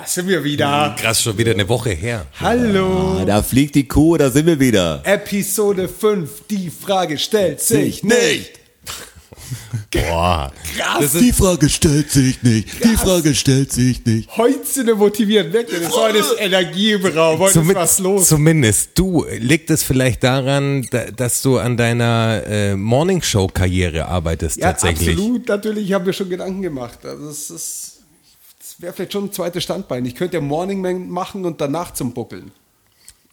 Da 0.00 0.06
sind 0.06 0.28
wir 0.28 0.42
wieder. 0.44 0.96
Krass, 0.98 1.22
schon 1.22 1.36
wieder 1.36 1.52
eine 1.52 1.68
Woche 1.68 1.90
her. 1.90 2.26
Hallo. 2.40 3.18
Ah, 3.20 3.24
da 3.24 3.42
fliegt 3.42 3.74
die 3.74 3.86
Kuh, 3.86 4.16
da 4.16 4.30
sind 4.30 4.46
wir 4.46 4.58
wieder. 4.58 5.02
Episode 5.04 5.88
5. 5.88 6.44
Die 6.48 6.70
Frage 6.70 7.18
stellt 7.18 7.60
sich 7.60 8.02
nicht. 8.02 8.50
Boah. 9.92 10.52
Krass. 10.76 11.12
Die 11.12 11.32
Frage 11.32 11.68
stellt 11.68 12.10
sich 12.10 12.42
nicht, 12.42 12.82
die 12.84 12.96
Frage 12.96 13.34
stellt 13.34 13.72
sich 13.72 14.04
nicht. 14.06 14.34
Heute 14.36 14.64
sind 14.64 14.86
wir 14.86 14.94
motiviert. 14.94 15.52
Merkt 15.52 15.72
ihr, 15.72 15.80
das 15.80 15.94
heute 15.94 16.18
ist 16.18 16.34
Energie 16.38 16.92
im 16.92 17.04
Raum. 17.06 17.38
Heute 17.38 17.58
Zumi- 17.58 17.70
ist 17.70 17.74
was 17.76 17.98
los. 17.98 18.28
Zumindest 18.28 18.90
du. 18.94 19.26
Liegt 19.38 19.68
es 19.70 19.82
vielleicht 19.82 20.22
daran, 20.24 20.86
da- 20.90 21.10
dass 21.10 21.42
du 21.42 21.58
an 21.58 21.76
deiner 21.76 22.42
äh, 22.46 22.74
Morningshow-Karriere 22.76 24.06
arbeitest 24.06 24.56
ja, 24.58 24.68
tatsächlich? 24.72 25.10
absolut. 25.16 25.48
Natürlich 25.48 25.84
ich 25.86 25.92
habe 25.92 26.06
mir 26.06 26.12
schon 26.12 26.30
Gedanken 26.30 26.62
gemacht. 26.62 27.00
Also 27.04 27.28
es 27.28 27.50
ist, 27.50 27.99
wäre 28.80 28.92
vielleicht 28.92 29.12
schon 29.12 29.24
ein 29.24 29.32
zweites 29.32 29.62
Standbein. 29.62 30.04
Ich 30.04 30.14
könnte 30.14 30.36
ja 30.36 30.40
Morning 30.40 30.80
Man 30.80 31.08
machen 31.08 31.44
und 31.44 31.60
danach 31.60 31.92
zum 31.94 32.12
Buckeln. 32.12 32.50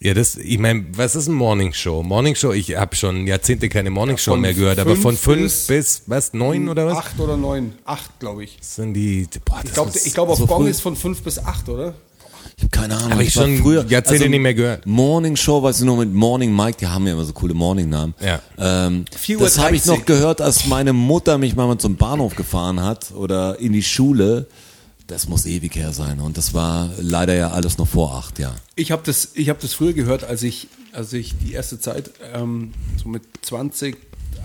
Ja, 0.00 0.14
das, 0.14 0.36
ich 0.36 0.58
meine, 0.58 0.84
was 0.92 1.16
ist 1.16 1.26
ein 1.26 1.34
Morningshow? 1.34 2.04
Morningshow, 2.04 2.52
ich 2.52 2.76
habe 2.76 2.94
schon 2.94 3.26
Jahrzehnte 3.26 3.68
keine 3.68 3.90
Morningshow 3.90 4.30
von 4.32 4.40
mehr 4.40 4.54
gehört, 4.54 4.78
aber 4.78 4.94
von 4.94 5.16
fünf 5.16 5.42
bis- 5.42 5.66
bis, 5.66 6.02
was, 6.06 6.32
neun 6.34 6.68
oder 6.68 6.86
was? 6.86 6.98
Acht 6.98 7.18
oder 7.18 7.36
neun. 7.36 7.72
Acht, 7.84 8.20
glaube 8.20 8.44
ich. 8.44 8.58
Das 8.58 8.76
sind 8.76 8.94
die, 8.94 9.26
boah, 9.44 9.56
das 9.60 9.66
Ich 9.70 9.74
glaube, 9.74 9.90
ich 10.04 10.14
glaub, 10.14 10.28
auf 10.28 10.38
so 10.38 10.46
Gong 10.46 10.62
früh- 10.62 10.70
ist 10.70 10.82
von 10.82 10.94
fünf 10.94 11.20
bis 11.22 11.40
acht, 11.40 11.68
oder? 11.68 11.94
Ich 12.56 12.64
hab 12.64 12.72
keine 12.72 12.96
Ahnung. 12.96 13.12
Hab 13.14 13.20
ich 13.20 13.36
war 13.36 13.44
schon 13.44 13.88
Jahrzehnte 13.88 14.28
nicht 14.28 14.40
mehr 14.40 14.54
gehört. 14.54 14.86
Morning 14.86 15.34
Show, 15.34 15.62
weißt 15.64 15.80
du 15.80 15.84
noch 15.86 15.96
mit 15.96 16.12
Morning 16.14 16.54
Mike, 16.54 16.78
die 16.80 16.86
haben 16.86 17.04
ja 17.06 17.14
immer 17.14 17.24
so 17.24 17.32
coole 17.32 17.54
Morning-Namen. 17.54 18.14
Ja. 18.20 18.40
Ähm, 18.56 19.04
4:30 19.16 19.38
das 19.40 19.58
habe 19.58 19.74
ich 19.76 19.84
noch 19.86 20.04
gehört, 20.04 20.40
als 20.40 20.66
meine 20.66 20.92
Mutter 20.92 21.38
mich 21.38 21.56
mal 21.56 21.76
zum 21.78 21.96
Bahnhof 21.96 22.36
gefahren 22.36 22.80
hat 22.82 23.10
oder 23.16 23.58
in 23.58 23.72
die 23.72 23.82
Schule. 23.82 24.46
Das 25.08 25.26
muss 25.28 25.44
ewig 25.46 25.74
her 25.74 25.92
sein. 25.92 26.20
Und 26.20 26.36
das 26.38 26.54
war 26.54 26.90
leider 27.00 27.34
ja 27.34 27.50
alles 27.50 27.78
noch 27.78 27.88
vor 27.88 28.14
acht, 28.14 28.38
ja. 28.38 28.54
Ich 28.76 28.92
habe 28.92 29.02
das, 29.04 29.30
ich 29.34 29.48
hab 29.48 29.58
das 29.58 29.72
früher 29.74 29.92
gehört, 29.94 30.22
als 30.22 30.42
ich, 30.44 30.68
als 30.92 31.12
ich 31.12 31.34
die 31.38 31.52
erste 31.54 31.80
Zeit 31.80 32.10
ähm, 32.34 32.72
so 33.02 33.08
mit 33.08 33.22
20, 33.42 33.96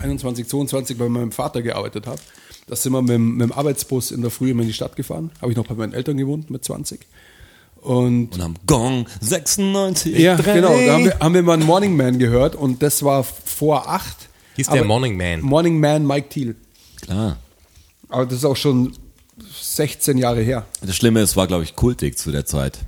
21, 0.02 0.48
22 0.48 0.98
bei 0.98 1.08
meinem 1.10 1.32
Vater 1.32 1.62
gearbeitet 1.62 2.08
habe. 2.08 2.20
Da 2.68 2.76
sind 2.78 2.94
wir 2.94 3.02
mit, 3.02 3.12
dem- 3.12 3.36
mit 3.36 3.42
dem 3.50 3.52
Arbeitsbus 3.52 4.12
in 4.12 4.22
der 4.22 4.32
Früh 4.32 4.52
immer 4.52 4.62
in 4.62 4.70
die 4.70 4.74
Stadt 4.74 4.96
gefahren. 4.96 5.32
Habe 5.42 5.52
ich 5.52 5.58
noch 5.58 5.68
bei 5.68 5.76
meinen 5.76 5.94
Eltern 5.94 6.16
gewohnt 6.18 6.50
mit 6.50 6.64
20. 6.64 7.02
Und 7.82 8.34
Und 8.34 8.42
am 8.42 8.56
Gong 8.66 9.06
96. 9.20 10.18
ja, 10.18 10.38
drei. 10.38 10.54
genau, 10.56 10.70
da 10.70 10.94
haben 10.94 11.04
wir, 11.04 11.20
haben 11.20 11.34
wir 11.34 11.44
mal 11.44 11.54
einen 11.56 11.66
Morning 11.66 11.98
Man 11.98 12.18
gehört 12.20 12.56
und 12.56 12.82
das 12.82 13.04
war 13.04 13.26
vor 13.26 13.90
acht. 13.90 14.16
Hieß 14.56 14.68
der 14.70 14.86
Morning 14.86 15.18
Man? 15.18 15.42
Morning 15.42 15.78
Man 15.82 16.08
Mike 16.08 16.30
Thiel. 16.30 16.56
Klar. 17.02 17.36
Aber 18.08 18.26
das 18.26 18.36
ist 18.38 18.46
auch 18.46 18.56
schon 18.56 18.94
16 19.76 20.18
Jahre 20.18 20.42
her. 20.42 20.66
Das 20.82 20.96
Schlimme 20.96 21.22
ist, 21.22 21.36
war, 21.36 21.48
glaube 21.48 21.64
ich, 21.64 21.76
kultig 21.76 22.18
zu 22.18 22.32
der 22.32 22.46
Zeit. 22.46 22.80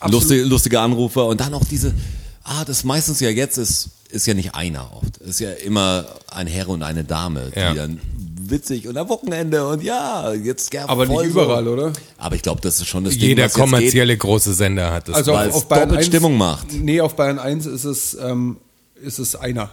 Absolut. 0.00 0.22
Lustige, 0.22 0.42
lustige 0.44 0.80
Anrufer 0.80 1.26
und 1.26 1.40
dann 1.40 1.54
auch 1.54 1.64
diese, 1.64 1.94
ah, 2.42 2.64
das 2.64 2.84
meistens 2.84 3.20
ja 3.20 3.30
jetzt 3.30 3.56
ist, 3.58 3.90
ist 4.10 4.26
ja 4.26 4.34
nicht 4.34 4.54
einer 4.54 4.90
oft. 4.96 5.16
Ist 5.18 5.40
ja 5.40 5.50
immer 5.52 6.04
ein 6.30 6.46
Herr 6.46 6.68
und 6.68 6.82
eine 6.82 7.04
Dame, 7.04 7.50
die 7.54 7.58
Ja. 7.60 7.74
dann 7.74 8.00
witzig 8.46 8.86
und 8.86 8.96
am 8.98 9.08
Wochenende 9.08 9.66
und 9.66 9.82
ja, 9.82 10.30
jetzt 10.34 10.70
gern 10.70 10.88
Aber 10.88 11.06
nicht 11.06 11.22
überall, 11.24 11.64
so. 11.64 11.70
oder? 11.72 11.92
Aber 12.18 12.36
ich 12.36 12.42
glaube, 12.42 12.60
das 12.60 12.76
ist 12.78 12.86
schon 12.86 13.04
das 13.04 13.14
Ding, 13.14 13.22
Jeder 13.22 13.44
was 13.44 13.52
jetzt 13.52 13.54
geht. 13.54 13.60
kommerzielle 13.62 14.16
große 14.18 14.52
Sender 14.52 14.92
hat 14.92 15.08
das. 15.08 15.16
Also 15.16 15.32
Weil 15.32 15.48
auf, 15.48 15.54
es 15.56 15.62
auf 15.62 15.68
Bayern 15.68 15.82
doppelt 15.88 15.98
1, 16.00 16.06
Stimmung 16.08 16.36
macht. 16.36 16.72
Nee, 16.74 17.00
auf 17.00 17.16
Bayern 17.16 17.38
1 17.38 17.64
ist 17.64 17.84
es, 17.84 18.14
ähm, 18.20 18.58
ist 19.02 19.18
es 19.18 19.34
einer. 19.34 19.70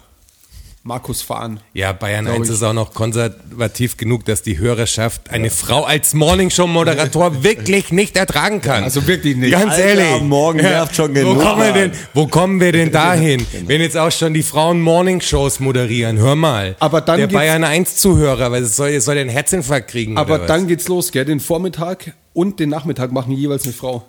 Markus 0.84 1.22
Fahn. 1.22 1.60
Ja, 1.74 1.94
Bayern 1.94 2.26
Glaub 2.26 2.38
1 2.38 2.48
ich. 2.48 2.56
ist 2.56 2.64
auch 2.64 2.74
noch 2.74 2.96
konservativ 2.96 3.98
genug, 3.98 4.26
dass 4.26 4.42
die 4.42 4.58
Hörerschaft 4.58 5.30
eine 5.30 5.52
Frau 5.52 5.84
als 5.84 6.16
Morningshow-Moderator 6.16 7.44
wirklich 7.44 7.92
nicht 7.92 8.18
ertragen 8.18 8.62
kann. 8.62 8.84
Also 8.84 9.06
wirklich 9.06 9.38
nicht. 9.38 9.52
Ganz 9.52 9.74
Alter, 9.74 9.84
ehrlich. 9.84 10.22
Morgen 10.24 10.58
nervt 10.58 10.96
schon 10.96 11.12
wo 11.12 11.14
genug, 11.14 11.40
kommen, 11.40 11.62
wir 11.62 11.74
denn, 11.74 11.92
wo 12.16 12.26
kommen 12.26 12.60
wir 12.60 12.72
denn 12.72 12.92
dahin? 12.92 13.46
Wenn 13.68 13.80
jetzt 13.82 13.96
auch 13.96 14.12
schon 14.12 14.34
die 14.34 14.42
Frauen 14.42 14.82
Morningshows 14.82 15.60
moderieren, 15.60 16.18
hör 16.18 16.36
mal. 16.36 16.76
Aber 16.80 17.02
dann 17.02 17.20
Der 17.20 17.28
Bayern 17.28 17.64
1-Zuhörer, 17.64 18.52
weil 18.52 18.64
es 18.64 18.76
soll, 18.76 19.00
soll 19.02 19.16
den 19.16 19.30
Herzinfarkt 19.30 19.88
kriegen. 19.88 20.18
Aber 20.18 20.40
dann 20.40 20.66
geht's 20.66 20.88
los, 20.88 21.12
gell? 21.12 21.26
Den 21.26 21.40
Vormittag 21.40 22.16
und 22.34 22.60
den 22.60 22.70
Nachmittag 22.70 23.12
machen 23.12 23.34
jeweils 23.34 23.66
eine 23.66 23.74
Frau. 23.74 24.04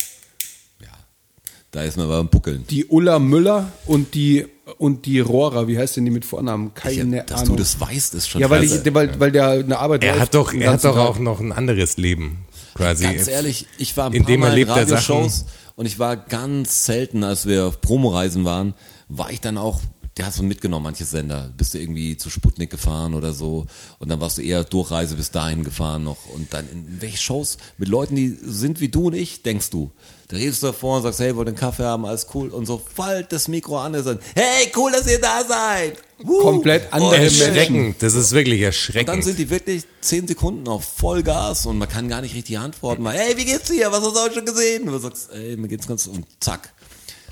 Da 1.72 1.82
ist 1.82 1.96
man 1.96 2.06
beim 2.06 2.28
Buckeln. 2.28 2.66
Die 2.68 2.84
Ulla 2.84 3.18
Müller 3.18 3.72
und 3.86 4.14
die 4.14 4.46
und 4.76 5.06
die 5.06 5.20
Rohrer, 5.20 5.66
wie 5.68 5.78
heißt 5.78 5.96
denn 5.96 6.04
die 6.04 6.10
mit 6.10 6.24
Vornamen? 6.24 6.74
Keine 6.74 7.20
Ich, 7.20 7.24
dass 7.24 7.40
Ahnung. 7.40 7.56
du 7.56 7.62
das 7.62 7.80
weißt, 7.80 8.14
ist 8.14 8.28
schon 8.28 8.42
ja, 8.42 8.50
weil, 8.50 8.62
ich, 8.62 8.94
weil, 8.94 9.18
weil 9.18 9.32
der 9.32 9.48
eine 9.50 9.78
Arbeit 9.78 10.04
Er 10.04 10.20
hat 10.20 10.34
doch, 10.34 10.52
er 10.52 10.72
hat 10.72 10.84
doch 10.84 10.96
auch 10.98 11.18
noch 11.18 11.40
ein 11.40 11.50
anderes 11.50 11.96
Leben, 11.96 12.44
quasi. 12.74 13.04
Ganz 13.04 13.26
ehrlich, 13.26 13.66
ich 13.78 13.96
war 13.96 14.06
ein 14.06 14.12
in 14.12 14.22
paar 14.22 14.30
dem 14.30 14.40
Mal 14.40 14.46
in 14.48 14.52
erlebt 14.52 14.70
Radioshows 14.70 15.46
und 15.74 15.86
ich 15.86 15.98
war 15.98 16.16
ganz 16.16 16.84
selten, 16.84 17.24
als 17.24 17.46
wir 17.46 17.66
auf 17.66 17.80
Promoreisen 17.80 18.44
waren, 18.44 18.74
war 19.08 19.30
ich 19.30 19.40
dann 19.40 19.56
auch, 19.56 19.80
der 20.16 20.26
hat 20.26 20.34
so 20.34 20.42
mitgenommen, 20.42 20.84
manche 20.84 21.04
Sender. 21.04 21.50
Bist 21.56 21.72
du 21.74 21.78
irgendwie 21.78 22.16
zu 22.16 22.28
Sputnik 22.28 22.70
gefahren 22.70 23.14
oder 23.14 23.32
so 23.32 23.66
und 23.98 24.10
dann 24.10 24.20
warst 24.20 24.38
du 24.38 24.42
eher 24.42 24.62
Durchreise 24.64 25.16
bis 25.16 25.30
dahin 25.30 25.64
gefahren 25.64 26.04
noch 26.04 26.26
und 26.34 26.52
dann 26.52 26.68
in 26.70 27.00
welche 27.00 27.16
Shows 27.16 27.56
mit 27.78 27.88
Leuten, 27.88 28.16
die 28.16 28.36
sind 28.42 28.80
wie 28.80 28.88
du 28.88 29.06
und 29.06 29.14
ich, 29.14 29.42
denkst 29.42 29.70
du. 29.70 29.90
Da 30.28 30.36
redest 30.36 30.62
du 30.62 30.68
davor 30.68 30.96
und 30.96 31.02
sagst, 31.02 31.20
hey, 31.20 31.36
wollt 31.36 31.48
ihr 31.48 31.50
einen 31.50 31.58
Kaffee 31.58 31.84
haben, 31.84 32.06
alles 32.06 32.26
cool 32.34 32.48
und 32.48 32.66
so, 32.66 32.80
fallt 32.94 33.32
das 33.32 33.48
Mikro 33.48 33.78
an 33.78 33.94
und 33.94 34.06
dann, 34.06 34.18
hey, 34.34 34.70
cool, 34.76 34.92
dass 34.92 35.06
ihr 35.06 35.20
da 35.20 35.44
seid. 35.44 35.96
Woo. 36.22 36.40
Komplett 36.40 36.92
andere 36.92 37.14
Und 37.14 37.20
Menschen. 37.20 37.46
Erschreckend, 37.48 38.02
das 38.02 38.14
ist 38.14 38.32
wirklich 38.32 38.60
und 38.60 38.66
erschreckend. 38.66 39.08
dann 39.08 39.22
sind 39.22 39.38
die 39.38 39.50
wirklich 39.50 39.84
zehn 40.00 40.28
Sekunden 40.28 40.68
auf 40.68 40.84
Vollgas 40.84 41.66
und 41.66 41.78
man 41.78 41.88
kann 41.88 42.08
gar 42.08 42.20
nicht 42.20 42.34
richtig 42.34 42.58
antworten. 42.58 43.02
Weil, 43.04 43.18
hey, 43.18 43.36
wie 43.36 43.44
geht's 43.44 43.68
dir? 43.68 43.90
Was 43.90 44.02
hast 44.02 44.14
du 44.14 44.20
heute 44.20 44.34
schon 44.36 44.46
gesehen? 44.46 44.82
Und 44.84 44.92
du 44.92 44.98
sagst, 44.98 45.30
ey, 45.32 45.56
mir 45.56 45.68
geht's 45.68 45.86
ganz 45.86 46.06
und 46.06 46.26
zack. 46.40 46.72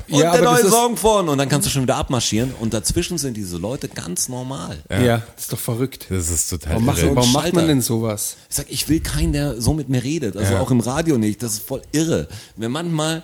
Und 0.08 0.18
Ja, 0.18 0.32
der 0.32 0.42
neue 0.42 0.68
Song 0.68 0.96
von 0.96 1.28
und 1.28 1.38
dann 1.38 1.48
kannst 1.48 1.66
du 1.68 1.70
schon 1.70 1.82
wieder 1.82 1.96
abmarschieren 1.96 2.52
und 2.58 2.74
dazwischen 2.74 3.16
sind 3.16 3.36
diese 3.36 3.58
Leute 3.58 3.88
ganz 3.88 4.28
normal. 4.28 4.82
Ja. 4.90 5.18
das 5.36 5.44
ist 5.44 5.52
doch 5.52 5.58
verrückt. 5.58 6.06
das 6.10 6.30
ist 6.30 6.48
total 6.50 6.72
Warum, 6.72 6.84
macht, 6.86 7.14
warum 7.14 7.32
macht 7.32 7.52
man 7.52 7.68
denn 7.68 7.80
sowas? 7.80 8.36
Ich 8.48 8.56
sag, 8.56 8.66
ich 8.70 8.88
will 8.88 8.98
keinen, 9.00 9.32
der 9.32 9.60
so 9.60 9.72
mit 9.72 9.88
mir 9.88 10.02
redet. 10.02 10.36
Also 10.36 10.54
Ja. 10.54 10.60
auch 10.60 10.70
im 10.72 10.80
Radio 10.80 11.16
nicht. 11.16 11.42
Das 11.42 11.52
ist 11.52 11.62
voll 11.62 11.82
irre. 11.92 12.26
Wenn 12.56 12.72
manchmal, 12.72 13.22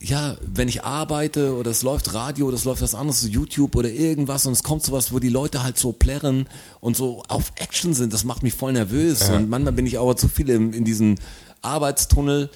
ja, 0.00 0.36
wenn 0.46 0.68
ich 0.68 0.84
arbeite 0.84 1.54
oder 1.54 1.70
es 1.70 1.82
läuft 1.82 2.14
Radio 2.14 2.46
oder 2.46 2.56
es 2.56 2.64
läuft 2.64 2.80
was 2.80 2.94
anderes, 2.94 3.28
YouTube 3.28 3.74
oder 3.76 3.90
irgendwas 3.90 4.46
und 4.46 4.52
es 4.54 4.62
kommt 4.62 4.82
sowas, 4.84 5.12
wo 5.12 5.18
die 5.18 5.28
Leute 5.28 5.64
halt 5.64 5.76
so 5.76 5.92
plärren 5.92 6.48
und 6.80 6.96
so 6.96 7.24
auf 7.28 7.52
Action 7.56 7.92
sind, 7.92 8.12
das 8.14 8.24
macht 8.24 8.42
mich 8.42 8.54
voll 8.54 8.72
nervös. 8.72 9.28
Und 9.28 9.50
manchmal 9.50 9.72
bin 9.74 9.84
ich 9.86 9.98
aber 9.98 10.16
zu 10.16 10.28
viel 10.28 10.48
im, 10.48 10.72
in 10.72 10.84
diesem 10.84 11.16
Arbeitstunnel, 11.62 12.48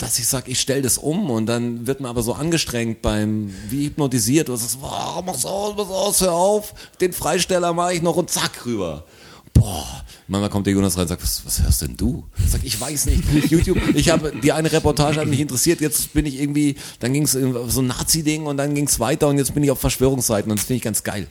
dass 0.00 0.18
ich 0.18 0.26
sage, 0.26 0.50
ich 0.50 0.60
stell 0.60 0.82
das 0.82 0.98
um 0.98 1.30
und 1.30 1.46
dann 1.46 1.86
wird 1.86 2.00
man 2.00 2.10
aber 2.10 2.22
so 2.22 2.32
angestrengt 2.32 3.02
beim, 3.02 3.52
wie 3.68 3.86
hypnotisiert, 3.86 4.48
du 4.48 4.56
sagst, 4.56 4.78
wow, 4.80 5.22
mach's 5.24 5.44
aus, 5.44 5.74
mach's 5.76 5.90
aus, 5.90 6.20
hör 6.22 6.32
auf, 6.32 6.74
den 7.00 7.12
Freisteller 7.12 7.72
mache 7.72 7.94
ich 7.94 8.02
noch 8.02 8.16
und 8.16 8.30
zack 8.30 8.64
rüber. 8.64 9.04
Boah, 9.52 10.04
manchmal 10.28 10.48
kommt 10.48 10.66
der 10.66 10.74
Jonas 10.74 10.96
rein 10.96 11.02
und 11.02 11.08
sagt, 11.08 11.22
was, 11.22 11.44
was 11.44 11.62
hörst 11.62 11.82
denn 11.82 11.96
du? 11.96 12.24
Ich 12.42 12.50
sag, 12.50 12.64
ich 12.64 12.80
weiß 12.80 13.06
nicht. 13.06 13.50
YouTube, 13.50 13.78
ich 13.94 14.08
habe 14.08 14.32
die 14.42 14.52
eine 14.52 14.72
Reportage 14.72 15.20
hat 15.20 15.26
mich 15.26 15.40
interessiert, 15.40 15.80
jetzt 15.80 16.14
bin 16.14 16.24
ich 16.24 16.40
irgendwie, 16.40 16.76
dann 17.00 17.12
ging 17.12 17.24
es 17.24 17.32
so 17.32 17.82
ein 17.82 17.86
Nazi-Ding 17.88 18.46
und 18.46 18.56
dann 18.56 18.74
ging 18.74 18.86
es 18.86 19.00
weiter 19.00 19.28
und 19.28 19.36
jetzt 19.36 19.52
bin 19.52 19.62
ich 19.64 19.70
auf 19.70 19.80
Verschwörungsseiten 19.80 20.50
und 20.50 20.58
das 20.58 20.66
finde 20.66 20.78
ich 20.78 20.82
ganz 20.82 21.02
geil. 21.02 21.26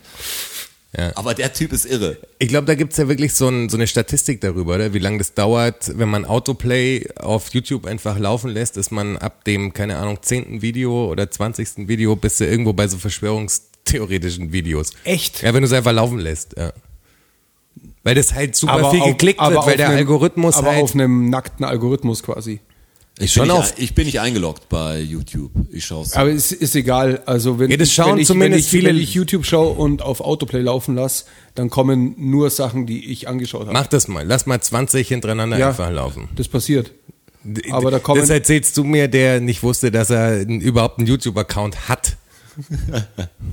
Ja. 0.97 1.11
Aber 1.15 1.35
der 1.35 1.53
Typ 1.53 1.71
ist 1.71 1.85
irre. 1.85 2.17
Ich 2.39 2.47
glaube, 2.49 2.65
da 2.65 2.73
gibt's 2.73 2.97
ja 2.97 3.07
wirklich 3.07 3.35
so, 3.35 3.47
ein, 3.47 3.69
so 3.69 3.77
eine 3.77 3.85
Statistik 3.85 4.41
darüber, 4.41 4.73
oder? 4.75 4.91
wie 4.93 4.97
lange 4.99 5.19
das 5.19 5.35
dauert, 5.35 5.97
wenn 5.99 6.09
man 6.09 6.25
Autoplay 6.25 7.07
auf 7.15 7.53
YouTube 7.53 7.85
einfach 7.85 8.17
laufen 8.17 8.49
lässt, 8.49 8.75
ist 8.75 8.91
man 8.91 9.15
ab 9.17 9.43
dem, 9.45 9.71
keine 9.73 9.97
Ahnung, 9.97 10.17
zehnten 10.23 10.63
Video 10.63 11.11
oder 11.11 11.29
zwanzigsten 11.29 11.87
Video 11.87 12.15
bist 12.15 12.39
du 12.39 12.45
irgendwo 12.47 12.73
bei 12.73 12.87
so 12.87 12.97
verschwörungstheoretischen 12.97 14.51
Videos. 14.51 14.91
Echt? 15.03 15.43
Ja, 15.43 15.53
wenn 15.53 15.61
du 15.61 15.67
es 15.67 15.73
einfach 15.73 15.91
laufen 15.93 16.17
lässt, 16.19 16.55
ja. 16.57 16.73
Weil 18.03 18.15
das 18.15 18.33
halt 18.33 18.55
super 18.55 18.73
Aber 18.73 18.91
viel 18.91 19.01
auf- 19.01 19.09
geklickt 19.09 19.39
aber 19.39 19.55
wird, 19.55 19.65
weil 19.67 19.77
der 19.77 19.89
einem- 19.89 19.97
Algorithmus 19.99 20.55
Aber 20.57 20.71
halt... 20.71 20.83
auf 20.83 20.93
einem 20.95 21.29
nackten 21.29 21.65
Algorithmus 21.65 22.23
quasi. 22.23 22.61
Ich 23.21 23.33
Schon 23.33 23.47
bin, 23.47 23.51
nicht, 23.57 23.59
auf- 23.61 23.73
ich 23.77 23.93
bin 23.95 24.05
nicht 24.05 24.19
eingeloggt 24.21 24.69
bei 24.69 24.99
YouTube. 25.01 25.51
Ich 25.71 25.85
schaue 25.85 26.03
es. 26.03 26.13
Aber 26.13 26.31
es 26.31 26.51
ist 26.53 26.73
egal. 26.75 27.21
Also 27.25 27.59
wenn, 27.59 27.69
Ja, 27.69 27.75
das 27.77 27.89
ich, 27.89 27.93
schauen 27.93 28.13
wenn, 28.13 28.19
ich, 28.19 28.27
zumindest 28.27 28.53
wenn, 28.53 28.59
ich, 28.59 28.69
viele- 28.83 28.89
wenn 28.95 29.03
ich 29.03 29.13
YouTube 29.13 29.45
schaue 29.45 29.69
und 29.73 30.01
auf 30.01 30.21
Autoplay 30.21 30.61
laufen 30.61 30.95
lasse, 30.95 31.25
dann 31.55 31.69
kommen 31.69 32.15
nur 32.17 32.49
Sachen, 32.49 32.85
die 32.85 33.11
ich 33.11 33.27
angeschaut 33.27 33.61
habe. 33.63 33.73
Mach 33.73 33.87
das 33.87 34.07
mal, 34.07 34.25
lass 34.25 34.45
mal 34.45 34.61
20 34.61 35.07
hintereinander 35.07 35.57
Ja. 35.57 35.69
einfach 35.69 35.91
laufen. 35.91 36.29
Das 36.37 36.47
passiert. 36.47 36.91
Aber 37.71 37.91
da 37.91 37.99
kommen- 37.99 38.21
Das 38.21 38.29
erzählst 38.29 38.77
du 38.77 38.83
mir, 38.83 39.07
der 39.07 39.41
nicht 39.41 39.63
wusste, 39.63 39.91
dass 39.91 40.09
er 40.09 40.47
überhaupt 40.47 40.99
einen 40.99 41.07
YouTube-Account 41.07 41.89
hat. 41.89 42.15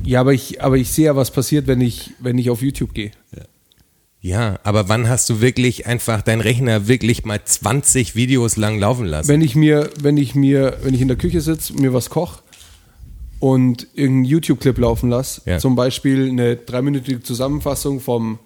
Ja, 0.04 0.20
aber 0.20 0.32
ich, 0.32 0.62
aber 0.62 0.76
ich 0.76 0.90
sehe 0.90 1.06
ja, 1.06 1.16
was 1.16 1.30
passiert, 1.30 1.66
wenn 1.66 1.80
ich, 1.80 2.10
wenn 2.18 2.38
ich 2.38 2.50
auf 2.50 2.62
YouTube 2.62 2.94
gehe. 2.94 3.10
Ja, 3.36 3.42
aber 4.34 4.88
wann 4.88 5.08
hast 5.08 5.28
du 5.30 5.40
wirklich 5.40 5.86
einfach 5.86 6.22
deinen 6.22 6.40
Rechner 6.40 6.88
wirklich 6.88 7.24
mal 7.24 7.40
20 7.44 8.14
Videos 8.16 8.56
lang 8.56 8.78
laufen 8.78 9.06
lassen? 9.06 9.28
Wenn 9.28 9.42
ich 9.42 9.54
mir, 9.56 9.90
wenn 10.00 10.16
ich 10.16 10.34
mir, 10.34 10.78
wenn 10.82 10.94
ich 10.94 11.00
in 11.00 11.08
der 11.08 11.16
Küche 11.16 11.40
sitze, 11.40 11.74
mir 11.74 11.92
was 11.92 12.10
koche 12.10 12.40
und 13.38 13.86
irgendeinen 13.94 14.24
YouTube-Clip 14.24 14.78
laufen 14.78 15.10
lasse, 15.10 15.42
Ja. 15.44 15.58
zum 15.58 15.76
Beispiel 15.76 16.28
eine 16.30 16.56
dreiminütige 16.56 17.22
Zusammenfassung 17.22 18.00
vom 18.00 18.38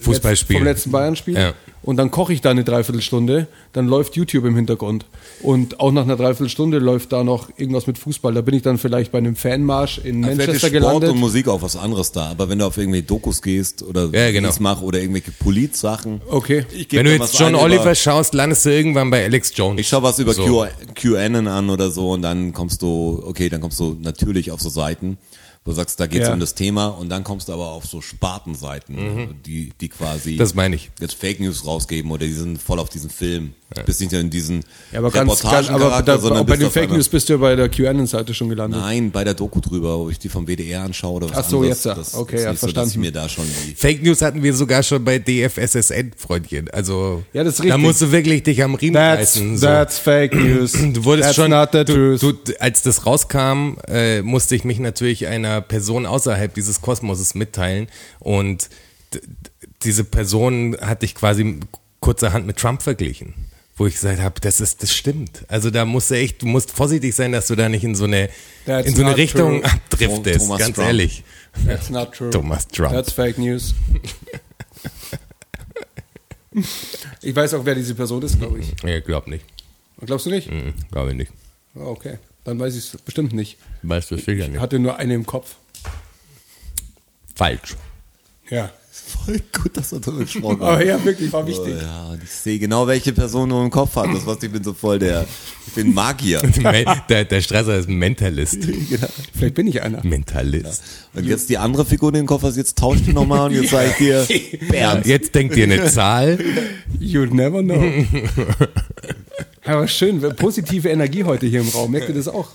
Fußballspiel. 0.00 0.56
vom 0.56 0.64
letzten 0.64 0.90
Bayern-Spiel 0.92 1.34
Ja. 1.34 1.54
Und 1.82 1.96
dann 1.96 2.10
koche 2.10 2.32
ich 2.32 2.40
da 2.40 2.50
eine 2.50 2.64
Dreiviertelstunde, 2.64 3.46
dann 3.72 3.86
läuft 3.88 4.16
YouTube 4.16 4.44
im 4.44 4.54
Hintergrund 4.56 5.06
und 5.42 5.80
auch 5.80 5.92
nach 5.92 6.02
einer 6.02 6.16
Dreiviertelstunde 6.16 6.78
läuft 6.78 7.12
da 7.12 7.24
noch 7.24 7.48
irgendwas 7.56 7.86
mit 7.86 7.98
Fußball. 7.98 8.34
Da 8.34 8.40
bin 8.42 8.54
ich 8.54 8.62
dann 8.62 8.78
vielleicht 8.78 9.12
bei 9.12 9.18
einem 9.18 9.36
Fanmarsch 9.36 9.98
in 9.98 10.22
Vielleicht 10.22 10.38
Manchester 10.38 10.52
ist 10.52 10.60
Sport 10.60 10.72
gelandet. 10.72 11.10
und 11.10 11.18
Musik 11.18 11.48
auch 11.48 11.62
was 11.62 11.76
anderes 11.76 12.12
da. 12.12 12.26
Aber 12.30 12.48
wenn 12.48 12.58
du 12.58 12.66
auf 12.66 12.76
irgendwelche 12.76 13.06
Dokus 13.06 13.40
gehst 13.42 13.82
oder 13.82 14.08
Ja, 14.12 14.30
genau. 14.30 14.48
was 14.48 14.60
mach 14.60 14.82
oder 14.82 15.00
irgendwelche 15.00 15.30
Politsachen. 15.32 16.20
Okay. 16.28 16.64
Wenn 16.90 17.04
du 17.06 17.12
jetzt 17.12 17.38
John 17.38 17.48
ein 17.48 17.54
Oliver 17.54 17.82
Über, 17.82 17.94
schaust, 17.94 18.34
landest 18.34 18.66
du 18.66 18.70
irgendwann 18.70 19.10
bei 19.10 19.24
Alex 19.24 19.52
Jones. 19.54 19.80
ich 19.80 19.88
schau 19.88 20.02
was 20.02 20.18
über 20.18 20.34
So. 20.34 20.44
Q, 20.44 20.66
QAnon 20.94 21.46
an 21.46 21.70
oder 21.70 21.90
so 21.90 22.10
und 22.10 22.22
dann 22.22 22.52
kommst 22.52 22.82
du, 22.82 23.22
okay, 23.26 23.48
dann 23.48 23.60
kommst 23.60 23.80
du 23.80 23.96
natürlich 24.00 24.50
auf 24.50 24.60
so 24.60 24.68
Seiten, 24.68 25.16
wo 25.64 25.72
du 25.72 25.76
sagst, 25.76 26.00
da 26.00 26.06
geht's 26.06 26.26
Ja. 26.28 26.32
um 26.34 26.40
das 26.40 26.54
Thema 26.54 26.86
und 26.88 27.08
dann 27.10 27.22
kommst 27.24 27.48
du 27.48 27.52
aber 27.52 27.68
auf 27.72 27.84
so 27.86 28.00
Spartenseiten, 28.00 29.40
die, 29.44 29.72
die 29.80 29.88
quasi 29.88 30.32
Mhm. 30.32 30.38
Das 30.38 30.54
meine 30.54 30.76
ich. 30.76 30.90
jetzt 31.00 31.14
Fake 31.14 31.40
News 31.40 31.66
rausgeben 31.66 32.10
oder 32.10 32.26
die 32.26 32.32
sind 32.32 32.60
voll 32.60 32.78
auf 32.78 32.88
diesen 32.88 33.10
Film. 33.10 33.54
Du 33.72 33.82
bist 33.84 34.00
nicht 34.00 34.12
in 34.12 34.28
diesen 34.30 34.64
Ja, 34.90 34.98
aber 34.98 35.12
ganz, 35.12 35.42
ganz 35.42 35.68
aber 35.70 36.02
da, 36.02 36.18
sondern 36.18 36.44
bei 36.44 36.56
den 36.56 36.70
Fake 36.72 36.88
einer- 36.88 36.94
News 36.96 37.08
bist 37.08 37.28
du 37.28 37.34
ja 37.34 37.36
bei 37.38 37.54
der 37.54 37.68
QAnon-Seite 37.68 38.34
schon 38.34 38.48
gelandet. 38.48 38.80
Nein, 38.80 39.12
bei 39.12 39.22
der 39.22 39.34
Doku 39.34 39.60
drüber, 39.60 39.96
wo 40.00 40.10
ich 40.10 40.18
die 40.18 40.28
vom 40.28 40.46
WDR 40.48 40.82
anschaue 40.82 41.12
oder 41.18 41.30
was 41.30 41.36
Ach 41.36 41.48
so, 41.48 41.58
anderes. 41.58 41.76
jetzt 41.76 41.84
ja. 41.86 41.94
Das 41.94 42.14
Okay, 42.16 42.36
ist 42.36 42.42
ja, 42.42 42.50
nicht 42.50 42.60
So, 42.60 42.66
verstanden. 42.66 43.00
mir 43.00 43.12
da 43.12 43.28
schon 43.28 43.44
Fake 43.76 44.02
News 44.02 44.22
hatten 44.22 44.42
wir 44.42 44.54
sogar 44.54 44.82
schon 44.82 45.04
bei 45.04 45.20
DFSSN, 45.20 46.12
Freundchen. 46.16 46.68
Also 46.70 47.22
Ja, 47.32 47.44
das 47.44 47.54
ist 47.54 47.60
da 47.60 47.64
richtig. 47.64 47.80
musst 47.82 48.02
du 48.02 48.10
wirklich 48.10 48.42
dich 48.42 48.60
am 48.64 48.74
Riemen 48.74 48.94
That's, 48.94 49.36
reißen. 49.36 49.56
So. 49.58 49.66
that's 49.66 49.98
fake 49.98 50.34
news. 50.34 50.72
Du 50.92 51.04
wurdest 51.04 51.28
that's 51.28 51.36
schon, 51.36 51.50
not 51.52 51.68
the 51.72 51.84
du, 51.84 52.16
truth. 52.18 52.22
du, 52.48 52.60
als 52.60 52.82
das 52.82 53.06
rauskam, 53.06 53.76
äh, 53.86 54.22
musste 54.22 54.56
ich 54.56 54.64
mich 54.64 54.80
natürlich 54.80 55.28
einer 55.28 55.60
Person 55.60 56.06
außerhalb 56.06 56.52
dieses 56.54 56.80
Kosmoses 56.80 57.36
mitteilen 57.36 57.86
und 58.18 58.68
diese 59.84 60.02
Person 60.04 60.76
hatte 60.80 61.04
ich 61.06 61.14
quasi 61.14 61.60
kurzerhand 62.00 62.46
mit 62.46 62.56
Trump 62.56 62.82
verglichen. 62.82 63.34
Wo 63.80 63.86
ich 63.86 63.94
gesagt 63.94 64.20
habe, 64.20 64.38
das 64.42 64.60
ist, 64.60 64.82
das 64.82 64.94
stimmt. 64.94 65.42
Also 65.48 65.70
da 65.70 65.86
musst 65.86 66.10
du 66.10 66.14
echt, 66.14 66.42
du 66.42 66.46
musst 66.46 66.70
vorsichtig 66.70 67.14
sein, 67.14 67.32
dass 67.32 67.46
du 67.46 67.54
da 67.56 67.66
nicht 67.70 67.82
in 67.82 67.94
so 67.94 68.04
eine, 68.04 68.28
That's 68.66 68.86
in 68.88 68.94
so 68.94 69.02
eine 69.02 69.16
Richtung 69.16 69.62
true. 69.62 69.72
abdriftest, 69.72 70.40
Thomas 70.40 70.58
ganz 70.58 70.74
Trump. 70.76 70.86
ehrlich. 70.86 71.24
That's 71.66 71.88
not 71.88 72.12
true. 72.12 72.28
Thomas 72.28 72.68
Trump. 72.68 72.92
That's 72.92 73.10
fake 73.10 73.38
news. 73.38 73.72
ich 77.22 77.34
weiß 77.34 77.54
auch, 77.54 77.64
wer 77.64 77.74
diese 77.74 77.94
Person 77.94 78.22
ist, 78.22 78.38
glaube 78.38 78.58
ich. 78.58 78.66
Nee, 78.82 79.00
glaub 79.00 79.26
nicht. 79.26 79.44
Glaubst 80.04 80.26
du 80.26 80.30
nicht? 80.30 80.50
Mhm, 80.50 80.74
glaube 80.90 81.12
ich 81.12 81.16
nicht. 81.16 81.32
Ah, 81.74 81.80
Okay, 81.86 82.18
dann 82.44 82.58
weiß 82.58 82.74
ich 82.76 82.84
es 82.92 83.00
bestimmt 83.00 83.32
nicht. 83.32 83.56
Weißt 83.82 84.10
du 84.10 84.16
sicher 84.16 84.32
Ich 84.32 84.48
nicht. 84.48 84.60
hatte 84.60 84.78
nur 84.78 84.96
eine 84.98 85.14
im 85.14 85.24
Kopf. 85.24 85.54
Falsch. 87.34 87.76
Ja. 88.50 88.70
Voll 89.24 89.40
gut, 89.62 89.76
dass 89.76 89.92
er 89.92 90.00
darüber 90.00 90.22
gesprochen 90.24 90.62
Aber 90.62 90.76
hat. 90.78 90.86
ja, 90.86 91.04
wirklich, 91.04 91.32
war 91.32 91.44
Oh, 91.44 91.46
wichtig. 91.46 91.74
ja, 91.82 92.04
und 92.10 92.22
ich 92.22 92.30
sehe 92.30 92.58
genau, 92.58 92.86
welche 92.86 93.12
Person 93.12 93.48
du 93.48 93.60
im 93.60 93.70
Kopf 93.70 93.96
hast. 93.96 94.14
Das 94.14 94.26
was 94.26 94.42
ich 94.42 94.50
bin 94.50 94.62
so 94.62 94.72
voll 94.72 94.98
der, 94.98 95.26
ich 95.66 95.72
bin 95.74 95.92
Magier. 95.94 96.40
der, 97.08 97.24
der 97.24 97.40
Strasser 97.40 97.76
ist 97.78 97.88
ein 97.88 97.96
Mentalist. 97.96 98.58
Vielleicht 99.36 99.54
bin 99.54 99.66
ich 99.66 99.82
einer. 99.82 100.04
Mentalist. 100.04 100.82
Und 101.14 101.24
jetzt 101.26 101.48
die 101.48 101.58
andere 101.58 101.84
Figur, 101.84 102.12
die 102.12 102.18
im 102.20 102.26
Kopf 102.26 102.42
hast, 102.42 102.56
jetzt 102.56 102.78
tauscht 102.78 103.02
die 103.06 103.12
nochmal 103.12 103.48
und 103.50 103.54
jetzt 103.60 103.70
sage 103.72 103.90
ich 103.90 103.96
dir, 103.96 104.26
Ja, 104.28 104.66
Bernd. 104.70 105.06
jetzt 105.06 105.34
denkt 105.34 105.56
ihr 105.56 105.64
eine 105.64 105.84
Zahl. 105.90 106.38
You'd 107.00 107.34
never 107.34 107.62
know. 107.62 107.82
Aber 109.64 109.86
schön, 109.88 110.20
positive 110.36 110.88
Energie 110.88 111.24
heute 111.24 111.46
hier 111.46 111.60
im 111.60 111.68
Raum. 111.68 111.90
Merkt 111.90 112.08
ihr 112.08 112.14
das 112.14 112.28
auch? 112.28 112.48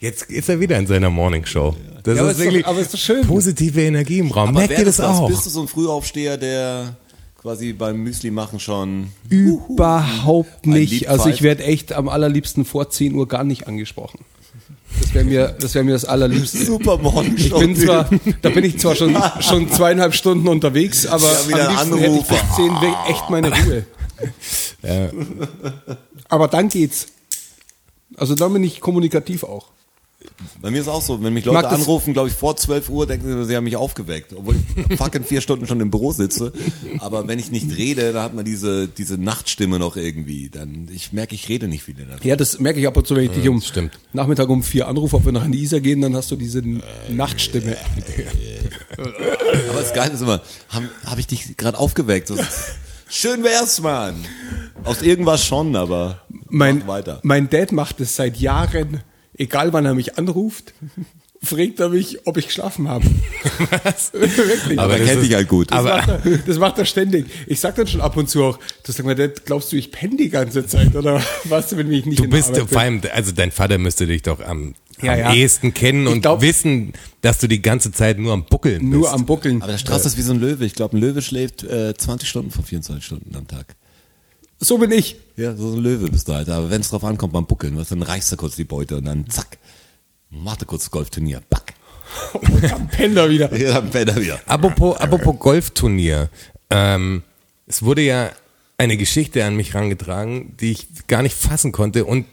Jetzt 0.00 0.30
ist 0.30 0.48
er 0.48 0.58
wieder 0.60 0.78
in 0.78 0.86
seiner 0.86 1.10
Morning 1.10 1.44
Show. 1.44 1.76
Das 2.02 2.16
Ja, 2.16 2.22
aber 2.22 2.30
ist 2.30 2.38
ist 2.38 2.40
doch- 2.46 2.52
wirklich 2.52 2.66
aber 2.66 2.80
ist 2.80 2.94
doch 2.94 2.98
schön. 2.98 3.26
positive 3.26 3.82
Energie 3.82 4.18
im 4.20 4.30
Raum. 4.30 4.48
Aber 4.50 4.60
Merkt 4.60 4.78
ihr 4.78 4.84
das 4.86 4.98
was? 4.98 5.18
auch? 5.18 5.28
Bist 5.28 5.44
du 5.46 5.50
so 5.50 5.60
ein 5.62 5.68
Frühaufsteher, 5.68 6.38
der 6.38 6.96
quasi 7.40 7.72
beim 7.74 7.98
Müsli 8.02 8.30
machen 8.30 8.60
schon 8.60 9.08
Überhaupt 9.28 10.66
nicht. 10.66 11.08
Also 11.08 11.28
ich 11.28 11.42
werde 11.42 11.64
echt 11.64 11.92
am 11.92 12.08
allerliebsten 12.08 12.64
vor 12.64 12.88
10 12.90 13.14
Uhr 13.14 13.28
gar 13.28 13.44
nicht 13.44 13.66
angesprochen. 13.68 14.20
Das 15.02 15.14
wäre 15.14 15.24
mir, 15.26 15.56
das 15.60 15.74
wäre 15.74 15.84
mir 15.84 15.92
das 15.92 16.06
allerliebste. 16.06 16.64
super 16.64 16.98
Ich 17.36 17.52
bin 17.52 17.76
zwar, 17.76 18.08
da 18.42 18.48
bin 18.48 18.64
ich 18.64 18.78
zwar 18.78 18.96
schon, 18.96 19.16
schon 19.40 19.70
zweieinhalb 19.70 20.14
Stunden 20.14 20.48
unterwegs, 20.48 21.06
aber 21.06 21.30
Ja, 21.30 21.48
wieder 21.48 21.68
am 21.68 21.74
liebsten 21.76 21.92
ein 21.92 21.98
hätte 22.00 22.12
ich 22.14 22.30
Anruf. 22.30 22.46
bis 22.48 22.56
10 22.56 22.70
weg 22.80 22.94
echt 23.10 23.30
meine 23.30 23.48
Ruhe. 23.50 23.84
Ja. 24.82 25.10
Aber 26.28 26.46
dann 26.46 26.68
geht's. 26.68 27.06
Also 28.16 28.36
dann 28.36 28.52
bin 28.52 28.62
ich 28.62 28.80
kommunikativ 28.80 29.42
auch. 29.42 29.72
Bei 30.60 30.70
mir 30.70 30.80
ist 30.80 30.88
auch 30.88 31.02
so, 31.02 31.22
wenn 31.22 31.32
mich 31.32 31.44
Leute 31.44 31.68
anrufen, 31.68 32.12
glaube 32.12 32.28
ich, 32.28 32.34
vor 32.34 32.56
12 32.56 32.88
Uhr, 32.88 33.06
denken 33.06 33.26
sie, 33.28 33.44
sie 33.44 33.56
haben 33.56 33.64
mich 33.64 33.76
aufgeweckt. 33.76 34.32
Obwohl 34.36 34.56
ich 34.56 34.96
fucking 34.98 35.22
vier 35.22 35.40
Stunden 35.40 35.66
schon 35.68 35.80
im 35.80 35.90
Büro 35.90 36.12
sitze. 36.12 36.52
Aber 36.98 37.28
wenn 37.28 37.38
ich 37.38 37.52
nicht 37.52 37.76
rede, 37.76 38.12
da 38.12 38.24
hat 38.24 38.34
man 38.34 38.44
diese, 38.44 38.88
diese 38.88 39.16
Nachtstimme 39.16 39.78
noch 39.78 39.96
irgendwie. 39.96 40.48
Dann, 40.48 40.88
ich 40.92 41.12
merke, 41.12 41.36
ich 41.36 41.48
rede 41.48 41.68
nicht 41.68 41.86
wieder. 41.86 42.04
Ja, 42.22 42.34
das 42.34 42.58
merke 42.58 42.80
ich 42.80 42.88
ab 42.88 42.96
und 42.96 43.06
zu, 43.06 43.14
wenn 43.14 43.24
ich 43.24 43.30
dich 43.30 43.48
um 43.48 43.60
stimmt. 43.60 43.98
Nachmittag 44.12 44.48
um 44.48 44.64
vier 44.64 44.88
anrufe, 44.88 45.16
ob 45.16 45.24
wir 45.24 45.32
nach 45.32 45.46
Isar 45.48 45.80
gehen, 45.80 46.00
dann 46.00 46.16
hast 46.16 46.30
du 46.32 46.36
diese 46.36 46.62
Nachtstimme. 47.08 47.76
Aber 48.96 49.80
das 49.80 49.94
Geile 49.94 50.14
ist 50.14 50.20
immer, 50.20 50.42
habe 50.68 50.88
hab 51.04 51.18
ich 51.18 51.28
dich 51.28 51.56
gerade 51.56 51.78
aufgeweckt? 51.78 52.30
Das 52.30 52.38
schön 53.08 53.42
wär's, 53.44 53.80
Mann. 53.80 54.14
Aus 54.84 55.02
irgendwas 55.02 55.44
schon, 55.44 55.74
aber 55.76 56.22
Mein, 56.48 56.86
weiter. 56.86 57.20
mein 57.22 57.50
Dad 57.50 57.72
macht 57.72 58.00
es 58.00 58.16
seit 58.16 58.36
Jahren, 58.38 59.02
egal 59.36 59.72
wann 59.72 59.84
er 59.84 59.94
mich 59.94 60.16
anruft, 60.18 60.72
fragt 61.42 61.78
er 61.80 61.90
mich, 61.90 62.26
ob 62.26 62.36
ich 62.36 62.46
geschlafen 62.46 62.88
habe. 62.88 63.04
Was? 63.84 64.12
Wirklich. 64.12 64.78
Aber 64.78 64.96
er 64.98 65.04
kennt 65.04 65.22
dich 65.22 65.34
halt 65.34 65.48
gut. 65.48 65.70
Das, 65.70 65.78
aber- 65.78 65.96
macht 65.96 66.08
er, 66.26 66.38
das 66.38 66.58
macht 66.58 66.78
er 66.78 66.84
ständig. 66.84 67.26
Ich 67.46 67.60
sag 67.60 67.74
dann 67.76 67.86
schon 67.86 68.00
ab 68.00 68.16
und 68.16 68.28
zu 68.28 68.44
auch, 68.44 68.58
du 68.84 68.92
sag 68.92 69.04
mal, 69.04 69.14
Dad, 69.14 69.44
glaubst 69.46 69.72
du, 69.72 69.76
ich 69.76 69.90
penne 69.92 70.16
die 70.16 70.30
ganze 70.30 70.66
Zeit 70.66 70.94
oder 70.96 71.22
was, 71.44 71.76
wenn 71.76 71.90
ich 71.92 72.06
nicht 72.06 72.18
Du 72.20 72.24
in 72.24 72.30
der 72.30 72.36
bist 72.38 72.48
Arbeit 72.50 72.60
bin? 72.62 72.68
vor 72.68 72.80
allem, 72.80 73.00
also 73.12 73.32
dein 73.32 73.50
Vater 73.52 73.78
müsste 73.78 74.06
dich 74.06 74.22
doch 74.22 74.40
am, 74.40 74.74
Ja, 75.02 75.12
am 75.12 75.18
ja. 75.18 75.32
ehesten 75.34 75.74
kennen 75.74 76.06
Ich 76.06 76.12
und 76.12 76.20
glaub- 76.22 76.40
wissen, 76.40 76.92
dass 77.20 77.38
du 77.38 77.46
die 77.46 77.62
ganze 77.62 77.92
Zeit 77.92 78.18
nur 78.18 78.32
am 78.32 78.44
Buckeln 78.44 78.80
bist. 78.80 78.92
Nur 78.92 79.12
am 79.12 79.26
Buckeln. 79.26 79.62
Aber 79.62 79.72
der 79.72 79.78
Strauß 79.78 80.06
ist 80.06 80.16
wie 80.16 80.22
so 80.22 80.32
ein 80.32 80.40
Löwe. 80.40 80.64
Ich 80.64 80.74
glaube, 80.74 80.96
ein 80.96 81.00
Löwe 81.00 81.22
schläft 81.22 81.62
äh, 81.64 81.94
20 81.96 82.28
Stunden 82.28 82.50
von 82.50 82.64
24 82.64 83.04
Stunden 83.04 83.34
am 83.36 83.46
Tag. 83.46 83.74
So 84.60 84.78
bin 84.78 84.90
ich. 84.90 85.16
Ja, 85.36 85.54
so 85.54 85.72
ein 85.72 85.78
Löwe 85.78 86.10
bist 86.10 86.28
du 86.28 86.34
halt. 86.34 86.48
Aber 86.48 86.70
wenn 86.70 86.80
es 86.80 86.90
drauf 86.90 87.04
ankommt 87.04 87.32
beim 87.32 87.46
Buckeln, 87.46 87.76
was, 87.76 87.88
dann 87.90 88.02
reichst 88.02 88.30
du 88.32 88.36
kurz 88.36 88.56
die 88.56 88.64
Beute 88.64 88.96
und 88.96 89.04
dann 89.04 89.28
zack, 89.30 89.58
mach 90.30 90.56
du 90.56 90.64
kurz 90.66 90.84
das 90.84 90.90
Golfturnier. 90.90 91.42
Back. 91.48 91.74
Und 92.34 92.62
dann 92.70 92.88
pennt 92.88 93.16
er 93.16 93.30
wieder. 93.30 93.52
Ja, 93.56 93.74
dann 93.80 93.92
fällt 93.92 94.08
er 94.08 94.16
wieder. 94.20 94.40
Apropos, 94.46 94.96
apropos 94.96 95.38
Golfturnier. 95.38 96.28
Ähm, 96.70 97.22
es 97.66 97.82
wurde 97.82 98.02
ja 98.02 98.30
eine 98.78 98.96
Geschichte 98.96 99.44
an 99.44 99.56
mich 99.56 99.74
rangetragen, 99.74 100.56
die 100.60 100.72
ich 100.72 100.86
gar 101.06 101.22
nicht 101.22 101.36
fassen 101.36 101.72
konnte 101.72 102.04
und 102.04 102.26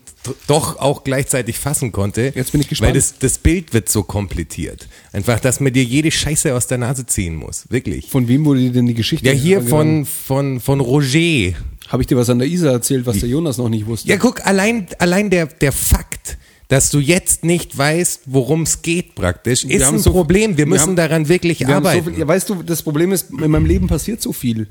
doch 0.47 0.77
auch 0.79 1.03
gleichzeitig 1.03 1.57
fassen 1.59 1.91
konnte. 1.91 2.31
Jetzt 2.35 2.51
bin 2.51 2.61
ich 2.61 2.67
gespannt. 2.67 2.89
Weil 2.93 2.99
das, 2.99 3.17
das 3.19 3.37
Bild 3.37 3.73
wird 3.73 3.89
so 3.89 4.03
kompliziert. 4.03 4.87
Einfach, 5.11 5.39
dass 5.39 5.59
man 5.59 5.73
dir 5.73 5.83
jede 5.83 6.11
Scheiße 6.11 6.53
aus 6.55 6.67
der 6.67 6.77
Nase 6.77 7.05
ziehen 7.05 7.35
muss. 7.35 7.65
Wirklich. 7.69 8.07
Von 8.09 8.27
wem 8.27 8.45
wurde 8.45 8.59
dir 8.61 8.71
denn 8.71 8.85
die 8.87 8.93
Geschichte? 8.93 9.25
Ja, 9.25 9.33
hier 9.33 9.61
von, 9.61 10.05
von, 10.05 10.59
von 10.59 10.79
Roger. 10.79 11.53
Habe 11.87 12.01
ich 12.03 12.07
dir 12.07 12.17
was 12.17 12.29
an 12.29 12.39
der 12.39 12.47
Isar 12.47 12.73
erzählt, 12.73 13.05
was 13.05 13.19
der 13.19 13.29
Jonas 13.29 13.57
noch 13.57 13.69
nicht 13.69 13.85
wusste? 13.85 14.07
Ja, 14.09 14.17
guck, 14.17 14.45
allein, 14.45 14.87
allein 14.99 15.29
der, 15.29 15.45
der 15.45 15.71
Fakt, 15.71 16.37
dass 16.67 16.89
du 16.89 16.99
jetzt 16.99 17.43
nicht 17.43 17.77
weißt, 17.77 18.21
worum 18.25 18.63
es 18.63 18.81
geht 18.81 19.13
praktisch, 19.13 19.63
ist 19.65 19.85
haben 19.85 19.97
ein 19.97 20.01
so- 20.01 20.11
Problem. 20.11 20.51
Wir 20.51 20.57
wir 20.59 20.65
müssen 20.65 20.81
haben- 20.87 20.95
daran 20.95 21.29
wirklich 21.29 21.59
Wir 21.59 21.67
haben 21.67 21.83
so 21.83 21.89
arbeiten. 21.89 22.09
viel, 22.11 22.19
ja, 22.19 22.27
weißt 22.27 22.49
du, 22.49 22.63
das 22.63 22.81
Problem 22.81 23.11
ist, 23.11 23.29
in 23.29 23.51
meinem 23.51 23.65
Leben 23.67 23.85
passiert 23.87 24.19
so 24.21 24.33
viel. 24.33 24.67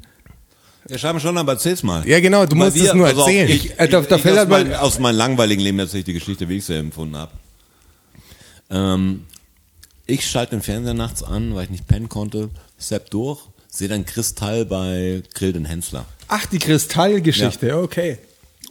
Ja, 0.88 0.98
schreiben 0.98 1.18
schon, 1.20 1.38
aber 1.38 1.52
erzähl's 1.52 1.82
mal. 1.82 2.06
Ja, 2.06 2.20
genau, 2.20 2.44
du 2.46 2.56
musst 2.56 2.74
wir- 2.76 2.88
es 2.88 2.94
nur 2.94 3.06
auf, 3.10 3.16
erzählen. 3.18 3.48
Ich, 3.48 3.78
Äh, 3.78 3.88
da- 3.88 4.00
ich, 4.00 4.06
da 4.06 4.16
ich 4.16 4.22
fällt 4.22 4.34
aus, 4.34 4.38
halt 4.40 4.48
mein, 4.50 4.74
aus 4.74 4.98
meinem 4.98 5.16
langweiligen 5.16 5.62
Leben 5.62 5.78
erzähle 5.78 6.00
ich 6.00 6.04
die 6.04 6.12
Geschichte, 6.12 6.48
wie 6.48 6.58
ich 6.58 6.64
sie 6.66 6.74
empfunden 6.76 7.16
habe. 7.16 7.32
Ähm, 8.70 9.24
ich 10.06 10.26
schalte 10.26 10.50
den 10.56 10.62
Fernseher 10.62 10.94
nachts 10.94 11.22
an, 11.22 11.54
weil 11.54 11.64
ich 11.64 11.70
nicht 11.70 11.86
pennen 11.88 12.08
konnte, 12.08 12.50
sepp 12.76 13.10
durch, 13.10 13.40
sehe 13.68 13.88
dann 13.88 14.04
Kristall 14.04 14.64
bei 14.66 15.22
Grill 15.34 15.52
den 15.52 15.64
Hensler. 15.64 16.04
Ach, 16.28 16.44
die 16.46 16.58
Kristallgeschichte, 16.58 17.78
okay. 17.78 18.18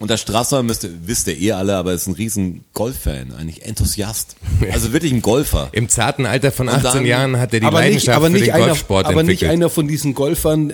Und 0.03 0.09
der 0.09 0.17
Strasser, 0.17 0.63
müsst 0.63 0.83
ihr, 0.83 0.89
wisst 1.05 1.27
ihr 1.27 1.39
eh 1.41 1.53
alle, 1.53 1.77
aber 1.77 1.93
ist 1.93 2.07
ein 2.07 2.13
riesen 2.13 2.65
Golf-Fan, 2.73 3.33
eigentlich 3.39 3.65
Enthusiast. 3.65 4.35
Also 4.73 4.91
wirklich 4.91 5.13
ein 5.13 5.21
Golfer. 5.21 5.69
Im 5.71 5.87
zarten 5.87 6.25
Alter 6.25 6.51
von 6.51 6.67
Und 6.67 6.73
18 6.75 6.91
dann- 6.91 7.05
Jahren 7.05 7.39
hat 7.39 7.53
er 7.53 7.61
die 7.61 7.65
aber 7.65 7.79
nicht, 7.79 7.85
Leidenschaft 8.05 8.17
aber 8.17 8.25
für 8.27 8.33
nicht 8.33 8.47
den 8.47 8.53
einer, 8.53 8.65
Golfsport 8.65 9.05
aber 9.05 9.23
nicht 9.23 9.41
entwickelt. 9.43 9.51
einer 9.51 9.69
von 9.69 9.87
diesen 9.87 10.13
Golfern, 10.13 10.73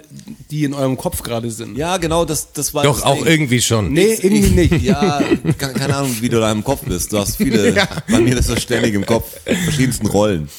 die 0.50 0.64
in 0.64 0.74
eurem 0.74 0.98
Kopf 0.98 1.22
gerade 1.22 1.52
sind. 1.52 1.78
Ja, 1.78 1.98
genau, 1.98 2.26
das, 2.26 2.54
das 2.54 2.74
war 2.74 2.82
Doch, 2.84 2.96
das 2.96 3.04
auch 3.06 3.18
Ding. 3.18 3.28
irgendwie 3.28 3.62
schon. 3.62 3.94
Nee, 3.94 4.18
irgendwie 4.20 4.50
nicht. 4.50 4.82
Ja, 4.82 5.22
ke- 5.60 5.74
keine 5.74 5.96
Ahnung, 5.96 6.16
wie 6.22 6.30
du 6.30 6.40
da 6.40 6.52
im 6.52 6.64
Kopf 6.64 6.82
bist. 6.86 7.14
Du 7.14 7.20
hast 7.20 7.36
viele, 7.38 7.70
Ja. 7.76 7.88
bei 8.10 8.20
mir 8.20 8.36
ist 8.36 8.50
das 8.50 8.64
ständig 8.64 8.96
im 8.96 9.06
Kopf, 9.06 9.26
verschiedensten 9.46 10.08
Rollen. 10.08 10.50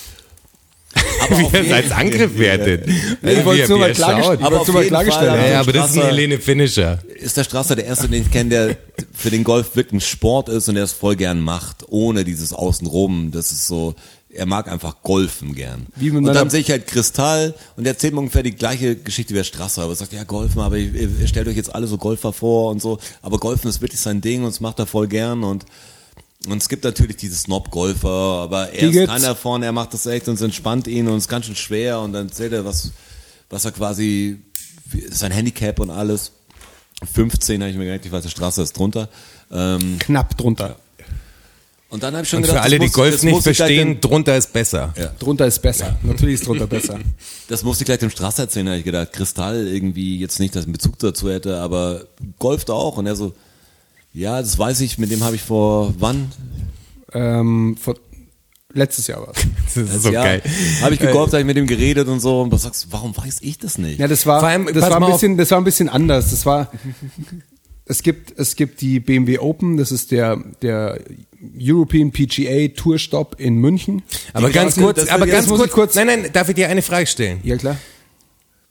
Aber 1.21 1.39
Wie 1.53 1.69
er 1.69 1.77
als 1.77 1.91
Angriff 1.93 2.39
wertet. 2.39 2.87
Ich 2.89 3.45
wollte 3.45 3.63
es 3.63 3.69
nur 3.69 3.79
mal 3.79 3.93
klargestellt- 3.93 4.43
Aber 4.43 4.61
auf 4.61 4.73
mal 4.73 4.85
klargestellt 4.85 5.31
Fall. 5.31 5.51
Ja, 5.51 5.61
aber 5.61 5.73
das 5.73 5.91
ist 5.91 5.99
ein 5.99 6.07
Helene 6.07 6.39
Finisher. 6.39 6.99
ist 7.17 7.37
der 7.37 7.45
Strasser 7.45 7.77
der 7.77 7.85
erste, 7.87 8.09
den 8.09 8.23
ich 8.23 8.31
kenne, 8.31 8.51
der 8.51 8.77
für 9.13 9.31
den 9.31 9.45
Golf 9.45 9.77
wirklich 9.77 9.95
ein 9.95 10.01
Sport 10.01 10.49
ist 10.49 10.69
und 10.69 10.75
der 10.75 10.85
es 10.85 10.93
voll 10.93 11.17
gern 11.17 11.41
macht, 11.41 11.85
ohne 11.89 12.25
dieses 12.25 12.53
Außenrum. 12.53 13.31
Das 13.33 13.53
ist 13.53 13.67
so, 13.67 13.95
er 14.33 14.47
mag 14.47 14.69
einfach 14.71 15.03
golfen 15.03 15.55
gern. 15.55 15.87
Wie 15.97 16.11
und 16.11 16.25
dann 16.25 16.51
sehe 16.51 16.61
ich 16.61 16.71
halt 16.71 16.87
Kristall 16.87 17.55
und 17.77 17.85
der 17.85 17.93
erzählt 17.95 18.15
mir 18.15 18.21
ungefähr 18.21 18.43
die 18.43 18.55
gleiche 18.55 18.97
Geschichte 18.97 19.33
wie 19.35 19.39
der 19.39 19.45
Strasser, 19.45 19.83
aber 19.83 19.93
er 19.93 19.97
sagt, 19.97 20.13
ja, 20.13 20.25
golfen, 20.25 20.61
aber 20.61 20.77
ihr, 20.79 21.09
ihr 21.21 21.27
stellt 21.29 21.49
euch 21.49 21.57
jetzt 21.57 21.75
alle 21.75 21.87
so 21.87 21.99
Golfer 21.99 22.33
vor 22.33 22.71
und 22.71 22.81
so, 22.81 22.99
aber 23.23 23.39
golfen 23.39 23.69
ist 23.69 23.81
wirklich 23.83 24.01
sein 24.01 24.21
Ding 24.21 24.43
und 24.43 24.51
es 24.51 24.61
macht 24.61 24.79
er 24.79 24.87
voll 24.87 25.09
gern 25.09 25.43
und 25.45 25.65
und 26.47 26.63
es 26.63 26.69
gibt 26.69 26.85
natürlich 26.85 27.17
diese 27.17 27.37
Snob-Golfer, 27.37 28.09
aber 28.09 28.67
Die 28.67 28.79
er 28.79 28.89
ist 28.89 28.93
gibt's. 28.93 29.13
keiner 29.13 29.29
davon, 29.29 29.63
er 29.63 29.73
macht 29.73 29.93
das 29.95 30.07
echt 30.07 30.29
und 30.29 30.35
es 30.35 30.41
entspannt 30.41 30.87
ihn 30.87 31.07
und 31.09 31.17
es 31.19 31.25
ist 31.25 31.29
ganz 31.29 31.47
schön 31.47 31.57
schwer 31.57 32.01
und 32.01 32.13
dann 32.13 32.29
erzählt 32.29 32.53
er, 32.53 32.65
was, 32.65 32.93
was 33.51 33.65
er 33.65 33.73
quasi, 33.73 34.41
sein 35.11 35.33
Handicap 35.33 35.79
und 35.81 35.91
alles. 35.91 36.33
15 37.13 37.61
habe 37.63 37.71
ich 37.71 37.77
mir 37.77 37.87
gedacht, 37.87 38.05
ich 38.05 38.13
weiß, 38.13 38.23
der 38.25 38.31
Straße 38.31 38.63
ist 38.63 38.77
drunter. 38.77 39.09
Ähm, 39.51 39.97
Knapp 39.99 40.37
drunter. 40.37 40.77
und 41.89 42.03
dann 42.03 42.15
habe 42.15 42.23
ich 42.25 42.29
schon 42.29 42.39
Und 42.39 42.43
gedacht, 42.43 42.59
für 42.59 42.63
alle, 42.63 42.77
das 42.79 42.85
die 42.85 42.87
muss- 42.89 42.93
Golf 42.95 43.15
das 43.15 43.23
nicht 43.23 43.43
verstehen, 43.43 44.01
drunter 44.01 44.37
ist 44.37 44.53
besser. 44.53 44.95
Ja. 44.97 45.07
Drunter 45.19 45.47
ist 45.47 45.61
besser. 45.61 45.99
Natürlich 46.03 46.35
ist 46.37 46.47
drunter 46.47 46.67
besser. 46.67 46.99
das 47.49 47.63
musste 47.65 47.83
ich 47.83 47.87
gleich 47.87 47.99
dem 47.99 48.11
Strasser 48.11 48.45
erzählen, 48.45 48.69
habe 48.69 48.79
ich 48.79 48.85
gedacht, 48.85 49.13
Kristall 49.13 49.67
irgendwie 49.67 50.19
jetzt 50.19 50.39
nicht, 50.41 50.55
dass 50.55 50.63
ich 50.63 50.67
einen 50.67 50.75
Bezug 50.75 50.99
dazu 50.99 51.31
hätte, 51.31 51.59
aber 51.61 52.05
golft 52.39 52.71
auch. 52.71 52.97
Und 52.99 53.07
er 53.07 53.17
so, 53.17 53.33
ja, 54.13 54.41
das 54.41 54.59
weiß 54.59 54.81
ich, 54.81 54.99
mit 54.99 55.11
dem 55.11 55.23
habe 55.23 55.37
ich 55.37 55.43
vor 55.43 55.95
wann? 55.99 56.31
Ähm, 57.13 57.77
vor, 57.81 57.97
letztes 58.73 59.07
Jahr 59.07 59.23
war 59.23 59.33
es. 59.35 59.43
Das 59.75 59.77
ist 59.97 60.03
so 60.03 60.11
ja, 60.11 60.25
geil. 60.25 60.43
Habe 60.83 60.95
ich 60.95 61.01
gegolft, 61.01 61.33
habe 61.33 61.41
ich 61.41 61.47
mit 61.47 61.57
ihm 61.57 61.67
geredet 61.67 62.09
und 62.09 62.21
so. 62.21 62.43
Und 62.43 62.51
du 62.51 62.57
sagst, 62.57 62.89
warum 62.91 63.17
weiß 63.17 63.39
ich 63.43 63.59
das 63.59 63.79
nicht? 63.79 64.01
Ja, 64.01 64.09
das 64.09 64.27
war, 64.27 64.41
Vor 64.41 64.49
allem, 64.49 64.67
das 64.73 64.91
war 64.91 65.01
ein 65.01 65.13
bisschen, 65.13 65.37
das 65.37 65.51
war 65.51 65.59
ein 65.59 65.65
bisschen 65.65 65.89
anders. 65.89 66.31
Das 66.31 66.45
war, 66.47 66.71
es 67.85 68.03
gibt, 68.03 68.39
es 68.39 68.57
gibt 68.57 68.81
die 68.81 68.99
BMW 69.01 69.39
Open, 69.39 69.77
das 69.77 69.93
ist 69.93 70.11
der, 70.11 70.37
der 70.63 71.01
European 71.59 72.11
PGA 72.11 72.69
Tourstop 72.69 73.41
in 73.41 73.55
München. 73.57 74.03
Aber 74.33 74.49
Die 74.49 74.55
ganz 74.55 74.77
kurz, 74.77 74.99
das- 75.01 75.09
aber 75.09 75.27
das 75.27 75.35
ganz 75.47 75.49
kurz, 75.49 75.71
kurz, 75.73 75.95
nein, 75.95 76.07
nein, 76.07 76.31
darf 76.33 76.49
ich 76.49 76.55
dir 76.55 76.69
eine 76.69 76.83
Frage 76.83 77.07
stellen? 77.07 77.41
ja 77.45 77.57
klar, 77.57 77.77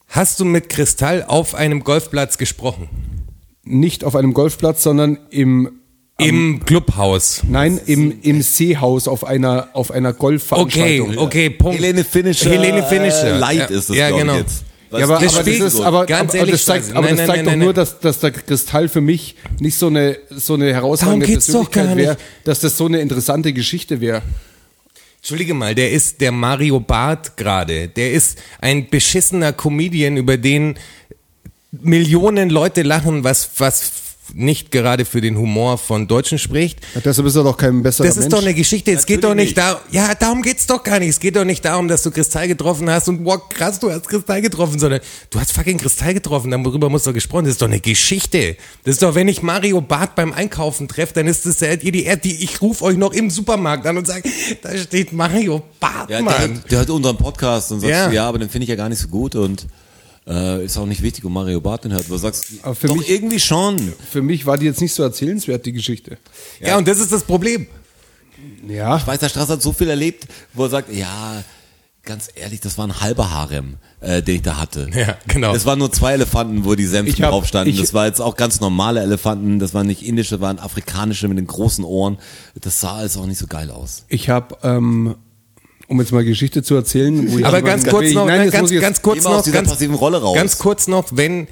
Hast 0.08 0.40
du 0.40 0.46
mit 0.46 0.70
Kristall 0.70 1.24
auf 1.24 1.54
einem 1.56 1.84
Golfplatz 1.84 2.38
gesprochen? 2.38 2.90
Nicht 3.70 4.04
auf 4.04 4.16
einem 4.16 4.34
Golfplatz, 4.34 4.84
sondern 4.84 5.18
im, 5.30 5.70
Im 6.18 6.60
Clubhaus. 6.66 7.44
nein, 7.48 7.80
im, 7.86 8.22
im 8.22 8.42
Seehaus 8.42 9.08
auf 9.08 9.24
einer, 9.24 9.70
auf 9.74 9.92
einer 9.92 10.10
Okay, 10.10 10.18
Golfveranstaltung. 10.20 11.18
okay, 11.18 11.50
Punkt. 11.50 11.78
Helene 11.80 12.04
Finisher, 12.04 12.50
Helene 12.52 12.84
Finisher. 12.84 13.36
äh, 13.36 13.38
Light 13.38 13.70
ja, 13.70 13.78
ist 13.78 13.90
es, 13.90 13.96
ja, 13.96 14.10
genau. 14.10 14.36
jetzt. 14.36 14.64
Ja, 14.92 15.04
aber, 15.04 15.20
Das 15.20 15.36
aber, 15.38 15.44
das 15.44 15.58
ist, 15.60 15.80
aber, 15.82 16.06
ganz 16.08 16.32
aber, 16.32 16.40
ehrlich, 16.40 16.54
das 16.54 16.66
zeigt, 16.66 16.92
aber 16.92 17.02
Nein, 17.02 17.10
das 17.12 17.18
nein, 17.20 17.28
zeigt 17.28 17.46
nein, 17.46 17.60
doch 17.60 17.66
nur, 17.66 17.74
nein. 17.74 17.76
dass, 17.76 18.00
dass 18.00 18.20
der 18.22 18.32
Kristall 18.32 18.90
für 18.90 19.02
mich 19.02 19.36
nicht 19.60 19.78
so 19.78 19.86
eine, 19.88 20.18
so 20.32 20.56
eine 20.56 20.74
herausragende 20.74 21.28
Persönlichkeit 21.28 21.96
wäre, 21.96 22.14
nicht. 22.16 22.22
dass 22.44 22.60
das 22.62 22.76
so 22.76 22.88
eine 22.88 23.00
interessante 23.00 23.54
Geschichte 23.54 24.02
wäre. 24.02 24.24
Entschuldige 25.18 25.54
mal, 25.54 25.76
der 25.76 25.92
ist 25.92 26.22
der 26.22 26.32
Mario 26.32 26.80
Barth 26.80 27.38
gerade. 27.38 27.88
Der 27.90 28.14
ist 28.14 28.40
ein 28.62 28.90
beschissener 28.90 29.54
Comedian, 29.54 30.18
über 30.18 30.38
den 30.38 30.76
Millionen 31.72 32.50
Leute 32.50 32.82
lachen, 32.82 33.24
was, 33.24 33.50
was 33.58 33.92
nicht 34.36 34.70
gerade 34.72 35.06
für 35.06 35.22
den 35.22 35.38
Humor 35.40 35.80
von 35.80 36.08
Deutschen 36.08 36.38
spricht. 36.38 36.80
Ja, 36.94 37.02
deshalb 37.04 37.26
ist 37.26 37.36
er 37.36 37.44
doch 37.44 37.58
kein 37.58 37.82
besserer 37.82 38.06
Das 38.06 38.16
ist 38.16 38.26
Mensch. 38.26 38.36
doch 38.36 38.42
eine 38.44 38.54
Geschichte. 38.54 38.92
Es 38.92 39.08
geht 39.08 39.24
doch 39.24 39.30
Natürlich 39.30 39.56
nicht 39.56 39.58
darum, 39.58 39.82
ja, 39.90 40.14
darum 40.14 40.44
geht's 40.44 40.68
doch 40.68 40.84
gar 40.84 41.00
nicht. 41.00 41.10
Es 41.10 41.20
geht 41.20 41.36
doch 41.36 41.46
nicht 41.46 41.66
darum, 41.66 41.88
dass 41.88 42.04
du 42.04 42.12
Kristall 42.12 42.48
getroffen 42.48 42.88
hast 42.92 43.10
und 43.10 43.26
wow, 43.26 43.42
krass, 43.50 43.80
du 43.80 43.90
hast 43.92 44.08
Kristall 44.08 44.44
getroffen, 44.44 44.78
sondern 44.78 45.00
du 45.32 45.40
hast 45.40 45.52
fucking 45.54 45.80
Kristall 45.80 46.14
getroffen, 46.14 46.52
darüber 46.52 46.90
muss 46.92 47.04
doch 47.04 47.14
gesprochen. 47.14 47.46
Das 47.46 47.54
ist 47.54 47.62
doch 47.64 47.68
eine 47.68 47.80
Geschichte. 47.80 48.56
Das 48.84 48.94
ist 48.96 49.02
doch, 49.02 49.16
wenn 49.16 49.28
ich 49.28 49.42
Mario 49.42 49.82
Barth 49.82 50.14
beim 50.14 50.32
Einkaufen 50.32 50.88
treffe, 50.88 51.14
dann 51.16 51.26
ist 51.26 51.48
das 51.48 51.60
ja 51.62 51.72
ihr 51.74 51.92
die 51.92 52.04
Erde, 52.04 52.22
die 52.22 52.44
ich 52.44 52.62
rufe 52.62 52.84
euch 52.86 52.98
noch 52.98 53.14
im 53.14 53.32
Supermarkt 53.32 53.88
an 53.88 53.98
und 53.98 54.06
sage, 54.06 54.30
da 54.62 54.78
steht 54.78 55.12
Mario 55.12 55.64
Barth, 55.80 56.08
Ja, 56.12 56.18
der, 56.18 56.22
Mann. 56.22 56.36
hört- 56.40 56.72
der 56.72 56.78
hört 56.80 56.90
unseren 56.92 57.18
Podcast 57.18 57.72
und 57.72 57.80
sagt, 57.80 57.92
Ja. 57.92 58.12
ja, 58.12 58.28
aber 58.28 58.38
den 58.38 58.50
finde 58.50 58.66
ich 58.66 58.70
ja 58.70 58.76
gar 58.76 58.90
nicht 58.90 59.00
so 59.00 59.08
gut 59.08 59.34
und 59.34 59.66
äh, 60.28 60.64
ist 60.66 60.78
auch 60.78 60.86
nicht 60.86 61.02
wichtig, 61.02 61.24
um 61.26 61.34
Mario 61.34 61.62
Barth 61.62 61.84
den 61.86 61.94
hört. 61.94 62.10
Du 62.10 62.18
sagst, 62.18 62.46
Aber 62.62 62.76
für 62.76 62.88
doch 62.88 62.96
mich- 62.96 63.10
irgendwie 63.10 63.40
schon. 63.40 63.94
Für 64.12 64.22
mich 64.22 64.46
war 64.46 64.58
die 64.58 64.66
jetzt 64.66 64.82
nicht 64.82 64.94
so 64.94 65.04
erzählenswert, 65.04 65.66
die 65.66 65.74
Geschichte. 65.74 66.18
Ja, 66.60 66.78
und 66.78 66.88
das 66.88 67.00
ist 67.00 67.12
das 67.12 67.24
Problem. 67.24 67.68
Ja. 68.68 68.98
Ich 68.98 69.08
weiß, 69.08 69.20
der 69.20 69.30
Strasser 69.30 69.54
hat 69.54 69.62
so 69.62 69.74
viel 69.74 69.90
erlebt, 69.90 70.28
wo 70.54 70.64
er 70.64 70.70
sagt, 70.70 70.94
ja, 70.94 71.44
ganz 72.04 72.30
ehrlich, 72.36 72.60
das 72.62 72.78
war 72.78 72.88
ein 72.88 73.02
halber 73.02 73.30
Harem, 73.32 73.76
äh, 74.00 74.22
den 74.22 74.36
ich 74.38 74.42
da 74.42 74.58
hatte. 74.58 74.90
Ja, 74.94 75.18
genau. 75.28 75.54
Es 75.54 75.66
waren 75.66 75.78
nur 75.80 75.92
zwei 75.92 76.14
Elefanten, 76.14 76.64
wo 76.66 76.74
die 76.76 76.88
hab- 76.88 77.06
drauf 77.32 77.46
standen. 77.48 77.70
ich- 77.74 77.80
Das 77.82 77.94
war 77.94 78.06
jetzt 78.08 78.22
auch 78.22 78.36
ganz 78.36 78.60
normale 78.62 79.02
Elefanten, 79.02 79.60
das 79.60 79.74
waren 79.74 79.88
nicht 79.88 80.04
indische, 80.04 80.36
das 80.36 80.42
waren 80.42 80.60
afrikanische 80.60 81.28
mit 81.28 81.38
den 81.38 81.48
großen 81.48 81.84
Ohren. 81.84 82.18
Das 82.56 82.80
sah 82.80 82.96
alles 82.96 83.18
auch 83.18 83.26
nicht 83.26 83.38
so 83.38 83.48
geil 83.48 83.70
aus. 83.72 84.06
Ich 84.08 84.30
habe, 84.30 84.58
ähm, 84.64 85.16
um 85.90 86.00
jetzt 86.00 86.12
mal 86.12 86.24
Geschichte 86.24 86.64
zu 86.64 86.76
erzählen. 86.76 87.20
Aber 87.44 87.58
jemanden- 87.58 87.66
ganz 87.66 87.86
kurz 87.88 88.12
noch, 88.14 88.26
Nein, 88.28 88.50
ganz, 88.52 88.72
ganz 88.72 89.02
kurz 89.02 89.24
noch, 89.24 89.44
ganz, 89.52 89.80
ganz 90.36 90.58
kurz 90.58 90.88
noch, 90.88 91.06
wenn, 91.12 91.48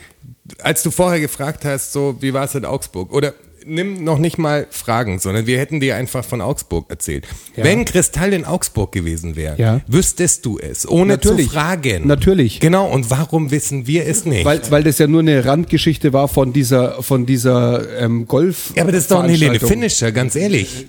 als 0.62 0.84
du 0.84 0.92
vorher 0.92 1.20
gefragt 1.20 1.66
hast, 1.66 1.92
so, 1.92 2.16
wie 2.22 2.34
war 2.34 2.46
es 2.46 2.56
in 2.56 2.64
Augsburg? 2.64 3.12
Oder 3.14 3.34
nimm 3.66 4.04
noch 4.06 4.18
nicht 4.18 4.38
mal 4.38 4.66
Fragen, 4.70 5.20
sondern 5.20 5.46
wir 5.46 5.58
hätten 5.60 5.82
dir 5.82 5.98
einfach 5.98 6.24
von 6.24 6.40
Augsburg 6.40 6.86
erzählt. 6.90 7.26
Ja. 7.58 7.66
Wenn 7.66 7.84
Kristall 7.84 8.32
in 8.32 8.46
Augsburg 8.46 8.94
gewesen 8.94 9.36
wäre, 9.36 9.56
Ja. 9.60 9.82
wüsstest 9.88 10.46
du 10.46 10.58
es, 10.58 10.88
ohne 10.88 11.14
Natürlich. 11.14 11.48
zu 11.48 11.54
fragen. 11.54 12.08
Natürlich. 12.08 12.62
Genau, 12.62 12.88
und 12.90 13.10
warum 13.10 13.52
wissen 13.52 13.86
wir 13.86 14.06
es 14.08 14.24
nicht? 14.24 14.46
Weil, 14.46 14.62
weil 14.70 14.84
das 14.84 15.00
ja 15.00 15.08
nur 15.08 15.20
eine 15.20 15.44
Randgeschichte 15.44 16.14
war 16.14 16.30
von 16.30 16.54
dieser, 16.54 17.04
von 17.04 17.26
dieser 17.26 18.00
ähm, 18.00 18.26
Golf. 18.28 18.72
ja, 18.76 18.84
aber 18.84 18.94
das 18.94 19.02
ist 19.02 19.12
doch 19.12 19.24
ein 19.24 19.30
Helene. 19.32 19.60
Finisher, 19.60 20.12
ganz 20.14 20.36
ehrlich. 20.38 20.86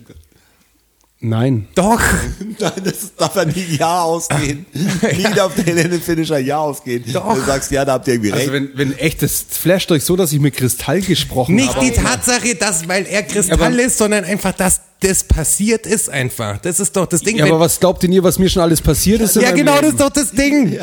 Nein. 1.21 1.67
Doch. 1.75 2.01
Nein, 2.61 2.73
das 2.85 3.13
darf 3.17 3.35
ja 3.35 3.45
nie 3.45 3.65
Ja 3.79 4.03
ausgehen. 4.03 4.67
nie 4.73 5.35
darf 5.35 5.53
der 5.57 5.65
Helene 5.65 5.99
Finisher 5.99 6.39
Ja 6.39 6.59
ausgehen. 6.59 7.03
Doch. 7.13 7.35
Du 7.35 7.41
sagst, 7.45 7.73
ja, 7.73 7.85
da 7.85 7.95
habt 7.95 8.07
ihr 8.07 8.15
irgendwie 8.15 8.31
recht. 8.31 8.43
Also 8.43 8.53
wenn, 8.53 8.71
wenn 8.75 8.97
echt, 8.99 9.23
das 9.23 9.45
flasht 9.51 9.91
euch 9.91 10.05
so, 10.05 10.15
dass 10.15 10.33
ich 10.33 10.39
mit 10.39 10.55
Kristall 10.57 11.01
gesprochen 11.01 11.57
Nicht 11.57 11.75
habe. 11.75 11.85
die 11.87 11.91
Tatsache, 11.93 12.55
dass, 12.55 12.87
weil 12.87 13.05
er 13.07 13.25
Kristall 13.25 13.61
aber- 13.61 13.81
ist, 13.83 13.99
sondern 13.99 14.25
einfach, 14.25 14.53
dass 14.53 14.81
das 15.01 15.25
passiert 15.25 15.87
ist 15.87 16.09
einfach. 16.09 16.59
Das 16.59 16.79
ist 16.81 16.97
doch 16.97 17.07
das 17.07 17.23
Ding. 17.23 17.37
Ja, 17.37 17.45
wenn- 17.47 17.53
aber 17.53 17.61
was 17.61 17.81
glaubt 17.81 18.03
denn 18.05 18.13
ihr, 18.13 18.23
was 18.23 18.39
mir 18.39 18.49
schon 18.49 18.63
alles 18.63 18.81
passiert 18.81 19.21
ist? 19.21 19.35
Ja, 19.37 19.51
genau, 19.51 19.81
das 19.81 19.91
ist 19.91 20.01
doch 20.01 20.11
das 20.11 20.31
Ding. 20.33 20.79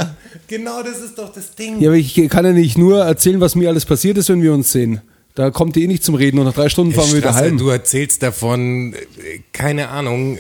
Genau, 0.48 0.84
das 0.84 1.00
ist 1.00 1.18
doch 1.18 1.32
das 1.34 1.56
Ding. 1.56 1.80
Ja, 1.80 1.90
aber 1.90 1.98
ich 1.98 2.14
kann 2.30 2.44
ja 2.46 2.52
nicht 2.52 2.78
nur 2.78 3.04
erzählen, 3.06 3.40
was 3.40 3.56
mir 3.56 3.70
alles 3.70 3.86
passiert 3.86 4.18
ist, 4.18 4.28
wenn 4.30 4.42
wir 4.42 4.54
uns 4.54 4.72
sehen. 4.72 5.02
Da 5.36 5.52
kommt 5.52 5.76
ihr 5.76 5.84
eh 5.84 5.88
nicht 5.88 6.04
zum 6.04 6.16
Reden 6.16 6.40
und 6.40 6.46
nach 6.46 6.54
drei 6.54 6.70
Stunden 6.70 6.94
fahren 6.94 7.10
wir 7.10 7.18
wieder 7.18 7.30
Strasser, 7.30 7.46
heim. 7.48 7.58
du 7.58 7.68
erzählst 7.70 8.24
davon, 8.24 8.94
äh, 8.94 9.40
keine 9.52 9.90
Ahnung, 9.90 10.38
äh, 10.38 10.40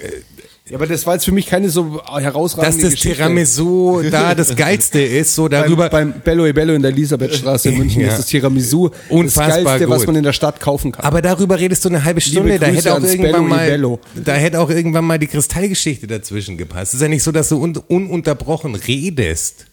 Ja, 0.69 0.77
aber 0.77 0.87
das 0.87 1.05
war 1.05 1.15
jetzt 1.15 1.25
für 1.25 1.33
mich 1.33 1.47
keine 1.47 1.69
so 1.69 2.01
dass 2.07 2.23
herausragende 2.23 2.83
das 2.85 2.93
Geschichte. 2.93 3.17
Tiramisu 3.17 4.01
da 4.09 4.33
das 4.35 4.55
Geilste 4.55 5.01
ist, 5.01 5.35
so 5.35 5.47
darüber. 5.49 5.89
Beim, 5.89 6.11
beim 6.13 6.21
Bello 6.21 6.45
e 6.47 6.53
Bello 6.53 6.73
in 6.73 6.81
der 6.81 6.91
Elisabethstraße 6.91 7.69
in 7.69 7.77
München 7.79 8.01
Ja. 8.01 8.07
ist 8.07 8.19
das 8.19 8.25
Tiramisu 8.27 8.89
Unfassbar 9.09 9.47
das 9.57 9.65
Geilste, 9.65 9.89
was 9.89 9.97
gut. 9.99 10.07
man 10.07 10.15
in 10.15 10.23
der 10.23 10.33
Stadt 10.33 10.59
kaufen 10.61 10.93
kann. 10.93 11.03
aber 11.05 11.21
darüber 11.21 11.59
redest 11.59 11.83
du 11.83 11.89
eine 11.89 12.03
halbe 12.03 12.21
Stunde, 12.21 12.57
da 12.57 12.67
hätte 12.67 12.95
auch 12.95 13.03
irgendwann 13.03 13.45
e 13.45 13.77
mal, 13.77 13.99
da 14.15 14.33
hätte 14.33 14.59
auch 14.61 14.69
irgendwann 14.69 15.05
mal 15.05 15.19
die 15.19 15.27
Kristallgeschichte 15.27 16.07
dazwischen 16.07 16.57
gepasst. 16.57 16.93
Es 16.93 16.95
ist 16.95 17.01
ja 17.01 17.09
nicht 17.09 17.23
so, 17.23 17.33
dass 17.33 17.49
du 17.49 17.61
un 17.61 17.77
ununterbrochen 17.89 18.75
redest. 18.75 19.65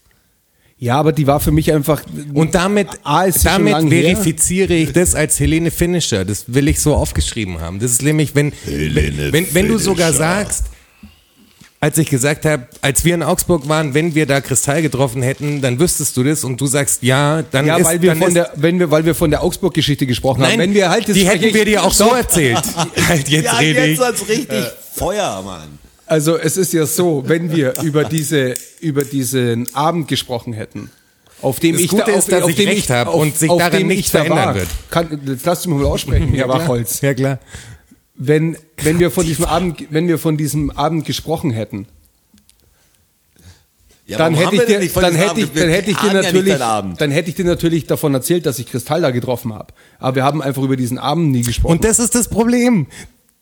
Ja, 0.82 0.96
aber 0.98 1.12
die 1.12 1.28
war 1.28 1.38
für 1.38 1.52
mich 1.52 1.72
einfach. 1.72 2.02
Und 2.34 2.56
damit, 2.56 2.88
A, 3.04 3.28
damit 3.44 3.72
lang 3.72 3.88
her. 3.88 4.02
verifiziere 4.02 4.74
ich 4.74 4.92
das 4.92 5.14
als 5.14 5.38
Helene 5.38 5.70
Finisher. 5.70 6.24
Das 6.24 6.46
will 6.52 6.66
ich 6.66 6.80
so 6.80 6.96
aufgeschrieben 6.96 7.60
haben. 7.60 7.78
Das 7.78 7.92
ist 7.92 8.02
nämlich, 8.02 8.34
wenn, 8.34 8.50
Helene 8.64 9.32
wenn, 9.32 9.46
wenn 9.54 9.68
du 9.68 9.78
sogar 9.78 10.12
sagst, 10.12 10.64
als 11.78 11.98
ich 11.98 12.10
gesagt 12.10 12.44
habe, 12.46 12.66
als 12.80 13.04
wir 13.04 13.14
in 13.14 13.22
Augsburg 13.22 13.68
waren, 13.68 13.94
wenn 13.94 14.16
wir 14.16 14.26
da 14.26 14.40
Kristall 14.40 14.82
getroffen 14.82 15.22
hätten, 15.22 15.60
dann 15.60 15.78
wüsstest 15.78 16.16
du 16.16 16.24
das 16.24 16.42
und 16.42 16.60
du 16.60 16.66
sagst 16.66 17.04
ja, 17.04 17.42
dann 17.42 17.64
Ja, 17.66 17.76
ist, 17.76 17.86
weil 17.86 18.02
wir 18.02 18.10
dann 18.10 18.18
von 18.18 18.28
ist, 18.28 18.34
der, 18.34 18.52
wenn 18.56 18.80
wir, 18.80 18.90
weil 18.90 19.04
wir 19.04 19.14
von 19.14 19.30
der 19.30 19.44
Augsburg-Geschichte 19.44 20.06
gesprochen 20.06 20.40
Nein, 20.40 20.52
haben. 20.54 20.58
Wenn 20.58 20.74
wir 20.74 20.90
halt 20.90 21.08
das 21.08 21.14
die 21.14 21.28
hätten 21.28 21.44
ich- 21.44 21.54
wir 21.54 21.64
dir 21.64 21.84
auch 21.84 21.92
so 21.92 22.08
erzählt. 22.12 22.60
halt 23.08 23.28
jetzt 23.28 23.44
ja, 23.44 23.52
rede 23.52 23.84
ich. 23.84 23.90
jetzt 23.98 24.02
als 24.02 24.28
richtig 24.28 24.64
Feuer, 24.96 25.42
Mann. 25.44 25.78
Also 26.12 26.36
es 26.36 26.58
ist 26.58 26.74
ja 26.74 26.84
so, 26.84 27.24
wenn 27.26 27.50
wir 27.56 27.80
über 27.82 28.04
diese 28.04 28.54
über 28.80 29.02
diesen 29.02 29.74
Abend 29.74 30.08
gesprochen 30.08 30.52
hätten, 30.52 30.90
auf 31.40 31.58
dem 31.58 31.72
Das 31.72 31.80
ich 31.80 31.88
Gute 31.90 32.04
da, 32.04 32.12
ist, 32.12 32.30
dass 32.30 32.46
ich 32.48 32.56
dem 32.56 32.68
recht 32.68 32.90
habe 32.90 33.08
auf- 33.08 33.20
und 33.22 33.34
sich 33.38 33.48
auf 33.48 33.58
daran 33.58 33.78
dem 33.78 33.86
nichts 33.88 34.08
ich 34.08 34.12
da 34.12 34.18
verändern 34.18 34.46
war. 34.48 34.54
wird. 34.56 34.68
Kann, 34.90 35.20
jetzt 35.26 35.46
lass 35.46 35.66
mich 35.66 35.74
mal 35.78 35.86
aussprechen, 35.86 36.28
Herr 36.34 36.48
Wachholz. 36.48 37.00
Ja, 37.00 37.14
klar. 37.14 37.38
Wenn 38.14 38.58
wenn 38.82 38.98
wir 38.98 39.10
von 39.10 39.24
diesem 39.24 39.46
Abend 39.46 39.86
wenn 39.88 40.06
wir 40.06 40.18
von 40.18 40.36
diesem 40.36 40.70
Abend 40.70 41.06
gesprochen 41.06 41.50
hätten, 41.50 41.86
Ja, 44.06 44.18
dann 44.18 44.34
hätte 44.34 44.56
ich 44.56 44.64
dir, 44.66 44.80
nicht 44.80 44.94
dann 44.94 45.14
hätte 45.14 45.40
ich, 45.40 45.50
dann 45.52 45.70
hätte 45.70 45.90
ich 45.92 45.96
dir 45.96 46.06
ja 46.08 46.12
nicht 46.12 46.24
natürlich, 46.24 46.60
Abend. 46.60 47.00
dann 47.00 47.10
hätte 47.10 47.30
ich 47.30 47.36
dir 47.36 47.46
natürlich 47.46 47.86
davon 47.86 48.12
erzählt, 48.12 48.44
dass 48.44 48.58
ich 48.58 48.66
Kristall 48.66 49.00
da 49.00 49.10
getroffen 49.12 49.54
habe. 49.54 49.72
Aber 49.98 50.16
wir 50.16 50.24
haben 50.24 50.42
einfach 50.42 50.62
über 50.62 50.76
diesen 50.76 50.98
Abend 50.98 51.30
nie 51.32 51.40
gesprochen. 51.42 51.72
Und 51.72 51.84
das 51.84 51.98
ist 51.98 52.14
das 52.14 52.28
Problem. 52.28 52.86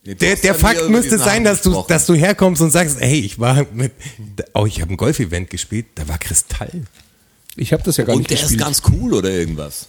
Der, 0.07 0.15
der 0.15 0.37
ja 0.43 0.55
Fakt 0.55 0.89
müsste 0.89 1.19
sein, 1.19 1.45
dass 1.45 1.61
du, 1.63 1.85
dass 1.87 2.07
du 2.07 2.15
herkommst 2.15 2.63
und 2.63 2.71
sagst, 2.71 2.99
hey, 3.01 3.21
ich 3.21 3.39
war 3.39 3.67
mit, 3.73 3.93
oh, 4.55 4.65
ich 4.65 4.81
habe 4.81 4.93
ein 4.93 4.97
Golf-Event 4.97 5.51
gespielt, 5.51 5.87
da 5.95 6.09
war 6.09 6.17
Kristall. 6.19 6.71
ich 7.57 7.73
habe 7.75 7.83
das 7.83 7.99
ja 7.99 8.05
gar 8.05 8.15
Und 8.15 8.21
nicht 8.21 8.31
der 8.31 8.37
ist 8.39 8.43
gespielt. 8.45 8.61
ganz 8.63 8.83
cool 8.91 9.13
oder 9.13 9.31
irgendwas. 9.31 9.89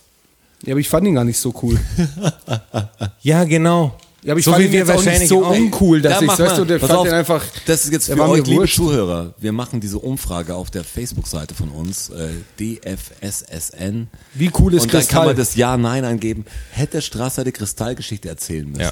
ja, 0.65 0.73
aber 0.73 0.81
ich 0.81 0.89
fand 0.89 1.07
ihn 1.07 1.15
gar 1.15 1.23
nicht 1.23 1.39
so 1.39 1.53
cool. 1.63 1.79
Ja, 3.21 3.43
genau. 3.45 3.97
Ja, 4.23 4.33
aber 4.33 4.39
ich 4.39 4.45
so 4.45 4.51
fand 4.51 4.61
wie 4.63 4.67
ihn 4.67 4.71
wir 4.73 4.79
jetzt 4.81 4.89
auch 4.91 4.95
nicht 4.97 5.05
wahrscheinlich 5.05 5.29
so 5.29 5.45
auch. 5.45 5.49
uncool, 5.57 6.01
dass 6.01 6.19
Da 6.19 6.21
ich, 6.25 6.39
weißt 6.39 6.57
du, 6.59 6.65
der 6.65 6.77
pass 6.77 6.89
fand 6.89 6.99
auf, 6.99 7.07
den 7.07 7.13
einfach, 7.15 7.43
Das 7.65 7.85
ist 7.85 7.91
jetzt 7.91 8.05
für 8.11 8.21
euch, 8.29 8.45
liebe 8.45 8.59
wurscht. 8.61 8.75
Zuhörer. 8.75 9.33
Wir 9.39 9.51
machen 9.51 9.79
diese 9.79 9.97
Umfrage 9.97 10.53
auf 10.55 10.69
der 10.69 10.83
Facebook-Seite 10.83 11.55
von 11.55 11.69
uns, 11.69 12.09
äh, 12.09 12.29
DFSSN. 12.59 14.09
Wie 14.35 14.51
cool 14.59 14.73
ist 14.75 14.83
Und 14.83 14.93
dann 14.93 14.99
Kristall? 14.99 15.17
kann 15.19 15.25
man 15.27 15.35
das 15.37 15.55
Ja, 15.55 15.75
Nein 15.77 16.05
angeben. 16.05 16.45
Hätte 16.71 17.01
Strasser 17.01 17.43
die 17.43 17.51
Kristallgeschichte 17.51 18.29
erzählen 18.29 18.67
müssen? 18.69 18.81
Ja. 18.81 18.91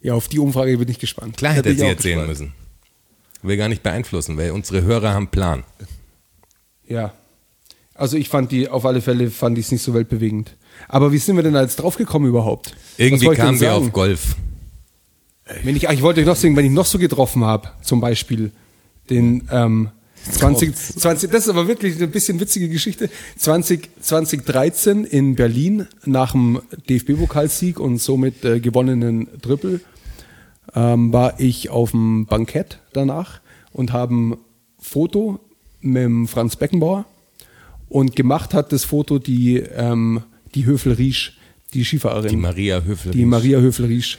Ja, 0.00 0.14
auf 0.14 0.28
die 0.28 0.38
Umfrage 0.38 0.78
bin 0.78 0.88
ich 0.88 0.98
gespannt. 0.98 1.36
Klar 1.36 1.54
hätte 1.54 1.70
ich 1.70 1.78
sie 1.78 1.86
erzählen 1.86 2.18
gespannt. 2.26 2.28
müssen. 2.28 2.52
Will 3.42 3.56
gar 3.56 3.68
nicht 3.68 3.82
beeinflussen, 3.82 4.36
weil 4.36 4.50
unsere 4.50 4.82
Hörer 4.82 5.14
haben 5.14 5.28
Plan. 5.28 5.64
Ja. 6.86 7.12
Also 7.94 8.16
ich 8.16 8.28
fand 8.28 8.52
die, 8.52 8.68
auf 8.68 8.84
alle 8.86 9.00
Fälle 9.00 9.30
fand 9.30 9.58
ich 9.58 9.66
es 9.66 9.72
nicht 9.72 9.82
so 9.82 9.94
weltbewegend. 9.94 10.56
Aber 10.86 11.12
wie 11.12 11.18
sind 11.18 11.36
wir 11.36 11.42
denn 11.42 11.54
da 11.54 11.62
jetzt 11.62 11.76
draufgekommen 11.76 12.28
überhaupt? 12.28 12.76
Irgendwie 12.96 13.28
kamen 13.30 13.60
wir 13.60 13.74
auf 13.74 13.92
Golf. 13.92 14.36
Wenn 15.62 15.76
ich, 15.76 15.88
ach, 15.88 15.92
ich 15.92 16.02
wollte 16.02 16.20
euch 16.20 16.26
noch 16.26 16.36
sagen, 16.36 16.56
wenn 16.56 16.64
ich 16.64 16.70
noch 16.70 16.86
so 16.86 16.98
getroffen 16.98 17.44
habe, 17.44 17.70
zum 17.82 18.00
Beispiel 18.00 18.52
den 19.10 19.48
ähm, 19.50 19.90
20, 20.30 20.74
20, 20.74 21.30
das 21.30 21.44
ist 21.44 21.48
aber 21.48 21.68
wirklich 21.68 21.96
eine 21.96 22.08
bisschen 22.08 22.40
witzige 22.40 22.68
Geschichte. 22.68 23.10
20, 23.36 23.88
2013 24.00 25.04
in 25.04 25.34
Berlin 25.34 25.86
nach 26.04 26.32
dem 26.32 26.60
DFB-Pokalsieg 26.88 27.78
und 27.78 27.98
somit 27.98 28.44
äh, 28.44 28.60
gewonnenen 28.60 29.28
Triple 29.40 29.80
ähm, 30.74 31.12
war 31.12 31.38
ich 31.40 31.70
auf 31.70 31.92
dem 31.92 32.26
Bankett 32.26 32.80
danach 32.92 33.40
und 33.72 33.92
habe 33.92 34.14
ein 34.14 34.36
Foto 34.78 35.40
mit 35.80 36.02
dem 36.02 36.28
Franz 36.28 36.56
Beckenbauer 36.56 37.06
und 37.88 38.16
gemacht 38.16 38.54
hat 38.54 38.72
das 38.72 38.84
Foto 38.84 39.18
die, 39.18 39.56
ähm, 39.56 40.22
die 40.54 40.66
Höfel-Riesch, 40.66 41.38
die 41.74 41.84
Skifahrerin. 41.84 42.30
Die 42.30 42.36
Maria 42.36 42.82
Höfel. 42.82 43.12
Die 43.12 43.24
Maria 43.24 43.58
Höfel-Riesch. 43.58 44.18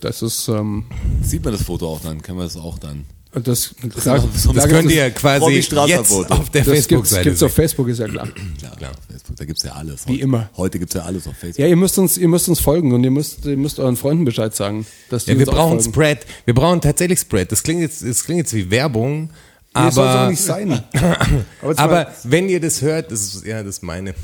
Das 0.00 0.22
ist, 0.22 0.48
ähm, 0.48 0.84
Sieht 1.22 1.44
man 1.44 1.52
das 1.52 1.62
Foto 1.62 1.88
auch 1.88 2.00
dann? 2.00 2.22
Können 2.22 2.38
wir 2.38 2.44
das 2.44 2.56
auch 2.56 2.78
dann? 2.78 3.04
Das, 3.34 3.74
ein 3.82 3.90
klar 3.90 4.18
Das 4.32 4.48
Das 4.54 4.68
könnt 4.68 4.90
ihr 4.90 5.10
quasi 5.10 5.52
jetzt 5.52 5.72
auf 5.74 6.50
der 6.50 6.64
das 6.64 6.86
gibt's, 6.86 6.86
Facebook-Seite 6.86 7.24
gibt's 7.24 7.42
auf. 7.42 7.52
Facebook, 7.52 7.88
ist 7.88 7.98
ja 7.98 8.08
klar. 8.08 8.28
Klar, 8.58 8.76
Klar. 8.76 8.92
Facebook, 9.10 9.36
da 9.36 9.44
gibt's 9.44 9.62
ja 9.62 9.72
alles. 9.72 10.06
Wie 10.06 10.12
heute. 10.12 10.22
immer. 10.22 10.50
Heute 10.56 10.78
gibt's 10.78 10.94
ja 10.94 11.02
alles 11.02 11.26
auf 11.26 11.36
Facebook. 11.36 11.58
Ja, 11.58 11.66
ihr 11.66 11.76
müsst 11.76 11.98
uns, 11.98 12.16
ihr 12.16 12.28
müsst 12.28 12.48
uns 12.48 12.60
folgen 12.60 12.92
und 12.92 13.04
ihr 13.04 13.10
müsst, 13.10 13.44
ihr 13.44 13.56
müsst 13.56 13.78
euren 13.78 13.96
Freunden 13.96 14.24
Bescheid 14.24 14.54
sagen, 14.54 14.86
dass 15.10 15.26
die 15.26 15.32
Ja, 15.32 15.38
wir 15.38 15.46
brauchen. 15.46 15.80
Spread. 15.82 16.26
Wir 16.46 16.54
brauchen 16.54 16.80
tatsächlich 16.80 17.20
Spread. 17.20 17.52
Das 17.52 17.62
klingt 17.62 17.80
jetzt, 17.82 18.02
das 18.02 18.24
klingt 18.24 18.38
jetzt 18.38 18.54
wie 18.54 18.70
Werbung, 18.70 19.30
Nee, 19.74 19.84
das 19.84 19.94
soll 19.94 20.06
es 20.06 20.14
auch 20.14 20.18
aber, 20.18 20.30
nicht 20.30 20.42
sein. 20.42 20.82
Aber, 21.62 21.78
aber 21.78 22.14
wenn 22.24 22.48
ihr 22.48 22.58
das 22.58 22.80
hört, 22.82 23.12
das 23.12 23.22
ist, 23.34 23.46
ja, 23.46 23.62
das 23.62 23.76
ist 23.76 23.82
meine. 23.82 24.14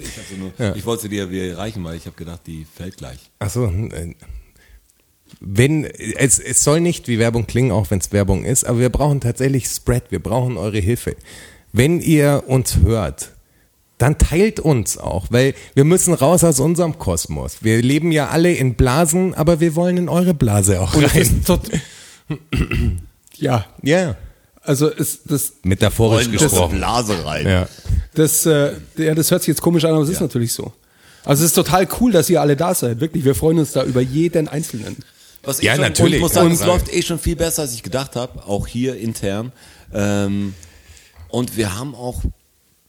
Ich, 0.00 0.38
nur, 0.38 0.76
ich 0.76 0.84
wollte 0.84 1.02
sie 1.02 1.08
dir 1.08 1.30
wieder 1.30 1.44
erreichen, 1.44 1.84
weil 1.84 1.96
ich 1.96 2.06
habe 2.06 2.16
gedacht, 2.16 2.40
die 2.46 2.66
fällt 2.76 2.96
gleich. 2.96 3.18
Achso, 3.38 3.66
äh, 3.66 4.14
wenn, 5.44 5.84
es, 5.84 6.38
es 6.38 6.62
soll 6.62 6.80
nicht 6.80 7.08
wie 7.08 7.18
Werbung 7.18 7.46
klingen, 7.46 7.72
auch 7.72 7.90
wenn 7.90 7.98
es 7.98 8.12
Werbung 8.12 8.44
ist, 8.44 8.64
aber 8.64 8.78
wir 8.78 8.90
brauchen 8.90 9.20
tatsächlich 9.20 9.66
Spread, 9.66 10.04
wir 10.10 10.22
brauchen 10.22 10.56
eure 10.56 10.78
Hilfe. 10.78 11.16
Wenn 11.72 12.00
ihr 12.00 12.44
uns 12.46 12.78
hört, 12.78 13.32
dann 13.98 14.18
teilt 14.18 14.60
uns 14.60 14.98
auch, 14.98 15.26
weil 15.30 15.54
wir 15.74 15.84
müssen 15.84 16.14
raus 16.14 16.44
aus 16.44 16.60
unserem 16.60 16.98
Kosmos. 16.98 17.58
Wir 17.60 17.82
leben 17.82 18.12
ja 18.12 18.28
alle 18.28 18.52
in 18.52 18.74
Blasen, 18.74 19.34
aber 19.34 19.60
wir 19.60 19.74
wollen 19.74 19.96
in 19.96 20.08
eure 20.08 20.34
Blase 20.34 20.80
auch 20.80 20.94
Und 20.94 21.04
rein. 21.04 21.44
ja, 23.36 23.66
Ja, 23.82 24.16
also 24.62 24.88
ist 24.88 25.22
das, 25.30 25.54
metaphorisch 25.64 26.30
gesprochen. 26.30 26.78
Blase 26.78 27.24
rein. 27.24 27.46
Ja. 27.46 27.68
das, 28.14 28.46
äh, 28.46 28.74
ja, 28.96 29.14
das 29.14 29.30
hört 29.30 29.42
sich 29.42 29.48
jetzt 29.48 29.62
komisch 29.62 29.84
an, 29.84 29.92
aber 29.92 30.02
es 30.02 30.08
ist 30.08 30.20
natürlich 30.20 30.52
so. 30.52 30.72
Also 31.24 31.44
es 31.44 31.50
ist 31.50 31.54
total 31.54 31.88
cool, 32.00 32.12
dass 32.12 32.28
ihr 32.30 32.40
alle 32.40 32.56
da 32.56 32.74
seid. 32.74 33.00
Wirklich, 33.00 33.24
wir 33.24 33.34
freuen 33.34 33.58
uns 33.58 33.72
da 33.72 33.84
über 33.84 34.00
jeden 34.00 34.48
Einzelnen. 34.48 34.96
Was 35.42 35.60
Ja, 35.60 35.72
ich 35.72 35.76
schon, 35.76 35.82
natürlich, 35.82 36.14
Und 36.16 36.20
muss 36.20 36.32
sagen, 36.34 36.52
es 36.52 36.64
läuft 36.64 36.92
eh 36.92 37.02
schon 37.02 37.18
viel 37.18 37.36
besser, 37.36 37.62
als 37.62 37.74
ich 37.74 37.82
gedacht 37.82 38.16
habe, 38.16 38.44
auch 38.46 38.66
hier 38.66 38.96
intern. 38.96 39.52
Ähm, 39.92 40.54
und 41.28 41.56
wir 41.56 41.76
haben 41.78 41.94
auch, 41.94 42.22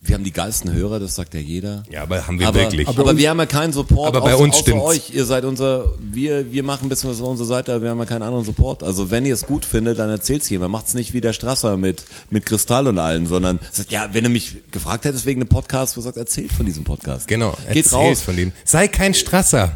wir 0.05 0.15
haben 0.15 0.23
die 0.25 0.33
geilsten 0.33 0.73
Hörer, 0.73 0.99
das 0.99 1.15
sagt 1.15 1.33
ja 1.33 1.39
jeder. 1.39 1.83
Ja, 1.89 2.03
aber 2.03 2.27
haben 2.27 2.37
wir 2.37 2.47
aber, 2.47 2.59
wirklich. 2.59 2.87
Aber, 2.87 3.17
wir 3.17 3.29
haben 3.29 3.39
ja 3.39 3.45
keinen 3.45 3.71
Support. 3.71 4.09
Aber 4.09 4.21
bei 4.21 4.35
uns 4.35 4.55
außer 4.55 4.63
stimmt's. 4.63 4.83
euch. 4.83 5.09
Ihr 5.11 5.23
seid 5.23 5.45
unser, 5.45 5.93
wir, 5.99 6.51
wir 6.51 6.63
machen 6.63 6.87
ein 6.87 6.89
bisschen 6.89 7.09
was 7.09 7.21
auf 7.21 7.27
unserer 7.29 7.47
Seite, 7.47 7.73
aber 7.73 7.83
wir 7.83 7.89
haben 7.89 7.99
ja 7.99 8.05
keinen 8.05 8.23
anderen 8.23 8.43
Support. 8.43 8.83
Also 8.83 9.11
wenn 9.11 9.25
ihr 9.25 9.33
es 9.33 9.45
gut 9.45 9.65
findet, 9.65 9.99
dann 9.99 10.09
erzählt's 10.09 10.49
jemand. 10.49 10.73
Macht's 10.73 10.93
nicht 10.93 11.13
wie 11.13 11.21
der 11.21 11.31
Strasser 11.31 11.77
mit, 11.77 12.03
mit 12.29 12.45
Kristall 12.45 12.87
und 12.87 12.99
allen, 12.99 13.27
sondern 13.27 13.59
sagt, 13.71 13.91
ja, 13.91 14.09
wenn 14.11 14.25
du 14.25 14.29
mich 14.29 14.57
gefragt 14.71 15.05
hättest 15.05 15.25
wegen 15.25 15.41
einem 15.41 15.47
Podcast, 15.49 15.95
wo 15.95 16.01
sagt, 16.01 16.17
erzählt 16.17 16.51
von 16.51 16.65
diesem 16.65 16.83
Podcast. 16.83 17.27
Genau, 17.27 17.55
Geht 17.71 17.91
raus. 17.93 18.21
von 18.21 18.35
dem. 18.35 18.51
Sei 18.65 18.89
kein 18.89 19.13
Strasser. 19.13 19.71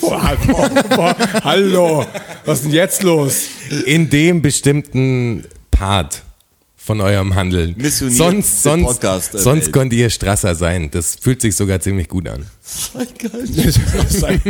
Boah, 0.00 0.36
boah, 0.46 0.70
boah, 0.96 1.16
hallo, 1.44 2.04
was 2.44 2.58
ist 2.58 2.64
denn 2.64 2.72
jetzt 2.72 3.04
los? 3.04 3.44
in 3.86 4.10
dem 4.10 4.42
bestimmten 4.42 5.44
Part 5.70 6.22
von 6.88 7.02
eurem 7.02 7.34
Handeln. 7.34 7.74
Missioniert 7.76 8.16
sonst 8.16 8.62
sonst, 8.62 8.86
Podcast 8.86 9.32
sonst 9.32 9.74
könnt 9.74 9.92
ihr 9.92 10.08
Strasser 10.08 10.54
sein. 10.54 10.90
Das 10.90 11.16
fühlt 11.16 11.42
sich 11.42 11.54
sogar 11.54 11.80
ziemlich 11.80 12.08
gut 12.08 12.26
an. 12.26 12.46
sei, 14.08 14.40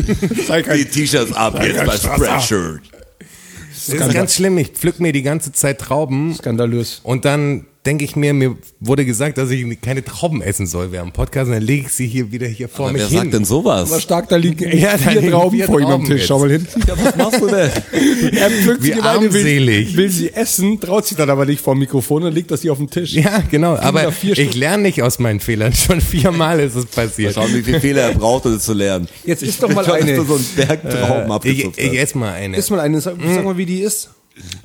sei 0.46 0.62
Die 0.62 0.85
T-Shirts 0.85 1.33
ab 1.33 1.61
jetzt 1.61 1.85
bei 1.85 1.96
Spreadshirt. 1.96 2.83
Das 3.18 3.88
ist 3.88 4.12
ganz 4.14 4.37
schlimm. 4.37 4.57
Ich 4.59 4.68
pflück 4.68 5.01
mir 5.01 5.12
die 5.12 5.22
ganze 5.22 5.51
Zeit 5.51 5.81
Trauben 5.81 6.33
skandalös. 6.33 7.01
und 7.03 7.24
dann 7.24 7.66
denke 7.88 8.05
ich 8.05 8.16
mir, 8.16 8.35
mir 8.35 8.55
wurde 8.81 9.07
gesagt, 9.07 9.38
dass 9.38 9.48
ich 9.51 9.81
keine 9.81 10.05
Trauben 10.05 10.42
essen 10.42 10.66
soll 10.66 10.92
während 10.92 11.12
dem 11.12 11.14
Podcast 11.14 11.46
und 11.46 11.55
dann 11.55 11.62
lege 11.62 11.87
ich 11.87 11.92
sie 11.92 12.07
hier 12.07 12.31
wieder 12.31 12.46
hier 12.46 12.68
vor 12.68 12.87
Aber 12.88 12.92
mich 12.92 13.01
wer 13.03 13.09
hin. 13.09 13.18
sagt 13.18 13.33
denn 13.33 13.44
sowas? 13.46 13.90
Aber 13.90 13.98
stark, 14.01 14.29
da 14.29 14.37
liegen 14.37 14.62
echt 14.64 14.83
Ja, 14.83 14.98
vier 14.98 15.20
liegen 15.22 15.33
Trauben 15.33 15.57
vier 15.57 15.64
vor 15.66 15.81
ihm 15.81 15.87
am 15.87 16.05
Tisch. 16.05 16.18
jetzt. 16.18 16.27
Schau 16.29 16.38
mal 16.38 16.51
hin. 16.51 16.68
Ja, 16.87 16.94
was 17.03 17.16
machst 17.16 17.40
du 17.40 17.46
denn? 17.46 17.70
Er 18.37 18.51
pflückt 18.51 18.83
Wie 18.83 18.92
sie 18.92 19.33
will, 19.33 19.96
will 19.96 20.11
sie 20.11 20.33
essen, 20.35 20.79
traut 20.81 21.07
sich 21.07 21.16
dann 21.16 21.31
aber 21.31 21.46
nicht 21.46 21.62
vor 21.62 21.74
dem 21.74 21.79
Mikrofon 21.81 22.24
und 22.24 22.35
legt 22.35 22.51
das 22.51 22.61
hier 22.61 22.72
auf 22.72 22.79
den 22.79 22.90
Tisch. 22.90 23.14
Ja, 23.14 23.42
genau. 23.51 23.77
Aber 23.77 24.03
da 24.03 24.11
vier 24.11 24.37
ich 24.38 24.55
lerne 24.55 24.83
nicht 24.83 25.03
aus 25.03 25.18
meinen 25.18 25.40
Fehlern. 25.40 25.72
Schon 25.88 26.03
viermal 26.03 26.61
ist 26.61 26.74
es 26.74 26.85
Mal 26.94 27.07
passiert. 27.07 27.35
schauen, 27.35 27.55
wie 27.55 27.62
viele 27.62 27.81
Fehler 27.81 28.03
er 28.03 28.14
braucht, 28.14 28.44
um 28.44 28.53
es 28.53 28.64
zu 28.64 28.74
lernen. 28.74 29.09
Jetzt 29.24 29.42
isst 29.42 29.62
doch 29.62 29.68
mal 29.74 29.85
dass 29.85 29.94
eine. 29.94 30.22
so 30.24 30.35
einen 30.35 30.46
Berg 30.57 30.83
Trauben 30.90 31.27
Ich, 31.27 31.33
abgezupft 31.33 31.79
ich 31.79 31.98
esse 31.98 32.18
mal 32.18 32.33
eine. 32.35 32.57
Iss 32.57 32.68
mal 32.70 32.81
eine, 32.81 33.01
sag, 33.01 33.14
sag 33.35 33.44
mal, 33.44 33.57
wie 33.57 33.66
die 33.66 33.81
ist. 33.81 34.11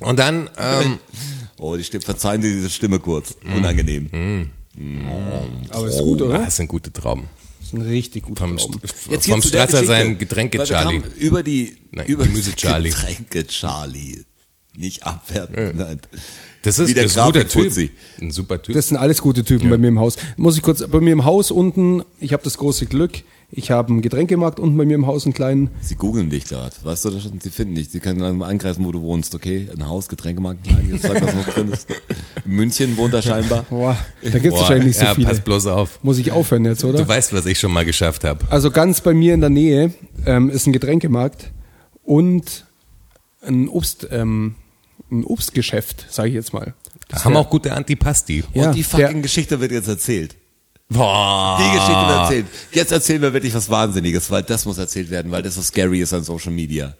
Und 0.00 0.18
dann, 0.18 0.50
ähm, 0.58 0.98
Oh, 1.64 1.78
die 1.78 1.84
Stimme, 1.84 2.02
verzeihen 2.02 2.42
Sie 2.42 2.52
diese 2.52 2.68
Stimme 2.68 2.98
kurz. 2.98 3.36
Unangenehm. 3.56 4.50
Aber 5.70 5.86
ist 5.86 5.98
gut, 5.98 6.20
ah, 6.20 6.24
oder? 6.26 6.38
das 6.40 6.56
sind 6.56 6.68
gute 6.68 6.92
Trauben. 6.92 7.24
Das 7.58 7.70
sind 7.70 7.80
richtig 7.80 8.24
gute 8.24 8.42
Vom, 8.42 8.58
Trauben. 8.58 8.80
Jetzt 9.08 9.24
hier 9.24 9.32
vom 9.32 9.40
Strasser 9.40 9.82
sein 9.82 10.18
Getränke 10.18 10.62
Charlie. 10.64 11.00
Über 11.16 11.42
die, 11.42 11.78
Nein, 11.90 12.06
über 12.06 12.24
Gemüse 12.24 12.54
Charlie. 12.54 12.90
Getränke 12.90 13.46
Charlie. 13.46 14.24
Nicht 14.76 15.04
abwerten. 15.04 15.74
Nein. 15.78 16.00
Das 16.60 16.78
ist, 16.78 16.94
das 16.94 17.04
ist 17.06 17.18
ein 17.18 17.32
guter. 17.32 17.48
Typ. 17.48 17.90
Ein 18.20 18.30
super 18.30 18.60
Typ. 18.60 18.74
Das 18.74 18.88
sind 18.88 18.98
alles 18.98 19.22
gute 19.22 19.42
Typen 19.42 19.70
bei 19.70 19.78
mir 19.78 19.88
im 19.88 19.98
Haus. 19.98 20.16
Muss 20.36 20.58
ich 20.58 20.62
kurz, 20.62 20.86
bei 20.86 21.00
mir 21.00 21.12
im 21.12 21.24
Haus 21.24 21.50
unten, 21.50 22.02
ich 22.20 22.34
habe 22.34 22.42
das 22.42 22.58
große 22.58 22.84
Glück, 22.84 23.22
ich 23.56 23.70
habe 23.70 23.90
einen 23.92 24.02
Getränkemarkt 24.02 24.58
unten 24.58 24.76
bei 24.76 24.84
mir 24.84 24.94
im 24.96 25.06
Haus, 25.06 25.24
einen 25.24 25.32
kleinen. 25.32 25.70
Sie 25.80 25.94
googeln 25.94 26.28
dich 26.28 26.44
gerade. 26.46 26.74
Weißt 26.82 27.04
du 27.04 27.10
das 27.10 27.22
schon? 27.22 27.38
Sie 27.40 27.50
finden 27.50 27.76
dich. 27.76 27.88
Sie 27.90 28.00
können 28.00 28.18
dann 28.18 28.36
mal 28.38 28.48
angreifen, 28.48 28.84
wo 28.84 28.90
du 28.90 29.00
wohnst. 29.02 29.34
Okay? 29.34 29.68
Ein 29.72 29.88
Haus, 29.88 30.08
Getränkemarkt, 30.08 30.64
klein. 30.64 30.88
Jetzt 30.92 31.02
sag, 31.02 31.22
was 31.22 31.34
noch 31.34 31.46
drin 31.54 31.68
ist. 31.72 31.88
In 32.44 32.52
München 32.52 32.96
wohnt 32.96 33.14
er 33.14 33.22
scheinbar. 33.22 33.64
Boah, 33.70 33.96
da 34.22 34.30
gibt's 34.30 34.48
Boah, 34.50 34.60
wahrscheinlich 34.60 34.86
nicht 34.88 34.98
so 34.98 35.04
ja, 35.04 35.14
viele. 35.14 35.28
pass 35.28 35.40
bloß 35.40 35.66
auf. 35.68 36.00
Muss 36.02 36.18
ich 36.18 36.32
aufhören 36.32 36.64
jetzt, 36.64 36.84
oder? 36.84 36.98
Du 36.98 37.06
weißt, 37.08 37.32
was 37.32 37.46
ich 37.46 37.58
schon 37.60 37.72
mal 37.72 37.84
geschafft 37.84 38.24
habe. 38.24 38.44
Also 38.50 38.70
ganz 38.70 39.00
bei 39.00 39.14
mir 39.14 39.34
in 39.34 39.40
der 39.40 39.50
Nähe 39.50 39.94
ähm, 40.26 40.50
ist 40.50 40.66
ein 40.66 40.72
Getränkemarkt 40.72 41.52
und 42.02 42.66
ein 43.46 43.68
Obst, 43.68 44.08
ähm, 44.10 44.56
ein 45.10 45.24
Obstgeschäft, 45.24 46.06
sage 46.10 46.28
ich 46.30 46.34
jetzt 46.34 46.52
mal. 46.52 46.74
Das 47.08 47.24
Haben 47.24 47.36
auch 47.36 47.50
gute 47.50 47.72
Antipasti. 47.74 48.42
Ja, 48.54 48.68
Und 48.68 48.74
die 48.76 48.82
der- 48.82 48.88
fucking 49.06 49.22
Geschichte 49.22 49.60
wird 49.60 49.70
jetzt 49.72 49.88
erzählt. 49.88 50.36
Boah. 50.90 51.58
Die 51.60 51.72
Geschichte 51.78 52.00
wird 52.08 52.18
erzählt. 52.18 52.46
Jetzt 52.72 52.92
erzählen 52.92 53.22
wir 53.22 53.32
wirklich 53.32 53.54
was 53.54 53.68
Wahnsinniges, 53.70 54.30
weil 54.30 54.42
das 54.42 54.64
muss 54.66 54.78
erzählt 54.78 55.10
werden, 55.10 55.32
weil 55.32 55.42
das 55.42 55.54
so 55.54 55.62
scary 55.62 56.00
ist 56.00 56.12
an 56.12 56.22
Social 56.24 56.52
Media. 56.52 56.94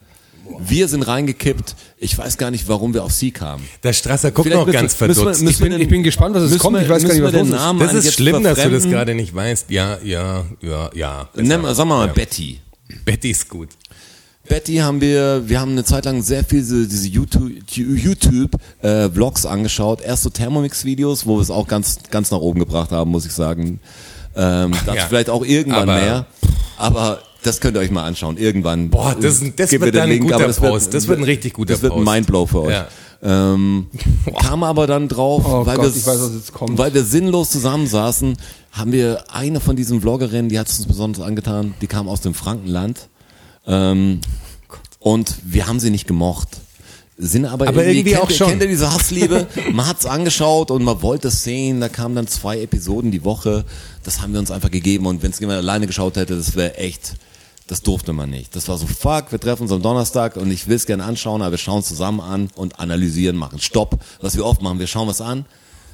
Wir 0.58 0.88
sind 0.88 1.02
reingekippt. 1.02 1.74
Ich 1.96 2.16
weiß 2.18 2.36
gar 2.36 2.50
nicht, 2.50 2.68
warum 2.68 2.92
wir 2.92 3.02
auf 3.04 3.12
sie 3.12 3.30
kamen. 3.30 3.64
Der 3.82 3.92
Strasser 3.94 4.30
guckt 4.30 4.46
Vielleicht 4.46 4.58
noch 4.60 4.66
müssen- 4.66 4.78
ganz 4.78 4.92
müssen 5.00 5.08
wir- 5.08 5.14
verdutzt. 5.14 5.42
müssen 5.42 5.62
Ich 5.64 5.70
bin, 5.70 5.80
ich 5.80 5.88
bin 5.88 6.02
gespannt, 6.02 6.34
was 6.34 6.42
es 6.44 6.58
kommt. 6.58 6.80
Ich 6.82 6.88
weiß 6.88 7.02
gar 7.04 7.14
nicht, 7.14 7.22
was 7.22 7.32
los 7.32 7.48
ist. 7.48 7.50
Namen 7.54 7.80
das 7.80 7.94
ist 7.94 8.14
schlimm, 8.14 8.42
dass 8.42 8.58
du 8.60 8.70
das 8.70 8.84
gerade 8.84 9.14
nicht 9.14 9.34
weißt. 9.34 9.70
Ja, 9.70 9.98
ja, 10.02 10.44
ja, 10.60 10.90
ja. 10.94 11.28
Mal, 11.34 11.74
sag 11.74 11.86
mal, 11.86 12.06
ja. 12.06 12.12
Betty. 12.12 12.60
Betty 13.06 13.30
ist 13.30 13.48
gut. 13.48 13.70
Betty 14.48 14.76
haben 14.76 15.00
wir, 15.00 15.48
wir 15.48 15.60
haben 15.60 15.72
eine 15.72 15.84
Zeit 15.84 16.04
lang 16.04 16.22
sehr 16.22 16.44
viel 16.44 16.60
diese, 16.60 16.86
diese 16.86 17.08
YouTube, 17.08 17.50
YouTube 17.70 18.56
äh, 18.82 19.08
Vlogs 19.08 19.46
angeschaut. 19.46 20.00
Erst 20.02 20.22
so 20.24 20.30
Thermomix-Videos, 20.30 21.26
wo 21.26 21.36
wir 21.38 21.42
es 21.42 21.50
auch 21.50 21.66
ganz, 21.66 21.98
ganz 22.10 22.30
nach 22.30 22.38
oben 22.38 22.60
gebracht 22.60 22.90
haben, 22.90 23.10
muss 23.10 23.24
ich 23.24 23.32
sagen. 23.32 23.80
Ähm, 24.36 24.72
dazu 24.84 24.96
Ja. 24.98 25.06
vielleicht 25.08 25.30
auch 25.30 25.44
irgendwann 25.44 25.88
Aber- 25.88 26.00
mehr. 26.00 26.26
Aber 26.76 27.20
das 27.42 27.60
könnt 27.60 27.76
ihr 27.76 27.80
euch 27.80 27.90
mal 27.90 28.04
anschauen. 28.04 28.36
Irgendwann. 28.36 28.90
Boah, 28.90 29.14
das- 29.18 29.40
das 29.56 29.72
wird 29.72 29.94
dann 29.94 30.10
ein 30.10 30.20
guter 30.20 30.38
das 30.46 30.58
Post. 30.58 30.92
Das 30.92 31.08
wird 31.08 31.18
ein 31.18 31.24
richtig 31.24 31.54
guter 31.54 31.72
Das 31.74 31.82
wird 31.82 31.92
ein 31.92 32.04
Post. 32.04 32.12
Mindblow 32.14 32.46
für 32.46 32.60
euch. 32.62 32.72
Ja. 32.72 32.88
Ähm, 33.22 33.86
kam 34.42 34.62
aber 34.62 34.86
dann 34.86 35.08
drauf, 35.08 35.44
Oh 35.46 35.64
weil, 35.64 35.76
Gott, 35.76 35.94
wir, 35.94 36.06
weiß, 36.06 36.20
was 36.20 36.32
jetzt 36.34 36.52
kommt. 36.52 36.76
weil 36.76 36.92
wir 36.92 37.04
sinnlos 37.04 37.48
zusammensaßen, 37.50 38.36
haben 38.72 38.92
wir 38.92 39.24
eine 39.32 39.60
von 39.60 39.76
diesen 39.76 40.02
Vloggerinnen, 40.02 40.50
die 40.50 40.58
hat 40.58 40.68
es 40.68 40.78
uns 40.78 40.86
besonders 40.88 41.22
angetan, 41.24 41.72
die 41.80 41.86
kam 41.86 42.08
aus 42.08 42.20
dem 42.20 42.34
Frankenland. 42.34 43.08
Ähm, 43.66 44.20
und 45.00 45.36
wir 45.44 45.66
haben 45.66 45.80
sie 45.80 45.90
nicht 45.90 46.06
gemocht. 46.06 46.48
Sind 47.16 47.44
aber, 47.46 47.68
Aber 47.68 47.84
irgendwie 47.84 48.12
kennt, 48.12 48.22
auch 48.22 48.30
schon. 48.30 48.48
Kennt 48.48 48.62
ihr 48.62 48.68
diese 48.68 48.92
Hassliebe? 48.92 49.46
Man 49.72 49.86
hat's 49.86 50.04
angeschaut 50.04 50.72
und 50.72 50.82
man 50.82 51.00
wollte 51.00 51.28
es 51.28 51.44
sehen. 51.44 51.80
Da 51.80 51.88
kamen 51.88 52.16
dann 52.16 52.26
zwei 52.26 52.60
Episoden 52.60 53.12
die 53.12 53.22
Woche. 53.22 53.64
Das 54.02 54.20
haben 54.20 54.32
wir 54.32 54.40
uns 54.40 54.50
einfach 54.50 54.70
gegeben. 54.70 55.06
Und 55.06 55.22
wenn 55.22 55.30
es 55.30 55.38
jemand 55.38 55.58
alleine 55.58 55.86
geschaut 55.86 56.16
hätte, 56.16 56.36
das 56.36 56.56
wäre 56.56 56.76
echt, 56.76 57.14
das 57.68 57.82
durfte 57.82 58.12
man 58.12 58.30
nicht. 58.30 58.56
Das 58.56 58.66
war 58.66 58.78
so, 58.78 58.86
fuck, 58.88 59.30
wir 59.30 59.38
treffen 59.38 59.62
uns 59.62 59.70
am 59.72 59.80
Donnerstag 59.80 60.36
und 60.36 60.50
ich 60.50 60.66
will 60.66 60.74
es 60.74 60.86
gerne 60.86 61.04
anschauen, 61.04 61.40
aber 61.40 61.52
wir 61.52 61.58
schauen 61.58 61.80
es 61.80 61.86
zusammen 61.86 62.20
an 62.20 62.50
und 62.56 62.80
analysieren, 62.80 63.36
machen 63.36 63.60
Stopp. 63.60 64.00
Was 64.20 64.36
wir 64.36 64.44
oft 64.44 64.60
machen, 64.60 64.80
wir 64.80 64.88
schauen 64.88 65.06
was 65.06 65.20
an 65.20 65.44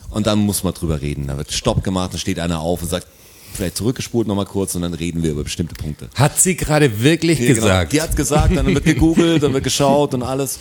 und 0.09 0.27
dann 0.27 0.39
muss 0.39 0.65
man 0.65 0.73
drüber 0.73 1.03
reden. 1.03 1.27
Da 1.27 1.37
wird 1.37 1.53
Stopp 1.53 1.85
gemacht, 1.85 2.15
dann 2.15 2.21
steht 2.21 2.39
einer 2.39 2.61
auf 2.61 2.81
und 2.81 2.89
sagt, 2.89 3.07
vielleicht 3.55 3.77
zurückgespult 3.77 4.27
nochmal 4.29 4.47
kurz 4.47 4.75
und 4.75 4.83
dann 4.83 4.95
reden 4.95 5.23
wir 5.23 5.31
über 5.33 5.45
bestimmte 5.45 5.75
Punkte. 5.75 6.09
Hat 6.15 6.39
sie 6.39 6.57
gerade 6.57 7.03
wirklich 7.03 7.39
Ja, 7.39 7.47
genau. 7.47 7.57
gesagt? 7.61 7.93
Die 7.93 8.03
hat 8.03 8.17
gesagt, 8.17 8.57
dann 8.57 8.67
wird 8.67 8.85
gegoogelt, 8.85 9.43
dann 9.43 9.53
wird 9.53 9.65
geschaut 9.65 10.15
und 10.15 10.23
alles. 10.23 10.59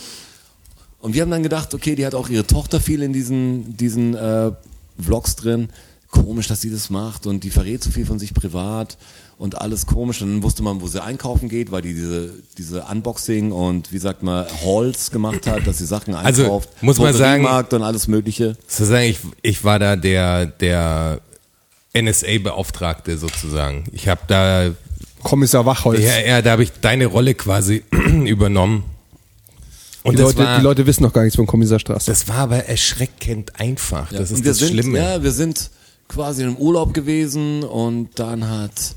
Und 0.99 1.13
wir 1.13 1.21
haben 1.21 1.31
dann 1.31 1.43
gedacht, 1.43 1.73
okay, 1.73 1.95
die 1.95 2.05
hat 2.05 2.13
auch 2.15 2.29
ihre 2.29 2.45
Tochter 2.45 2.79
viel 2.81 3.01
in 3.01 3.13
diesen, 3.13 3.77
diesen 3.77 4.15
äh, 4.15 4.51
Vlogs 5.01 5.35
drin. 5.35 5.69
Komisch, 6.11 6.47
dass 6.47 6.59
sie 6.61 6.71
das 6.71 6.89
macht 6.89 7.27
und 7.27 7.43
die 7.43 7.51
verrät 7.51 7.83
so 7.83 7.91
viel 7.91 8.03
von 8.05 8.17
sich 8.17 8.33
privat 8.33 8.97
und 9.37 9.61
alles 9.61 9.85
komisch. 9.85 10.23
Und 10.23 10.29
dann 10.33 10.43
wusste 10.43 10.63
man, 10.63 10.81
wo 10.81 10.87
sie 10.87 11.01
einkaufen 11.03 11.47
geht, 11.49 11.71
weil 11.71 11.83
die 11.83 11.93
diese, 11.93 12.31
diese 12.57 12.81
Unboxing 12.85 13.51
und 13.51 13.93
wie 13.93 13.99
sagt 13.99 14.23
man, 14.23 14.45
Hauls 14.65 15.11
gemacht 15.11 15.45
hat, 15.45 15.67
dass 15.67 15.77
sie 15.77 15.85
Sachen 15.85 16.15
Also, 16.15 16.41
einkauft. 16.43 16.69
muss 16.81 16.97
man 16.97 17.13
sagen- 17.13 17.43
Drogeriemarkt 17.43 17.73
und 17.75 17.83
alles 17.83 18.07
mögliche. 18.07 18.57
Sozusagen, 18.67 19.03
ich, 19.05 19.19
ich 19.43 19.63
war 19.63 19.77
da 19.77 19.95
der, 19.95 20.47
der 20.47 21.21
NSA-Beauftragte 21.93 23.17
sozusagen. 23.17 23.85
Ich 23.91 24.07
habe 24.07 24.21
da, 24.27 24.71
Kommissar 25.23 25.65
Wachholz. 25.65 26.01
ja, 26.01 26.19
ja, 26.19 26.41
da 26.41 26.51
habe 26.51 26.63
ich 26.63 26.71
deine 26.81 27.07
Rolle 27.07 27.33
quasi 27.33 27.83
übernommen. 28.25 28.83
Und 30.03 30.17
die, 30.17 30.21
Leute, 30.21 30.37
war, 30.37 30.57
die 30.57 30.63
Leute 30.63 30.87
wissen 30.87 31.03
noch 31.03 31.13
gar 31.13 31.23
nichts 31.23 31.35
von 31.35 31.45
Kommissar 31.45 31.79
Straße. 31.79 32.09
das 32.09 32.27
war 32.27 32.37
aber 32.37 32.65
erschreckend 32.65 33.59
einfach. 33.59 34.11
das 34.11 34.31
ist 34.31 34.45
das 34.45 34.59
sind, 34.59 34.69
Schlimme. 34.69 34.97
Ja, 34.97 35.21
wir 35.21 35.31
sind 35.31 35.69
quasi 36.07 36.43
im 36.43 36.55
Urlaub 36.55 36.93
gewesen 36.93 37.63
und 37.63 38.17
dann 38.17 38.47
hat, 38.49 38.95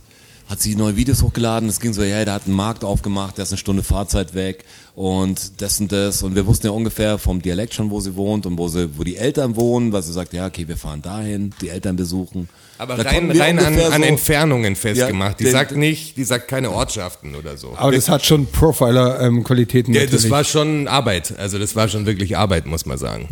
hat 0.48 0.60
sie 0.60 0.74
neue 0.76 0.96
Videos 0.96 1.22
hochgeladen. 1.22 1.68
Es 1.68 1.80
ging 1.80 1.92
so, 1.92 2.02
ja, 2.02 2.24
der 2.24 2.34
hat 2.34 2.42
einen 2.46 2.54
Markt 2.56 2.84
aufgemacht, 2.84 3.38
der 3.38 3.44
ist 3.44 3.52
eine 3.52 3.58
Stunde 3.58 3.82
Fahrzeit 3.82 4.34
weg 4.34 4.64
und 4.94 5.60
das 5.62 5.80
und 5.80 5.90
das. 5.92 6.22
Und 6.22 6.34
wir 6.34 6.46
wussten 6.46 6.66
ja 6.66 6.72
ungefähr 6.72 7.16
vom 7.18 7.40
Dialekt 7.40 7.74
schon, 7.74 7.90
wo 7.90 8.00
sie 8.00 8.14
wohnt 8.16 8.44
und 8.46 8.58
wo 8.58 8.68
sie, 8.68 8.90
wo 8.98 9.04
die 9.04 9.16
Eltern 9.16 9.56
wohnen, 9.56 9.92
weil 9.92 10.02
sie 10.02 10.12
sagt, 10.12 10.32
ja, 10.34 10.46
okay, 10.46 10.68
wir 10.68 10.76
fahren 10.76 11.00
dahin, 11.02 11.54
die 11.62 11.68
Eltern 11.70 11.96
besuchen. 11.96 12.48
aber 12.78 12.96
Da 12.96 13.04
rein, 13.04 13.30
rein 13.30 13.58
an, 13.58 13.66
ungefähr 13.68 13.92
an 13.92 14.02
so- 14.02 14.08
Entfernungen 14.08 14.76
festgemacht. 14.76 15.40
die 15.40 15.44
den- 15.44 15.52
sagt 15.52 15.76
nicht, 15.76 16.16
die 16.16 16.24
sagt 16.24 16.48
keine 16.48 16.70
Ortschaften 16.70 17.34
oder 17.34 17.56
so. 17.56 17.74
Aber 17.76 17.92
das 17.92 18.08
hat 18.10 18.24
schon 18.26 18.46
Profiler-Qualitäten 18.46 19.94
Ja, 19.94 20.02
natürlich. 20.02 20.22
das 20.22 20.30
war 20.30 20.44
schon 20.44 20.88
Arbeit. 20.88 21.34
Also 21.38 21.58
das 21.58 21.74
war 21.76 21.88
schon 21.88 22.06
wirklich 22.06 22.36
Arbeit, 22.36 22.66
muss 22.66 22.86
man 22.86 22.98
sagen. 22.98 23.28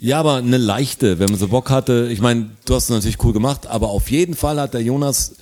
Ja, 0.00 0.20
aber 0.20 0.36
eine 0.36 0.58
leichte, 0.58 1.18
wenn 1.18 1.28
man 1.30 1.38
so 1.38 1.48
Bock 1.48 1.70
hatte. 1.70 2.08
Ich 2.12 2.20
meine, 2.20 2.50
du 2.66 2.74
hast 2.74 2.84
es 2.84 2.90
natürlich 2.90 3.22
cool 3.24 3.32
gemacht, 3.32 3.66
aber 3.66 3.88
auf 3.88 4.10
jeden 4.10 4.34
Fall 4.34 4.60
hat 4.60 4.74
der 4.74 4.82
Jonas 4.82 5.34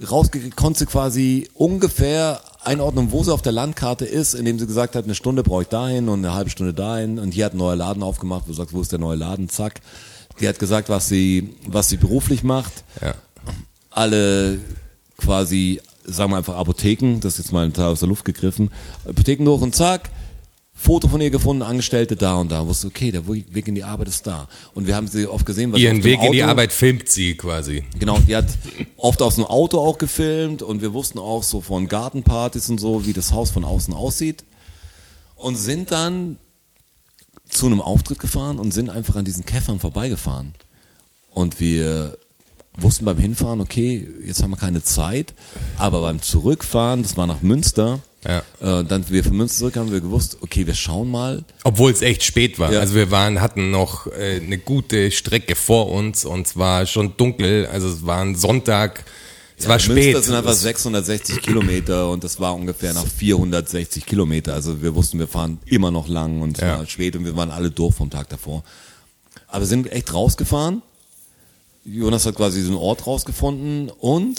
rausgekriegt, 0.00 0.56
konnte 0.56 0.86
quasi 0.86 1.48
ungefähr 1.54 2.40
einordnen, 2.62 3.12
wo 3.12 3.22
sie 3.24 3.32
auf 3.32 3.42
der 3.42 3.52
Landkarte 3.52 4.04
ist, 4.04 4.34
indem 4.34 4.58
sie 4.58 4.66
gesagt 4.66 4.94
hat, 4.94 5.04
eine 5.04 5.14
Stunde 5.14 5.42
brauche 5.42 5.62
ich 5.62 5.68
dahin 5.68 6.08
und 6.08 6.24
eine 6.24 6.34
halbe 6.34 6.50
Stunde 6.50 6.74
dahin 6.74 7.18
und 7.18 7.32
hier 7.32 7.46
hat 7.46 7.54
ein 7.54 7.58
neuer 7.58 7.76
Laden 7.76 8.02
aufgemacht, 8.02 8.44
wo 8.44 8.48
du 8.48 8.54
sagst, 8.54 8.74
wo 8.74 8.80
ist 8.80 8.92
der 8.92 8.98
neue 8.98 9.16
Laden, 9.16 9.48
zack. 9.48 9.80
Die 10.40 10.48
hat 10.48 10.58
gesagt, 10.58 10.88
was 10.88 11.08
sie, 11.08 11.56
was 11.66 11.88
sie 11.88 11.96
beruflich 11.96 12.44
macht. 12.44 12.84
Ja. 13.02 13.14
Alle 13.90 14.60
quasi, 15.16 15.80
sagen 16.04 16.30
wir 16.30 16.36
einfach 16.36 16.56
Apotheken, 16.56 17.18
das 17.20 17.34
ist 17.34 17.46
jetzt 17.46 17.52
mal 17.52 17.64
ein 17.64 17.72
Teil 17.72 17.86
aus 17.86 18.00
der 18.00 18.08
Luft 18.08 18.24
gegriffen, 18.24 18.70
Apotheken 19.08 19.44
durch 19.44 19.62
und 19.62 19.74
zack, 19.74 20.10
Foto 20.80 21.08
von 21.08 21.20
ihr 21.20 21.30
gefunden, 21.30 21.62
Angestellte 21.62 22.14
da 22.14 22.36
und 22.36 22.52
da. 22.52 22.64
Wusste, 22.66 22.86
okay, 22.86 23.10
der 23.10 23.26
Weg 23.26 23.66
in 23.66 23.74
die 23.74 23.82
Arbeit 23.82 24.06
ist 24.06 24.26
da. 24.28 24.48
Und 24.74 24.86
wir 24.86 24.94
haben 24.94 25.08
sie 25.08 25.26
oft 25.26 25.44
gesehen, 25.44 25.72
weil 25.72 25.80
sie 25.80 25.86
Ihren 25.86 26.04
Weg 26.04 26.22
in 26.22 26.30
die 26.30 26.42
Auto- 26.42 26.50
Arbeit 26.50 26.72
filmt 26.72 27.08
sie 27.08 27.34
quasi. 27.36 27.82
Genau, 27.98 28.18
die 28.20 28.36
hat 28.36 28.46
oft 28.96 29.20
aus 29.20 29.34
dem 29.34 29.44
Auto 29.44 29.80
auch 29.80 29.98
gefilmt 29.98 30.62
und 30.62 30.80
wir 30.80 30.92
wussten 30.94 31.18
auch 31.18 31.42
so 31.42 31.60
von 31.60 31.88
Gartenpartys 31.88 32.70
und 32.70 32.78
so, 32.78 33.04
wie 33.06 33.12
das 33.12 33.32
Haus 33.32 33.50
von 33.50 33.64
außen 33.64 33.92
aussieht. 33.92 34.44
Und 35.34 35.56
sind 35.56 35.90
dann 35.90 36.36
zu 37.48 37.66
einem 37.66 37.80
Auftritt 37.80 38.20
gefahren 38.20 38.58
und 38.60 38.72
sind 38.72 38.88
einfach 38.88 39.16
an 39.16 39.24
diesen 39.24 39.44
Käffern 39.44 39.80
vorbeigefahren. 39.80 40.54
Und 41.32 41.58
wir 41.60 42.18
wussten 42.76 43.04
beim 43.04 43.18
Hinfahren, 43.18 43.60
okay, 43.60 44.06
jetzt 44.24 44.42
haben 44.42 44.50
wir 44.50 44.56
keine 44.56 44.82
Zeit, 44.84 45.34
aber 45.76 46.02
beim 46.02 46.22
Zurückfahren, 46.22 47.02
das 47.02 47.16
war 47.16 47.26
nach 47.26 47.42
Münster, 47.42 47.98
Ja. 48.26 48.42
äh, 48.80 48.84
dann 48.84 49.08
wir 49.08 49.22
von 49.22 49.36
Münster 49.36 49.58
zurück 49.60 49.76
haben 49.76 49.92
wir 49.92 50.00
gewusst, 50.00 50.38
okay, 50.40 50.66
wir 50.66 50.74
schauen 50.74 51.10
mal, 51.10 51.44
Obwohl 51.64 51.92
es 51.92 52.02
echt 52.02 52.24
spät 52.24 52.58
war. 52.58 52.72
Ja. 52.72 52.80
Also 52.80 52.94
wir 52.94 53.10
waren, 53.12 53.40
hatten 53.40 53.70
noch 53.70 54.06
äh, 54.08 54.40
eine 54.44 54.58
gute 54.58 55.10
Strecke 55.12 55.54
vor 55.54 55.88
uns 55.90 56.24
und 56.24 56.46
es 56.46 56.56
war 56.56 56.84
schon 56.86 57.16
dunkel. 57.16 57.66
Also 57.66 57.88
es 57.88 58.04
war 58.04 58.20
ein 58.20 58.34
Sonntag. 58.34 59.04
Es 59.56 59.68
war 59.68 59.78
spät. 59.78 59.94
Münster 59.96 60.22
sind 60.22 60.34
einfach 60.34 60.50
Es- 60.52 60.62
660 60.62 61.40
Kilometer 61.42 62.10
und 62.10 62.24
das 62.24 62.40
war 62.40 62.54
ungefähr 62.56 62.92
nach 62.92 63.06
460 63.06 64.04
Kilometer. 64.04 64.52
Also 64.54 64.82
wir 64.82 64.94
wussten, 64.96 65.18
wir 65.20 65.28
fahren 65.28 65.58
immer 65.66 65.90
noch 65.92 66.08
lang 66.08 66.42
und 66.42 66.56
es 66.58 66.62
Ja. 66.62 66.78
war 66.78 66.86
spät 66.86 67.14
und 67.16 67.24
wir 67.24 67.36
waren 67.36 67.50
alle 67.52 67.70
durch 67.70 67.94
vom 67.94 68.10
Tag 68.10 68.28
davor. 68.30 68.64
Aber 69.46 69.60
wir 69.60 69.66
sind 69.66 69.90
echt 69.92 70.12
rausgefahren. 70.12 70.82
Jonas 71.84 72.26
hat 72.26 72.34
quasi 72.34 72.60
so 72.62 72.68
einen 72.68 72.76
Ort 72.78 73.06
rausgefunden 73.06 73.90
und 73.90 74.38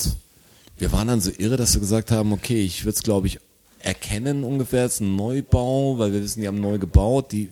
wir 0.78 0.92
waren 0.92 1.08
dann 1.08 1.20
so 1.22 1.32
irre, 1.38 1.58
dass 1.58 1.74
wir 1.74 1.82
gesagt 1.82 2.12
haben, 2.12 2.32
okay, 2.34 2.62
ich 2.62 2.84
würde 2.86 2.96
es 2.98 3.04
glaube 3.04 3.28
ich 3.28 3.40
erkennen 3.80 4.44
ungefähr, 4.44 4.86
es 4.86 4.96
ist 4.96 5.00
ein 5.02 5.16
Neubau, 5.16 5.98
weil 5.98 6.14
wir 6.14 6.22
wissen, 6.22 6.42
die 6.42 6.48
haben 6.48 6.62
neu 6.62 6.78
gebaut, 6.78 7.32
die 7.32 7.50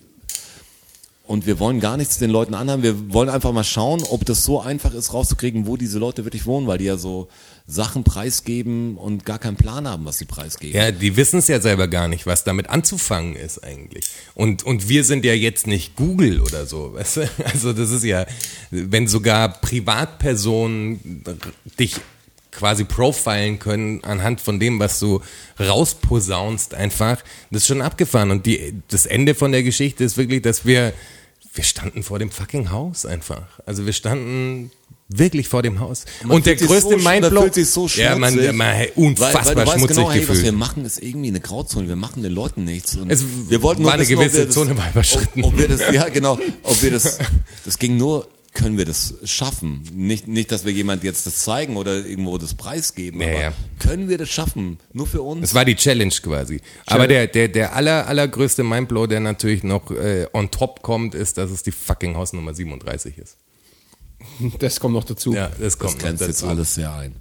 und 1.28 1.46
wir 1.46 1.58
wollen 1.58 1.78
gar 1.78 1.98
nichts 1.98 2.16
den 2.16 2.30
Leuten 2.30 2.54
anhaben. 2.54 2.82
Wir 2.82 3.12
wollen 3.12 3.28
einfach 3.28 3.52
mal 3.52 3.62
schauen, 3.62 4.02
ob 4.02 4.24
das 4.24 4.44
so 4.44 4.62
einfach 4.62 4.94
ist, 4.94 5.12
rauszukriegen, 5.12 5.66
wo 5.66 5.76
diese 5.76 5.98
Leute 5.98 6.24
wirklich 6.24 6.46
wohnen, 6.46 6.66
weil 6.66 6.78
die 6.78 6.86
ja 6.86 6.96
so 6.96 7.28
Sachen 7.66 8.02
preisgeben 8.02 8.96
und 8.96 9.26
gar 9.26 9.38
keinen 9.38 9.58
Plan 9.58 9.86
haben, 9.86 10.06
was 10.06 10.16
sie 10.16 10.24
preisgeben. 10.24 10.74
Ja, 10.74 10.90
die 10.90 11.18
wissen 11.18 11.40
es 11.40 11.48
ja 11.48 11.60
selber 11.60 11.86
gar 11.86 12.08
nicht, 12.08 12.24
was 12.24 12.44
damit 12.44 12.70
anzufangen 12.70 13.36
ist 13.36 13.62
eigentlich. 13.62 14.06
Und, 14.34 14.64
und 14.64 14.88
wir 14.88 15.04
sind 15.04 15.22
ja 15.26 15.34
jetzt 15.34 15.66
nicht 15.66 15.96
Google 15.96 16.40
oder 16.40 16.64
so. 16.64 16.94
Weißt 16.94 17.18
du? 17.18 17.28
Also 17.44 17.74
das 17.74 17.90
ist 17.90 18.04
ja, 18.04 18.24
wenn 18.70 19.06
sogar 19.06 19.60
Privatpersonen 19.60 21.22
dich 21.78 21.96
quasi 22.50 22.84
profilen 22.84 23.58
können 23.58 24.02
anhand 24.04 24.40
von 24.40 24.58
dem, 24.58 24.80
was 24.80 24.98
du 24.98 25.20
rausposaunst 25.60 26.74
einfach, 26.74 27.22
das 27.50 27.62
ist 27.62 27.68
schon 27.68 27.82
abgefahren. 27.82 28.30
Und 28.30 28.46
die, 28.46 28.74
das 28.88 29.06
Ende 29.06 29.34
von 29.34 29.52
der 29.52 29.62
Geschichte 29.62 30.04
ist 30.04 30.16
wirklich, 30.16 30.42
dass 30.42 30.64
wir, 30.64 30.92
wir 31.54 31.64
standen 31.64 32.02
vor 32.02 32.18
dem 32.18 32.30
fucking 32.30 32.70
Haus 32.70 33.06
einfach. 33.06 33.60
Also 33.66 33.86
wir 33.86 33.92
standen 33.92 34.70
wirklich 35.08 35.48
vor 35.48 35.62
dem 35.62 35.80
Haus. 35.80 36.04
Man 36.22 36.36
und 36.36 36.46
der 36.46 36.56
größte 36.56 36.90
so, 36.90 36.98
man 36.98 37.20
Mindblow. 37.20 37.52
sich 37.52 37.70
so 37.70 37.86
ja, 37.86 38.16
man, 38.16 38.34
man, 38.56 38.74
hey, 38.74 38.92
unfassbar 38.94 39.56
weil, 39.56 39.66
weil 39.66 39.78
schmutzig 39.78 39.96
genau, 39.96 40.10
hey, 40.10 40.28
was 40.28 40.42
wir 40.42 40.52
machen, 40.52 40.84
ist 40.84 41.02
irgendwie 41.02 41.28
eine 41.28 41.40
Grauzone. 41.40 41.88
Wir 41.88 41.96
machen 41.96 42.22
den 42.22 42.32
Leuten 42.32 42.64
nichts. 42.64 42.96
Und 42.96 43.10
Es 43.10 43.24
wir 43.48 43.62
wollten 43.62 43.84
war 43.84 43.84
nur 43.84 43.92
eine 43.94 44.02
wissen, 44.02 44.18
gewisse 44.18 44.38
wir 44.38 44.46
das, 44.46 44.54
Zone 44.54 44.76
war 44.76 44.90
überschritten. 44.90 45.44
Ob, 45.44 45.52
ob 45.52 45.58
wir 45.58 45.68
das, 45.68 45.80
ja 45.92 46.08
genau, 46.08 46.38
ob 46.62 46.82
wir 46.82 46.90
das, 46.90 47.18
das 47.64 47.78
ging 47.78 47.96
nur, 47.96 48.28
können 48.58 48.76
wir 48.76 48.84
das 48.84 49.14
schaffen? 49.24 49.82
Nicht, 49.94 50.26
nicht, 50.26 50.50
dass 50.50 50.64
wir 50.64 50.72
jemand 50.72 51.04
jetzt 51.04 51.26
das 51.26 51.38
zeigen 51.38 51.76
oder 51.76 52.04
irgendwo 52.04 52.36
das 52.38 52.54
preisgeben, 52.54 53.20
Ja, 53.20 53.28
aber 53.28 53.40
ja. 53.40 53.52
können 53.78 54.08
wir 54.08 54.18
das 54.18 54.28
schaffen? 54.28 54.78
Nur 54.92 55.06
für 55.06 55.22
uns? 55.22 55.42
Das 55.42 55.54
war 55.54 55.64
die 55.64 55.76
Challenge 55.76 56.12
quasi. 56.22 56.60
Aber 56.86 57.06
der, 57.06 57.28
der, 57.28 57.46
der 57.48 57.76
aller, 57.76 58.08
allergrößte 58.08 58.64
Mindblow, 58.64 59.06
der 59.06 59.20
natürlich 59.20 59.62
noch 59.62 59.90
äh, 59.92 60.26
on 60.32 60.50
top 60.50 60.82
kommt, 60.82 61.14
ist, 61.14 61.38
dass 61.38 61.50
es 61.52 61.62
die 61.62 61.70
fucking 61.72 62.16
Hausnummer 62.16 62.52
37 62.52 63.16
ist. 63.18 63.36
Das 64.58 64.80
kommt 64.80 64.94
noch 64.94 65.04
dazu. 65.04 65.32
Ja, 65.32 65.48
das 65.48 65.58
das 65.58 65.78
kommt 65.78 65.94
noch 65.94 66.00
grenzt 66.00 66.22
jetzt 66.26 66.42
dazu. 66.42 66.48
alles 66.48 66.74
sehr 66.74 66.92
ein. 66.92 67.14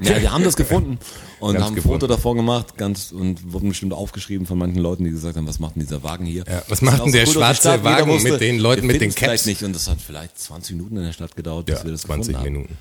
Ja, 0.00 0.20
wir 0.20 0.32
haben 0.32 0.44
das 0.44 0.56
gefunden 0.56 0.98
und 1.40 1.56
haben 1.58 1.68
ein 1.68 1.74
gefunden. 1.74 2.00
Foto 2.00 2.06
davon 2.06 2.36
gemacht 2.36 2.76
ganz, 2.76 3.12
und 3.12 3.52
wurden 3.52 3.68
bestimmt 3.68 3.92
aufgeschrieben 3.92 4.46
von 4.46 4.58
manchen 4.58 4.78
Leuten, 4.80 5.04
die 5.04 5.10
gesagt 5.10 5.36
haben, 5.36 5.46
was 5.46 5.58
macht 5.58 5.76
denn 5.76 5.82
dieser 5.82 6.02
Wagen 6.02 6.24
hier? 6.26 6.44
Ja, 6.48 6.62
was 6.68 6.82
macht 6.82 7.04
denn 7.04 7.12
der 7.12 7.26
schwarze 7.26 7.62
Stadt, 7.62 7.84
Wagen 7.84 8.10
jeder 8.10 8.30
mit 8.30 8.40
den 8.40 8.58
Leuten 8.58 8.86
mit 8.86 8.96
den 8.96 9.00
finden's 9.00 9.14
vielleicht 9.16 9.32
Caps? 9.44 9.46
nicht 9.46 9.62
und 9.62 9.74
das 9.74 9.88
hat 9.88 9.98
vielleicht 10.00 10.38
20 10.38 10.76
Minuten 10.76 10.96
in 10.96 11.04
der 11.04 11.12
Stadt 11.12 11.36
gedauert, 11.36 11.66
bis 11.66 11.78
Ja, 11.78 11.84
wir 11.84 11.92
das 11.92 12.02
20 12.02 12.34
gefunden 12.34 12.38
haben. 12.46 12.52
Minuten. 12.52 12.78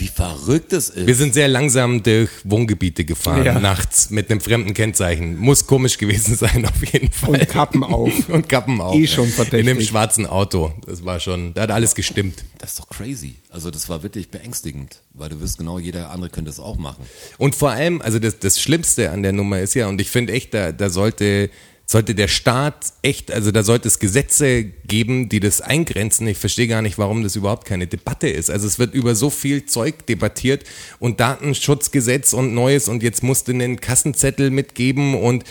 Wie 0.00 0.08
verrückt 0.08 0.72
es 0.72 0.88
ist. 0.90 1.06
Wir 1.06 1.14
sind 1.14 1.34
sehr 1.34 1.46
langsam 1.48 2.02
durch 2.02 2.30
Wohngebiete 2.44 3.04
gefahren, 3.04 3.44
Ja. 3.44 3.60
nachts 3.60 4.10
mit 4.10 4.30
einem 4.30 4.40
fremden 4.40 4.74
Kennzeichen. 4.74 5.36
Muss 5.38 5.66
komisch 5.66 5.98
gewesen 5.98 6.34
sein, 6.38 6.64
auf 6.66 6.92
jeden 6.92 7.12
Fall. 7.12 7.30
Und 7.40 7.48
Kappen 7.48 7.84
auf. 7.84 8.28
Und 8.28 8.48
Kappen 8.48 8.80
auf. 8.80 8.94
Eh 8.96 9.06
schon 9.06 9.28
verdächtig. 9.28 9.60
In 9.60 9.68
einem 9.68 9.80
schwarzen 9.82 10.26
Auto. 10.26 10.72
Das 10.86 11.04
war 11.04 11.20
schon, 11.20 11.54
da 11.54 11.62
hat 11.62 11.70
alles 11.70 11.94
gestimmt. 11.94 12.44
das 12.58 12.70
ist 12.70 12.80
doch 12.80 12.88
crazy. 12.88 13.36
Also 13.50 13.70
das 13.70 13.88
war 13.88 14.02
wirklich 14.02 14.30
beängstigend, 14.30 15.00
weil 15.14 15.28
du 15.28 15.40
wirst 15.40 15.58
genau, 15.58 15.78
jeder 15.78 16.10
andere 16.10 16.30
könnte 16.30 16.50
es 16.50 16.58
auch 16.60 16.76
machen. 16.76 17.04
Und 17.38 17.54
vor 17.54 17.70
allem, 17.70 18.00
also 18.00 18.18
das, 18.18 18.38
das 18.38 18.60
Schlimmste 18.60 19.10
an 19.10 19.22
der 19.22 19.32
Nummer 19.32 19.60
ist 19.60 19.74
ja, 19.74 19.86
und 19.88 20.00
ich 20.00 20.08
finde 20.10 20.32
echt, 20.32 20.54
da, 20.54 20.72
da 20.72 20.88
sollte, 20.88 21.50
sollte 21.90 22.14
der 22.14 22.28
Staat 22.28 22.92
echt, 23.02 23.32
also 23.32 23.50
da 23.50 23.64
sollte 23.64 23.88
es 23.88 23.98
Gesetze 23.98 24.62
geben, 24.62 25.28
die 25.28 25.40
das 25.40 25.60
eingrenzen. 25.60 26.28
Ich 26.28 26.38
verstehe 26.38 26.68
gar 26.68 26.82
nicht, 26.82 26.98
warum 26.98 27.24
das 27.24 27.34
überhaupt 27.34 27.66
keine 27.66 27.88
Debatte 27.88 28.28
ist. 28.28 28.48
Also 28.48 28.68
es 28.68 28.78
wird 28.78 28.94
über 28.94 29.16
so 29.16 29.28
viel 29.28 29.66
Zeug 29.66 30.06
debattiert 30.06 30.62
und 31.00 31.18
Datenschutzgesetz 31.18 32.32
und 32.32 32.54
Neues 32.54 32.86
und 32.86 33.02
jetzt 33.02 33.24
musst 33.24 33.48
du 33.48 33.52
einen 33.52 33.80
Kassenzettel 33.80 34.50
mitgeben 34.50 35.16
und 35.16 35.42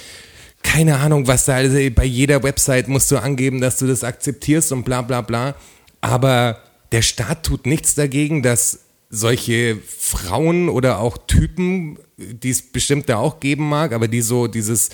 keine 0.63 0.99
Ahnung, 0.99 1.27
was 1.27 1.43
da, 1.43 1.55
also 1.55 1.77
bei 1.93 2.05
jeder 2.05 2.41
Website 2.41 2.87
musst 2.87 3.11
du 3.11 3.17
angeben, 3.17 3.59
dass 3.59 3.75
du 3.75 3.85
das 3.85 4.05
akzeptierst 4.05 4.71
und 4.71 4.85
bla 4.85 5.01
bla 5.01 5.19
bla. 5.19 5.55
Aber 5.99 6.63
der 6.93 7.01
Staat 7.01 7.43
tut 7.43 7.65
nichts 7.65 7.95
dagegen, 7.95 8.43
dass 8.43 8.79
solche 9.09 9.77
Frauen 9.85 10.69
oder 10.69 10.99
auch 10.99 11.17
Typen, 11.17 11.99
die 12.15 12.51
es 12.51 12.61
bestimmt 12.61 13.09
da 13.09 13.17
auch 13.17 13.41
geben 13.41 13.67
mag, 13.67 13.91
aber 13.91 14.07
die 14.07 14.21
so 14.21 14.47
dieses 14.47 14.89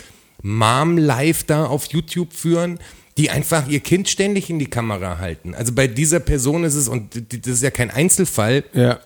Mom-Life 0.46 1.46
da 1.48 1.66
auf 1.66 1.88
YouTube 1.88 2.32
führen, 2.32 2.80
die 3.18 3.32
einfach 3.32 3.68
ihr 3.68 3.80
Kind 3.80 4.08
ständig 4.10 4.50
in 4.50 4.60
die 4.60 4.70
Kamera 4.70 5.18
halten. 5.18 5.56
Also 5.56 5.74
bei 5.74 5.88
dieser 5.88 6.20
Person 6.20 6.64
ist 6.64 6.76
es, 6.76 6.88
und 6.88 7.16
das 7.16 7.48
ist 7.52 7.64
ja 7.64 7.72
kein 7.72 7.90
Einzelfall, 7.90 8.64
Ja. 8.74 9.00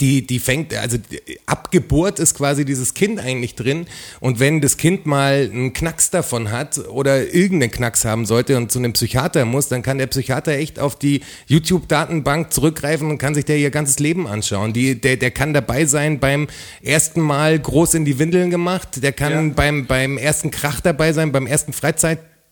Die, 0.00 0.26
die 0.26 0.38
fängt, 0.38 0.74
also 0.74 0.98
ab 1.46 1.70
Geburt 1.70 2.18
ist 2.18 2.34
quasi 2.34 2.64
dieses 2.64 2.94
Kind 2.94 3.18
eigentlich 3.18 3.54
drin. 3.54 3.86
Und 4.20 4.38
wenn 4.38 4.60
das 4.60 4.76
Kind 4.76 5.06
mal 5.06 5.50
einen 5.52 5.72
Knacks 5.72 6.10
davon 6.10 6.50
hat 6.50 6.78
oder 6.78 7.34
irgendeinen 7.34 7.72
Knacks 7.72 8.04
haben 8.04 8.26
sollte 8.26 8.56
und 8.56 8.70
zu 8.70 8.78
einem 8.78 8.92
Psychiater 8.92 9.44
muss, 9.44 9.68
dann 9.68 9.82
kann 9.82 9.98
der 9.98 10.06
Psychiater 10.06 10.52
echt 10.52 10.78
auf 10.78 10.98
die 10.98 11.22
YouTube-Datenbank 11.46 12.52
zurückgreifen 12.52 13.10
und 13.10 13.18
kann 13.18 13.34
sich 13.34 13.44
der 13.44 13.58
ihr 13.58 13.70
ganzes 13.70 13.98
Leben 13.98 14.26
anschauen. 14.26 14.72
Die, 14.72 15.00
der, 15.00 15.16
der 15.16 15.30
kann 15.30 15.52
dabei 15.52 15.84
sein 15.86 16.20
beim 16.20 16.48
ersten 16.82 17.20
Mal 17.20 17.58
groß 17.58 17.94
in 17.94 18.04
die 18.04 18.18
Windeln 18.18 18.50
gemacht, 18.50 19.02
der 19.02 19.12
kann 19.12 19.54
beim, 19.54 19.86
beim 19.86 20.18
ersten 20.18 20.50
Krach 20.50 20.80
dabei 20.80 21.12
sein, 21.12 21.32
beim 21.32 21.46
ersten 21.46 21.72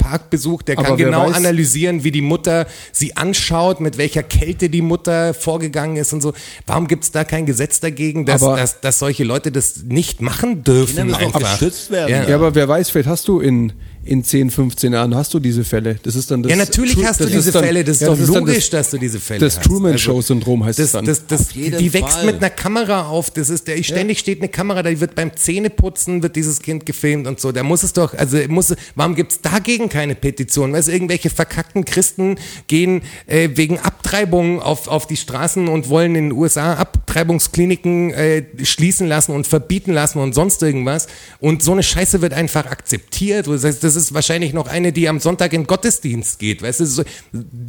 Freizeitparkbesuch, 0.00 0.62
der 0.62 0.76
kann 0.76 0.86
Aber 0.86 0.96
genau 0.96 1.26
weiß- 1.26 1.32
analysieren, 1.34 2.04
wie 2.04 2.10
die 2.10 2.20
Mutter 2.22 2.66
sie 2.92 3.16
anschaut, 3.16 3.80
mit 3.80 3.98
welcher 3.98 4.22
Kälte 4.22 4.68
die 4.68 4.82
Mutter 4.82 5.34
vorgegangen 5.34 5.96
ist 5.96 6.12
und 6.12 6.20
so. 6.20 6.32
Warum 6.66 6.86
gibt 6.88 7.04
es 7.04 7.10
da 7.10 7.24
kein 7.24 7.46
Gesetz 7.46 7.80
dagegen, 7.80 8.24
dass, 8.26 8.42
Aber- 8.42 8.56
dass, 8.56 8.80
dass 8.80 8.98
solche 8.98 9.24
Leute 9.24 9.50
das 9.52 9.82
nicht 9.84 10.20
machen 10.20 10.62
dürfen? 10.64 10.96
Kinder 10.96 11.04
müssen 11.18 11.30
auch 11.30 11.34
einfach? 11.34 11.58
geschützt 11.58 11.90
werden. 11.90 12.10
Ja. 12.10 12.28
Ja, 12.28 12.36
aber 12.36 12.54
wer 12.54 12.68
weiß, 12.68 12.90
vielleicht 12.90 13.08
hast 13.08 13.28
du 13.28 13.40
in, 13.40 13.72
in 14.06 14.22
10, 14.24 14.50
15 14.50 14.92
Jahren 14.92 15.14
hast 15.14 15.34
du 15.34 15.40
diese 15.40 15.64
Fälle. 15.64 15.96
Das 16.02 16.14
ist 16.14 16.30
dann 16.30 16.42
das 16.42 16.50
Ja, 16.50 16.56
natürlich 16.56 16.94
Tru- 16.94 17.04
hast 17.04 17.20
du 17.20 17.24
das 17.24 17.32
diese 17.32 17.52
dann- 17.52 17.64
Fälle, 17.64 17.84
das 17.84 17.96
ist 17.96 18.02
ja, 18.02 18.08
doch 18.14 18.18
logisch, 18.18 18.70
das, 18.70 18.86
dass 18.86 18.90
du 18.90 18.98
diese 18.98 19.20
Fälle 19.20 19.40
das 19.40 19.54
hast. 19.56 19.58
Also, 19.58 19.70
Truman-Show-Syndrom 19.70 20.64
heißt 20.64 20.78
das, 20.78 20.86
es 20.86 20.92
dann. 20.92 21.04
das, 21.04 21.26
das, 21.26 21.48
die 21.48 21.92
wächst 21.92 22.12
Fall. 22.18 22.26
mit 22.26 22.36
einer 22.36 22.50
Kamera 22.50 23.06
auf, 23.08 23.30
das 23.30 23.50
ist, 23.50 23.66
der, 23.68 23.82
ständig 23.82 24.18
steht 24.18 24.40
eine 24.40 24.48
Kamera, 24.48 24.82
da 24.82 25.00
wird 25.00 25.14
beim 25.14 25.34
Zähneputzen 25.36 26.22
wird 26.22 26.36
dieses 26.36 26.60
Kind 26.60 26.86
gefilmt 26.86 27.26
und 27.26 27.40
so, 27.40 27.52
da 27.52 27.62
muss 27.62 27.82
es 27.82 27.92
doch, 27.92 28.14
also 28.14 28.38
muss, 28.48 28.74
warum 28.94 29.14
gibt's 29.14 29.40
dagegen 29.40 29.88
keine 29.88 30.14
Petition? 30.14 30.72
Weißt 30.72 30.88
du, 30.88 30.92
irgendwelche 30.92 31.30
verkackten 31.30 31.84
Christen 31.84 32.36
gehen 32.68 33.02
äh, 33.26 33.48
wegen 33.54 33.78
Abtreibung 33.78 34.60
auf, 34.62 34.88
auf 34.88 35.06
die 35.06 35.16
Straßen 35.16 35.68
und 35.68 35.88
wollen 35.88 36.14
in 36.14 36.30
den 36.30 36.32
USA 36.32 36.74
Abtreibungskliniken 37.16 38.12
äh, 38.12 38.44
schließen 38.62 39.08
lassen 39.08 39.32
und 39.32 39.46
verbieten 39.46 39.92
lassen 39.92 40.18
und 40.18 40.34
sonst 40.34 40.62
irgendwas 40.62 41.06
und 41.40 41.62
so 41.62 41.72
eine 41.72 41.82
Scheiße 41.82 42.20
wird 42.20 42.34
einfach 42.34 42.66
akzeptiert, 42.66 43.46
das 43.46 43.64
heißt, 43.64 43.82
das 43.82 43.96
ist 43.96 44.12
wahrscheinlich 44.12 44.52
noch 44.52 44.66
eine, 44.66 44.92
die 44.92 45.08
am 45.08 45.18
Sonntag 45.18 45.54
in 45.54 45.66
Gottesdienst 45.66 46.38
geht, 46.38 46.60
weißt 46.60 46.80
du, 46.80 46.86
so, 46.86 47.04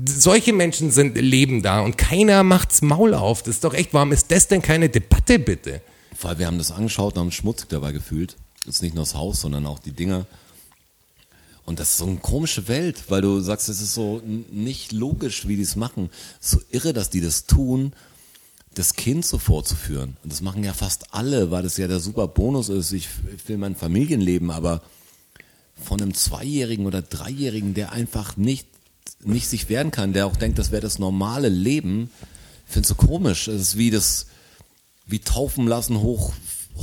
solche 0.06 0.52
Menschen 0.52 0.92
sind, 0.92 1.16
leben 1.16 1.62
da 1.62 1.80
und 1.80 1.98
keiner 1.98 2.44
macht's 2.44 2.82
Maul 2.82 3.14
auf. 3.14 3.42
Das 3.42 3.56
ist 3.56 3.64
doch 3.64 3.74
echt, 3.74 3.94
warum 3.94 4.12
ist 4.12 4.32
das 4.32 4.50
denn 4.50 4.62
keine 4.62 4.90
Debatte, 4.90 5.40
bitte? 5.40 5.82
Weil 6.22 6.40
wir 6.40 6.48
haben 6.48 6.58
das 6.58 6.72
angeschaut 6.72 7.16
und 7.16 7.22
haben 7.22 7.32
schmutzig 7.32 7.70
dabei 7.70 7.94
gefühlt. 7.94 8.36
Jetzt 8.66 8.82
nicht 8.82 8.96
nur 8.96 9.06
das 9.06 9.16
Haus, 9.16 9.40
sondern 9.40 9.66
auch 9.66 9.80
die 9.80 9.92
Dinger. 9.92 10.26
Und 11.66 11.80
das 11.80 11.92
ist 11.92 11.98
so 11.98 12.06
eine 12.06 12.18
komische 12.18 12.68
Welt, 12.68 13.04
weil 13.10 13.22
du 13.22 13.40
sagst, 13.40 13.70
es 13.70 13.82
ist 13.82 13.94
so 13.94 14.22
nicht 14.26 14.92
logisch, 14.92 15.48
wie 15.48 15.56
die 15.56 15.62
es 15.62 15.76
machen. 15.76 16.10
So 16.40 16.60
irre, 16.72 16.92
dass 16.92 17.10
die 17.10 17.22
das 17.22 17.46
tun, 17.46 17.94
das 18.78 18.94
Kind 18.94 19.26
so 19.26 19.38
vorzuführen. 19.38 20.18
Und 20.24 20.32
das 20.32 20.42
machen 20.42 20.64
ja 20.64 20.74
fast 20.74 21.14
alle, 21.14 21.50
weil 21.52 21.64
das 21.64 21.78
ja 21.78 21.88
der 21.88 22.00
super 22.00 22.28
Bonus 22.28 22.70
ist. 22.70 22.92
Ich, 22.92 23.08
ich 23.36 23.48
will 23.50 23.58
mein 23.58 23.76
Familienleben, 23.76 24.52
aber 24.52 24.82
von 25.82 26.02
einem 26.02 26.14
Zweijährigen 26.14 26.86
oder 26.86 27.02
Dreijährigen, 27.02 27.74
der 27.74 27.92
einfach 27.92 28.38
nicht, 28.38 28.68
nicht 29.24 29.48
sich 29.48 29.70
wehren 29.70 29.92
kann, 29.92 30.14
der 30.14 30.28
auch 30.28 30.36
denkt, 30.36 30.60
das 30.60 30.72
wäre 30.72 30.82
das 30.82 31.00
normale 31.00 31.50
Leben, 31.50 32.12
ich 32.68 32.74
finde 32.74 32.84
es 32.84 32.90
so 32.90 32.96
komisch. 32.96 33.48
Es 33.48 33.62
ist 33.62 33.78
wie 33.78 33.90
das, 33.90 34.28
wie 35.06 35.20
taufen 35.20 35.68
lassen 35.68 36.02
hoch 36.02 36.34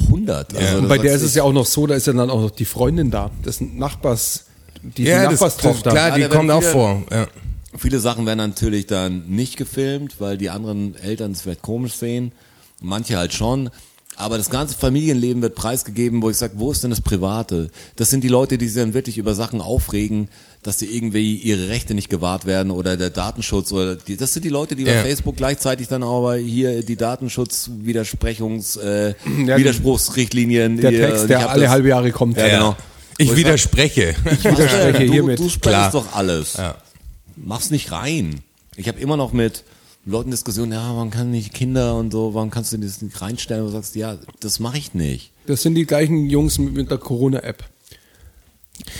100. 0.04 0.54
Also, 0.56 0.76
Und 0.76 0.82
das 0.84 0.88
bei 0.88 0.98
der 0.98 1.14
ist 1.14 1.22
es 1.22 1.34
ja 1.34 1.42
auch 1.42 1.52
noch 1.52 1.66
so, 1.66 1.86
da 1.86 1.94
ist 1.94 2.06
ja 2.06 2.12
dann 2.12 2.30
auch 2.30 2.40
noch 2.40 2.50
die 2.50 2.64
Freundin 2.64 3.10
da. 3.10 3.30
Das 3.42 3.58
sind 3.58 3.78
Nachbars, 3.78 4.46
die, 4.82 5.04
das, 5.04 5.32
Nachbarstochter. 5.32 5.90
klar, 5.90 6.18
Ja, 6.18 6.28
die 6.28 6.34
kommt 6.34 6.50
auch 6.50 6.62
vor. 6.62 7.04
Ja. 7.10 7.28
Viele 7.76 7.98
Sachen 8.00 8.24
werden 8.26 8.38
natürlich 8.38 8.86
dann 8.86 9.26
nicht 9.28 9.56
gefilmt, 9.56 10.16
weil 10.20 10.38
die 10.38 10.50
anderen 10.50 10.94
Eltern 10.96 11.32
es 11.32 11.42
vielleicht 11.42 11.62
komisch 11.62 11.94
sehen. 11.94 12.32
Manche 12.80 13.16
halt 13.16 13.32
schon. 13.32 13.70
Aber 14.16 14.38
das 14.38 14.48
ganze 14.48 14.76
Familienleben 14.78 15.42
wird 15.42 15.56
preisgegeben, 15.56 16.22
wo 16.22 16.30
ich 16.30 16.36
sage, 16.36 16.52
wo 16.56 16.70
ist 16.70 16.84
denn 16.84 16.90
das 16.90 17.00
Private? 17.00 17.68
Das 17.96 18.10
sind 18.10 18.22
die 18.22 18.28
Leute, 18.28 18.58
die 18.58 18.68
sich 18.68 18.80
dann 18.80 18.94
wirklich 18.94 19.18
über 19.18 19.34
Sachen 19.34 19.60
aufregen, 19.60 20.28
dass 20.62 20.76
die 20.76 20.86
irgendwie 20.96 21.34
ihre 21.34 21.68
Rechte 21.68 21.94
nicht 21.94 22.10
gewahrt 22.10 22.46
werden 22.46 22.70
oder 22.70 22.96
der 22.96 23.10
Datenschutz 23.10 23.72
oder 23.72 23.96
die, 23.96 24.16
das 24.16 24.32
sind 24.32 24.44
die 24.44 24.50
Leute, 24.50 24.76
die 24.76 24.84
Ja. 24.84 24.92
bei 24.92 25.02
Facebook 25.02 25.36
gleichzeitig 25.36 25.88
dann 25.88 26.04
aber 26.04 26.36
hier 26.36 26.84
die 26.84 26.94
Datenschutzwidersprechungs 26.94 28.76
äh, 28.76 29.14
Ja, 29.46 29.56
Widerspruchsrichtlinien 29.56 30.76
der 30.80 30.90
hier, 30.90 31.08
Text, 31.08 31.28
der 31.28 31.50
alle 31.50 31.62
das- 31.62 31.70
halbe 31.70 31.88
Jahre 31.88 32.10
kommt. 32.12 32.36
Ja, 32.36 32.48
genau. 32.48 32.76
Ich 33.18 33.34
widerspreche. 33.34 34.14
Ich 34.30 34.44
widerspreche 34.44 35.06
du, 35.06 35.12
hiermit. 35.12 35.38
Du 35.38 35.48
sprichst 35.48 35.60
Klar. 35.62 35.90
doch 35.92 36.14
alles. 36.14 36.54
Ja. 36.56 36.76
Mach's 37.36 37.70
nicht 37.70 37.92
rein. 37.92 38.40
Ich 38.76 38.88
habe 38.88 39.00
immer 39.00 39.16
noch 39.16 39.32
mit 39.32 39.64
Leuten 40.06 40.30
Diskussionen, 40.30 40.72
ja, 40.72 40.94
warum 40.94 41.10
kann 41.10 41.30
nicht 41.30 41.54
Kinder 41.54 41.96
und 41.96 42.12
so, 42.12 42.34
warum 42.34 42.50
kannst 42.50 42.72
du 42.72 42.78
das 42.78 43.00
nicht 43.00 43.20
reinstellen? 43.20 43.62
Und 43.62 43.68
du 43.68 43.72
sagst, 43.72 43.96
ja, 43.96 44.18
das 44.40 44.60
mache 44.60 44.76
ich 44.76 44.92
nicht. 44.92 45.30
Das 45.46 45.62
sind 45.62 45.74
die 45.76 45.86
gleichen 45.86 46.28
Jungs 46.28 46.58
mit 46.58 46.90
der 46.90 46.98
Corona-App. 46.98 47.64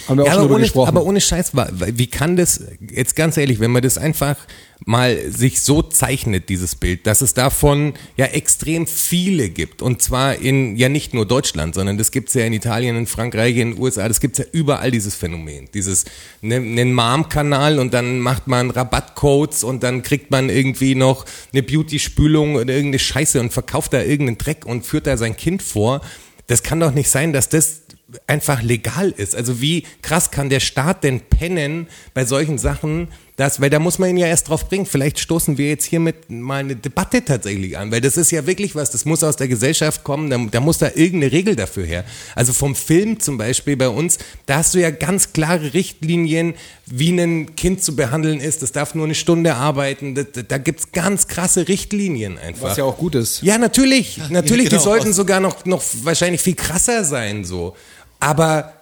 Haben 0.08 0.18
wir 0.18 0.22
auch 0.24 0.26
Ja, 0.26 0.34
schon 0.34 0.44
aber 0.44 0.54
ohne, 0.54 0.62
gesprochen. 0.62 0.88
aber 0.88 1.04
ohne 1.04 1.20
Scheiß, 1.20 1.52
wie 1.54 2.06
kann 2.06 2.36
das, 2.36 2.64
jetzt 2.90 3.16
ganz 3.16 3.36
ehrlich, 3.36 3.60
wenn 3.60 3.70
man 3.70 3.82
das 3.82 3.98
einfach 3.98 4.36
mal 4.86 5.30
sich 5.30 5.62
so 5.62 5.82
zeichnet, 5.82 6.48
dieses 6.48 6.76
Bild, 6.76 7.06
dass 7.06 7.22
es 7.22 7.32
davon 7.32 7.94
ja 8.16 8.26
extrem 8.26 8.86
viele 8.86 9.48
gibt. 9.48 9.82
Und 9.82 10.02
zwar 10.02 10.36
in, 10.36 10.76
ja 10.76 10.88
nicht 10.88 11.14
nur 11.14 11.26
Deutschland, 11.26 11.74
sondern 11.74 11.96
das 11.96 12.10
gibt's 12.10 12.34
ja 12.34 12.44
in 12.44 12.52
Italien, 12.52 12.96
in 12.96 13.06
Frankreich, 13.06 13.56
in 13.56 13.72
den 13.72 13.80
USA, 13.80 14.06
das 14.08 14.20
gibt's 14.20 14.38
ja 14.38 14.44
überall, 14.52 14.90
dieses 14.90 15.14
Phänomen. 15.14 15.68
Dieses, 15.72 16.04
ne, 16.42 16.56
einen 16.56 16.92
Mom-Kanal 16.92 17.78
und 17.78 17.94
dann 17.94 18.20
macht 18.20 18.46
man 18.46 18.70
Rabattcodes 18.70 19.64
und 19.64 19.82
dann 19.82 20.02
kriegt 20.02 20.30
man 20.30 20.50
irgendwie 20.50 20.94
noch 20.94 21.24
eine 21.52 21.62
Beauty-Spülung 21.62 22.56
oder 22.56 22.74
irgendeine 22.74 22.98
Scheiße 22.98 23.40
und 23.40 23.52
verkauft 23.52 23.92
da 23.92 24.02
irgendeinen 24.02 24.38
Dreck 24.38 24.66
und 24.66 24.84
führt 24.84 25.06
da 25.06 25.16
sein 25.16 25.36
Kind 25.36 25.62
vor. 25.62 26.00
Das 26.46 26.62
kann 26.62 26.78
doch 26.80 26.92
nicht 26.92 27.08
sein, 27.08 27.32
dass 27.32 27.48
das 27.48 27.82
einfach 28.26 28.62
legal 28.62 29.10
ist. 29.10 29.34
Also 29.34 29.60
wie 29.60 29.84
krass 30.02 30.30
kann 30.30 30.50
der 30.50 30.60
Staat 30.60 31.04
denn 31.04 31.20
pennen 31.20 31.88
bei 32.12 32.24
solchen 32.24 32.58
Sachen, 32.58 33.08
dass, 33.36 33.60
weil 33.60 33.70
da 33.70 33.78
muss 33.78 33.98
man 33.98 34.10
ihn 34.10 34.16
ja 34.16 34.26
erst 34.26 34.48
drauf 34.48 34.68
bringen. 34.68 34.86
Vielleicht 34.86 35.18
stoßen 35.18 35.58
wir 35.58 35.68
jetzt 35.68 35.84
hiermit 35.84 36.30
mal 36.30 36.60
eine 36.60 36.76
Debatte 36.76 37.24
tatsächlich 37.24 37.76
an, 37.76 37.90
weil 37.90 38.00
das 38.00 38.16
ist 38.16 38.30
ja 38.30 38.46
wirklich 38.46 38.74
was, 38.74 38.90
das 38.90 39.04
muss 39.04 39.24
aus 39.24 39.36
der 39.36 39.48
Gesellschaft 39.48 40.04
kommen, 40.04 40.30
da, 40.30 40.38
da 40.50 40.60
muss 40.60 40.78
da 40.78 40.90
irgendeine 40.94 41.32
Regel 41.32 41.56
dafür 41.56 41.84
her. 41.84 42.04
Also 42.34 42.52
vom 42.52 42.76
Film 42.76 43.18
zum 43.18 43.36
Beispiel 43.38 43.76
bei 43.76 43.88
uns, 43.88 44.18
da 44.46 44.56
hast 44.56 44.74
du 44.74 44.80
ja 44.80 44.90
ganz 44.90 45.32
klare 45.32 45.74
Richtlinien, 45.74 46.54
wie 46.86 47.10
ein 47.10 47.56
Kind 47.56 47.82
zu 47.82 47.96
behandeln 47.96 48.40
ist. 48.40 48.62
Das 48.62 48.72
darf 48.72 48.94
nur 48.94 49.04
eine 49.04 49.14
Stunde 49.14 49.54
arbeiten. 49.54 50.14
Da, 50.14 50.22
da 50.22 50.58
gibt's 50.58 50.92
ganz 50.92 51.26
krasse 51.26 51.66
Richtlinien 51.66 52.38
einfach. 52.38 52.68
was 52.68 52.76
ja 52.76 52.84
auch 52.84 52.98
gut 52.98 53.14
ist. 53.14 53.42
Ja, 53.42 53.58
natürlich. 53.58 54.18
Natürlich, 54.30 54.68
genau. 54.68 54.78
die 54.78 54.84
sollten 54.84 55.12
sogar 55.12 55.40
noch, 55.40 55.64
noch 55.64 55.82
wahrscheinlich 56.02 56.40
viel 56.40 56.54
krasser 56.54 57.04
sein, 57.04 57.44
so. 57.44 57.76
Aber 58.20 58.72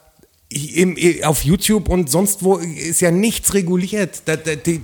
im, 0.52 0.96
auf 1.24 1.44
YouTube 1.44 1.88
und 1.88 2.10
sonst 2.10 2.42
wo 2.42 2.56
ist 2.56 3.00
ja 3.00 3.10
nichts 3.10 3.54
reguliert. 3.54 4.22
Da, 4.26 4.36
da, 4.36 4.54
die, 4.54 4.82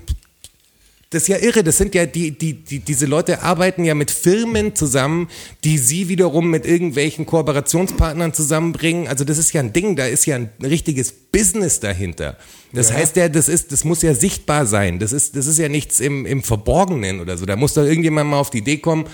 das 1.11 1.22
ist 1.22 1.28
ja 1.28 1.38
irre. 1.38 1.64
Das 1.64 1.78
sind 1.78 1.94
ja 1.94 2.04
die, 2.04 2.33
die, 2.33 2.52
die, 2.52 2.81
diese 2.81 3.07
Leute 3.07 3.42
arbeiten 3.42 3.85
ja 3.85 3.94
mit 3.94 4.11
Firmen 4.11 4.74
zusammen, 4.74 5.28
die 5.64 5.78
sie 5.78 6.09
wiederum 6.09 6.50
mit 6.50 6.66
irgendwelchen 6.66 7.24
Kooperationspartnern 7.24 8.35
zusammenbringen. 8.35 9.09
Also 9.09 9.24
das 9.24 9.38
ist 9.38 9.52
ja 9.54 9.62
ein 9.62 9.72
Ding, 9.72 9.96
da 9.96 10.07
ist 10.07 10.26
ja 10.26 10.37
ein 10.37 10.50
richtiges 10.62 11.12
Business 11.12 11.81
dahinter. 11.81 12.37
Das 12.72 12.92
heißt 12.92 13.16
ja, 13.16 13.31
das 13.31 13.48
ist, 13.48 13.72
das 13.72 13.85
muss 13.85 14.02
ja 14.02 14.14
sichtbar 14.14 14.66
sein. 14.66 14.98
Das 14.98 15.12
ist, 15.12 15.35
das 15.35 15.46
ist 15.46 15.59
ja 15.59 15.70
nichts 15.70 16.00
im, 16.00 16.26
im 16.26 16.42
Verborgenen 16.42 17.20
oder 17.20 17.38
so. 17.38 17.46
Da 17.46 17.57
muss 17.57 17.72
doch 17.72 17.85
irgendjemand 17.85 18.28
mal 18.28 18.38
auf 18.38 18.50
die 18.50 18.59
Idee 18.59 18.76
kommen, 18.76 19.07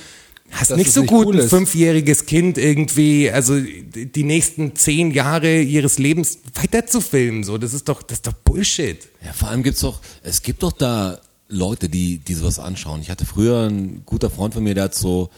Hast 0.50 0.76
nicht 0.76 0.92
so 0.92 1.04
gut 1.04 1.26
cool 1.26 1.40
ein 1.40 1.48
fünfjähriges 1.48 2.26
Kind 2.26 2.58
irgendwie, 2.58 3.30
also 3.30 3.58
die 3.58 4.22
nächsten 4.22 4.76
zehn 4.76 5.10
Jahre 5.10 5.60
ihres 5.60 5.98
Lebens 5.98 6.38
weiter 6.54 6.86
zu 6.86 7.00
filmen, 7.00 7.44
so, 7.44 7.58
das 7.58 7.74
ist 7.74 7.88
doch, 7.88 8.02
das 8.02 8.18
ist 8.18 8.26
doch 8.26 8.34
Bullshit. 8.34 8.98
Ja, 9.24 9.32
vor 9.32 9.48
allem 9.48 9.62
gibt's 9.62 9.80
doch, 9.80 10.00
es 10.22 10.42
gibt 10.42 10.62
doch 10.62 10.72
da 10.72 11.18
Leute, 11.48 11.88
die, 11.88 12.18
die 12.18 12.34
sowas 12.34 12.58
anschauen. 12.58 13.00
Ich 13.00 13.10
hatte 13.10 13.26
früher 13.26 13.68
ein 13.68 14.02
guter 14.06 14.30
Freund 14.30 14.54
von 14.54 14.62
mir, 14.62 14.74
der 14.74 14.84
hat 14.84 14.94
so 14.94 15.30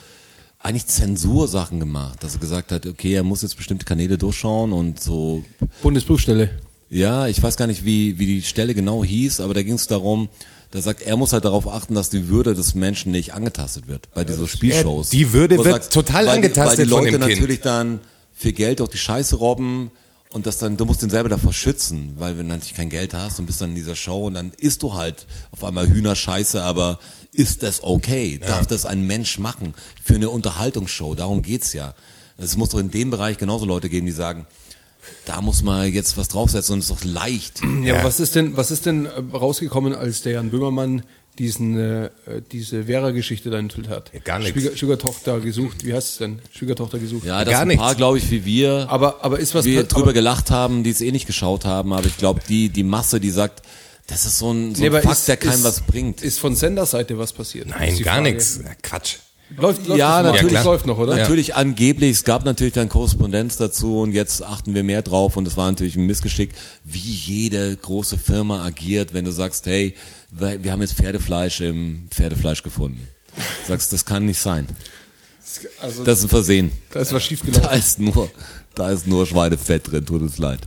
eigentlich 0.59 0.87
Zensursachen 0.87 1.79
gemacht, 1.81 2.23
dass 2.23 2.35
er 2.35 2.41
gesagt 2.41 2.73
hat, 2.73 2.87
okay, 2.87 3.15
er 3.15 3.23
muss 3.23 3.43
jetzt 3.43 3.57
bestimmte 3.57 3.85
Kanäle 3.85 4.19
durchschauen 4.19 4.73
und 4.73 5.01
so 5.01 5.45
Bundesprüfstelle. 5.83 6.51
Ja, 6.89 7.27
ich 7.27 7.43
weiß 7.43 7.57
gar 7.57 7.67
nicht, 7.67 7.85
wie, 7.85 8.19
wie 8.19 8.27
die 8.27 8.43
Stelle 8.43 8.75
genau 8.75 9.05
hieß, 9.05 9.41
aber 9.41 9.55
da 9.55 9.63
ging 9.63 9.75
es 9.75 9.87
darum, 9.87 10.29
da 10.71 10.81
sagt, 10.81 11.03
er 11.03 11.17
muss 11.17 11.33
halt 11.33 11.45
darauf 11.45 11.69
achten, 11.69 11.95
dass 11.95 12.11
die 12.11 12.29
Würde 12.29 12.55
des 12.55 12.75
Menschen 12.75 13.13
nicht 13.13 13.35
angetastet 13.35 13.89
wird 13.89 14.13
bei 14.15 14.25
diesen 14.25 14.49
Spielshows. 14.49 15.11
die 15.11 15.33
Würde 15.33 15.65
wird 15.65 15.93
total 15.93 16.27
weil, 16.27 16.37
angetastet 16.37 16.79
Weil 16.79 16.85
die 16.85 16.91
Leute 16.91 17.11
dem 17.13 17.21
Kind. 17.21 17.31
natürlich 17.31 17.61
dann 17.61 18.01
viel 18.35 18.53
Geld 18.53 18.81
durch 18.81 18.91
die 18.91 18.99
Scheiße 18.99 19.37
robben 19.37 19.91
und 20.31 20.47
das 20.47 20.59
dann, 20.59 20.77
du 20.77 20.85
musst 20.85 21.03
den 21.03 21.11
selber 21.11 21.29
davor 21.29 21.53
schützen, 21.53 22.15
weil 22.19 22.37
wenn 22.37 22.49
du 22.49 22.55
natürlich 22.55 22.75
kein 22.75 22.91
Geld 22.91 23.15
hast 23.15 23.39
und 23.39 23.47
bist 23.47 23.61
dann 23.61 23.71
in 23.71 23.75
dieser 23.77 23.97
Show 23.97 24.27
und 24.27 24.35
dann 24.35 24.53
isst 24.59 24.83
du 24.83 24.95
halt 24.95 25.27
auf 25.53 25.65
einmal 25.65 25.89
Hühnerscheiße, 25.89 26.63
aber 26.63 26.99
ist 27.33 27.63
das 27.63 27.83
okay? 27.83 28.39
Darf 28.39 28.67
das 28.67 28.87
ein 28.87 29.07
Mensch 29.07 29.39
machen 29.39 29.75
für 30.03 30.15
eine 30.17 30.29
Unterhaltungsshow? 30.31 31.15
Darum 31.15 31.43
geht's 31.43 31.73
ja. 31.73 31.95
Es 32.39 32.57
muss 32.57 32.71
doch 32.71 32.79
in 32.79 32.91
dem 32.91 33.11
Bereich 33.11 33.39
genauso 33.39 33.65
Leute 33.65 33.89
geben, 33.89 34.05
die 34.05 34.13
sagen, 34.13 34.47
da 35.25 35.41
muss 35.41 35.63
man 35.63 35.93
jetzt 35.93 36.17
was 36.17 36.29
draufsetzen 36.29 36.75
und 36.75 36.79
es 36.81 36.91
ist 36.91 37.01
doch 37.01 37.05
leicht. 37.05 37.61
Ja, 37.83 37.95
aber 37.97 38.05
was 38.05 38.21
ist 38.21 38.35
denn, 38.35 38.57
was 38.57 38.71
ist 38.71 38.87
denn 38.87 39.07
äh, 39.07 39.11
rausgekommen, 39.33 39.95
als 39.95 40.23
der 40.23 40.33
Jan 40.35 40.51
Böhmermann 40.51 41.03
diesen, 41.39 41.79
äh, 41.79 42.11
diese 42.53 42.85
Vera-Geschichte 42.85 43.51
da 43.51 43.59
enthüllt 43.59 43.89
hat? 43.89 44.11
Ja, 44.15 44.21
gar 44.21 44.39
nichts. 44.39 44.53
Schwieger, 44.55 44.77
Schwiegertochter 44.77 45.41
gesucht, 45.41 45.85
wie 45.85 45.93
heißt 45.93 46.09
es 46.13 46.19
denn? 46.19 46.39
Schwiegertochter 46.51 46.99
gesucht. 46.99 47.27
Ja, 47.27 47.45
das 47.45 47.53
Gar 47.53 47.63
ein 47.67 47.77
paar, 47.77 47.87
nichts. 47.89 47.97
glaube 47.99 48.19
ich, 48.19 48.31
wie 48.31 48.45
wir, 48.45 48.87
Aber, 48.89 49.23
aber 49.25 49.39
ist 49.39 49.55
was 49.55 49.65
wir 49.67 49.81
aber- 49.81 49.89
drüber 49.89 50.13
gelacht 50.13 50.51
haben, 50.51 50.83
die 50.83 50.91
es 50.91 51.01
eh 51.01 51.13
nicht 51.13 51.27
geschaut 51.27 51.65
haben, 51.65 51.93
aber 51.93 52.07
ich 52.07 52.17
glaube, 52.17 52.41
die, 52.49 52.69
die 52.71 52.85
Masse, 52.85 53.21
die 53.21 53.31
sagt, 53.31 53.63
das 54.07 54.25
ist 54.25 54.39
so 54.39 54.53
ein, 54.53 54.75
so 54.75 54.81
Nee, 54.81 54.87
ein 54.89 54.93
aber 54.95 55.03
Fakt, 55.03 55.17
ist- 55.19 55.29
der 55.29 55.37
keinem 55.37 55.55
ist- 55.55 55.65
was 55.65 55.81
bringt. 55.83 56.23
Ist 56.23 56.39
von 56.39 56.55
Senderseite 56.57 57.19
was 57.19 57.33
passiert? 57.33 57.67
Nein, 57.69 57.99
gar 58.03 58.21
nichts. 58.21 58.61
Ja, 58.65 58.71
Quatsch. 58.83 59.17
Läuft, 59.57 59.87
läuft 59.87 59.99
ja, 59.99 60.23
natürlich, 60.23 60.49
klar. 60.55 60.65
läuft 60.65 60.87
noch, 60.87 60.99
oder? 60.99 61.17
Natürlich 61.17 61.55
angeblich, 61.55 62.11
es 62.13 62.25
gab 62.25 62.45
natürlich 62.45 62.73
dann 62.75 62.89
Korrespondenz 62.89 63.57
dazu 63.57 64.01
und 64.01 64.13
jetzt 64.13 64.43
achten 64.43 64.75
wir 64.75 64.83
mehr 64.83 65.03
drauf 65.03 65.37
und 65.37 65.47
es 65.47 65.57
war 65.57 65.71
natürlich 65.71 65.95
ein 65.97 66.05
Missgeschick, 66.07 66.51
wie 66.85 66.99
jede 66.99 67.77
große 67.77 68.19
Firma 68.19 68.65
agiert, 68.65 69.15
wenn 69.15 69.25
du 69.25 69.31
sagst, 69.31 69.67
hey, 69.67 69.95
wir 70.31 70.73
haben 70.73 70.81
jetzt 70.83 70.95
Pferdefleisch 70.95 71.61
im 71.61 72.09
Pferdefleisch 72.11 72.63
gefunden. 72.65 73.07
Sagst, 73.69 73.93
das 73.93 74.05
kann 74.05 74.27
nicht 74.27 74.41
sein. 74.41 74.67
Also, 75.81 76.03
Das 76.03 76.19
ist 76.19 76.25
ein 76.25 76.29
Versehen. 76.29 76.73
da 76.93 77.01
ist 77.01 77.13
was 77.13 77.23
schiefgelaufen. 77.23 77.63
Da 77.63 77.77
ist 77.77 77.99
nur, 78.01 78.31
da 78.75 78.91
ist 78.91 79.07
nur 79.07 79.27
Schweinefett 79.27 79.91
drin, 79.93 80.05
tut 80.05 80.23
uns 80.23 80.39
leid. 80.39 80.61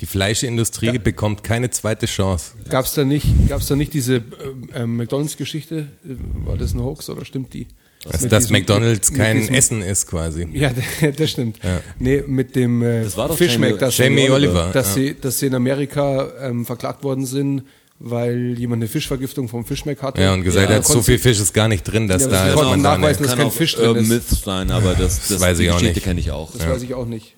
Die 0.00 0.06
Fleischindustrie 0.06 0.98
bekommt 0.98 1.42
keine 1.42 1.70
zweite 1.70 2.06
Chance. 2.06 2.52
Gab's 2.68 2.94
da 2.94 3.04
nicht, 3.04 3.26
gab's 3.48 3.66
da 3.66 3.76
nicht 3.76 3.94
diese 3.94 4.16
ähm, 4.16 4.68
ähm, 4.74 4.96
McDonalds-Geschichte? 4.96 5.88
Äh, 6.04 6.46
War 6.46 6.56
das 6.56 6.74
ein 6.74 6.80
Hoax 6.80 7.08
oder 7.08 7.24
stimmt 7.24 7.52
die? 7.54 7.66
Also, 8.12 8.28
dass 8.28 8.50
McDonalds 8.50 9.12
kein 9.12 9.38
diesem- 9.40 9.54
Essen 9.54 9.82
ist 9.82 10.06
quasi. 10.06 10.46
Ja, 10.52 10.70
das 11.16 11.30
stimmt. 11.30 11.58
Nee, 11.98 12.22
mit 12.26 12.54
dem 12.56 12.82
äh, 12.82 13.02
Das 13.04 13.16
war 13.16 13.28
doch 13.28 13.36
dass, 13.38 13.96
Jamie 13.98 14.22
sie, 14.26 14.30
Oliver, 14.30 14.70
dass, 14.72 14.88
ja. 14.88 14.94
sie, 14.94 15.16
dass 15.20 15.38
sie 15.38 15.46
in 15.46 15.54
Amerika 15.54 16.28
ähm, 16.40 16.64
verklagt 16.66 17.02
worden 17.04 17.26
sind, 17.26 17.62
weil 17.98 18.54
jemand 18.58 18.82
eine 18.82 18.88
Fischvergiftung 18.88 19.48
vom 19.48 19.64
Fischmeck 19.64 20.02
hatte. 20.02 20.20
Ja, 20.20 20.34
und 20.34 20.42
gesagt 20.42 20.68
Ja, 20.68 20.76
hat, 20.76 20.86
so 20.86 21.02
viel 21.02 21.18
Fisch 21.18 21.40
ist 21.40 21.52
gar 21.54 21.66
nicht 21.68 21.82
drin, 21.84 22.08
dass 22.08 22.22
Ja, 22.22 22.28
da 22.28 22.36
das 22.40 22.48
ist 22.48 22.54
konnte 22.54 22.70
man 22.70 22.82
Sahne. 22.82 22.98
nachweisen, 23.00 23.22
dass 23.24 23.36
kein 23.36 23.50
Fisch 23.50 23.74
drin 23.76 23.96
ist. 23.96 24.08
Myth 24.08 24.28
sein, 24.28 24.70
aber 24.70 24.94
das, 24.94 25.28
das, 25.28 25.40
weiß 25.40 25.56
die 25.58 25.64
ich 25.64 25.70
auch 25.70 25.74
Geschichte 25.78 25.94
nicht. 25.96 26.04
kenne 26.04 26.20
ich 26.20 26.30
auch. 26.30 26.52
Das 26.52 26.68
weiß 26.68 26.82
ich 26.82 26.92
auch 26.94 27.06
nicht. 27.06 27.34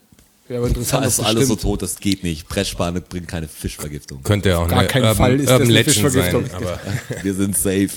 Wäre 0.49 0.61
aber 0.61 0.69
interessant, 0.69 1.03
Da 1.03 1.07
ob 1.07 1.11
ist 1.11 1.19
das 1.19 1.27
alles 1.27 1.49
so 1.49 1.55
stimmt. 1.55 1.61
tot, 1.63 1.83
das 1.83 2.01
geht 2.01 2.25
nicht. 2.25 2.49
Pressspanne 2.49 3.01
bringt 3.03 3.29
keine 3.29 3.49
Fischvergiftung. 3.49 4.23
Könnte 4.23 4.59
auch 4.59 4.67
Gar 4.67 4.79
eine 4.81 4.89
keinen 4.89 5.03
Urban, 5.05 5.17
Fall 5.17 5.35
ist 5.41 5.45
das 5.47 5.53
Urban 5.53 5.67
eine 5.69 5.73
Legend 5.75 5.95
sein. 5.95 6.05
Fischvergiftung. 6.11 6.45
Aber 6.57 6.81
Wir 7.23 7.35
sind 7.35 7.57
safe. 7.57 7.91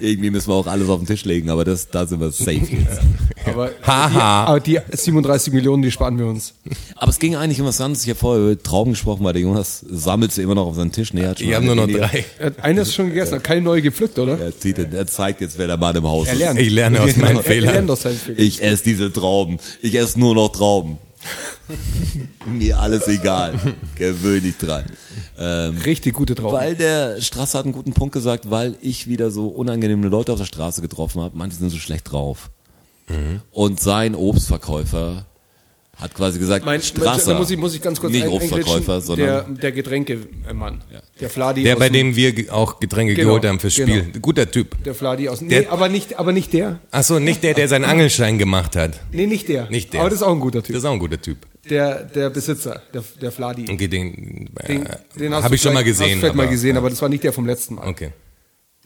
Irgendwie 0.00 0.30
müssen 0.30 0.48
wir 0.48 0.54
auch 0.54 0.66
alles 0.66 0.88
auf 0.88 0.98
den 0.98 1.06
Tisch 1.06 1.24
legen, 1.24 1.48
aber 1.48 1.64
das, 1.64 1.88
da 1.88 2.04
sind 2.04 2.18
wir 2.20 2.32
safe 2.32 2.50
jetzt. 2.56 3.00
Aber, 3.46 3.70
Haha. 3.86 4.44
aber 4.46 4.58
die 4.60 4.80
37 4.90 5.52
Millionen, 5.52 5.82
die 5.82 5.90
sparen 5.92 6.18
wir 6.18 6.26
uns. 6.26 6.54
Aber 6.96 7.10
es 7.10 7.18
ging 7.20 7.36
eigentlich 7.36 7.60
um 7.60 7.66
was 7.66 7.80
anderes. 7.80 8.02
Ich 8.02 8.08
habe 8.10 8.18
vorher 8.18 8.42
über 8.52 8.60
Trauben 8.60 8.92
gesprochen, 8.92 9.22
weil 9.22 9.34
der 9.34 9.42
Jonas 9.42 9.84
sammelt 9.88 10.32
sie 10.32 10.42
immer 10.42 10.56
noch 10.56 10.66
auf 10.66 10.74
seinen 10.76 10.90
Tisch. 10.90 11.12
Nee, 11.12 11.20
er 11.22 11.28
hat 11.30 11.38
schon 11.38 11.48
wir 11.48 11.56
haben 11.56 11.64
eine 11.70 11.76
nur 11.76 11.86
noch 11.86 11.94
drei. 11.94 12.24
Er 12.40 12.46
hat 12.46 12.64
eines 12.64 12.92
schon 12.94 13.08
gegessen, 13.10 13.34
hat 13.36 13.44
keine 13.44 13.60
neue 13.60 13.82
gepflückt, 13.82 14.18
oder? 14.18 14.36
Er, 14.40 14.58
zieht, 14.58 14.78
er 14.78 15.06
zeigt 15.06 15.40
jetzt, 15.42 15.56
wer 15.58 15.68
der 15.68 15.76
Mann 15.76 15.94
im 15.94 16.08
Haus 16.08 16.26
Er 16.26 16.32
ist. 16.32 16.38
lernt. 16.40 16.58
Ich 16.58 16.70
lerne 16.70 17.00
aus 17.00 17.16
meinen 17.16 17.36
Er, 17.36 17.36
er 17.36 17.42
Fehlern. 17.44 17.90
Ich 18.38 18.62
esse 18.62 18.82
diese 18.82 19.12
Trauben. 19.12 19.58
Ich 19.80 19.94
esse 19.94 20.18
nur 20.18 20.34
noch 20.34 20.48
Trauben. 20.48 20.98
Mir 22.46 22.78
alles 22.78 23.06
egal. 23.08 23.58
Gewöhn 23.96 24.42
dich 24.42 24.56
dran. 24.58 24.84
Ähm, 25.38 25.78
Richtig 25.78 26.14
gute 26.14 26.34
Trauben. 26.34 26.56
Weil 26.56 26.74
der 26.74 27.20
Strasser 27.20 27.60
hat 27.60 27.66
einen 27.66 27.74
guten 27.74 27.92
Punkt 27.92 28.12
gesagt, 28.12 28.50
weil 28.50 28.76
ich 28.80 29.06
wieder 29.06 29.30
so 29.30 29.48
unangenehme 29.48 30.08
Leute 30.08 30.32
auf 30.32 30.38
der 30.38 30.46
Straße 30.46 30.82
getroffen 30.82 31.20
habe. 31.22 31.36
Manche 31.36 31.56
sind 31.56 31.70
so 31.70 31.78
schlecht 31.78 32.10
drauf. 32.10 32.50
Und 33.50 33.80
sein 33.80 34.14
Obstverkäufer 34.14 35.26
hat 35.96 36.14
quasi 36.14 36.38
gesagt, 36.38 36.64
Mein, 36.64 36.80
Strasser, 36.80 37.32
da 37.34 37.38
muss 37.38 37.50
ich, 37.50 37.58
muss 37.58 37.74
ich 37.74 37.82
ganz 37.82 38.00
kurz 38.00 38.12
nicht 38.12 38.22
ein- 38.24 38.28
Obstverkäufer, 38.30 39.00
sondern 39.00 39.26
der, 39.26 39.42
der 39.42 39.72
Getränkemann. 39.72 40.82
Der 41.20 41.28
Fladi 41.30 41.62
Der, 41.64 41.76
bei 41.76 41.90
dem- 41.90 42.16
wir 42.16 42.52
auch 42.52 42.80
Getränke 42.80 43.14
Genau, 43.14 43.28
geholt 43.28 43.44
haben 43.44 43.60
fürs 43.60 43.74
Spiel. 43.74 44.04
genau. 44.04 44.18
Guter 44.20 44.50
Typ. 44.50 44.82
Der 44.84 44.94
Fladi 44.94 45.28
aus. 45.28 45.42
Nee, 45.42 45.48
Der- 45.50 45.70
aber 45.72 45.88
nicht, 45.88 46.18
aber 46.18 46.32
nicht 46.32 46.52
der. 46.54 46.80
Ach 46.90 47.02
so, 47.04 47.18
nicht 47.18 47.42
der, 47.42 47.54
der 47.54 47.68
seinen 47.68 47.84
Angelschein 47.84 48.38
gemacht 48.38 48.74
hat. 48.74 49.00
Nee, 49.12 49.26
nicht 49.26 49.48
der. 49.48 49.68
Nicht 49.70 49.92
der. 49.92 50.00
Aber 50.00 50.10
das 50.10 50.20
ist 50.20 50.22
auch 50.24 50.32
ein 50.32 50.40
guter 50.40 50.60
Das 50.60 50.66
Typ. 50.68 50.76
ist 50.76 50.84
auch 50.84 50.92
ein 50.92 50.98
guter 50.98 51.20
Typ. 51.20 51.38
Der, 51.68 52.02
der 52.04 52.30
Besitzer, 52.30 52.82
der, 52.92 53.04
der 53.20 53.30
Fladi. 53.30 53.66
Okay, 53.70 53.86
den, 53.86 54.50
Den, 54.66 54.86
äh, 54.86 54.96
den 55.18 55.34
hast 55.34 55.44
habe 55.44 55.50
du 55.50 55.54
ich 55.56 55.62
schon 55.62 55.74
mal 55.74 55.84
gesehen. 55.84 56.06
Hast 56.06 56.14
du 56.14 56.18
vielleicht 56.20 56.34
mal 56.34 56.42
aber- 56.44 56.52
gesehen, 56.52 56.76
aber 56.76 56.90
das 56.90 57.00
war 57.02 57.08
nicht 57.08 57.22
der 57.22 57.32
vom 57.32 57.46
letzten 57.46 57.74
Mal. 57.76 57.86
Okay. 57.86 58.10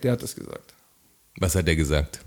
Der 0.03 0.13
hat 0.13 0.23
das 0.23 0.35
gesagt. 0.37 0.75
Was 1.39 1.55
hat 1.55 1.67
der 1.67 1.77
gesagt? 1.77 2.21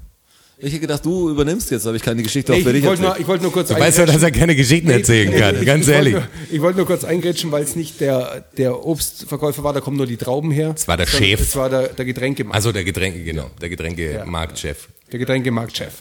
Ich 0.62 0.72
hätte 0.74 0.80
gedacht, 0.82 1.06
du 1.06 1.30
übernimmst 1.30 1.72
jetzt, 1.72 1.88
aber 1.88 1.96
ich 1.96 2.02
kann 2.04 2.18
die 2.18 2.24
Geschichte 2.24 2.52
Nee, 2.52 2.58
auch 2.58 2.60
ich 2.60 2.66
für 2.68 2.74
dich 2.74 2.82
ich 2.84 2.88
wollte 2.90 3.02
nur, 3.02 3.10
erzählen. 3.12 3.22
ich 3.24 3.28
wollte 3.30 3.44
nur 3.44 3.52
kurz 3.54 3.68
Du 3.70 3.76
weißt 3.80 3.98
ja, 3.98 4.06
dass 4.06 4.22
er 4.24 4.32
keine 4.32 4.56
Geschichten 4.56 4.90
erzählen 4.90 5.34
kann. 5.34 5.60
Ich- 5.60 5.66
Ganz 5.66 5.88
ich 5.88 5.94
ehrlich. 5.94 6.14
Wollte 6.16 6.28
nur, 6.28 6.54
ich 6.56 6.62
wollte 6.62 6.78
nur 6.78 6.86
kurz 6.88 7.04
eingrätschen, 7.06 7.52
weil 7.52 7.64
es 7.64 7.76
nicht 7.76 8.02
der, 8.02 8.46
der 8.58 8.86
Obstverkäufer 8.86 9.64
war, 9.64 9.74
da 9.74 9.80
kommen 9.82 9.98
nur 9.98 10.06
die 10.08 10.18
Trauben 10.18 10.52
her. 10.52 10.74
Es 10.76 10.88
war 10.88 10.98
der 10.98 11.06
Chef. 11.08 11.40
Es 11.40 11.56
war 11.56 11.70
der, 11.70 11.88
der 11.90 12.06
Getränkemann. 12.06 12.54
Also 12.56 12.72
der 12.72 12.84
Getränke, 12.84 13.24
genau. 13.24 13.50
Der 13.62 13.70
Getränkemarktchef. 13.70 14.88
der 15.12 15.20
Getränkemarktchef. 15.20 15.94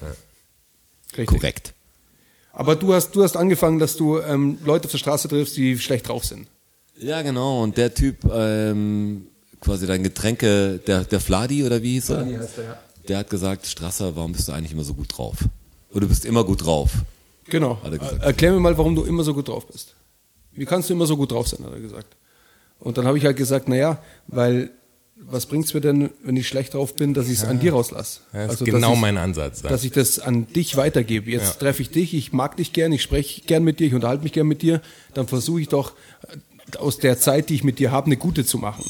Richtig. 1.16 1.26
Korrekt. 1.26 1.72
Aber 2.52 2.74
du 2.74 2.92
hast, 2.94 3.12
du 3.14 3.22
hast 3.22 3.36
angefangen, 3.36 3.78
dass 3.78 3.96
du 3.96 4.18
ähm, 4.18 4.58
Leute 4.64 4.86
auf 4.86 4.90
der 4.90 4.98
Straße 4.98 5.28
triffst, 5.28 5.56
die 5.56 5.78
schlecht 5.78 6.08
drauf 6.08 6.24
sind. 6.24 6.48
Ja, 6.98 7.22
genau. 7.22 7.62
Und 7.62 7.76
der 7.76 7.94
Typ, 7.94 8.16
ähm, 8.34 9.28
quasi 9.60 9.86
dein 9.86 10.02
Getränke, 10.02 10.80
der, 10.84 11.04
der 11.04 11.20
Fladi 11.20 11.62
oder 11.64 11.80
wie 11.82 11.92
hieß 11.92 12.10
er? 12.10 12.26
Der 13.08 13.18
hat 13.18 13.30
gesagt, 13.30 13.66
Strasser, 13.66 14.14
warum 14.16 14.32
bist 14.32 14.48
du 14.48 14.52
eigentlich 14.52 14.72
immer 14.72 14.84
so 14.84 14.94
gut 14.94 15.16
drauf? 15.16 15.36
Oder 15.90 16.02
du 16.02 16.08
bist 16.08 16.24
immer 16.24 16.44
gut 16.44 16.64
drauf. 16.64 16.90
Genau. 17.46 17.78
Hat 17.82 17.92
er 17.92 17.98
gesagt. 17.98 18.22
Erklär 18.22 18.52
mir 18.52 18.60
mal, 18.60 18.76
warum 18.76 18.94
du 18.94 19.04
immer 19.04 19.24
so 19.24 19.32
gut 19.34 19.48
drauf 19.48 19.66
bist. 19.66 19.94
Wie 20.52 20.66
kannst 20.66 20.90
du 20.90 20.94
immer 20.94 21.06
so 21.06 21.16
gut 21.16 21.32
drauf 21.32 21.48
sein, 21.48 21.64
hat 21.64 21.72
er 21.72 21.80
gesagt. 21.80 22.16
Und 22.80 22.98
dann 22.98 23.06
habe 23.06 23.16
ich 23.18 23.24
halt 23.24 23.36
gesagt, 23.36 23.68
naja, 23.68 23.98
weil 24.26 24.70
was 25.20 25.46
bringt's 25.46 25.74
mir 25.74 25.80
denn, 25.80 26.10
wenn 26.22 26.36
ich 26.36 26.46
schlecht 26.46 26.74
drauf 26.74 26.94
bin, 26.94 27.12
dass 27.14 27.26
ich 27.26 27.38
es 27.38 27.44
an 27.44 27.58
dir 27.58 27.72
rauslasse? 27.72 28.20
Ja, 28.32 28.42
das 28.42 28.50
Also, 28.50 28.64
ist 28.66 28.70
genau 28.72 28.92
ich- 28.94 29.00
mein 29.00 29.16
Ansatz. 29.16 29.62
Ja. 29.62 29.68
dass 29.70 29.82
ich 29.82 29.90
das 29.92 30.18
an 30.20 30.46
dich 30.52 30.76
weitergebe. 30.76 31.28
Jetzt 31.30 31.44
Ja. 31.44 31.52
treffe 31.54 31.82
ich 31.82 31.90
dich, 31.90 32.14
ich 32.14 32.32
mag 32.32 32.56
dich 32.56 32.72
gern, 32.72 32.92
ich 32.92 33.02
spreche 33.02 33.40
gern 33.42 33.64
mit 33.64 33.80
dir, 33.80 33.86
ich 33.88 33.94
unterhalte 33.94 34.22
mich 34.22 34.32
gern 34.32 34.46
mit 34.46 34.62
dir, 34.62 34.80
dann 35.14 35.26
versuche 35.26 35.60
ich 35.60 35.68
doch 35.68 35.94
aus 36.78 36.98
der 36.98 37.18
Zeit, 37.18 37.48
die 37.48 37.54
ich 37.56 37.64
mit 37.64 37.78
dir 37.80 37.90
habe, 37.90 38.06
eine 38.06 38.16
gute 38.16 38.44
zu 38.44 38.58
machen. 38.58 38.84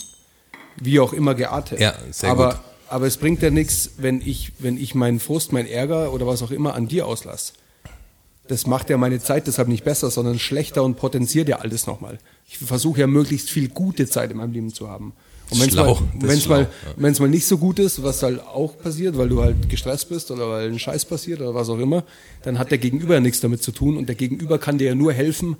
Wie 0.76 1.00
auch 1.00 1.12
immer 1.14 1.34
geartet. 1.34 1.80
Ja, 1.80 1.94
sehr 2.10 2.30
aber, 2.30 2.50
gut. 2.54 2.60
Aber 2.90 3.06
es 3.06 3.16
bringt 3.16 3.42
ja 3.42 3.50
nichts, 3.50 3.90
wenn 3.98 4.20
ich, 4.20 4.52
wenn 4.58 4.76
ich 4.76 4.94
meinen 4.94 5.20
Frust, 5.20 5.52
meinen 5.52 5.68
Ärger 5.68 6.12
oder 6.12 6.26
was 6.26 6.42
auch 6.42 6.50
immer 6.50 6.74
an 6.74 6.88
dir 6.88 7.06
auslasse. 7.06 7.52
Das 8.48 8.66
macht 8.66 8.88
ja 8.88 8.96
meine 8.96 9.20
Zeit 9.20 9.46
deshalb 9.46 9.68
nicht 9.68 9.84
besser, 9.84 10.10
sondern 10.10 10.38
schlechter 10.38 10.82
und 10.82 10.96
potenziert 10.96 11.48
ja 11.48 11.56
alles 11.56 11.86
nochmal. 11.86 12.18
Ich 12.48 12.58
versuche 12.58 13.00
ja 13.00 13.06
möglichst 13.06 13.50
viel 13.50 13.68
gute 13.68 14.06
Zeit 14.06 14.30
in 14.30 14.38
meinem 14.38 14.52
Leben 14.52 14.72
zu 14.72 14.88
haben. 14.88 15.12
Und 15.50 15.60
wenn 15.60 15.68
es 15.68 15.74
mal, 15.76 15.96
wenn's 16.14 16.42
schlau, 16.44 16.54
mal, 16.54 16.62
ja. 16.62 16.94
wenn's 16.96 17.20
mal 17.20 17.28
nicht 17.28 17.46
so 17.46 17.58
gut 17.58 17.78
ist, 17.78 18.02
was 18.02 18.22
halt 18.22 18.40
auch 18.40 18.76
passiert, 18.78 19.16
weil 19.16 19.28
du 19.28 19.42
halt 19.42 19.68
gestresst 19.68 20.08
bist 20.08 20.30
oder 20.30 20.48
weil 20.50 20.68
ein 20.68 20.78
Scheiß 20.78 21.06
passiert 21.06 21.40
oder 21.40 21.54
was 21.54 21.68
auch 21.68 21.78
immer, 21.78 22.04
dann 22.42 22.58
hat 22.58 22.70
der 22.70 22.78
Gegenüber 22.78 23.14
ja 23.14 23.20
nichts 23.20 23.40
damit 23.40 23.62
zu 23.62 23.72
tun 23.72 23.96
und 23.96 24.08
der 24.08 24.16
Gegenüber 24.16 24.58
kann 24.58 24.78
dir 24.78 24.88
ja 24.88 24.94
nur 24.94 25.12
helfen, 25.12 25.56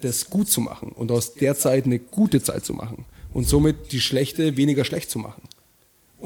das 0.00 0.30
gut 0.30 0.48
zu 0.48 0.60
machen 0.60 0.90
und 0.90 1.10
aus 1.10 1.34
der 1.34 1.56
Zeit 1.56 1.86
eine 1.86 1.98
gute 1.98 2.42
Zeit 2.42 2.64
zu 2.64 2.74
machen 2.74 3.04
und 3.32 3.48
somit 3.48 3.92
die 3.92 4.00
schlechte 4.00 4.56
weniger 4.56 4.84
schlecht 4.84 5.10
zu 5.10 5.18
machen. 5.18 5.42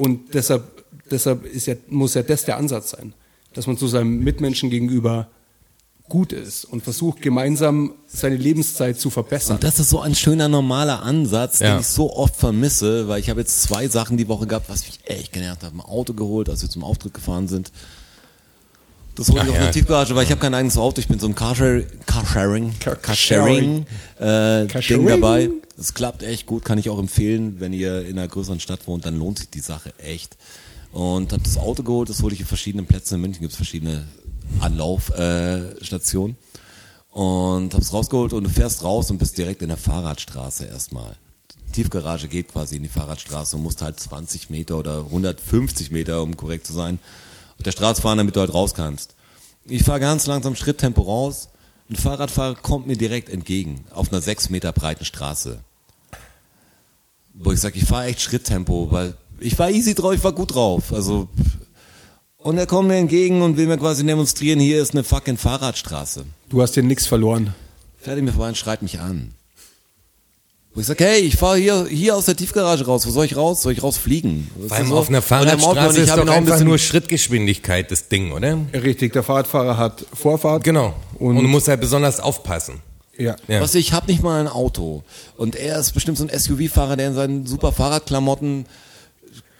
Und 0.01 0.33
deshalb, 0.33 0.83
deshalb 1.11 1.45
ist 1.45 1.67
ja, 1.67 1.75
muss 1.87 2.15
ja 2.15 2.23
das 2.23 2.43
der 2.43 2.57
Ansatz 2.57 2.89
sein, 2.89 3.13
dass 3.53 3.67
man 3.67 3.77
zu 3.77 3.85
seinem 3.87 4.23
Mitmenschen 4.23 4.71
gegenüber 4.71 5.27
gut 6.09 6.33
ist 6.33 6.65
und 6.65 6.83
versucht 6.83 7.21
gemeinsam 7.21 7.93
seine 8.07 8.35
Lebenszeit 8.35 8.99
zu 8.99 9.11
verbessern. 9.11 9.57
Und 9.57 9.63
das 9.63 9.79
ist 9.79 9.91
so 9.91 9.99
ein 9.99 10.15
schöner, 10.15 10.47
normaler 10.49 11.03
Ansatz, 11.03 11.59
Ja. 11.59 11.73
den 11.75 11.81
ich 11.81 11.87
so 11.87 12.11
oft 12.15 12.35
vermisse, 12.35 13.07
weil 13.07 13.19
ich 13.19 13.29
habe 13.29 13.41
jetzt 13.41 13.61
zwei 13.61 13.87
Sachen 13.87 14.17
die 14.17 14.27
Woche 14.27 14.47
gehabt, 14.47 14.69
was 14.69 14.87
mich 14.87 14.99
echt 15.05 15.33
genervt 15.33 15.61
hat. 15.63 15.71
Ein 15.71 15.81
Auto 15.81 16.13
geholt, 16.15 16.49
als 16.49 16.63
wir 16.63 16.69
zum 16.71 16.83
Auftritt 16.83 17.13
gefahren 17.13 17.47
sind. 17.47 17.71
Das 19.21 19.29
hole 19.29 19.43
ich 19.43 19.49
auf 19.49 19.55
ja. 19.55 19.61
eine 19.61 19.71
Tiefgarage, 19.71 20.15
weil 20.15 20.23
ich 20.23 20.31
habe 20.31 20.41
kein 20.41 20.55
eigenes 20.55 20.77
Auto. 20.77 20.99
Ich 20.99 21.07
bin 21.07 21.19
so 21.19 21.27
ein 21.27 21.35
Carsharing, 21.35 21.85
Carsharing, 22.07 22.73
Car- 22.79 22.95
Carsharing, 22.95 23.85
äh, 24.19 24.61
Ding 24.61 24.67
Carsharing. 24.67 25.07
dabei. 25.07 25.49
Es 25.77 25.93
klappt 25.93 26.23
echt 26.23 26.47
gut, 26.47 26.65
kann 26.65 26.79
ich 26.79 26.89
auch 26.89 26.97
empfehlen. 26.97 27.59
Wenn 27.59 27.71
ihr 27.71 28.03
in 28.05 28.17
einer 28.17 28.27
größeren 28.27 28.59
Stadt 28.59 28.87
wohnt, 28.87 29.05
dann 29.05 29.19
lohnt 29.19 29.37
sich 29.37 29.51
die 29.51 29.59
Sache 29.59 29.93
echt. 29.99 30.37
Und 30.91 31.33
habe 31.33 31.43
das 31.43 31.57
Auto 31.57 31.83
geholt, 31.83 32.09
das 32.09 32.23
hole 32.23 32.33
ich 32.33 32.39
in 32.39 32.47
verschiedenen 32.47 32.87
Plätzen. 32.87 33.15
In 33.15 33.21
München 33.21 33.41
gibt 33.41 33.51
es 33.51 33.57
verschiedene 33.57 34.07
Anlaufstationen. 34.59 36.35
Äh, 36.35 37.17
und 37.17 37.73
hab's 37.75 37.93
rausgeholt 37.93 38.33
und 38.33 38.45
du 38.45 38.49
fährst 38.49 38.83
raus 38.83 39.11
und 39.11 39.17
bist 39.19 39.37
direkt 39.37 39.61
in 39.61 39.67
der 39.67 39.77
Fahrradstraße 39.77 40.65
erstmal. 40.65 41.15
Die 41.67 41.71
Tiefgarage 41.73 42.27
geht 42.27 42.51
quasi 42.51 42.77
in 42.77 42.83
die 42.83 42.89
Fahrradstraße 42.89 43.55
und 43.55 43.63
musst 43.63 43.81
halt 43.83 43.99
20 43.99 44.49
Meter 44.49 44.77
oder 44.77 44.99
150 45.05 45.91
Meter, 45.91 46.23
um 46.23 46.35
korrekt 46.37 46.65
zu 46.65 46.73
sein, 46.73 46.99
der 47.63 47.71
Straße 47.71 48.01
fahren, 48.01 48.17
damit 48.17 48.35
du 48.35 48.39
halt 48.39 48.53
raus 48.53 48.73
kannst. 48.73 49.15
Ich 49.65 49.83
fahre 49.83 49.99
ganz 49.99 50.27
langsam 50.27 50.55
Schritttempo 50.55 51.01
raus. 51.01 51.49
Ein 51.89 51.95
Fahrradfahrer 51.95 52.55
kommt 52.55 52.87
mir 52.87 52.97
direkt 52.97 53.29
entgegen 53.29 53.85
auf 53.91 54.11
einer 54.11 54.21
6 54.21 54.49
Meter 54.49 54.71
breiten 54.71 55.05
Straße. 55.05 55.59
Wo 57.33 57.51
ich 57.51 57.59
sage, 57.59 57.77
ich 57.77 57.85
fahre 57.85 58.05
echt 58.05 58.21
Schritttempo, 58.21 58.91
weil 58.91 59.15
ich 59.39 59.57
war 59.59 59.69
easy 59.69 59.93
drauf, 59.93 60.13
ich 60.13 60.23
war 60.23 60.33
gut 60.33 60.55
drauf. 60.55 60.93
Also 60.93 61.27
und 62.37 62.57
er 62.57 62.65
kommt 62.65 62.87
mir 62.87 62.97
entgegen 62.97 63.41
und 63.43 63.57
will 63.57 63.67
mir 63.67 63.77
quasi 63.77 64.05
demonstrieren, 64.05 64.59
hier 64.59 64.81
ist 64.81 64.93
eine 64.93 65.03
fucking 65.03 65.37
Fahrradstraße. 65.37 66.25
Du 66.49 66.61
hast 66.61 66.75
dir 66.75 66.83
nichts 66.83 67.05
verloren. 67.05 67.53
Fährt 67.97 68.17
er 68.17 68.23
mir 68.23 68.31
vorbei 68.31 68.49
und 68.49 68.57
schreit 68.57 68.81
mich 68.81 68.99
an. 68.99 69.35
Wo 70.73 70.79
ich 70.79 70.87
sage, 70.87 71.03
hey, 71.03 71.19
ich 71.19 71.35
fahre 71.35 71.57
hier, 71.57 71.85
hier 71.89 72.15
aus 72.15 72.25
der 72.25 72.35
Tiefgarage 72.37 72.85
raus. 72.85 73.05
Wo 73.05 73.11
soll 73.11 73.25
ich 73.25 73.35
raus? 73.35 73.61
Soll 73.61 73.73
ich 73.73 73.83
rausfliegen? 73.83 74.49
Vor 74.69 74.77
allem 74.77 74.87
So. 74.87 74.97
auf 74.97 75.09
einer 75.09 75.21
Fahrradstraße 75.21 75.97
ich 75.97 76.03
ist 76.07 76.15
doch 76.15 76.21
ein 76.21 76.29
einfach 76.29 76.53
bisschen- 76.53 76.67
nur 76.67 76.77
Schrittgeschwindigkeit 76.77 77.91
das 77.91 78.07
Ding, 78.07 78.31
oder? 78.31 78.57
Richtig, 78.73 79.11
der 79.11 79.23
Fahrradfahrer 79.23 79.75
hat 79.77 80.05
Vorfahrt. 80.13 80.63
Genau. 80.63 80.93
Und, 81.19 81.35
Und- 81.37 81.43
du 81.43 81.49
musst 81.49 81.67
halt 81.67 81.81
besonders 81.81 82.21
aufpassen. 82.21 82.75
Ja. 83.17 83.35
Ja. 83.49 83.59
Was 83.59 83.75
ich 83.75 83.91
habe 83.91 84.09
nicht 84.09 84.23
mal 84.23 84.39
ein 84.39 84.47
Auto. 84.47 85.03
Und 85.35 85.55
er 85.57 85.77
ist 85.77 85.91
bestimmt 85.91 86.17
so 86.17 86.23
ein 86.23 86.29
SUV-Fahrer, 86.29 86.95
der 86.95 87.09
in 87.09 87.13
seinen 87.15 87.45
super 87.45 87.73
Fahrradklamotten, 87.73 88.65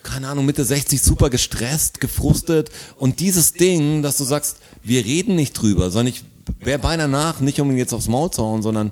keine 0.04 0.30
Ahnung, 0.30 0.46
Mitte 0.46 0.64
60 0.64 1.02
super 1.02 1.30
gestresst, 1.30 2.00
gefrustet. 2.00 2.72
Und 2.98 3.20
dieses 3.20 3.52
Ding, 3.52 4.02
dass 4.02 4.16
du 4.18 4.24
sagst, 4.24 4.58
wir 4.82 5.04
reden 5.04 5.36
nicht 5.36 5.54
drüber, 5.54 5.92
sondern 5.92 6.14
ich 6.14 6.24
wäre 6.62 6.80
beinahe 6.80 7.10
nach, 7.10 7.42
nicht 7.42 7.60
um 7.60 7.70
ihn 7.70 7.78
jetzt 7.78 7.94
aufs 7.94 8.08
Maul 8.08 8.32
zu 8.32 8.42
hauen, 8.44 8.62
sondern 8.64 8.92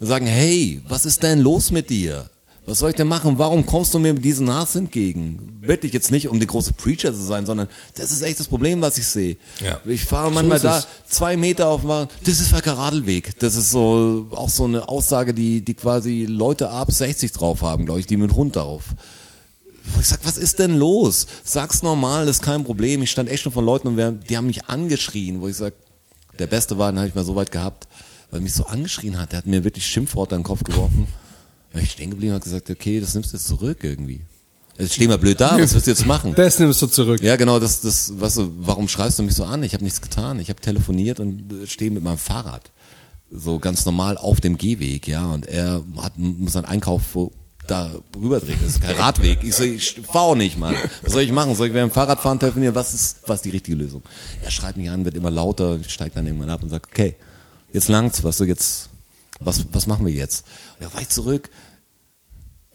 sagen, 0.00 0.26
hey, 0.26 0.80
was 0.88 1.06
ist 1.06 1.22
denn 1.22 1.40
los 1.40 1.70
mit 1.70 1.90
dir? 1.90 2.28
Was 2.66 2.80
soll 2.80 2.90
ich 2.90 2.96
denn 2.96 3.06
machen? 3.06 3.38
Warum 3.38 3.64
kommst 3.64 3.94
du 3.94 4.00
mir 4.00 4.12
mit 4.12 4.24
diesem 4.24 4.52
Hass 4.52 4.74
entgegen? 4.74 5.58
Wirklich 5.60 5.92
jetzt 5.92 6.10
nicht, 6.10 6.28
um 6.28 6.40
die 6.40 6.48
große 6.48 6.72
Preacher 6.72 7.14
zu 7.14 7.22
sein, 7.22 7.46
sondern 7.46 7.68
das 7.94 8.10
ist 8.10 8.22
echt 8.22 8.40
das 8.40 8.48
Problem, 8.48 8.82
was 8.82 8.98
ich 8.98 9.06
sehe. 9.06 9.36
Ja. 9.64 9.80
Ich 9.84 10.04
fahre 10.04 10.32
manchmal 10.32 10.56
ist 10.56 10.64
da 10.64 10.84
zwei 11.08 11.36
Meter 11.36 11.68
auf 11.68 11.82
dem. 11.82 12.08
Das 12.24 12.40
ist 12.40 12.48
Verkehr 12.48 12.76
Radlweg. 12.76 13.38
Das 13.38 13.54
ist 13.54 13.70
so 13.70 14.26
auch 14.32 14.48
so 14.48 14.64
eine 14.64 14.88
Aussage, 14.88 15.32
die, 15.32 15.64
die 15.64 15.74
quasi 15.74 16.26
Leute 16.28 16.70
ab 16.70 16.90
60 16.90 17.30
drauf 17.30 17.62
haben, 17.62 17.86
glaube 17.86 18.00
ich, 18.00 18.06
die 18.06 18.16
mit 18.16 18.34
Hund 18.34 18.56
drauf. 18.56 18.82
Ich 20.00 20.08
sag, 20.08 20.18
was 20.24 20.36
ist 20.36 20.58
denn 20.58 20.76
los? 20.76 21.28
Sag's 21.44 21.84
normal, 21.84 22.26
das 22.26 22.36
ist 22.36 22.42
kein 22.42 22.64
Problem. 22.64 23.02
Ich 23.02 23.12
stand 23.12 23.28
echt 23.28 23.44
schon 23.44 23.52
von 23.52 23.64
Leuten 23.64 23.86
und 23.86 24.28
die 24.28 24.36
haben 24.36 24.48
mich 24.48 24.64
angeschrien, 24.66 25.40
wo 25.40 25.46
ich 25.46 25.56
sag, 25.56 25.74
der 26.40 26.48
beste 26.48 26.76
war, 26.76 26.90
den 26.90 26.98
habe 26.98 27.08
ich 27.08 27.14
mal 27.14 27.24
so 27.24 27.36
weit 27.36 27.52
gehabt, 27.52 27.86
weil 28.30 28.40
er 28.40 28.42
mich 28.42 28.54
so 28.54 28.66
angeschrien 28.66 29.18
hat. 29.18 29.32
Der 29.32 29.38
hat 29.38 29.46
mir 29.46 29.64
wirklich 29.64 29.86
Schimpfworte 29.86 30.34
an 30.34 30.42
den 30.42 30.46
Kopf 30.46 30.64
geworfen. 30.64 31.06
Bin 31.72 31.82
ich 31.82 31.90
stehen 31.90 32.10
geblieben 32.10 32.34
und 32.34 32.42
gesagt, 32.42 32.70
okay, 32.70 33.00
das 33.00 33.14
nimmst 33.14 33.32
du 33.32 33.36
jetzt 33.36 33.46
zurück 33.46 33.78
irgendwie. 33.82 34.22
Jetzt 34.78 34.94
stehen 34.94 35.08
wir 35.08 35.18
blöd 35.18 35.40
da, 35.40 35.58
was 35.58 35.72
willst 35.72 35.86
du 35.86 35.90
jetzt 35.90 36.06
machen? 36.06 36.34
Das 36.34 36.58
nimmst 36.58 36.82
du 36.82 36.86
zurück. 36.86 37.22
Ja, 37.22 37.36
genau, 37.36 37.58
das, 37.58 37.80
das, 37.80 38.12
weißt 38.20 38.38
du, 38.38 38.52
warum 38.58 38.88
schreist 38.88 39.18
du 39.18 39.22
mich 39.22 39.34
so 39.34 39.44
an? 39.44 39.62
Ich 39.62 39.72
habe 39.72 39.82
nichts 39.82 40.02
getan. 40.02 40.38
Ich 40.38 40.50
habe 40.50 40.60
telefoniert 40.60 41.18
und 41.18 41.44
stehe 41.66 41.90
mit 41.90 42.02
meinem 42.02 42.18
Fahrrad. 42.18 42.70
So 43.30 43.58
ganz 43.58 43.86
normal 43.86 44.18
auf 44.18 44.40
dem 44.40 44.58
Gehweg, 44.58 45.08
ja. 45.08 45.26
Und 45.26 45.46
er 45.46 45.82
hat, 45.96 46.18
muss 46.18 46.52
seinen 46.52 46.66
Einkauf 46.66 47.02
wo, 47.14 47.32
da 47.66 47.90
rüberdrehen. 48.14 48.58
Das 48.62 48.74
ist 48.74 48.82
kein 48.82 48.96
Radweg. 48.96 49.42
Ich 49.42 49.54
so, 49.54 49.64
ich 49.64 50.00
fahr 50.10 50.36
nicht, 50.36 50.58
Mann. 50.58 50.74
Was 51.02 51.12
soll 51.12 51.22
ich 51.22 51.32
machen? 51.32 51.54
Soll 51.54 51.68
ich 51.68 51.74
während 51.74 51.92
dem 51.92 51.94
Fahrradfahren 51.94 52.38
telefonieren? 52.38 52.74
Was 52.74 52.94
ist, 52.94 53.18
was 53.26 53.36
ist 53.36 53.44
die 53.46 53.50
richtige 53.50 53.76
Lösung? 53.76 54.02
Er 54.42 54.50
schreit 54.50 54.76
mich 54.76 54.90
an, 54.90 55.04
wird 55.04 55.16
immer 55.16 55.30
lauter, 55.30 55.78
steigt 55.84 56.16
dann 56.16 56.26
irgendwann 56.26 56.50
ab 56.50 56.62
und 56.62 56.68
sagt, 56.68 56.86
okay, 56.86 57.16
jetzt 57.76 57.88
langt's, 57.88 58.24
was 58.24 58.38
du 58.38 58.44
jetzt, 58.44 58.88
was, 59.38 59.64
was 59.72 59.86
machen 59.86 60.04
wir 60.06 60.12
jetzt? 60.12 60.44
Und 60.78 60.86
er 60.86 60.94
weicht 60.94 61.12
zurück. 61.12 61.50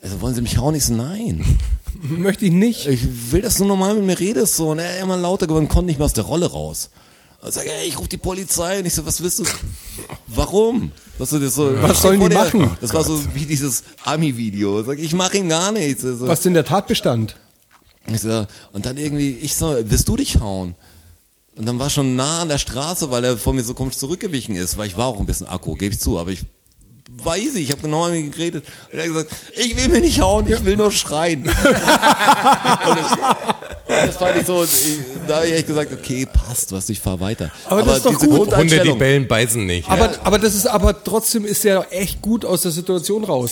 Also 0.01 0.21
wollen 0.21 0.33
Sie 0.35 0.41
mich 0.41 0.57
hauen? 0.57 0.73
Ich 0.75 0.85
so, 0.85 0.93
nein. 0.93 1.43
Möchte 2.01 2.45
ich 2.45 2.51
nicht. 2.51 2.87
Ich 2.87 3.31
will, 3.31 3.41
dass 3.41 3.55
du 3.57 3.65
normal 3.65 3.95
mit 3.95 4.05
mir 4.05 4.19
redest, 4.19 4.55
so. 4.55 4.69
Und 4.71 4.79
er 4.79 4.99
immer 4.99 5.17
lauter 5.17 5.47
geworden, 5.47 5.67
konnte 5.67 5.87
nicht 5.87 5.97
mehr 5.99 6.05
aus 6.05 6.13
der 6.13 6.23
Rolle 6.23 6.47
raus. 6.51 6.89
Und 7.41 7.53
sag, 7.53 7.65
ey, 7.65 7.87
ich 7.87 7.97
rufe 7.99 8.09
die 8.09 8.17
Polizei. 8.17 8.79
Und 8.79 8.85
ich 8.85 8.93
so, 8.93 9.05
was 9.05 9.21
willst 9.21 9.39
du? 9.39 9.43
Warum? 10.27 10.91
Was, 11.17 11.29
du 11.31 11.39
das 11.39 11.55
so, 11.55 11.73
Was 11.81 12.01
sollen 12.01 12.19
die 12.19 12.29
der- 12.29 12.37
machen? 12.37 12.77
Das 12.81 12.93
war 12.93 13.03
so 13.03 13.19
wie 13.35 13.45
dieses 13.45 13.83
Ami-Video. 14.05 14.81
Sag, 14.83 14.97
ich 14.99 15.13
mach 15.13 15.33
ihm 15.33 15.49
gar 15.49 15.71
nichts. 15.71 16.03
Also, 16.05 16.27
Was 16.27 16.41
denn 16.41 16.53
der 16.53 16.65
Tatbestand? 16.65 17.35
ich 18.07 18.21
so, 18.21 18.47
und 18.71 18.85
dann 18.87 18.97
irgendwie, 18.97 19.31
ich 19.31 19.55
so, 19.55 19.75
willst 19.83 20.07
du 20.07 20.15
dich 20.17 20.39
hauen? 20.39 20.75
Und 21.55 21.65
dann 21.65 21.79
war 21.79 21.89
schon 21.89 22.15
nah 22.15 22.41
an 22.41 22.49
der 22.49 22.57
Straße, 22.57 23.11
weil 23.11 23.23
er 23.25 23.37
von 23.37 23.55
mir 23.55 23.63
so 23.63 23.73
komisch 23.73 23.97
zurückgewichen 23.97 24.55
ist, 24.55 24.77
weil 24.77 24.87
ich 24.87 24.97
war 24.97 25.07
auch 25.07 25.19
ein 25.19 25.25
bisschen 25.25 25.47
Akku, 25.47 25.75
gebe 25.75 25.93
ich 25.93 25.99
zu, 25.99 26.17
aber 26.17 26.31
ich 26.31 26.43
war 27.23 27.37
easy, 27.37 27.59
ich 27.59 27.71
habe 27.71 27.81
genau 27.81 28.07
mit 28.07 28.19
ihm 28.19 28.31
geredet. 28.31 28.65
Und 28.91 28.97
er 28.97 29.03
hat 29.03 29.13
gesagt, 29.13 29.31
ich 29.55 29.75
will 29.75 29.89
mich 29.89 30.01
nicht 30.01 30.21
hauen, 30.21 30.47
ich 30.51 30.63
will 30.63 30.77
nur 30.77 30.91
schreien. 30.91 31.41
und 31.47 31.53
das, 31.53 33.17
das 33.87 34.17
fand 34.17 34.37
ich 34.37 34.45
so, 34.45 34.63
ich, 34.63 34.99
da 35.27 35.37
habe 35.37 35.47
ich 35.47 35.53
echt 35.53 35.67
gesagt, 35.67 35.91
okay, 35.91 36.25
passt, 36.25 36.71
was, 36.71 36.89
ich 36.89 36.99
fahr 36.99 37.19
weiter. 37.19 37.51
Aber 37.65 37.83
das 37.83 37.97
ist 37.97 38.05
doch 38.05 38.17
diese 38.17 38.29
gut. 38.29 38.55
Hunde, 38.55 38.79
die 38.79 38.93
bellen, 38.93 39.27
beißen 39.27 39.65
nicht. 39.65 39.89
Aber, 39.89 40.09
aber 40.23 40.39
das 40.39 40.55
ist, 40.55 40.67
aber 40.67 41.03
trotzdem 41.03 41.45
ist 41.45 41.65
er 41.65 41.87
echt 41.91 42.21
gut 42.21 42.45
aus 42.45 42.61
der 42.61 42.71
Situation 42.71 43.25
raus. 43.25 43.51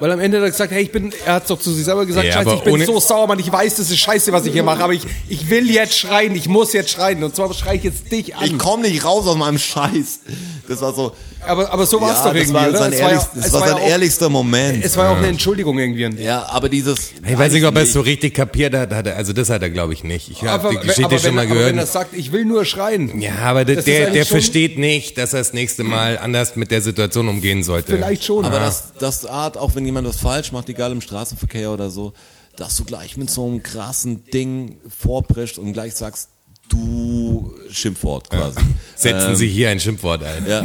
Weil 0.00 0.10
am 0.12 0.20
Ende 0.20 0.38
hat 0.38 0.44
er 0.44 0.50
gesagt, 0.50 0.72
hey, 0.72 0.82
ich 0.82 0.90
bin, 0.92 1.12
er 1.26 1.34
hat 1.34 1.48
doch 1.50 1.58
zu 1.60 1.72
sich 1.72 1.84
selber 1.84 2.06
gesagt, 2.06 2.26
Ja, 2.26 2.32
scheiße, 2.32 2.54
ich 2.56 2.62
bin 2.62 2.84
so 2.84 2.98
sauer, 2.98 3.26
Mann, 3.26 3.38
ich 3.38 3.52
weiß, 3.52 3.76
das 3.76 3.90
ist 3.90 3.98
scheiße, 3.98 4.32
was 4.32 4.46
ich 4.46 4.52
hier 4.52 4.62
mache, 4.62 4.82
aber 4.82 4.94
ich, 4.94 5.02
ich 5.28 5.48
will 5.50 5.70
jetzt 5.70 5.98
schreien, 5.98 6.34
ich 6.34 6.48
muss 6.48 6.72
jetzt 6.72 6.90
schreien. 6.90 7.22
Und 7.22 7.36
zwar 7.36 7.52
schreie 7.54 7.76
ich 7.76 7.84
jetzt 7.84 8.10
dich 8.10 8.34
an. 8.34 8.44
Ich 8.44 8.58
komme 8.58 8.88
nicht 8.88 9.04
raus 9.04 9.26
aus 9.26 9.36
meinem 9.36 9.58
Scheiß. 9.58 10.20
Das 10.68 10.80
war 10.80 10.94
so, 10.94 11.12
aber, 11.46 11.72
aber 11.72 11.84
so 11.86 12.00
war 12.00 12.10
es 12.12 12.18
ja, 12.18 12.24
doch 12.24 12.32
das 12.32 12.40
irgendwie, 12.42 12.54
war 12.54 12.68
oder? 12.68 12.78
sein, 12.78 12.92
Es 12.92 13.00
war 13.02 13.12
ja- 13.12 13.28
das 13.34 13.46
es 13.46 13.52
war 13.52 13.60
sein 13.60 13.68
ja 13.68 13.74
auch- 13.82 13.88
ehrlichster 13.88 14.28
Moment. 14.28 14.84
Es 14.84 14.96
war 14.96 15.04
ja 15.06 15.12
auch 15.12 15.16
eine 15.16 15.28
Entschuldigung 15.28 15.78
irgendwie. 15.78 16.22
Ja, 16.22 16.46
aber 16.48 16.68
dieses. 16.68 17.10
Ich 17.26 17.36
weiß 17.38 17.52
nicht, 17.52 17.64
ob 17.64 17.74
er 17.76 17.82
es 17.82 17.92
so 17.92 18.00
richtig 18.00 18.34
kapiert 18.34 18.74
hat, 18.74 18.92
hat 18.92 19.06
er, 19.06 19.16
also 19.16 19.32
das 19.32 19.50
hat 19.50 19.62
er 19.62 19.70
glaube 19.70 19.92
ich 19.92 20.04
nicht. 20.04 20.30
Ich 20.30 20.42
habe 20.44 20.70
die 20.70 20.76
aber 20.76 20.86
Geschichte 20.86 21.10
wenn, 21.10 21.18
schon 21.18 21.34
mal 21.34 21.44
aber 21.46 21.54
wenn 21.56 21.60
er 21.66 21.72
gehört. 21.72 21.88
sagt, 21.88 22.14
ich 22.16 22.32
will 22.32 22.44
nur 22.44 22.64
schreien, 22.64 23.20
Ja, 23.20 23.32
aber 23.42 23.64
der, 23.64 23.76
Das 23.76 23.84
der, 23.84 24.10
der 24.10 24.26
versteht 24.26 24.78
nicht, 24.78 25.18
dass 25.18 25.32
er 25.32 25.40
das 25.40 25.52
nächste 25.52 25.82
Mal 25.84 26.18
anders 26.18 26.56
mit 26.56 26.70
der 26.70 26.82
Situation 26.82 27.28
umgehen 27.28 27.62
sollte. 27.62 27.92
vielleicht 27.96 28.24
schon. 28.24 28.44
Aber 28.44 28.60
das, 28.60 28.92
das 28.98 29.26
Art, 29.26 29.56
auch 29.58 29.74
wenn 29.74 29.86
jemand 29.90 30.08
was 30.08 30.16
falsch 30.20 30.52
macht, 30.52 30.68
egal 30.68 30.92
im 30.92 31.00
Straßenverkehr 31.00 31.70
oder 31.70 31.90
so, 31.90 32.12
dass 32.56 32.76
du 32.76 32.84
gleich 32.84 33.16
mit 33.16 33.30
so 33.30 33.46
einem 33.46 33.62
krassen 33.62 34.24
Ding 34.24 34.78
vorpreschst 34.88 35.58
und 35.58 35.72
gleich 35.72 35.94
sagst, 35.94 36.28
du 36.68 37.52
Schimpfwort 37.70 38.30
quasi. 38.30 38.60
Setzen 38.94 39.30
Ähm, 39.30 39.36
Sie 39.36 39.48
hier 39.48 39.70
ein 39.70 39.80
Schimpfwort 39.80 40.22
ein. 40.22 40.46
Ja. 40.46 40.62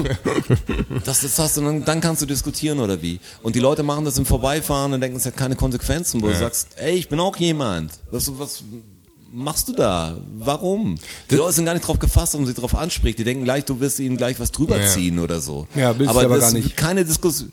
Das, 1.03 1.21
das 1.21 1.39
hast 1.39 1.57
du, 1.57 1.61
dann, 1.61 1.83
dann 1.83 1.99
kannst 2.01 2.21
du 2.21 2.25
diskutieren 2.27 2.79
oder 2.79 3.01
wie. 3.01 3.19
Und 3.41 3.55
die 3.55 3.59
Leute 3.59 3.81
machen 3.83 4.05
das 4.05 4.17
im 4.19 4.25
Vorbeifahren 4.25 4.93
und 4.93 5.01
denken, 5.01 5.17
es 5.17 5.25
hat 5.25 5.35
keine 5.35 5.55
Konsequenzen, 5.55 6.21
wo 6.21 6.27
du 6.27 6.35
sagst, 6.35 6.69
ey, 6.77 6.95
ich 6.95 7.09
bin 7.09 7.19
auch 7.19 7.35
jemand. 7.37 7.91
Was, 8.11 8.31
was 8.37 8.63
machst 9.31 9.67
du 9.67 9.73
da? 9.73 10.15
Warum? 10.37 10.97
Die 11.31 11.35
Leute 11.35 11.53
sind 11.53 11.65
gar 11.65 11.73
nicht 11.73 11.87
drauf 11.87 11.97
gefasst, 11.97 12.35
um 12.35 12.45
sie 12.45 12.53
drauf 12.53 12.75
anspricht. 12.75 13.17
Die 13.17 13.23
denken 13.23 13.43
gleich, 13.43 13.65
du 13.65 13.79
wirst 13.79 13.99
ihnen 13.99 14.17
gleich 14.17 14.39
was 14.39 14.51
drüber 14.51 14.79
Ja. 14.79 14.87
ziehen 14.87 15.17
oder 15.17 15.41
so. 15.41 15.67
Ja, 15.75 15.97
willst 15.97 16.09
aber 16.11 16.23
das 16.27 16.39
gar 16.39 16.47
ist 16.49 16.53
nicht. 16.53 16.77
Keine 16.77 17.03
Diskussion. 17.03 17.51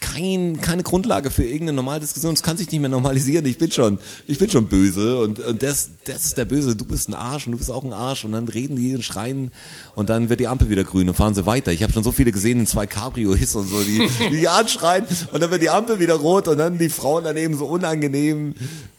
Kein, 0.00 0.60
keine 0.60 0.82
Grundlage 0.82 1.30
für 1.30 1.44
irgendeine 1.44 1.74
normale 1.74 2.00
Diskussion. 2.00 2.32
Es 2.32 2.42
kann 2.42 2.56
sich 2.56 2.70
nicht 2.70 2.80
mehr 2.80 2.88
normalisieren. 2.88 3.44
Ich 3.44 3.58
bin 3.58 3.70
schon, 3.70 3.98
ich 4.26 4.38
bin 4.38 4.48
schon 4.48 4.66
böse 4.66 5.18
und, 5.18 5.38
und 5.40 5.62
das, 5.62 5.90
das 6.04 6.24
ist 6.24 6.38
der 6.38 6.46
Böse. 6.46 6.74
Du 6.74 6.86
bist 6.86 7.08
ein 7.08 7.14
Arsch 7.14 7.46
und 7.46 7.52
du 7.52 7.58
bist 7.58 7.70
auch 7.70 7.84
ein 7.84 7.92
Arsch 7.92 8.24
und 8.24 8.32
dann 8.32 8.48
reden 8.48 8.76
die 8.76 8.94
und 8.94 9.04
schreien 9.04 9.50
und 9.94 10.08
dann 10.08 10.30
wird 10.30 10.40
die 10.40 10.48
Ampel 10.48 10.70
wieder 10.70 10.84
grün 10.84 11.08
und 11.08 11.14
fahren 11.14 11.34
sie 11.34 11.44
weiter. 11.44 11.70
Ich 11.72 11.82
habe 11.82 11.92
schon 11.92 12.02
so 12.02 12.12
viele 12.12 12.32
gesehen 12.32 12.60
in 12.60 12.66
zwei 12.66 12.86
Cabrios 12.86 13.54
und 13.54 13.68
so, 13.68 13.82
die, 13.82 14.08
die 14.30 14.48
anschreien 14.48 15.04
und 15.32 15.42
dann 15.42 15.50
wird 15.50 15.62
die 15.62 15.70
Ampel 15.70 16.00
wieder 16.00 16.14
rot 16.14 16.48
und 16.48 16.58
dann 16.58 16.78
die 16.78 16.88
Frauen 16.88 17.24
daneben 17.24 17.56
so 17.56 17.66
unangenehm 17.66 18.54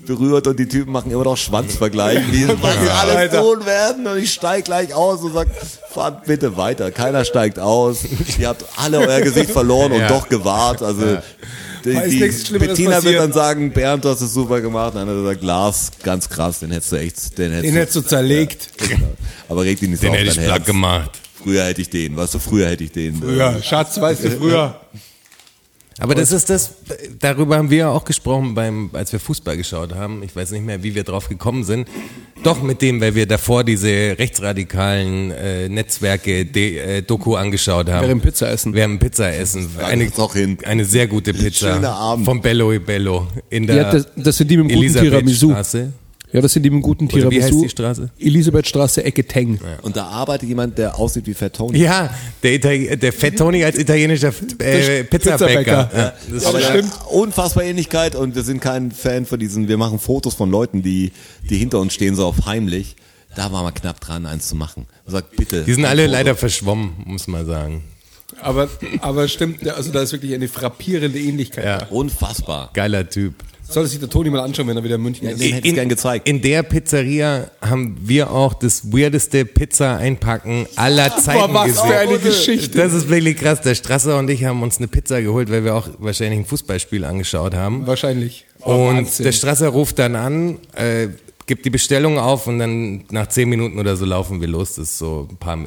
berührt 0.06 0.48
und 0.48 0.60
die 0.60 0.68
Typen 0.68 0.92
machen 0.92 1.12
immer 1.12 1.24
noch 1.24 1.38
Schwanzvergleich, 1.38 2.20
wie 2.32 2.46
alles 2.46 3.16
Alter. 3.16 3.42
tun 3.42 3.66
werden 3.66 4.08
und 4.08 4.18
ich 4.18 4.32
steig 4.34 4.66
gleich 4.66 4.94
aus 4.94 5.22
und 5.22 5.34
sag, 5.34 5.48
fahrt 5.92 6.26
bitte 6.26 6.58
weiter. 6.58 6.92
Keiner 6.92 7.26
steigt 7.26 7.60
aus. 7.60 8.00
Ihr 8.40 8.48
habt 8.48 8.66
alle 8.78 9.00
euer 9.00 9.22
Gesicht 9.22 9.52
verloren 9.52 9.92
und 9.92 10.00
Ja. 10.02 10.08
doch 10.08 10.30
gewahrt. 10.30 10.82
Also 10.82 11.18
die, 11.84 11.90
ist 11.90 12.12
die 12.12 12.20
nichts 12.20 12.48
Schlimmeres 12.48 12.78
Bettina 12.78 13.04
wird 13.04 13.20
dann 13.20 13.34
sagen, 13.34 13.72
Bernd, 13.72 14.06
du 14.06 14.10
hast 14.10 14.22
es 14.22 14.34
super 14.34 14.62
gemacht. 14.62 14.94
Dann 14.96 15.08
hat 15.08 15.16
er 15.16 15.22
gesagt, 15.22 15.44
Lars, 15.44 15.92
ganz 16.04 16.30
krass, 16.30 16.60
den 16.60 16.72
hättest 16.72 16.92
du 16.92 16.96
echt, 16.98 17.38
den 17.38 17.52
hättest 17.52 17.66
Den 17.66 17.74
du, 17.74 17.80
hättest 17.82 17.96
du 17.96 18.02
zerlegt. 18.02 18.70
Genau. 18.78 19.08
Aber 19.50 19.64
reg 19.64 19.80
dich 19.80 19.90
nicht 19.90 20.02
Den 20.04 20.12
auf 20.12 20.18
hätte 20.18 20.30
ich 20.40 20.46
platt 20.46 20.66
gemacht. 20.66 21.12
Früher 21.44 21.64
hätte 21.66 21.82
ich 21.82 21.90
den, 21.90 22.16
weißt 22.16 22.36
du, 22.36 22.40
früher 22.40 22.68
hätte 22.70 22.84
ich 22.84 22.92
den. 22.92 23.22
Ja, 23.36 23.62
Schatz, 23.62 24.00
weißt 24.00 24.24
du, 24.26 24.32
früher. 24.32 24.80
Aber 26.00 26.16
das 26.16 26.32
ist 26.32 26.50
das, 26.50 26.76
darüber 27.20 27.58
haben 27.58 27.70
wir 27.70 27.90
auch 27.90 28.06
gesprochen, 28.06 28.56
beim, 28.56 28.90
als 28.94 29.12
wir 29.12 29.20
Fußball 29.20 29.58
geschaut 29.58 29.94
haben. 29.94 30.24
Ich 30.24 30.36
weiß 30.36 30.52
nicht 30.52 30.66
mehr, 30.66 30.82
wie 30.84 30.96
wir 30.96 31.04
drauf 31.04 31.28
gekommen 31.28 31.64
sind. 31.64 31.88
Doch 32.44 32.64
mit 32.64 32.82
dem, 32.82 33.02
weil 33.02 33.14
wir 33.14 33.28
davor 33.28 33.64
diese 33.64 33.90
rechtsradikalen 34.18 35.32
äh, 35.32 35.70
Netzwerke 35.70 36.46
de, 36.46 36.78
äh, 36.78 37.02
Doku 37.04 37.36
angeschaut 37.36 37.90
haben. 37.90 38.08
Während 38.08 38.24
Pizza 38.24 38.50
essen. 38.50 38.74
Während 38.74 39.00
Pizza 39.00 39.32
essen. 39.32 39.70
Eine, 39.80 40.10
hin. 40.34 40.58
eine 40.64 40.86
sehr 40.86 41.08
gute 41.08 41.34
Pizza. 41.34 41.76
Schöner 41.76 41.94
Abend. 41.94 42.26
Vom 42.26 42.42
Bello 42.42 42.72
e 42.72 42.80
Bello 42.80 43.28
in 43.50 43.68
der 43.68 43.76
Ja, 43.76 43.92
das, 43.92 44.08
das 44.16 44.38
sind 44.38 44.50
die 44.50 44.58
mit 44.58 44.72
dem 44.72 44.80
guten 44.80 44.94
Tiramisu. 44.94 45.52
Elisabethstraße. 45.52 45.94
Ja, 46.34 46.40
das 46.40 46.54
sind 46.54 46.64
die 46.64 46.70
mit 46.70 46.78
dem 46.80 46.82
guten 46.82 47.08
Oder 47.08 47.30
wie 47.30 47.44
heißt 47.44 47.62
die 47.62 47.68
Straße? 47.70 48.10
Elisabethstraße, 48.18 49.04
Ecke 49.04 49.26
Teng. 49.26 49.60
Und 49.82 49.98
da 49.98 50.06
arbeitet 50.06 50.48
jemand, 50.48 50.78
der 50.78 50.98
aussieht 50.98 51.28
wie 51.28 51.34
Fat 51.34 51.54
Tony. 51.54 51.80
Ja, 51.80 52.10
der, 52.42 52.54
Itali 52.54 52.96
der 52.98 53.12
Fat 53.12 53.36
Tony 53.36 53.64
als 53.64 53.78
italienischer 53.78 54.30
äh, 54.60 55.04
Pizzabäcker. 55.04 55.08
Pizzabäcker. 55.08 55.90
Ja, 55.94 56.14
das 56.34 56.46
Aber 56.46 56.60
ist- 56.60 56.70
ja, 56.70 57.06
unfassbar 57.10 57.64
Ähnlichkeit 57.66 58.16
und 58.16 58.36
wir 58.36 58.44
sind 58.44 58.62
kein 58.62 58.92
Fan 58.92 59.26
von 59.26 59.40
diesen, 59.40 59.68
wir 59.68 59.78
machen 59.78 60.00
Fotos 60.00 60.34
von 60.34 60.50
Leuten, 60.50 60.82
die, 60.82 61.12
die 61.50 61.58
hinter 61.58 61.80
uns 61.80 61.94
stehen, 61.94 62.16
so 62.16 62.26
auf 62.26 62.46
heimlich. 62.46 62.96
Da 63.36 63.52
waren 63.52 63.66
wir 63.66 63.72
knapp 63.72 64.00
dran, 64.00 64.26
eins 64.26 64.48
zu 64.48 64.56
machen. 64.56 64.88
Und 65.06 65.12
sagt, 65.12 65.36
bitte. 65.36 65.64
die 65.64 65.74
sind 65.74 65.86
alle 65.86 66.04
Foto. 66.04 66.12
leider 66.14 66.36
verschwommen, 66.36 66.94
muss 67.06 67.28
man 67.28 67.46
sagen. 67.46 67.84
Aber, 68.42 68.70
aber 69.02 69.28
stimmt, 69.28 69.62
ja, 69.62 69.74
also 69.74 69.92
da 69.92 70.02
ist 70.02 70.12
wirklich 70.14 70.34
eine 70.34 70.48
frappierende 70.48 71.20
Ähnlichkeit. 71.20 71.66
Ja. 71.66 71.88
Unfassbar. 71.88 72.70
Geiler 72.74 73.10
Typ. 73.10 73.36
Sollte 73.72 73.90
sich 73.90 74.00
der 74.00 74.10
Toni 74.10 74.30
mal 74.30 74.40
anschauen, 74.42 74.68
wenn 74.68 74.78
er 74.78 74.84
wieder 74.84 74.96
in 74.96 75.02
München 75.02 75.26
Ja, 75.26 75.32
ist. 75.34 75.42
den 75.42 75.54
hätte 75.54 75.68
ich 75.68 75.74
gern 75.74 75.90
gezeigt. 75.90 76.28
In 76.28 76.42
der 76.42 76.64
Pizzeria 76.64 77.50
haben 77.62 77.98
wir 78.02 78.32
auch 78.32 78.54
das 78.54 78.92
weirdeste 78.92 79.46
Pizza-Einpacken 79.46 80.68
aller 80.76 81.16
Zeiten 81.18 81.54
was 81.54 81.66
gesehen. 81.68 81.88
für 81.88 81.98
eine 81.98 82.20
Geschichte. 82.20 82.78
Das 82.78 82.94
ist 82.94 83.10
wirklich 83.10 83.38
krass. 83.38 83.62
Der 83.62 83.76
Strasser 83.76 84.18
und 84.18 84.30
ich 84.30 84.44
haben 84.46 84.62
uns 84.64 84.78
eine 84.78 84.88
Pizza 84.88 85.22
geholt, 85.22 85.50
weil 85.52 85.64
wir 85.64 85.76
auch 85.76 85.88
wahrscheinlich 86.00 86.40
ein 86.40 86.46
Fußballspiel 86.46 87.04
angeschaut 87.06 87.54
haben. 87.54 87.88
Wahrscheinlich. 87.88 88.46
Oh, 88.62 88.90
Und 88.90 88.98
Wahnsinn. 88.98 89.24
der 89.26 89.32
Strasser 89.32 89.70
ruft 89.70 90.00
dann 90.00 90.16
an, 90.16 90.60
äh, 90.76 91.08
gibt 91.48 91.66
die 91.66 91.70
Bestellung 91.70 92.18
auf 92.20 92.48
und 92.48 92.60
dann 92.60 93.04
nach 93.10 93.28
zehn 93.28 93.50
Minuten 93.50 93.80
oder 93.80 93.96
so 93.98 94.06
laufen 94.06 94.40
wir 94.40 94.48
los. 94.48 94.76
Das 94.76 94.90
ist 94.90 94.98
so 95.00 95.28
ein 95.30 95.38
paar. 95.38 95.58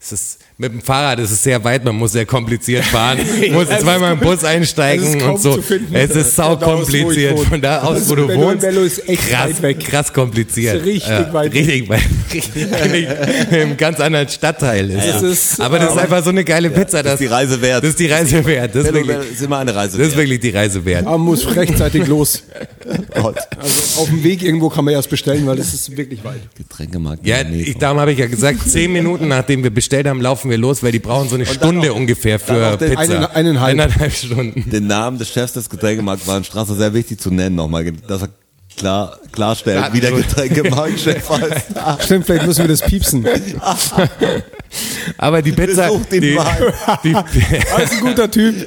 Es 0.00 0.12
ist 0.12 0.38
mit 0.56 0.72
dem 0.72 0.80
Fahrrad, 0.80 1.18
es 1.18 1.32
ist 1.32 1.42
sehr 1.42 1.62
weit, 1.64 1.84
man 1.84 1.96
muss 1.96 2.12
sehr 2.12 2.26
kompliziert 2.26 2.84
fahren, 2.84 3.18
muss 3.52 3.66
es 3.68 3.80
zweimal 3.80 4.12
im 4.12 4.20
Bus 4.20 4.44
einsteigen 4.44 5.04
es 5.04 5.14
ist 5.14 5.20
kaum 5.20 5.34
und 5.34 5.40
so. 5.42 5.54
zu 5.56 5.62
finden. 5.62 5.94
Es 5.94 6.10
ist 6.10 6.36
sau 6.36 6.50
Von 6.56 6.60
da 6.60 6.66
aus, 6.66 6.86
wo 6.92 6.94
ich 6.94 7.02
kompliziert. 7.02 7.40
Von 7.40 7.60
da 7.60 7.78
aus, 7.82 7.88
Also 7.96 8.10
wo 8.10 8.14
du 8.14 8.34
wohnst. 8.36 8.60
Bello 8.60 8.82
ist 8.82 9.08
echt 9.08 9.28
krass, 9.30 9.48
weit 9.50 9.62
weg. 9.62 9.80
krass 9.80 10.12
kompliziert. 10.12 10.76
Ist 10.76 10.84
richtig 10.86 11.32
weit 11.32 11.52
weg. 11.52 11.64
Richtig 11.64 11.88
weit. 11.88 13.52
Einem 13.52 13.76
ganz 13.76 13.98
anderen 13.98 14.28
Stadtteil 14.28 14.90
ist. 14.90 15.06
Das 15.06 15.22
es. 15.22 15.52
ist, 15.54 15.60
Aber 15.60 15.78
das 15.80 15.88
ist 15.90 15.96
ähm, 15.96 16.02
einfach 16.02 16.22
so 16.22 16.30
eine 16.30 16.44
geile 16.44 16.70
Pizza. 16.70 17.02
Das 17.02 17.14
ist 17.14 17.20
die 17.20 17.26
Reise 17.26 17.60
wert. 17.60 17.82
Das 17.82 17.90
ist 17.90 17.98
die 17.98 18.06
Reise 18.06 18.44
wert. 18.46 18.74
Das 18.76 18.84
ist 18.84 18.92
Bello 18.92 19.06
wirklich, 19.08 19.32
ist 19.32 19.42
immer 19.42 19.58
eine 19.58 19.74
Reise 19.74 19.98
das 19.98 20.06
ist 20.08 20.16
wert. 20.16 20.22
wirklich 20.28 20.40
die 20.40 20.50
Reise 20.50 20.84
wert. 20.84 21.04
Man 21.04 21.20
muss 21.20 21.54
rechtzeitig 21.56 22.06
los. 22.06 22.44
Gott. 23.14 23.38
Also 23.58 24.02
auf 24.02 24.08
dem 24.08 24.22
Weg 24.22 24.42
irgendwo 24.42 24.68
kann 24.68 24.84
man 24.84 24.94
erst 24.94 25.10
bestellen, 25.10 25.44
weil 25.46 25.56
das 25.56 25.74
ist 25.74 25.96
wirklich 25.96 26.22
weit. 26.22 26.40
Getränkemarkt. 26.56 27.26
Ja, 27.26 27.38
darum 27.78 27.98
habe 27.98 28.12
ich 28.12 28.18
ja 28.18 28.26
gesagt, 28.26 28.68
zehn 28.68 28.92
Minuten 28.92 29.26
nachdem 29.28 29.62
wir 29.64 29.70
bestellt 29.70 30.06
haben, 30.06 30.20
laufen 30.20 30.43
wir 30.50 30.58
los, 30.58 30.82
weil 30.82 30.92
die 30.92 30.98
brauchen 30.98 31.28
so 31.28 31.34
eine 31.34 31.46
Stunde 31.46 31.88
noch- 31.88 31.96
ungefähr 31.96 32.38
für 32.38 32.76
den- 32.76 32.90
Pizza. 32.90 32.98
Einen- 33.00 33.24
eineinhalb. 33.26 33.70
Eineinhalb 33.80 34.12
Stunden. 34.12 34.68
Den 34.70 34.86
Namen 34.86 35.18
des 35.18 35.28
Chefs 35.30 35.52
des 35.54 35.68
Getränkemarkts 35.70 36.26
war 36.26 36.36
in 36.38 36.44
Straße 36.44 36.74
sehr 36.74 36.92
wichtig 36.94 37.20
zu 37.20 37.30
nennen 37.30 37.56
nochmal, 37.56 37.90
dass 38.08 38.22
er 38.22 38.28
klar, 38.76 39.18
klarstellt, 39.32 39.92
wie 39.92 40.00
der 40.00 40.12
Getränkemarktchef 40.12 41.28
heißt. 41.30 41.66
Stimmt, 42.04 42.26
vielleicht 42.26 42.46
müssen 42.46 42.62
wir 42.62 42.68
das 42.68 42.82
piepsen. 42.82 43.26
Aber 45.18 45.40
die 45.40 45.52
Pizza, 45.52 45.86
Besucht 45.86 46.12
ihn 46.14 46.20
die, 46.20 46.34
mal. 46.34 46.74
die, 47.04 47.12
Er 47.76 47.82
ist 47.84 47.92
ein 47.92 48.00
guter 48.00 48.28
Typ. 48.28 48.66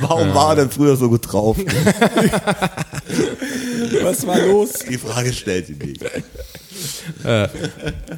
Warum 0.00 0.32
war 0.32 0.50
er 0.50 0.56
denn 0.56 0.70
früher 0.70 0.96
so 0.96 1.08
gut 1.08 1.32
drauf? 1.32 1.56
Was 4.02 4.24
war 4.26 4.38
los? 4.38 4.70
Die 4.88 4.98
Frage 4.98 5.32
stellt 5.32 5.68
ihn 5.70 5.78
nicht. 5.78 6.00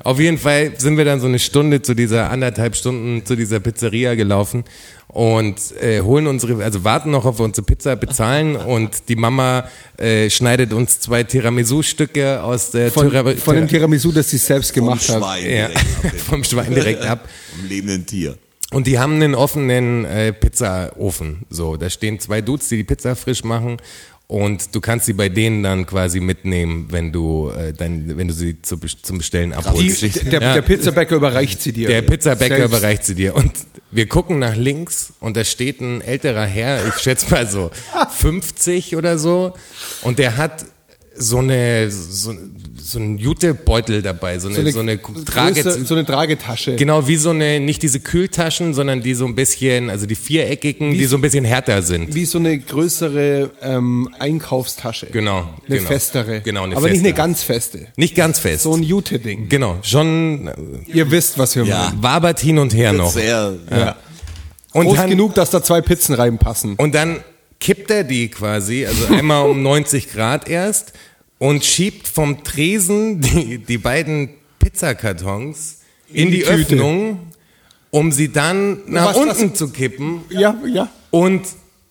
Auf 0.05 0.21
jeden 0.21 0.39
Fall 0.39 0.73
sind 0.79 0.97
wir 0.97 1.05
dann 1.05 1.21
so 1.21 1.27
eine 1.27 1.39
Stunde 1.39 1.83
zu 1.83 1.95
dieser 1.95 2.31
anderthalb 2.31 2.77
Stunden 2.77 3.25
zu 3.25 3.37
dieser 3.37 3.61
Pizzeria 3.61 4.15
gelaufen 4.15 4.65
und 5.09 5.57
äh, 5.81 6.01
holen 6.03 6.27
unsere, 6.27 6.63
also 6.63 6.85
warten 6.85 7.11
noch 7.11 7.25
auf 7.25 7.41
unsere 7.41 7.65
Pizza, 7.65 7.97
bezahlen 7.97 8.57
und 8.57 9.09
die 9.09 9.17
Mama 9.17 9.69
äh, 9.99 10.29
schneidet 10.31 10.73
uns 10.73 11.01
zwei 11.01 11.23
Tiramisu-Stücke 11.25 12.43
aus 12.43 12.71
der 12.73 12.91
Von, 12.91 13.11
Tira- 13.11 13.35
von 13.37 13.57
dem 13.57 13.69
Tiramisu, 13.69 14.13
das 14.13 14.31
sie 14.31 14.39
selbst 14.39 14.75
Vom 14.75 14.85
gemacht 14.85 15.09
hat. 15.09 15.19
Schwein 15.23 15.45
ja, 15.51 15.69
direkt 15.69 15.77
ab. 16.05 16.13
vom 16.29 16.45
Schwein 16.45 16.75
direkt 16.75 17.03
ab. 17.03 17.29
Vom 17.57 17.69
lebenden 17.69 18.05
Tier. 18.05 18.37
Und 18.73 18.89
die 18.89 18.99
haben 18.99 19.15
einen 19.15 19.35
offenen 19.37 20.05
äh, 20.05 20.33
Pizzaofen. 20.33 21.47
So, 21.51 21.77
da 21.77 21.89
stehen 21.89 22.19
zwei 22.19 22.41
Dudes, 22.41 22.69
die 22.69 22.77
die 22.79 22.85
Pizza 22.85 23.15
frisch 23.15 23.45
machen. 23.45 23.77
Und 24.29 24.75
du 24.75 24.81
kannst 24.81 25.07
sie 25.07 25.13
bei 25.13 25.29
denen 25.29 25.63
dann 25.63 25.87
quasi 25.87 26.19
mitnehmen, 26.19 26.89
wenn 26.91 27.13
du, 27.13 27.51
äh, 27.51 27.73
dann, 27.73 28.17
wenn 28.19 28.27
du 28.27 28.35
sie 28.35 28.61
zu, 28.61 28.77
zum 28.79 29.19
Bestellen 29.19 29.51
Die, 29.51 29.57
abholst. 29.57 30.03
der, 30.33 30.41
der 30.41 30.63
Pizzabäcker 30.63 31.15
überreicht 31.15 31.63
sie 31.63 31.73
dir. 31.73 31.87
Der 31.87 32.03
Pizzabäcker 32.03 32.57
Selbst. 32.57 32.75
überreicht 32.75 33.05
sie 33.05 33.15
dir. 33.15 33.37
Und 33.37 33.53
wir 33.93 34.09
gucken 34.09 34.41
nach 34.41 34.57
links 34.57 35.13
und 35.21 35.37
da 35.37 35.45
steht 35.45 35.81
ein 35.81 36.01
älterer 36.01 36.45
Herr, 36.45 36.89
ich 36.89 36.95
schätze 36.95 37.31
mal 37.31 37.47
so 37.49 37.71
50 38.19 38.97
oder 38.97 39.17
so. 39.17 39.55
Und 40.03 40.19
der 40.19 40.37
hat 40.37 40.67
so 41.19 41.39
eine, 41.39 41.91
so, 41.91 42.33
so 42.81 42.99
einen 42.99 43.19
Jutebeutel 43.19 44.03
dabei, 44.03 44.39
so 44.39 44.49
eine, 44.49 44.71
so 44.71 44.81
eine, 44.81 45.01
Trage, 45.25 45.61
größere- 45.61 45.85
so 45.85 45.95
eine 45.95 46.05
Tragetasche. 46.07 46.77
Genau, 46.77 47.09
wie 47.09 47.17
so 47.17 47.31
eine, 47.31 47.59
nicht 47.61 47.83
diese 47.83 48.01
Kühltaschen, 48.01 48.75
sondern 48.75 49.03
die 49.03 49.15
so 49.15 49.27
ein 49.27 49.35
bisschen, 49.35 49.91
also 49.91 50.07
die 50.07 50.15
viereckigen, 50.15 50.93
die 50.93 51.05
so 51.07 51.17
ein 51.17 51.21
bisschen 51.23 51.45
härter 51.45 51.83
sind. 51.83 52.15
Wie 52.15 52.25
so 52.25 52.39
eine 52.39 52.59
größere 52.59 53.51
ähm, 53.63 54.09
Einkaufstasche. 54.19 55.07
Genau. 55.07 55.49
Eine 55.67 55.77
genau. 55.79 55.89
festere. 55.89 56.41
Genau, 56.43 56.65
eine 56.65 56.77
Aber 56.77 56.87
nicht 56.89 56.99
eine 57.01 57.09
festere. 57.09 57.15
ganz 57.27 57.43
feste. 57.43 57.87
Nicht 57.97 58.15
ganz 58.15 58.39
fest. 58.39 58.63
So 58.63 58.75
ein 58.75 58.83
Jute-Ding. 58.83 59.49
genau, 59.49 59.79
schon 59.83 60.49
äh, 60.49 60.53
Ihr 60.93 61.11
wisst, 61.11 61.39
was 61.39 61.57
wir 61.57 61.65
Ja. 61.65 61.89
meinen. 61.91 62.03
wabert 62.03 62.41
hin 62.41 62.59
und 62.59 62.75
her 62.75 62.93
noch. 62.93 63.11
Sehr, 63.13 63.55
Ja. 63.71 63.97
Und 64.73 64.87
Groß 64.87 64.97
dann, 64.97 65.11
genug, 65.11 65.35
dass 65.35 65.49
da 65.51 65.63
zwei 65.63 65.81
Pizzen 65.81 66.15
reinpassen. 66.15 66.75
Und 66.77 66.95
dann 66.95 67.21
kippt 67.61 67.91
er 67.91 68.05
die 68.05 68.29
quasi, 68.29 68.85
also 68.87 69.07
einmal 69.15 69.49
um 69.49 69.63
90 69.63 70.11
Grad 70.13 70.49
erst 70.49 70.93
und 71.39 71.65
schiebt 71.65 72.09
vom 72.09 72.43
Tresen 72.45 73.21
die, 73.21 73.59
die 73.59 73.79
beiden 73.79 74.31
Pizzakartons 74.59 75.81
in, 76.09 76.27
In 76.27 76.31
die, 76.31 76.37
die. 76.39 76.45
Öffnung, 76.45 77.19
um 77.91 78.13
sie 78.13 78.31
dann 78.33 78.79
nach 78.87 79.07
Was 79.15 79.17
das- 79.27 79.41
unten 79.43 79.55
zu 79.55 79.69
kippen 79.71 80.21
Ja, 80.31 80.57
ja. 80.67 80.91
und 81.11 81.43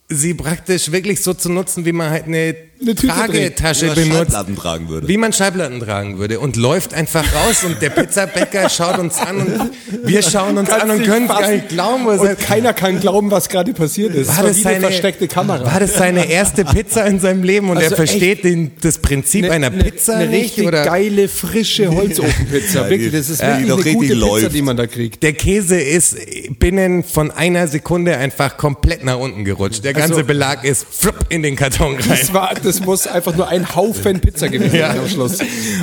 sie 0.08 0.34
praktisch 0.34 0.92
wirklich 0.92 1.20
so 1.22 1.34
zu 1.34 1.50
nutzen, 1.50 1.84
wie 1.84 1.92
man 1.92 2.10
halt 2.10 2.26
eine, 2.26 2.54
Eine 2.80 2.94
Tüte 2.94 3.06
Tragetasche 3.12 3.82
wie 3.84 3.86
man 3.86 3.94
benutzt. 3.96 4.14
Schallplatten 4.32 4.56
tragen 4.56 4.88
würde. 4.88 5.08
Wie 5.08 5.16
man 5.16 5.32
Schallplatten 5.32 5.80
tragen 5.80 6.18
würde 6.18 6.38
und 6.40 6.56
läuft 6.56 6.92
einfach 6.92 7.24
raus 7.34 7.64
und 7.64 7.80
der 7.80 7.88
Pizzabäcker 7.90 8.68
schaut 8.68 8.98
uns 8.98 9.16
an 9.18 9.38
und 9.38 9.70
wir 10.04 10.22
schauen 10.22 10.58
uns 10.58 10.68
an 10.70 10.90
und 10.90 11.02
können 11.04 11.22
es 11.24 11.28
gar 11.28 11.40
fassen. 11.40 11.54
nicht 11.54 11.68
glauben. 11.70 12.06
Was 12.06 12.20
Und 12.20 12.38
keiner 12.38 12.72
kann 12.74 13.00
glauben, 13.00 13.30
was 13.30 13.48
gerade 13.48 13.72
passiert 13.72 14.14
ist. 14.14 14.28
war 14.36 14.44
das 14.44 14.60
seine 14.60 14.76
eine 14.76 14.86
versteckte 14.88 15.26
Kamera. 15.26 15.64
War 15.64 15.80
das 15.80 15.94
seine 15.94 16.28
erste 16.30 16.64
Pizza 16.66 17.06
in 17.06 17.18
seinem 17.18 17.42
Leben 17.42 17.70
und 17.70 17.78
Also 17.78 17.90
er 17.90 17.96
versteht 17.96 18.44
den, 18.44 18.72
das 18.82 18.98
Prinzip 18.98 19.50
einer 19.50 19.70
Pizza 19.70 20.16
eine 20.16 20.26
nicht? 20.28 20.44
richtig 20.44 20.66
Oder 20.66 20.84
geile, 20.84 21.28
frische 21.28 21.88
Holzofenpizza. 21.90 22.82
Ja, 22.82 22.90
wirklich, 22.90 23.12
das 23.12 23.30
ist 23.30 23.40
ja, 23.40 23.56
die 23.56 23.66
wirklich 23.66 23.68
noch 23.68 23.76
eine 23.76 23.94
gute 23.94 24.00
richtig 24.10 24.20
Pizza, 24.20 24.26
läuft. 24.42 24.54
die 24.54 24.62
man 24.62 24.76
da 24.76 24.86
kriegt. 24.86 25.22
der 25.22 25.32
Käse 25.32 25.80
ist 25.80 26.16
binnen 26.58 27.04
von 27.04 27.30
einer 27.30 27.68
Sekunde 27.68 28.16
einfach 28.18 28.56
komplett 28.58 29.02
nach 29.02 29.18
unten 29.18 29.44
gerutscht. 29.44 29.82
Der 29.84 29.94
ganze 29.94 30.14
Also- 30.16 30.26
Belag 30.26 30.62
ist 30.64 30.86
flupp 30.90 31.26
in 31.30 31.42
den 31.42 31.56
Karton 31.56 31.94
rein. 31.96 32.04
Das, 32.08 32.32
war, 32.34 32.52
das 32.66 32.80
muss 32.80 33.06
einfach 33.06 33.34
nur 33.36 33.48
ein 33.48 33.74
Haufen 33.74 34.20
Pizza 34.20 34.48
gewesen 34.48 34.72
sein 34.72 34.80
Ja. 34.80 34.90
am 34.90 35.08
Schluss. 35.08 35.38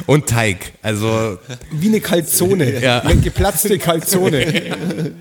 Und 0.05 0.27
Teig. 0.27 0.73
Also 0.81 1.39
Wie 1.71 1.87
eine 1.87 2.01
Calzone. 2.01 2.79
Ja. 2.79 2.99
Eine 2.99 3.21
geplatzte 3.21 3.79
Calzone. 3.79 4.75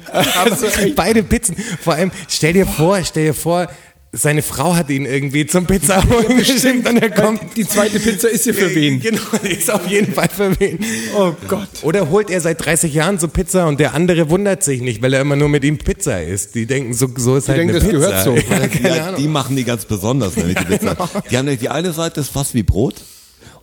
also, 0.45 0.67
beide 0.97 1.23
Pizzen. 1.23 1.57
Vor 1.81 1.95
allem, 1.95 2.11
stell 2.29 2.53
dir 2.53 2.67
vor, 2.67 3.03
stell 3.05 3.27
dir 3.27 3.35
vor, 3.35 3.69
seine 4.15 4.43
Frau 4.43 4.75
hat 4.77 4.91
ihn 4.91 5.07
irgendwie 5.07 5.47
zum 5.47 5.67
Pizza 5.67 6.05
holen 6.07 6.37
geschickt 6.45 6.87
und 6.87 6.99
er 6.99 7.11
kommt. 7.11 7.57
die 7.57 7.67
zweite 7.67 7.99
Pizza 7.99 8.29
ist 8.29 8.45
hier 8.45 8.53
für 8.55 8.73
wen? 8.75 9.01
Genau, 9.01 9.21
die 9.43 9.49
ist 9.55 9.71
auf 9.71 9.87
jeden 9.89 10.13
Fall 10.13 10.29
für 10.29 10.59
wen. 10.61 10.79
Oh 11.17 11.33
Gott. 11.49 11.69
Oder 11.83 12.11
holt 12.11 12.29
er 12.31 12.43
seit 12.43 12.63
30 12.63 12.93
Jahren 12.93 13.19
so 13.19 13.29
Pizza 13.29 13.67
und 13.67 13.81
der 13.81 13.95
andere 13.95 14.29
wundert 14.29 14.63
sich 14.65 14.83
nicht, 14.83 15.01
weil 15.01 15.15
er 15.15 15.23
immer 15.23 15.37
nur 15.37 15.49
mit 15.49 15.65
ihm 15.65 15.79
Pizza 15.79 16.23
isst. 16.23 16.55
Die 16.55 16.67
denken, 16.67 16.93
so, 16.93 17.09
so 17.17 17.37
ist 17.37 17.49
halt 17.49 17.59
denken, 17.59 17.77
eine 17.77 17.81
das 17.81 17.89
Pizza. 17.89 18.07
gehört 18.07 18.25
so. 18.25 18.53
Ja, 18.53 18.67
keine 18.69 18.97
ja, 18.97 19.13
die 19.13 19.29
machen 19.29 19.57
die 19.57 19.65
ganz 19.65 19.87
besonders, 19.87 20.37
nämlich 20.37 20.59
die 20.59 20.65
Pizza. 20.65 20.97
Die 21.31 21.37
haben 21.39 21.47
nämlich 21.47 21.61
die 21.61 21.71
eine 21.71 21.93
Seite 21.95 22.21
ist 22.21 22.29
fast 22.29 22.53
wie 22.55 22.63
Brot 22.63 22.97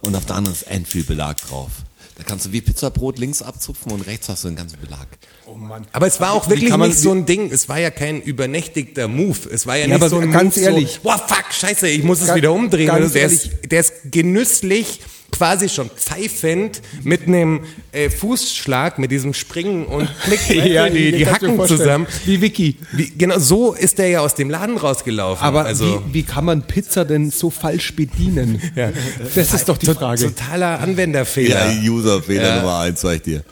und 0.02 0.16
auf 0.16 0.26
der 0.26 0.36
anderen 0.38 0.56
ist 0.56 0.64
end 0.64 0.88
viel 0.88 1.04
Belag 1.04 1.38
drauf. 1.48 1.70
Da 2.18 2.24
kannst 2.26 2.48
du 2.48 2.52
wie 2.52 2.62
Pizzabrot 2.62 3.20
links 3.20 3.42
abzupfen 3.44 3.92
und 3.92 4.02
rechts 4.08 4.28
hast 4.28 4.44
du 4.44 4.50
den 4.50 4.58
ganzen 4.58 4.80
Belag. 4.82 5.08
Oh 5.52 5.56
Mann. 5.56 5.86
Aber 5.94 6.06
es 6.08 6.20
war 6.22 6.34
auch 6.34 6.48
Wie 6.48 6.52
wirklich 6.52 6.70
man- 6.70 6.90
nicht 6.90 7.00
so 7.00 7.12
ein 7.12 7.26
Ding. 7.26 7.52
Es 7.52 7.68
war 7.70 7.80
ja 7.80 7.90
kein 7.92 8.22
übernächtigter 8.22 9.08
Move. 9.08 9.38
Es 9.52 9.66
war 9.66 9.78
ja, 9.78 9.88
nicht 9.88 9.96
aber 9.96 10.10
so 10.10 10.20
ein 10.20 10.32
ganz 10.32 10.56
Move 10.58 10.66
ehrlich. 10.66 10.92
So, 10.96 11.00
Boah, 11.10 11.18
fuck, 11.28 11.46
scheiße, 11.52 11.88
ich 11.88 12.04
muss 12.04 12.22
es 12.22 12.28
Ganz- 12.28 12.38
wieder 12.38 12.52
umdrehen. 12.52 12.88
ganz 12.88 13.02
Also 13.02 13.14
der, 13.14 13.26
ist, 13.26 13.46
ehrlich. 13.46 13.70
der 13.70 13.80
ist 13.80 13.94
genüsslich 14.12 15.00
quasi 15.32 15.70
schon 15.70 15.90
pfeifend 15.92 16.82
mit 17.04 17.28
einem 17.28 17.62
äh, 17.92 18.10
Fußschlag, 18.10 18.98
mit 18.98 19.12
diesem 19.12 19.34
Springen 19.36 19.86
und 19.86 20.10
Klick, 20.24 20.66
ja, 20.66 20.90
die, 20.90 21.12
die 21.12 21.28
Hacken 21.28 21.64
zusammen. 21.68 22.08
Wie 22.26 22.42
Vicky. 22.42 22.78
Wie, 22.94 23.12
genau, 23.16 23.38
so 23.38 23.74
ist 23.74 24.00
er 24.00 24.08
ja 24.08 24.20
aus 24.22 24.34
dem 24.36 24.50
Laden 24.50 24.78
rausgelaufen. 24.78 25.44
Aber 25.46 25.66
also, 25.66 26.02
wie, 26.10 26.14
wie 26.16 26.24
kann 26.24 26.46
man 26.46 26.64
Pizza 26.64 27.06
denn 27.06 27.30
so 27.32 27.50
falsch 27.52 27.96
bedienen? 27.96 28.60
Ja. 28.76 28.90
Das 29.36 29.54
ist 29.54 29.70
doch 29.70 29.78
die 29.78 29.86
Frage. 29.86 30.24
Totaler 30.26 30.80
Anwenderfehler. 30.80 31.72
Ja, 31.74 31.92
Userfehler 31.92 32.44
Ja. 32.48 32.56
Nummer 32.62 32.80
eins, 32.80 33.02
sag 33.02 33.18
ich 33.18 33.22
dir. 33.22 33.44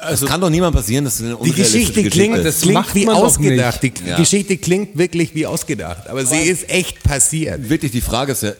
Also, 0.00 0.24
das 0.26 0.30
kann 0.32 0.40
doch 0.40 0.50
niemand 0.50 0.74
passieren, 0.76 1.04
das 1.04 1.16
ist 1.20 1.22
eine 1.26 1.36
Die 1.44 1.52
Geschichte 1.52 2.04
klingt, 2.08 2.44
Das 2.44 2.60
klingt 2.60 2.94
wie 2.94 3.08
ausgedacht. 3.08 3.82
Die 3.82 3.92
Ja. 4.06 4.16
Geschichte 4.16 4.56
klingt 4.56 4.96
wirklich 4.96 5.34
wie 5.34 5.46
ausgedacht. 5.46 6.08
Aber 6.08 6.24
sie 6.24 6.38
ist 6.38 6.70
echt 6.70 7.02
passiert. 7.02 7.68
Wirklich 7.68 7.92
die 7.92 8.00
Frage 8.00 8.32
ist 8.32 8.42
ja, 8.42 8.52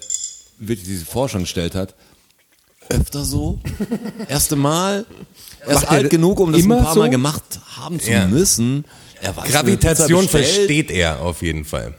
wirklich 0.58 0.88
diese 0.88 1.04
Forschung 1.04 1.42
gestellt 1.42 1.74
hat, 1.74 1.94
öfter 2.88 3.24
so? 3.24 3.58
Erste 4.28 4.56
Mal? 4.56 5.04
Er 5.60 5.76
ist 5.76 5.84
alt 5.88 6.10
genug, 6.10 6.40
um 6.40 6.52
das 6.52 6.62
ein 6.62 6.68
paar 6.68 6.94
so? 6.94 7.00
Mal 7.00 7.10
gemacht 7.10 7.42
haben 7.76 8.00
zu 8.00 8.10
Ja. 8.10 8.26
müssen. 8.26 8.84
Gravitation 9.50 10.24
er 10.24 10.28
versteht 10.28 10.90
er 10.90 11.20
auf 11.20 11.42
jeden 11.42 11.64
Fall. 11.64 11.94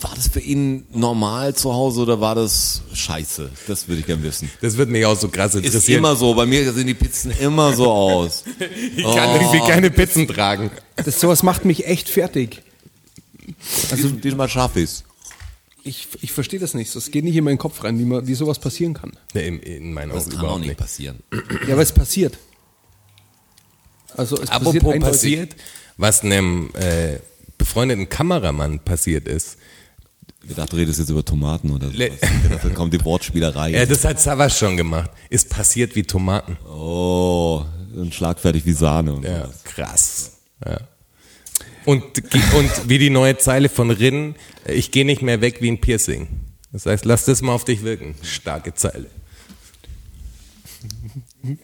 War 0.00 0.12
das 0.14 0.28
für 0.28 0.40
ihn 0.40 0.86
normal 0.92 1.54
zu 1.54 1.74
Hause 1.74 2.00
oder 2.02 2.20
war 2.20 2.34
das 2.34 2.80
scheiße? 2.94 3.50
Das 3.66 3.86
würde 3.86 4.00
ich 4.00 4.06
gerne 4.06 4.22
wissen. 4.22 4.50
Das 4.62 4.76
wird 4.76 4.88
mich 4.88 5.04
auch 5.04 5.18
so 5.18 5.28
krass 5.28 5.54
Ist 5.54 5.64
interessieren. 5.66 5.98
immer 5.98 6.16
so, 6.16 6.32
bei 6.34 6.46
mir 6.46 6.72
sehen 6.72 6.86
die 6.86 6.94
Pizzen 6.94 7.30
immer 7.32 7.74
so 7.74 7.90
aus. 7.90 8.44
ich 8.96 9.02
kann 9.04 9.34
irgendwie 9.40 9.60
keine 9.70 9.90
Pizzen 9.90 10.26
tragen. 10.26 10.70
Das, 10.96 11.20
sowas 11.20 11.42
macht 11.42 11.64
mich 11.64 11.86
echt 11.86 12.08
fertig. 12.08 12.62
Also 13.90 14.08
diesmal 14.10 14.48
schaffe 14.48 14.80
ich's. 14.80 15.04
Ich, 15.82 16.08
ich 16.20 16.32
verstehe 16.32 16.60
das 16.60 16.74
nicht. 16.74 16.94
Das 16.94 17.10
geht 17.10 17.24
nicht 17.24 17.36
in 17.36 17.44
meinen 17.44 17.58
Kopf 17.58 17.82
rein, 17.84 17.98
wie, 17.98 18.04
man, 18.04 18.26
wie 18.26 18.34
sowas 18.34 18.58
passieren 18.58 18.94
kann. 18.94 19.12
Nee, 19.34 19.46
in, 19.48 19.60
in 19.60 19.92
meinen 19.92 20.12
Das 20.12 20.24
Augen 20.24 20.30
kann 20.30 20.38
auch 20.38 20.42
überhaupt 20.42 20.60
nicht 20.60 20.68
nicht. 20.68 20.78
passieren. 20.78 21.18
Ja, 21.66 21.72
aber 21.74 21.82
es 21.82 21.92
passiert. 21.92 22.38
Also 24.16 24.36
es 24.36 24.48
passiert 24.50 24.62
Apropos 24.66 24.94
eindeutig. 24.94 25.02
passiert, 25.12 25.56
was 25.96 26.22
einem 26.22 26.70
äh, 26.74 27.18
befreundeten 27.58 28.08
Kameramann 28.08 28.80
passiert 28.80 29.28
ist. 29.28 29.56
Ich 30.48 30.54
dachte, 30.54 30.70
du 30.70 30.76
redest 30.76 30.98
jetzt 30.98 31.10
über 31.10 31.24
Tomaten 31.24 31.70
oder 31.70 31.88
so. 31.90 31.96
Dann 32.62 32.74
kommt 32.74 32.92
die 32.94 33.04
Wortspielerei. 33.04 33.70
Ja, 33.70 33.86
das 33.86 34.04
hat 34.04 34.20
Savas 34.20 34.58
schon 34.58 34.76
gemacht. 34.76 35.10
Ist 35.28 35.48
passiert 35.50 35.94
wie 35.96 36.02
Tomaten. 36.02 36.56
oh, 36.68 37.64
und 37.94 38.14
schlagfertig 38.14 38.64
wie 38.66 38.72
Sahne. 38.72 39.12
Und 39.14 39.24
Ja, 39.24 39.42
sowas. 39.46 39.64
krass. 39.64 40.32
Ja. 40.64 40.80
Und, 41.86 42.02
und 42.04 42.88
wie 42.88 42.98
die 42.98 43.10
neue 43.10 43.36
Zeile 43.38 43.68
von 43.68 43.90
Rin, 43.90 44.34
äh, 44.66 44.72
ich 44.74 44.90
gehe 44.90 45.04
nicht 45.04 45.22
mehr 45.22 45.40
weg 45.40 45.60
wie 45.60 45.70
ein 45.70 45.80
Piercing. 45.80 46.28
Das 46.72 46.86
heißt, 46.86 47.04
lass 47.04 47.24
das 47.24 47.42
mal 47.42 47.52
auf 47.52 47.64
dich 47.64 47.82
wirken. 47.82 48.14
Starke 48.22 48.74
Zeile. 48.74 49.06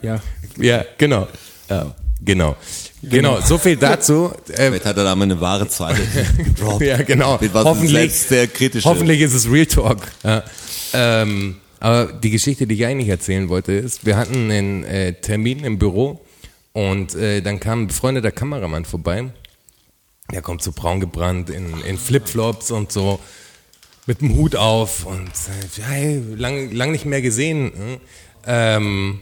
Ja. 0.03 0.21
Ja, 0.59 0.85
genau. 0.99 1.29
Ja, 1.69 1.95
genau. 2.25 2.57
Genau, 3.03 3.41
so 3.41 3.59
viel 3.59 3.77
dazu. 3.77 4.33
Vielleicht 4.45 4.85
hat 4.85 4.97
er 4.97 5.05
da 5.05 5.14
mal 5.14 5.25
eine 5.25 5.41
wahre 5.41 5.69
Zeile 5.69 5.99
gedroppt. 6.37 6.83
ja, 6.83 7.03
genau. 7.03 7.39
Hoffentlich, 7.55 8.12
hoffentlich 8.85 9.21
ist 9.21 9.35
es 9.35 9.51
Real 9.51 9.67
Talk. 9.67 9.99
Ja. 10.25 10.43
Ähm, 10.93 11.57
aber 11.81 12.12
die 12.12 12.31
Geschichte, 12.31 12.67
die 12.67 12.75
ich 12.75 12.87
eigentlich 12.87 13.09
erzählen 13.09 13.49
wollte, 13.49 13.73
ist, 13.73 14.07
wir 14.07 14.17
hatten 14.17 14.51
einen 14.51 14.85
äh, 14.85 15.12
Termin 15.14 15.64
im 15.64 15.79
Büro 15.79 16.25
und 16.73 17.14
äh, 17.14 17.43
dann 17.43 17.61
kam 17.61 17.83
ein 17.83 17.87
befreundeter 17.89 18.33
Kameramann 18.33 18.85
vorbei. 18.85 19.31
Der 20.33 20.43
kommt 20.43 20.62
so 20.62 20.73
braun 20.73 21.01
gebrannt 21.01 21.51
in, 21.51 21.81
in 21.83 21.99
Flipflops 21.99 22.71
und 22.71 22.91
so 22.91 23.21
mit 24.07 24.21
dem 24.21 24.35
Hut 24.37 24.57
auf 24.57 25.05
und 25.05 25.29
äh, 25.29 25.83
hey, 25.83 26.23
lang, 26.37 26.73
lang 26.73 26.93
nicht 26.93 27.05
mehr 27.05 27.23
gesehen. 27.23 27.73
hm? 27.77 28.01
Ähm, 28.47 29.21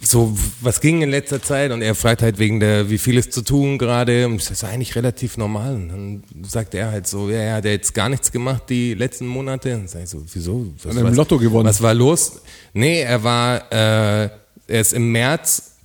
so, 0.00 0.36
was 0.60 0.80
ging 0.80 1.02
in 1.02 1.10
letzter 1.10 1.42
Zeit? 1.42 1.72
Und 1.72 1.82
er 1.82 1.94
fragt 1.94 2.22
halt 2.22 2.38
wegen 2.38 2.60
der, 2.60 2.90
wie 2.90 2.98
viel 2.98 3.16
ist 3.16 3.32
zu 3.32 3.42
tun 3.42 3.78
gerade. 3.78 4.26
Und 4.26 4.40
das 4.40 4.50
ist 4.50 4.64
eigentlich 4.64 4.94
relativ 4.96 5.36
normal. 5.36 5.74
Und 5.74 5.88
dann 5.88 6.22
sagt 6.42 6.74
er 6.74 6.90
halt 6.90 7.06
so, 7.06 7.30
ja, 7.30 7.38
er 7.38 7.54
hat 7.56 7.64
jetzt 7.64 7.94
gar 7.94 8.08
nichts 8.08 8.32
gemacht 8.32 8.64
die 8.68 8.94
letzten 8.94 9.26
Monate. 9.26 9.74
Und 9.74 9.88
sag 9.88 10.04
ich 10.04 10.10
so, 10.10 10.22
wieso? 10.32 10.66
Was, 10.82 10.94
Hat 10.94 11.02
er 11.02 11.08
im 11.08 11.14
Lotto 11.14 11.38
gewonnen? 11.38 11.68
Was 11.68 11.82
war 11.82 11.94
los? 11.94 12.40
Nee, 12.72 13.00
er 13.00 13.22
war, 13.24 13.72
äh, 13.72 14.30
er 14.66 14.80
ist 14.80 14.92
im 14.92 15.12
März 15.12 15.76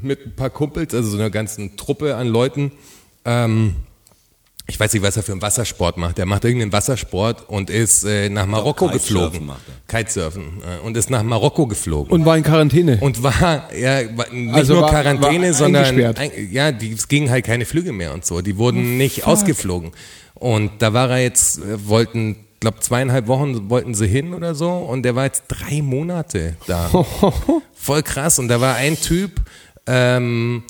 mit 0.00 0.26
ein 0.26 0.36
paar 0.36 0.50
Kumpels, 0.50 0.94
also 0.94 1.10
so 1.10 1.16
einer 1.16 1.30
ganzen 1.30 1.76
Truppe 1.76 2.16
an 2.16 2.28
Leuten, 2.28 2.72
ähm, 3.24 3.74
ich 4.70 4.78
weiß 4.78 4.92
nicht, 4.92 5.02
was 5.02 5.16
er 5.16 5.22
für 5.22 5.32
einen 5.32 5.40
Wassersport 5.40 5.96
macht. 5.96 6.18
Er 6.18 6.26
macht 6.26 6.44
irgendeinen 6.44 6.72
Wassersport 6.74 7.48
und 7.48 7.70
ist 7.70 8.04
äh, 8.04 8.28
nach 8.28 8.44
Marokko 8.44 8.86
Kitesurfen 8.88 9.30
geflogen. 9.30 9.46
macht 9.46 9.60
Kitesurfen. 9.88 10.42
Äh, 10.62 10.84
und 10.86 10.94
ist 10.96 11.08
nach 11.08 11.22
Marokko 11.22 11.66
geflogen. 11.66 12.12
Und 12.12 12.26
war 12.26 12.36
in 12.36 12.42
Quarantäne. 12.42 12.98
Und 13.00 13.22
war, 13.22 13.72
ja, 13.74 14.00
war 14.16 14.28
nicht 14.30 14.54
Also 14.54 14.74
nur 14.74 14.82
war- 14.82 14.90
Quarantäne, 14.90 15.46
war 15.48 15.54
sondern 15.54 15.84
ein, 16.16 16.30
ja, 16.52 16.70
die, 16.70 16.92
es 16.92 17.08
gingen 17.08 17.30
halt 17.30 17.46
keine 17.46 17.64
Flüge 17.64 17.92
mehr 17.92 18.12
und 18.12 18.26
so. 18.26 18.42
Die 18.42 18.58
wurden 18.58 18.98
nicht 18.98 19.26
ausgeflogen. 19.26 19.92
Und 20.34 20.70
da 20.80 20.92
war 20.92 21.10
er 21.12 21.22
jetzt, 21.22 21.58
äh, 21.58 21.88
wollten, 21.88 22.36
glaube 22.60 22.80
zweieinhalb 22.80 23.26
Wochen 23.26 23.70
wollten 23.70 23.94
sie 23.94 24.06
hin 24.06 24.34
oder 24.34 24.54
so. 24.54 24.70
Und 24.70 25.02
der 25.02 25.16
war 25.16 25.24
jetzt 25.24 25.44
drei 25.48 25.80
Monate 25.80 26.56
da. 26.66 26.90
Voll 27.74 28.02
krass. 28.02 28.38
Und 28.38 28.48
da 28.48 28.60
war 28.60 28.74
ein 28.74 29.00
Typ, 29.00 29.40
ähm, 29.86 30.62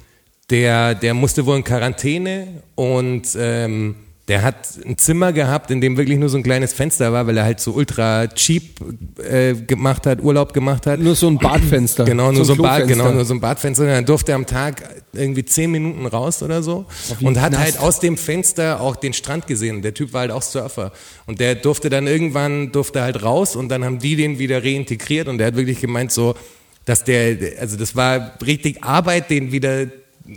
der, 0.51 0.95
der 0.95 1.15
musste 1.15 1.47
wohl 1.47 1.57
in 1.57 1.65
Quarantäne 1.65 2.63
und 2.75 3.37
ähm, 3.39 3.97
der 4.29 4.43
hat 4.43 4.79
ein 4.85 4.99
Zimmer 4.99 5.33
gehabt, 5.33 5.71
in 5.71 5.81
dem 5.81 5.97
wirklich 5.97 6.19
nur 6.19 6.29
so 6.29 6.37
ein 6.37 6.43
kleines 6.43 6.75
Fenster 6.75 7.15
war, 7.15 7.27
weil 7.27 7.39
er 7.39 7.45
halt 7.45 7.61
so 7.61 7.73
ultra 7.73 8.27
cheap 8.27 8.79
äh, 9.19 9.55
gemacht 9.55 10.07
hat, 10.07 10.23
Urlaub 10.23 10.53
gemacht 10.53 10.87
hat. 10.87 11.01
nur 11.01 11.15
so 11.15 11.29
ein 11.29 11.39
Badfenster. 11.39 12.05
Genau, 12.05 12.31
nur 12.31 12.45
so, 12.45 12.53
ein 12.53 12.59
Bad, 12.59 12.87
genau, 12.87 13.11
nur 13.11 13.25
so 13.25 13.33
ein 13.33 13.41
Badfenster. 13.41 13.85
Und 13.85 13.91
dann 13.91 14.05
durfte 14.05 14.33
er 14.33 14.37
am 14.37 14.45
Tag 14.45 14.83
irgendwie 15.15 15.47
zehn 15.47 15.71
Minuten 15.71 16.05
raus 16.05 16.43
oder 16.43 16.63
so. 16.63 16.85
Und 17.23 17.41
hat 17.41 17.57
halt 17.57 17.79
aus 17.79 18.01
dem 18.01 18.19
Fenster 18.19 18.83
auch 18.83 18.97
den 18.97 19.15
Strand 19.15 19.47
gesehen. 19.47 19.81
Der 19.81 19.95
Typ 19.95 20.13
war 20.13 20.21
halt 20.21 20.31
auch 20.31 20.43
Surfer. 20.43 20.93
Und 21.25 21.41
der 21.41 21.55
durfte 21.55 21.89
dann 21.89 22.07
irgendwann, 22.07 22.71
durfte 22.71 23.01
halt 23.01 23.23
raus 23.23 23.57
und 23.57 23.71
dann 23.71 23.83
haben 23.83 23.99
die 23.99 24.15
den 24.15 24.39
wieder 24.39 24.63
reintegriert. 24.63 25.29
Und 25.29 25.39
der 25.39 25.47
hat 25.47 25.57
wirklich 25.57 25.81
gemeint 25.81 26.13
so, 26.13 26.35
dass 26.85 27.03
der, 27.03 27.39
also 27.61 27.79
das 27.79 27.97
war 27.97 28.35
richtig 28.45 28.85
Arbeit, 28.85 29.31
den 29.31 29.53
wieder 29.53 29.87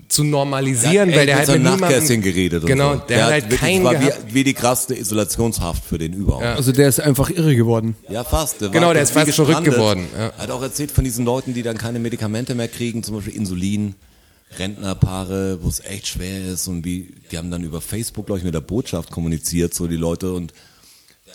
zu 0.07 0.23
normalisieren, 0.23 1.09
Ja, 1.09 1.15
weil 1.17 1.25
der 1.25 1.35
mit 1.35 1.37
halt 1.37 1.45
so 1.47 1.51
mit 1.53 1.61
niemandem, 1.63 1.81
Nachkästchen 1.89 2.21
geredet. 2.21 2.65
Genau, 2.65 2.91
und 2.91 2.99
so. 3.01 3.05
der, 3.07 3.25
hat 3.25 3.31
halt 3.31 3.49
keinen 3.49 3.83
war 3.83 3.99
wie, 4.01 4.09
wie 4.33 4.43
die 4.43 4.53
krasseste 4.53 4.95
Isolationshaft 4.95 5.83
für 5.83 5.97
den 5.97 6.13
überhaupt. 6.13 6.43
Ja, 6.43 6.55
Also 6.55 6.71
der 6.71 6.87
ist 6.89 6.99
einfach 6.99 7.29
irre 7.29 7.55
geworden. 7.55 7.95
fast. 8.29 8.61
Der 8.61 8.69
Genau, 8.69 8.87
war 8.87 8.93
der 8.93 9.03
ist 9.03 9.11
fast 9.11 9.31
verrückt 9.33 9.63
geworden, 9.63 10.07
ja. 10.17 10.27
Er 10.37 10.37
hat 10.43 10.51
auch 10.51 10.61
erzählt 10.61 10.91
von 10.91 11.03
diesen 11.03 11.25
Leuten, 11.25 11.53
die 11.53 11.63
dann 11.63 11.77
keine 11.77 11.99
Medikamente 11.99 12.55
mehr 12.55 12.67
kriegen, 12.67 13.03
zum 13.03 13.15
Beispiel 13.15 13.35
Insulin. 13.35 13.95
Rentnerpaare, 14.59 15.59
wo 15.63 15.69
es 15.69 15.79
echt 15.79 16.07
schwer 16.07 16.45
ist 16.53 16.67
und 16.67 16.83
wie, 16.83 17.13
die 17.31 17.37
haben 17.37 17.51
dann 17.51 17.63
über 17.63 17.79
Facebook, 17.81 18.25
glaube 18.25 18.39
ich, 18.39 18.45
mit 18.45 18.53
der 18.53 18.59
Botschaft 18.61 19.09
kommuniziert, 19.11 19.73
so 19.73 19.87
die 19.87 19.95
Leute 19.95 20.33
und 20.33 20.53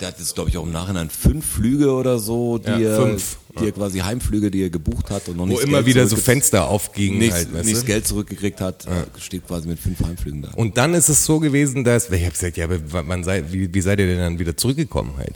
der 0.01 0.09
hat 0.09 0.19
jetzt, 0.19 0.35
glaube 0.35 0.51
ich, 0.51 0.57
auch 0.57 0.65
im 0.65 0.73
Nachhinein 0.73 1.11
fünf 1.11 1.45
Flüge 1.45 1.93
oder 1.93 2.19
so, 2.19 2.59
die, 2.59 2.71
Ja, 2.71 2.79
er, 2.79 3.17
die 3.61 3.65
er 3.67 3.73
quasi 3.73 3.99
Heimflüge, 4.01 4.51
die 4.51 4.63
er 4.63 4.71
gebucht 4.71 5.11
hat 5.11 5.29
und 5.29 5.37
noch 5.37 5.45
Wo 5.45 5.51
nicht 5.51 5.63
immer 5.63 5.87
wieder 5.87 6.07
so 6.07 6.17
Fenster 6.17 6.69
aufgingen 6.69 7.19
nichts, 7.19 7.37
halt, 7.37 7.55
weißt 7.55 7.65
nichts 7.65 7.81
du? 7.81 7.87
Geld 7.87 8.07
zurückgekriegt 8.07 8.61
hat, 8.61 8.87
steht 9.19 9.47
quasi 9.47 9.69
mit 9.69 9.79
fünf 9.79 10.01
Heimflügen 10.01 10.43
da. 10.43 10.51
Und 10.55 10.77
dann 10.77 10.95
ist 10.95 11.09
es 11.09 11.25
so 11.25 11.41
gewesen, 11.41 11.85
dass, 11.85 12.11
ich 12.11 12.23
habe 12.23 12.33
gesagt, 12.33 12.57
ja, 12.57 12.65
aber 12.65 12.79
wann 12.91 13.25
sei, 13.25 13.45
wie, 13.51 13.73
wie 13.73 13.81
seid 13.81 13.99
ihr 13.99 14.07
denn 14.07 14.19
dann 14.19 14.39
wieder 14.39 14.57
zurückgekommen 14.57 15.15
halt? 15.17 15.35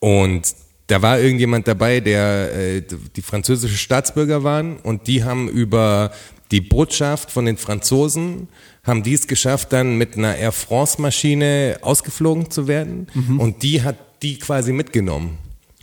Und 0.00 0.42
da 0.88 1.00
war 1.00 1.18
irgendjemand 1.18 1.68
dabei, 1.68 2.00
der 2.00 2.54
äh, 2.54 2.82
die 3.16 3.22
französische 3.22 3.76
Staatsbürger 3.76 4.44
waren 4.44 4.76
und 4.76 5.06
die 5.06 5.24
haben 5.24 5.48
über 5.48 6.12
die 6.52 6.60
Botschaft 6.60 7.30
von 7.32 7.46
den 7.46 7.56
Franzosen 7.56 8.48
haben 8.84 9.02
die 9.02 9.14
es 9.14 9.26
geschafft, 9.26 9.72
dann 9.72 9.96
mit 9.98 10.16
einer 10.16 10.36
Air 10.36 10.52
France 10.52 11.00
Maschine 11.00 11.78
ausgeflogen 11.82 12.50
zu 12.50 12.68
werden 12.68 13.06
und 13.38 13.62
die 13.62 13.82
hat 13.82 13.96
die 14.22 14.38
quasi 14.38 14.72
mitgenommen. 14.72 15.38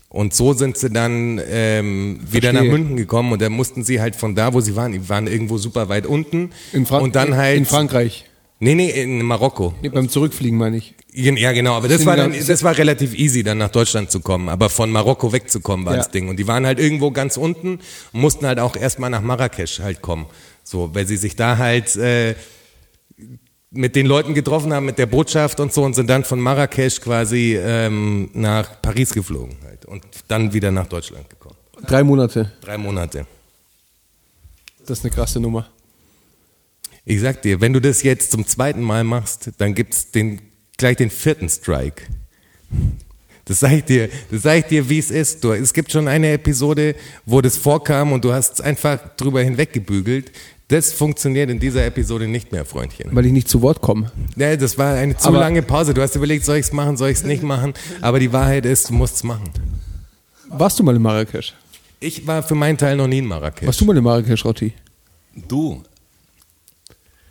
Und 0.10 0.34
so 0.34 0.54
sind 0.54 0.76
sie 0.78 0.90
dann 0.90 1.40
ähm, 1.52 2.20
wieder 2.32 2.52
nach. 2.52 2.64
München 2.64 2.98
gekommen 2.98 3.32
und 3.32 3.42
dann 3.42 3.52
mussten 3.52 3.84
sie 3.84 4.02
halt 4.02 4.16
von 4.16 4.34
da, 4.34 4.54
wo 4.54 4.60
sie 4.62 4.76
waren, 4.76 4.92
die 4.92 5.08
waren 5.08 5.28
irgendwo 5.28 5.58
super 5.60 5.88
weit 5.90 6.08
unten 6.08 6.50
In, 6.74 6.86
Fran 6.88 7.04
und 7.04 7.16
dann 7.16 7.36
halt 7.36 7.58
in 7.58 7.66
Frankreich. 7.66 8.26
Nee, 8.62 8.76
nee, 8.76 8.90
in 8.90 9.22
Marokko. 9.24 9.74
Nee, 9.82 9.90
beim 9.90 10.10
Zurückfliegen 10.10 10.58
meine 10.58 10.78
ich. 10.78 10.94
Ja, 11.14 11.54
genau, 11.54 11.74
aber 11.76 11.88
das 11.88 12.06
war 12.06 12.18
dann- 12.18 12.34
das 12.46 12.64
war 12.64 12.78
relativ 12.78 13.14
easy, 13.18 13.42
dann 13.44 13.58
nach 13.60 13.70
Deutschland 13.70 14.12
zu 14.12 14.20
kommen, 14.20 14.50
aber 14.50 14.70
von 14.70 14.92
Marokko 14.92 15.32
wegzukommen 15.32 15.86
war 15.86 15.94
Ja. 15.94 16.00
das 16.00 16.12
Ding. 16.12 16.28
Und 16.28 16.38
die 16.38 16.48
waren 16.48 16.66
halt 16.66 16.78
irgendwo 16.80 17.12
ganz 17.12 17.38
unten 17.38 17.80
und 18.12 18.20
mussten 18.22 18.46
halt 18.46 18.60
auch 18.60 18.76
erstmal 18.76 19.10
nach 19.10 19.22
Marrakesch 19.22 19.80
halt 19.80 20.02
kommen. 20.02 20.26
So, 20.70 20.94
weil 20.94 21.08
sie 21.08 21.18
sich 21.18 21.36
da 21.36 21.58
halt 21.58 21.96
äh, 21.96 22.36
mit 23.72 23.96
den 23.96 24.06
Leuten 24.06 24.36
getroffen 24.36 24.72
haben, 24.72 24.86
mit 24.86 25.00
der 25.00 25.08
Botschaft 25.08 25.60
und 25.60 25.74
so 25.74 25.84
und 25.84 25.96
sind 25.96 26.08
dann 26.08 26.24
von 26.24 26.40
Marrakesch 26.40 27.02
quasi 27.02 27.58
ähm, 27.60 28.30
nach 28.34 28.80
Paris 28.80 29.12
geflogen 29.12 29.58
halt 29.64 29.86
und 29.86 30.04
dann 30.28 30.54
wieder 30.54 30.70
nach 30.70 30.86
Deutschland 30.86 31.28
gekommen. 31.28 31.56
Drei 31.88 32.04
Monate. 32.04 32.52
Drei 32.62 32.78
Monate. 32.78 33.26
Das 34.86 35.00
ist 35.00 35.06
eine 35.06 35.12
krasse 35.12 35.40
Nummer. 35.40 35.68
Ich 37.04 37.20
sag 37.20 37.42
dir, 37.42 37.60
wenn 37.62 37.74
du 37.74 37.82
das 37.82 38.04
jetzt 38.04 38.30
zum 38.30 38.46
zweiten 38.46 38.84
Mal 38.84 39.04
machst, 39.04 39.50
dann 39.58 39.74
gibt's 39.74 40.12
den, 40.12 40.40
gleich 40.78 40.98
den 40.98 41.10
vierten 41.10 41.50
Strike. 41.50 42.04
Das 43.46 43.62
sag 43.62 43.72
ich 43.72 43.86
dir, 43.86 44.10
das 44.30 44.44
sag 44.44 44.60
ich 44.60 44.66
dir, 44.66 44.88
wie 44.88 45.00
es 45.00 45.10
ist. 45.10 45.44
Du, 45.44 45.52
es 45.52 45.74
gibt 45.74 45.92
schon 45.92 46.08
eine 46.08 46.34
Episode, 46.34 46.96
wo 47.26 47.42
das 47.42 47.58
vorkam 47.58 48.12
und 48.12 48.24
du 48.24 48.32
hast 48.32 48.62
einfach 48.62 49.00
drüber 49.16 49.42
hinweggebügelt. 49.42 50.32
Das 50.70 50.94
funktioniert 50.94 51.50
in 51.50 51.60
dieser 51.60 51.84
Episode 51.86 52.28
nicht 52.28 52.52
mehr, 52.52 52.64
Freundchen. 52.64 53.10
Weil 53.16 53.26
ich 53.26 53.32
nicht 53.32 53.50
zu 53.50 53.62
Wort 53.64 53.82
komme. 53.82 54.12
Ja, 54.36 54.56
das 54.56 54.78
war 54.78 54.94
eine 54.94 55.18
zu 55.18 55.28
Aber- 55.30 55.40
lange 55.40 55.64
Pause. 55.64 55.94
Du 55.96 56.02
hast 56.02 56.16
überlegt, 56.16 56.46
soll 56.46 56.58
ich 56.58 56.68
es 56.68 56.72
machen, 56.72 56.96
soll 56.96 57.10
ich 57.10 57.18
es 57.18 57.24
nicht 57.24 57.42
machen? 57.42 57.74
Aber 58.02 58.20
die 58.20 58.32
Wahrheit 58.32 58.66
ist, 58.68 58.90
du 58.90 58.94
musst 58.94 59.16
es 59.16 59.24
machen. 59.24 59.50
Warst 60.48 60.78
du 60.80 60.84
mal 60.84 60.96
in 60.96 61.02
Marrakesch? 61.02 61.54
Ich 62.00 62.26
war 62.28 62.44
für 62.44 62.56
meinen 62.56 62.78
Teil 62.78 62.96
noch 62.98 63.08
nie 63.08 63.18
in 63.18 63.26
Marrakesch. 63.26 63.66
Warst 63.66 63.82
du 63.82 63.86
mal 63.86 63.98
in 63.98 64.04
Marrakesch, 64.04 64.46
Rotti? 64.46 64.74
Du, 65.36 65.84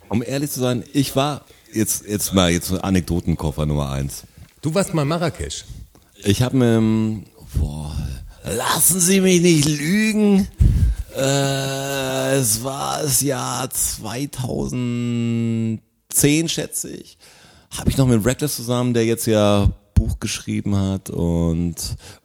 um 0.09 0.21
ehrlich 0.21 0.51
zu 0.51 0.59
sein, 0.59 0.83
ich 0.93 1.15
war 1.15 1.45
jetzt, 1.73 2.05
jetzt 2.07 2.33
mal 2.33 2.51
jetzt 2.51 2.71
Anekdotenkoffer 2.71 3.65
Nummer 3.65 3.89
eins. 3.89 4.23
Du 4.61 4.73
warst 4.73 4.93
mal 4.93 5.03
in 5.03 5.07
Marrakesch. 5.07 5.63
Ich 6.23 6.41
habe 6.41 6.57
mir, 6.57 7.23
boah, 7.55 7.95
lassen 8.43 8.99
Sie 8.99 9.21
mich 9.21 9.41
nicht 9.41 9.65
lügen. 9.65 10.47
Äh, 11.15 12.37
es 12.37 12.63
war 12.63 13.01
das 13.01 13.21
Jahr 13.21 13.69
2010, 13.69 16.49
schätze 16.49 16.89
ich. 16.89 17.17
Habe 17.77 17.89
ich 17.89 17.97
noch 17.97 18.07
mit 18.07 18.25
Reckless 18.25 18.55
zusammen, 18.55 18.93
der 18.93 19.05
jetzt 19.05 19.27
ja 19.27 19.69
Buch 19.93 20.19
geschrieben 20.19 20.77
hat 20.77 21.09
und, 21.09 21.75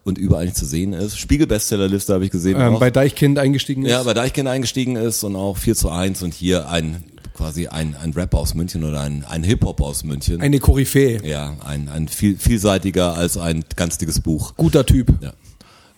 und 0.05 0.17
überall 0.17 0.45
nicht 0.45 0.57
zu 0.57 0.65
sehen 0.65 0.93
ist. 0.93 1.19
Spiegel-Bestsellerliste 1.19 2.13
habe 2.13 2.25
ich 2.25 2.31
gesehen. 2.31 2.59
Ähm, 2.59 2.79
bei 2.79 2.89
Deichkind 2.89 3.37
eingestiegen 3.37 3.85
ist? 3.85 3.91
Ja, 3.91 4.01
bei 4.03 4.13
Deichkind 4.13 4.47
eingestiegen 4.47 4.95
ist 4.95 5.23
und 5.23 5.35
auch 5.35 5.57
4 5.57 5.75
zu 5.75 5.89
1 5.89 6.23
und 6.23 6.33
hier 6.33 6.69
ein 6.69 7.03
quasi 7.35 7.67
ein, 7.67 7.97
ein 8.01 8.13
Rapper 8.13 8.37
aus 8.37 8.53
München 8.53 8.85
oder 8.85 9.01
ein, 9.01 9.25
ein 9.25 9.43
Hip-Hop 9.43 9.81
aus 9.81 10.05
München. 10.05 10.39
Eine 10.41 10.59
Koryphäe. 10.59 11.21
ja, 11.23 11.53
ein, 11.65 11.89
ein 11.89 12.07
viel, 12.07 12.37
vielseitiger 12.37 13.15
als 13.15 13.37
ein 13.37 13.65
ganz 13.75 13.97
dickes 13.97 14.21
Buch. 14.21 14.53
Guter 14.55 14.85
Typ. 14.85 15.13
Ja. 15.21 15.33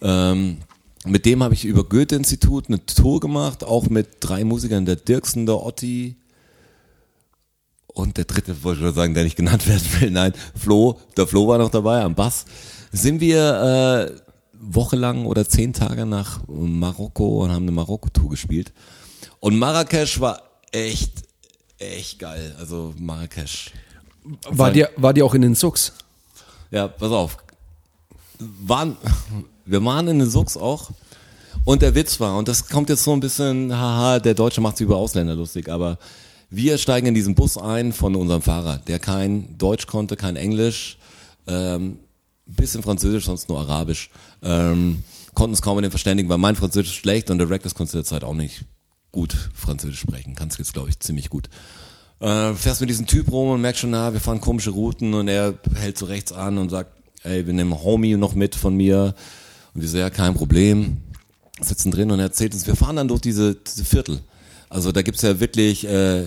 Ähm, 0.02 0.58
mit 1.08 1.26
dem 1.26 1.44
habe 1.44 1.54
ich 1.54 1.66
über 1.66 1.84
Goethe-Institut 1.84 2.68
eine 2.68 2.86
Tour 2.86 3.20
gemacht, 3.20 3.64
auch 3.64 3.90
mit 3.90 4.18
drei 4.20 4.44
Musikern, 4.44 4.86
der 4.86 4.96
Dirksen, 4.96 5.46
der 5.46 5.64
Otti 5.64 6.16
und 7.88 8.18
der 8.18 8.26
dritte, 8.26 8.64
wollte 8.64 8.80
ich 8.80 8.86
schon 8.86 8.96
sagen, 8.96 9.14
der 9.14 9.24
nicht 9.24 9.36
genannt 9.36 9.68
werden 9.68 9.88
will, 10.00 10.12
nein, 10.12 10.34
Flo, 10.56 11.00
der 11.16 11.28
Flo 11.28 11.48
war 11.48 11.58
noch 11.58 11.72
dabei 11.72 12.02
am 12.02 12.16
Bass. 12.16 12.46
Sind 12.92 13.20
wir 13.20 14.12
äh, 14.14 14.22
wochenlang 14.60 15.26
oder 15.26 15.48
zehn 15.48 15.74
Tage 15.74 16.06
nach 16.06 16.42
Marokko 16.48 17.44
und 17.44 17.52
haben 17.52 17.64
eine 17.64 17.72
Marokko-Tour 17.72 18.30
gespielt. 18.30 18.74
Und 19.40 19.58
Marrakesch 19.58 20.20
war 20.20 20.42
echt, 20.72 21.24
echt 21.78 22.20
geil. 22.20 22.56
Also 22.60 22.94
Marrakesch. 22.98 23.72
War 24.50 24.72
dir, 24.72 24.90
war 24.98 25.14
dir 25.14 25.26
auch 25.26 25.34
in 25.34 25.42
den 25.42 25.56
Sucks? 25.56 25.94
Ja, 26.72 26.88
pass 26.88 27.12
auf. 27.12 27.38
Waren, 28.40 28.98
wir 29.68 29.84
waren 29.84 30.08
in 30.08 30.20
den 30.20 30.30
Sux 30.30 30.58
auch. 30.58 30.92
Und 31.66 31.82
der 31.82 31.96
Witz 31.96 32.20
war, 32.20 32.38
und 32.38 32.48
das 32.48 32.70
kommt 32.70 32.90
jetzt 32.90 33.04
so 33.04 33.12
ein 33.12 33.20
bisschen, 33.20 33.76
haha, 33.76 34.20
der 34.20 34.34
Deutsche 34.34 34.62
macht 34.62 34.78
sich 34.78 34.86
über 34.86 34.98
Ausländer 34.98 35.36
lustig, 35.36 35.70
aber 35.70 35.98
wir 36.50 36.78
steigen 36.78 37.08
in 37.08 37.14
diesen 37.14 37.36
Bus 37.36 37.58
ein 37.58 37.92
von 37.92 38.16
unserem 38.16 38.42
Fahrer, 38.42 38.78
der 38.88 39.00
kein 39.00 39.58
Deutsch 39.58 39.86
konnte, 39.86 40.16
kein 40.16 40.38
Englisch, 40.38 40.98
ähm, 41.46 42.00
bisschen 42.46 42.84
Französisch, 42.84 43.26
sonst 43.26 43.50
nur 43.50 43.60
Arabisch. 43.60 44.10
Ähm, 44.42 45.04
konnten 45.34 45.52
uns 45.52 45.62
kaum 45.62 45.76
mit 45.76 45.84
dem 45.84 45.92
verständigen, 45.92 46.30
weil 46.30 46.38
mein 46.38 46.56
Französisch 46.56 46.92
ist 46.92 46.96
schlecht 46.96 47.30
und 47.30 47.38
der 47.38 47.50
Reckless 47.50 47.76
konnte 47.76 47.92
zu 47.92 47.98
der 47.98 48.06
Zeit 48.06 48.24
auch 48.24 48.34
nicht 48.34 48.64
gut 49.12 49.36
Französisch 49.54 50.00
sprechen. 50.00 50.36
Kannst 50.36 50.58
jetzt, 50.58 50.74
glaube 50.74 50.90
ich, 50.90 51.00
ziemlich 51.00 51.30
gut. 51.30 51.50
Äh, 52.20 52.54
fährst 52.54 52.82
mit 52.82 52.90
diesem 52.90 53.08
Typ 53.08 53.32
rum 53.32 53.50
und 53.50 53.62
merkst 53.62 53.82
schon, 53.82 53.92
na, 53.92 54.14
wir 54.14 54.22
fahren 54.22 54.42
komische 54.42 54.72
Routen 54.72 55.14
und 55.14 55.28
er 55.28 55.54
hält 55.76 55.98
so 55.98 56.06
rechts 56.06 56.32
an 56.32 56.58
und 56.58 56.70
sagt, 56.70 56.92
ey, 57.24 57.46
wir 57.46 57.54
nehmen 57.54 57.84
Homie 57.84 58.16
noch 58.16 58.34
mit 58.34 58.56
von 58.56 58.76
mir. 58.76 59.14
Und 59.78 59.84
wir 59.84 59.90
so, 59.90 60.00
ja, 60.00 60.10
kein 60.10 60.34
Problem. 60.34 60.98
Sitzen 61.62 61.92
drin 61.92 62.10
und 62.10 62.18
er 62.18 62.26
erzählt 62.26 62.56
uns, 62.56 62.66
wir 62.66 62.76
fahren 62.76 62.96
dann 62.96 63.08
durch 63.08 63.22
diese, 63.22 63.54
diese 63.54 63.86
Viertel. 63.86 64.22
Also 64.70 64.92
da 64.92 65.04
gibt's 65.04 65.22
ja 65.22 65.40
wirklich 65.40 65.88
äh, 65.88 66.24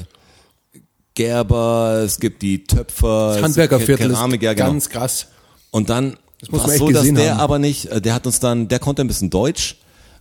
Gerber, 1.14 2.02
es 2.04 2.20
gibt 2.20 2.42
die 2.42 2.62
Töpfer, 2.62 3.34
Das 3.34 3.42
Handwerkerviertel 3.42 3.92
es 3.92 4.08
gibt 4.08 4.14
Keramik, 4.14 4.42
ja, 4.42 4.52
ist 4.52 4.56
genau. 4.56 4.70
ganz 4.70 4.88
krass. 4.88 5.26
Und 5.72 5.90
dann 5.90 6.16
muss 6.48 6.62
war 6.62 6.68
es 6.68 6.78
so, 6.78 6.90
dass 6.90 7.12
der 7.12 7.32
haben. 7.32 7.40
aber 7.40 7.58
nicht, 7.58 7.86
äh, 7.86 8.00
der 8.00 8.14
hat 8.14 8.24
uns 8.24 8.38
dann, 8.38 8.68
der 8.68 8.78
konnte 8.78 9.02
ein 9.02 9.08
bisschen 9.08 9.30
Deutsch, 9.30 9.78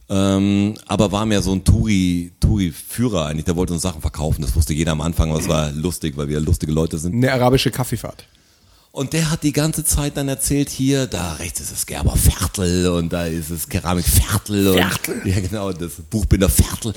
ähm, 0.09 0.73
aber 0.88 1.11
war 1.11 1.27
mehr 1.27 1.43
so 1.43 1.51
ein 1.51 1.63
Touri, 1.63 2.32
Touri-Führer 2.39 3.27
eigentlich. 3.27 3.45
Der 3.45 3.55
wollte 3.55 3.73
uns 3.73 3.84
Sachen 3.84 4.01
verkaufen. 4.01 4.41
Das 4.41 4.55
wusste 4.55 4.73
jeder 4.73 4.93
am 4.93 5.01
Anfang, 5.01 5.30
aber 5.30 5.39
es 5.39 5.47
war 5.47 5.71
lustig, 5.71 6.17
weil 6.17 6.30
wir 6.30 6.39
lustige 6.39 6.71
Leute 6.71 6.97
sind. 6.97 7.13
Eine 7.13 7.32
arabische 7.32 7.69
Kaffeefahrt. 7.69 8.25
Und 8.99 9.13
der 9.13 9.31
hat 9.31 9.43
die 9.43 9.53
ganze 9.53 9.85
Zeit 9.85 10.17
dann 10.17 10.27
erzählt, 10.27 10.67
hier, 10.67 11.07
da 11.07 11.31
rechts 11.35 11.61
ist 11.61 11.71
das 11.71 11.85
Gerber 11.85 12.17
Viertel 12.17 12.89
und 12.89 13.13
da 13.13 13.27
ist 13.27 13.49
es 13.49 13.69
Keramik 13.69 14.05
Viertel. 14.05 14.67
Und, 14.67 14.75
Ja, 15.23 15.39
genau, 15.39 15.71
das 15.71 15.93
Buchbinder 16.09 16.49
Viertel. 16.49 16.93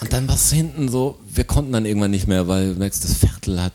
Und 0.00 0.12
dann 0.12 0.28
war 0.28 0.36
es 0.36 0.52
hinten 0.52 0.88
so, 0.88 1.18
wir 1.28 1.42
konnten 1.42 1.72
dann 1.72 1.86
irgendwann 1.86 2.12
nicht 2.12 2.28
mehr, 2.28 2.46
weil 2.46 2.76
merkst, 2.76 3.02
das 3.02 3.14
Viertel 3.14 3.60
hat, 3.60 3.72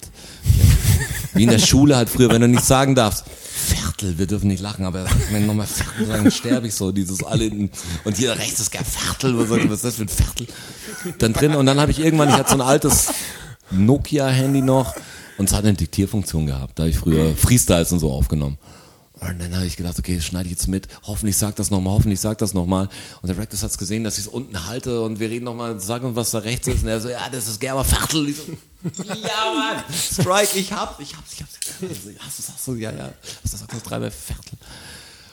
wie 1.34 1.44
in 1.44 1.50
der 1.50 1.60
Schule 1.60 1.98
halt 1.98 2.10
früher, 2.10 2.30
wenn 2.30 2.40
du 2.40 2.48
nicht 2.48 2.64
sagen 2.64 2.96
darfst, 2.96 3.26
Viertel, 3.28 4.18
wir 4.18 4.26
dürfen 4.26 4.48
nicht 4.48 4.62
lachen, 4.62 4.86
aber 4.86 5.06
wenn 5.30 5.46
nochmal 5.46 5.68
Viertel 5.68 6.06
sagen, 6.06 6.24
dann 6.24 6.32
sterbe 6.32 6.68
ich 6.68 6.76
so, 6.76 6.94
dieses 6.94 7.26
alle 7.26 7.44
hinten. 7.44 7.72
Und 8.06 8.16
hier 8.16 8.38
rechts 8.38 8.62
ist 8.62 8.72
gar 8.72 8.86
Viertel, 8.86 9.38
was, 9.38 9.50
was 9.50 9.74
ist 9.74 9.84
das 9.84 9.96
für 9.96 10.04
ein 10.04 10.08
Viertel? 10.08 10.48
Dann 11.18 11.34
drin, 11.34 11.56
und 11.56 11.66
dann 11.66 11.78
habe 11.78 11.92
ich 11.92 12.00
irgendwann, 12.00 12.30
ich 12.30 12.36
hatte 12.36 12.52
so 12.52 12.56
ein 12.56 12.62
altes 12.62 13.08
Nokia-Handy 13.72 14.62
noch 14.62 14.96
und 15.38 15.50
es 15.50 15.54
hat 15.56 15.64
eine 15.66 15.74
Diktierfunktion 15.74 16.46
gehabt. 16.46 16.78
Da 16.80 16.84
habe 16.84 16.90
ich 16.92 16.98
früher 16.98 17.36
Freestyles 17.36 17.92
und 17.92 18.00
so 18.00 18.12
aufgenommen. 18.12 18.58
Und 19.20 19.42
dann 19.42 19.56
habe 19.56 19.66
ich 19.66 19.76
gedacht, 19.78 19.98
okay, 19.98 20.16
das 20.16 20.26
schneide 20.26 20.46
ich 20.46 20.52
jetzt 20.52 20.68
mit. 20.68 20.88
Hoffentlich 21.04 21.36
sagt 21.38 21.58
das 21.58 21.72
nochmal, 21.72 21.94
hoffentlich 21.94 22.20
sagt 22.20 22.42
das 22.44 22.54
nochmal. 22.54 22.88
Und 23.24 23.28
der 23.30 23.38
Rectus 23.38 23.64
hat 23.64 23.72
es 23.72 23.78
gesehen, 23.80 24.04
dass 24.04 24.20
ich 24.20 24.26
es 24.26 24.28
unten 24.32 24.68
halte 24.68 25.02
und 25.02 25.20
wir 25.20 25.28
reden 25.32 25.46
nochmal, 25.46 25.80
sag 25.80 26.04
uns, 26.04 26.16
was 26.16 26.30
da 26.30 26.38
rechts 26.38 26.68
ist. 26.68 26.84
Und 26.84 26.90
er 26.90 27.02
so, 27.02 27.10
ja, 27.10 27.28
das 27.32 27.48
ist 27.48 27.60
Gerber 27.60 27.84
Viertel. 27.84 28.32
So, 28.94 29.04
ja, 29.04 29.14
Mann, 29.56 29.84
Strike, 29.92 30.60
ich 30.60 30.72
hab, 30.72 31.00
ich 31.02 31.16
hab's, 31.18 31.34
ich 31.34 31.42
hab's. 31.42 31.54
Also, 31.82 32.12
hast 32.20 32.40
du, 32.40 32.54
hast 32.54 32.68
du, 32.68 32.76
ja, 32.76 32.92
ja. 32.92 33.12
Was 33.42 33.52
das 33.54 33.60
sagt 33.62 33.74
das 33.74 33.82
drei 33.82 33.98
bei 34.00 34.12
Viertel. 34.12 34.56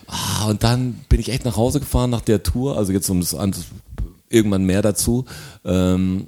Ah, 0.06 0.46
und 0.46 0.62
dann 0.62 0.94
bin 1.10 1.20
ich 1.20 1.28
echt 1.28 1.44
nach 1.44 1.56
Hause 1.56 1.78
gefahren 1.80 2.08
nach 2.08 2.22
der 2.22 2.42
Tour, 2.42 2.78
also 2.78 2.90
jetzt 2.90 3.08
um 3.10 3.20
das, 3.20 3.34
an- 3.34 3.54
irgendwann 4.30 4.64
mehr 4.64 4.80
dazu. 4.80 5.26
Ähm, 5.64 6.26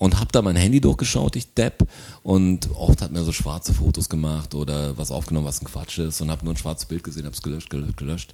und 0.00 0.18
hab 0.18 0.32
da 0.32 0.40
mein 0.42 0.56
Handy 0.56 0.80
durchgeschaut, 0.80 1.36
ich 1.36 1.52
Depp, 1.54 1.86
und 2.22 2.70
oft 2.74 3.02
hat 3.02 3.12
mir 3.12 3.22
so 3.22 3.32
schwarze 3.32 3.74
Fotos 3.74 4.08
gemacht 4.08 4.54
oder 4.54 4.96
was 4.98 5.10
aufgenommen, 5.10 5.46
was 5.46 5.60
ein 5.60 5.66
Quatsch 5.66 5.98
ist 5.98 6.20
und 6.22 6.30
hab 6.30 6.42
nur 6.42 6.54
ein 6.54 6.56
schwarzes 6.56 6.86
Bild 6.86 7.04
gesehen, 7.04 7.26
hab's 7.26 7.42
gelöscht, 7.42 7.68
gelöscht, 7.70 7.98
gelöscht. 7.98 8.32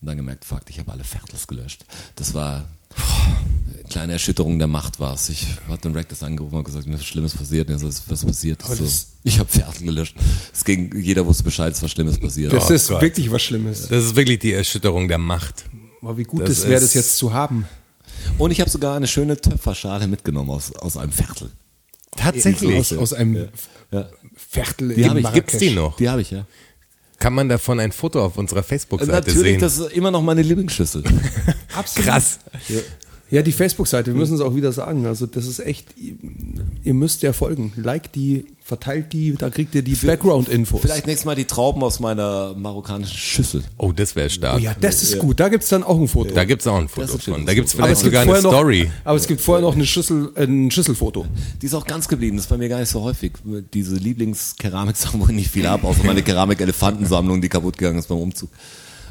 Und 0.00 0.06
dann 0.06 0.16
gemerkt, 0.16 0.44
fuck, 0.46 0.62
ich 0.68 0.78
habe 0.78 0.92
alle 0.92 1.04
Viertels 1.04 1.46
gelöscht. 1.46 1.84
Das 2.14 2.32
war 2.32 2.64
eine 3.74 3.82
kleine 3.90 4.12
Erschütterung 4.14 4.58
der 4.58 4.68
Macht 4.68 4.98
war's. 5.00 5.28
Ich 5.28 5.46
hab 5.68 5.82
den 5.82 5.92
Rectus 5.92 6.22
angerufen 6.22 6.54
und 6.54 6.64
gesagt, 6.64 6.86
mir 6.86 6.94
ist 6.94 7.00
was 7.00 7.06
Schlimmes 7.06 7.36
passiert. 7.36 7.68
Und 7.68 7.74
er 7.74 7.78
so, 7.80 7.88
"Ist 7.88 8.08
was 8.08 8.24
passiert? 8.24 8.62
Ich 8.62 8.78
So, 8.78 9.06
ich 9.24 9.38
habe 9.38 9.50
Viertel 9.50 9.84
gelöscht. 9.84 10.16
Es 10.54 10.64
ging, 10.64 10.96
jeder 10.96 11.26
wusste 11.26 11.42
Bescheid, 11.42 11.74
es 11.74 11.82
was 11.82 11.90
Schlimmes 11.90 12.18
passiert. 12.18 12.52
Das 12.52 12.70
Oh 12.70 12.72
ist 12.72 12.88
Gott. 12.88 13.02
wirklich 13.02 13.30
was 13.30 13.42
Schlimmes. 13.42 13.88
Das 13.88 14.04
ist 14.04 14.16
wirklich 14.16 14.38
die 14.38 14.52
Erschütterung 14.52 15.06
der 15.08 15.18
Macht. 15.18 15.64
Aber 16.00 16.16
wie 16.16 16.22
gut 16.24 16.48
es 16.48 16.66
wäre, 16.66 16.80
das 16.80 16.94
jetzt 16.94 17.18
zu 17.18 17.34
haben. 17.34 17.66
Und 18.38 18.50
ich 18.50 18.60
habe 18.60 18.70
sogar 18.70 18.96
eine 18.96 19.06
schöne 19.06 19.40
Töpferschale 19.40 20.06
mitgenommen 20.06 20.50
aus, 20.50 20.72
aus 20.76 20.96
einem 20.96 21.12
Viertel. 21.12 21.50
Tatsächlich. 22.16 22.76
Aus, 22.78 22.92
aus 22.92 23.12
einem 23.12 23.48
Ja. 23.90 24.08
Viertel 24.34 24.94
Die 24.94 25.02
in 25.02 25.16
ich. 25.16 25.22
Marrakesch. 25.22 25.34
Gibt's 25.34 25.58
die 25.58 25.70
noch? 25.70 25.96
Die 25.96 26.08
habe 26.08 26.22
ich, 26.22 26.30
ja. 26.30 26.46
Kann 27.18 27.34
man 27.34 27.48
davon 27.48 27.78
ein 27.80 27.92
Foto 27.92 28.24
auf 28.24 28.38
unserer 28.38 28.62
Facebook-Seite 28.62 29.12
Natürlich, 29.12 29.36
sehen? 29.52 29.60
das 29.60 29.78
ist 29.78 29.92
immer 29.92 30.10
noch 30.10 30.22
meine 30.22 30.42
Lieblingsschüssel. 30.42 31.04
Absolut. 31.76 32.08
Krass. 32.08 32.38
Ja, 32.68 32.78
die 33.42 33.52
Facebook-Seite, 33.52 34.12
wir 34.12 34.18
müssen 34.18 34.34
es 34.34 34.40
auch 34.40 34.56
wieder 34.56 34.72
sagen. 34.72 35.06
Also 35.06 35.26
das 35.26 35.46
ist 35.46 35.60
echt, 35.60 35.86
ihr 36.82 36.94
müsst 36.94 37.22
der 37.22 37.32
folgen. 37.32 37.72
Like 37.76 38.12
die, 38.12 38.46
verteilt 38.60 39.12
die, 39.12 39.34
da 39.36 39.50
kriegt 39.50 39.72
ihr 39.76 39.82
die 39.82 39.94
Background-Infos. 39.94 40.80
Vielleicht 40.80 41.06
nächstes 41.06 41.26
Mal 41.26 41.36
die 41.36 41.44
Trauben 41.44 41.82
aus 41.84 42.00
meiner 42.00 42.54
marokkanischen 42.56 43.16
Schüssel. 43.16 43.62
Oh, 43.78 43.92
das 43.92 44.16
wäre 44.16 44.26
Oh 44.26 44.30
stark. 44.30 44.60
ja, 44.60 44.74
das 44.80 45.04
ist 45.04 45.18
gut. 45.20 45.38
Da 45.38 45.48
gibt's 45.48 45.68
dann 45.68 45.84
auch 45.84 46.00
ein 46.00 46.08
Foto. 46.08 46.34
Da 46.34 46.44
gibt's 46.44 46.66
auch 46.66 46.76
ein 46.76 46.88
Foto 46.88 47.12
Das 47.12 47.24
von. 47.24 47.46
Da 47.46 47.54
gibt's 47.54 47.72
vielleicht 47.74 48.02
gibt 48.02 48.04
sogar 48.04 48.22
eine 48.22 48.32
vorher 48.32 48.50
Story. 48.50 48.84
Noch, 48.84 49.06
aber 49.06 49.16
es 49.16 49.26
gibt 49.28 49.40
vorher 49.40 49.62
noch 49.62 49.74
eine 49.74 49.86
Schüssel, 49.86 50.32
äh, 50.34 50.44
ein 50.44 50.70
Schüsselfoto. 50.72 51.26
Die 51.62 51.66
ist 51.66 51.74
auch 51.74 51.86
ganz 51.86 52.08
geblieben. 52.08 52.36
Das 52.36 52.46
ist 52.46 52.50
bei 52.50 52.58
mir 52.58 52.68
gar 52.68 52.80
nicht 52.80 52.90
so 52.90 53.00
häufig. 53.02 53.32
Diese 53.74 53.94
Lieblingskeramiksammlung, 53.96 55.20
wo 55.28 55.30
ich 55.30 55.36
nicht 55.36 55.50
viel 55.50 55.68
habe, 55.68 55.86
außer 55.86 56.02
meine 56.04 56.22
Keramik-Elefantensammlung, 56.22 57.40
die 57.40 57.48
kaputt 57.48 57.78
gegangen 57.78 57.98
ist 58.00 58.08
beim 58.08 58.18
Umzug. 58.18 58.50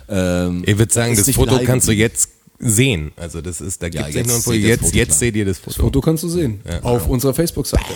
Ähm, 0.09 0.63
Ich 0.65 0.77
würde 0.77 0.93
sagen, 0.93 1.15
das 1.15 1.27
nicht 1.27 1.35
Foto 1.35 1.59
kannst 1.63 1.87
du 1.87 1.91
jetzt 1.91 2.29
sehen. 2.59 3.11
Also 3.15 3.41
das 3.41 3.61
ist, 3.61 3.81
da 3.81 3.89
gibt's 3.89 4.13
jetzt 4.13 4.15
nicht 4.15 4.27
nur 4.27 4.35
ein 4.35 4.41
Foto. 4.41 4.55
seht 4.55 4.65
ihr 4.65 4.75
das 4.75 4.79
Jetzt, 4.79 4.85
Foto, 4.85 4.97
jetzt 4.97 5.19
seht 5.19 5.35
ihr 5.35 5.45
das 5.45 5.59
Foto. 5.59 5.81
Foto 5.81 6.01
kannst 6.01 6.23
du 6.23 6.29
sehen. 6.29 6.61
Auf 6.81 7.07
unserer 7.07 7.33
Facebook-Seite. 7.33 7.93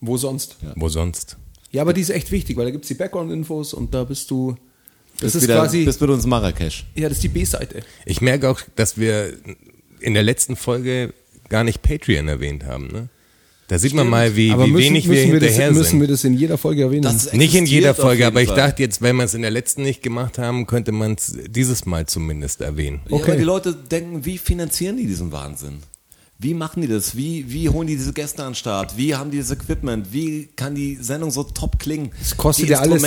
Wo 0.00 0.16
sonst? 0.16 0.56
Ja. 0.62 0.72
Wo 0.76 0.88
sonst? 0.88 1.36
aber 1.78 1.92
die 1.92 2.00
ist 2.00 2.10
echt 2.10 2.30
wichtig, 2.30 2.56
weil 2.56 2.66
da 2.66 2.70
gibt's 2.70 2.88
die 2.88 2.94
Background-Infos 2.94 3.72
und 3.74 3.94
da 3.94 4.04
bist 4.04 4.30
du. 4.30 4.56
Das 5.14 5.20
bist 5.20 5.36
ist 5.36 5.42
wieder, 5.44 5.56
quasi. 5.56 5.84
Bist 5.84 6.00
mit 6.00 6.10
uns 6.10 6.26
Marrakesch. 6.26 6.86
ja, 6.94 7.08
das 7.08 7.18
ist 7.18 7.24
die 7.24 7.28
B-Seite. 7.28 7.82
Ich 8.06 8.20
merke 8.20 8.48
auch, 8.50 8.60
dass 8.76 8.98
wir 8.98 9.34
in 10.00 10.14
der 10.14 10.22
letzten 10.22 10.56
Folge 10.56 11.14
gar 11.48 11.64
nicht 11.64 11.82
Patreon 11.82 12.28
erwähnt 12.28 12.64
haben. 12.64 12.88
Ne? 12.88 13.08
Da 13.72 13.78
sieht 13.78 13.94
man 13.94 14.06
mal, 14.06 14.36
wie, 14.36 14.50
Aber 14.50 14.66
wie 14.66 14.70
müssen, 14.70 14.84
wenig 14.84 15.04
wir 15.08 15.12
müssen, 15.14 15.32
wir 15.32 15.40
hinterher 15.40 15.68
das, 15.68 15.78
müssen 15.78 15.90
sind. 15.92 16.00
wir 16.02 16.08
das 16.08 16.24
in 16.24 16.34
jeder 16.34 16.58
Folge 16.58 16.82
erwähnen? 16.82 17.18
Nicht 17.32 17.54
in 17.54 17.64
jeder 17.64 17.94
Folge, 17.94 18.26
aber 18.26 18.42
ich 18.42 18.48
Fall. 18.48 18.56
dachte 18.58 18.82
jetzt, 18.82 19.00
wenn 19.00 19.16
wir 19.16 19.24
es 19.24 19.32
in 19.32 19.40
der 19.40 19.50
letzten 19.50 19.82
nicht 19.82 20.02
gemacht 20.02 20.36
haben, 20.36 20.66
könnte 20.66 20.92
man 20.92 21.14
es 21.14 21.34
dieses 21.48 21.86
Mal 21.86 22.04
zumindest 22.04 22.60
erwähnen. 22.60 23.00
Ja, 23.08 23.16
Okay. 23.16 23.30
aber 23.30 23.36
die 23.38 23.44
Leute 23.44 23.74
denken, 23.74 24.26
wie 24.26 24.36
finanzieren 24.36 24.98
die 24.98 25.06
diesen 25.06 25.32
Wahnsinn? 25.32 25.78
Wie 26.38 26.52
machen 26.52 26.82
die 26.82 26.88
das? 26.88 27.16
Wie, 27.16 27.46
wie 27.50 27.68
holen 27.70 27.86
die 27.86 27.96
diese 27.96 28.12
Gäste 28.12 28.42
an 28.42 28.50
den 28.50 28.54
Start? 28.56 28.98
Wie 28.98 29.14
haben 29.14 29.30
die 29.30 29.38
das 29.38 29.50
Equipment? 29.52 30.08
Wie 30.12 30.48
kann 30.54 30.74
die 30.74 30.96
Sendung 31.00 31.30
so 31.30 31.44
top 31.44 31.78
klingen? 31.78 32.10
Es 32.20 32.36
kostet 32.36 32.66
die 32.66 32.72
ja 32.72 32.80
alles 32.80 33.02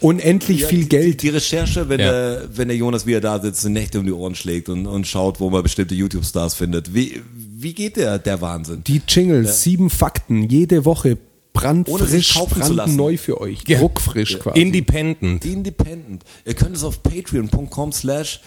unendlich 0.00 0.66
viel 0.66 0.82
die, 0.82 0.88
Geld. 0.90 1.22
Die 1.22 1.30
Recherche, 1.30 1.88
wenn, 1.88 1.98
Ja. 1.98 2.12
der, 2.12 2.48
wenn 2.54 2.68
der 2.68 2.76
Jonas 2.76 3.04
wieder 3.06 3.20
da 3.20 3.40
sitzt 3.40 3.64
und 3.64 3.72
Nächte 3.72 3.98
um 3.98 4.06
die 4.06 4.12
Ohren 4.12 4.34
schlägt 4.36 4.68
und, 4.68 4.86
und 4.86 5.06
schaut, 5.06 5.40
wo 5.40 5.50
man 5.50 5.62
bestimmte 5.62 5.94
YouTube-Stars 5.94 6.54
findet. 6.54 6.94
Wie, 6.94 7.22
wie 7.64 7.72
geht 7.74 7.96
der, 7.96 8.18
der 8.18 8.40
Wahnsinn? 8.40 8.84
Die 8.84 9.02
Jingles, 9.08 9.62
sieben 9.62 9.90
Fakten, 9.90 10.48
jede 10.48 10.84
Woche 10.84 11.08
Ohne 11.08 11.18
brandfrisch, 11.52 12.34
brandneu 12.34 13.16
für 13.16 13.40
euch. 13.40 13.64
Ja. 13.66 13.78
Druckfrisch 13.80 14.38
quasi. 14.38 14.60
Independent. 14.60 15.44
Independent. 15.44 16.22
Ihr 16.44 16.54
könnt 16.54 16.76
es 16.76 16.84
auf 16.84 17.02
patreon.com 17.02 17.90
slash 17.92 18.40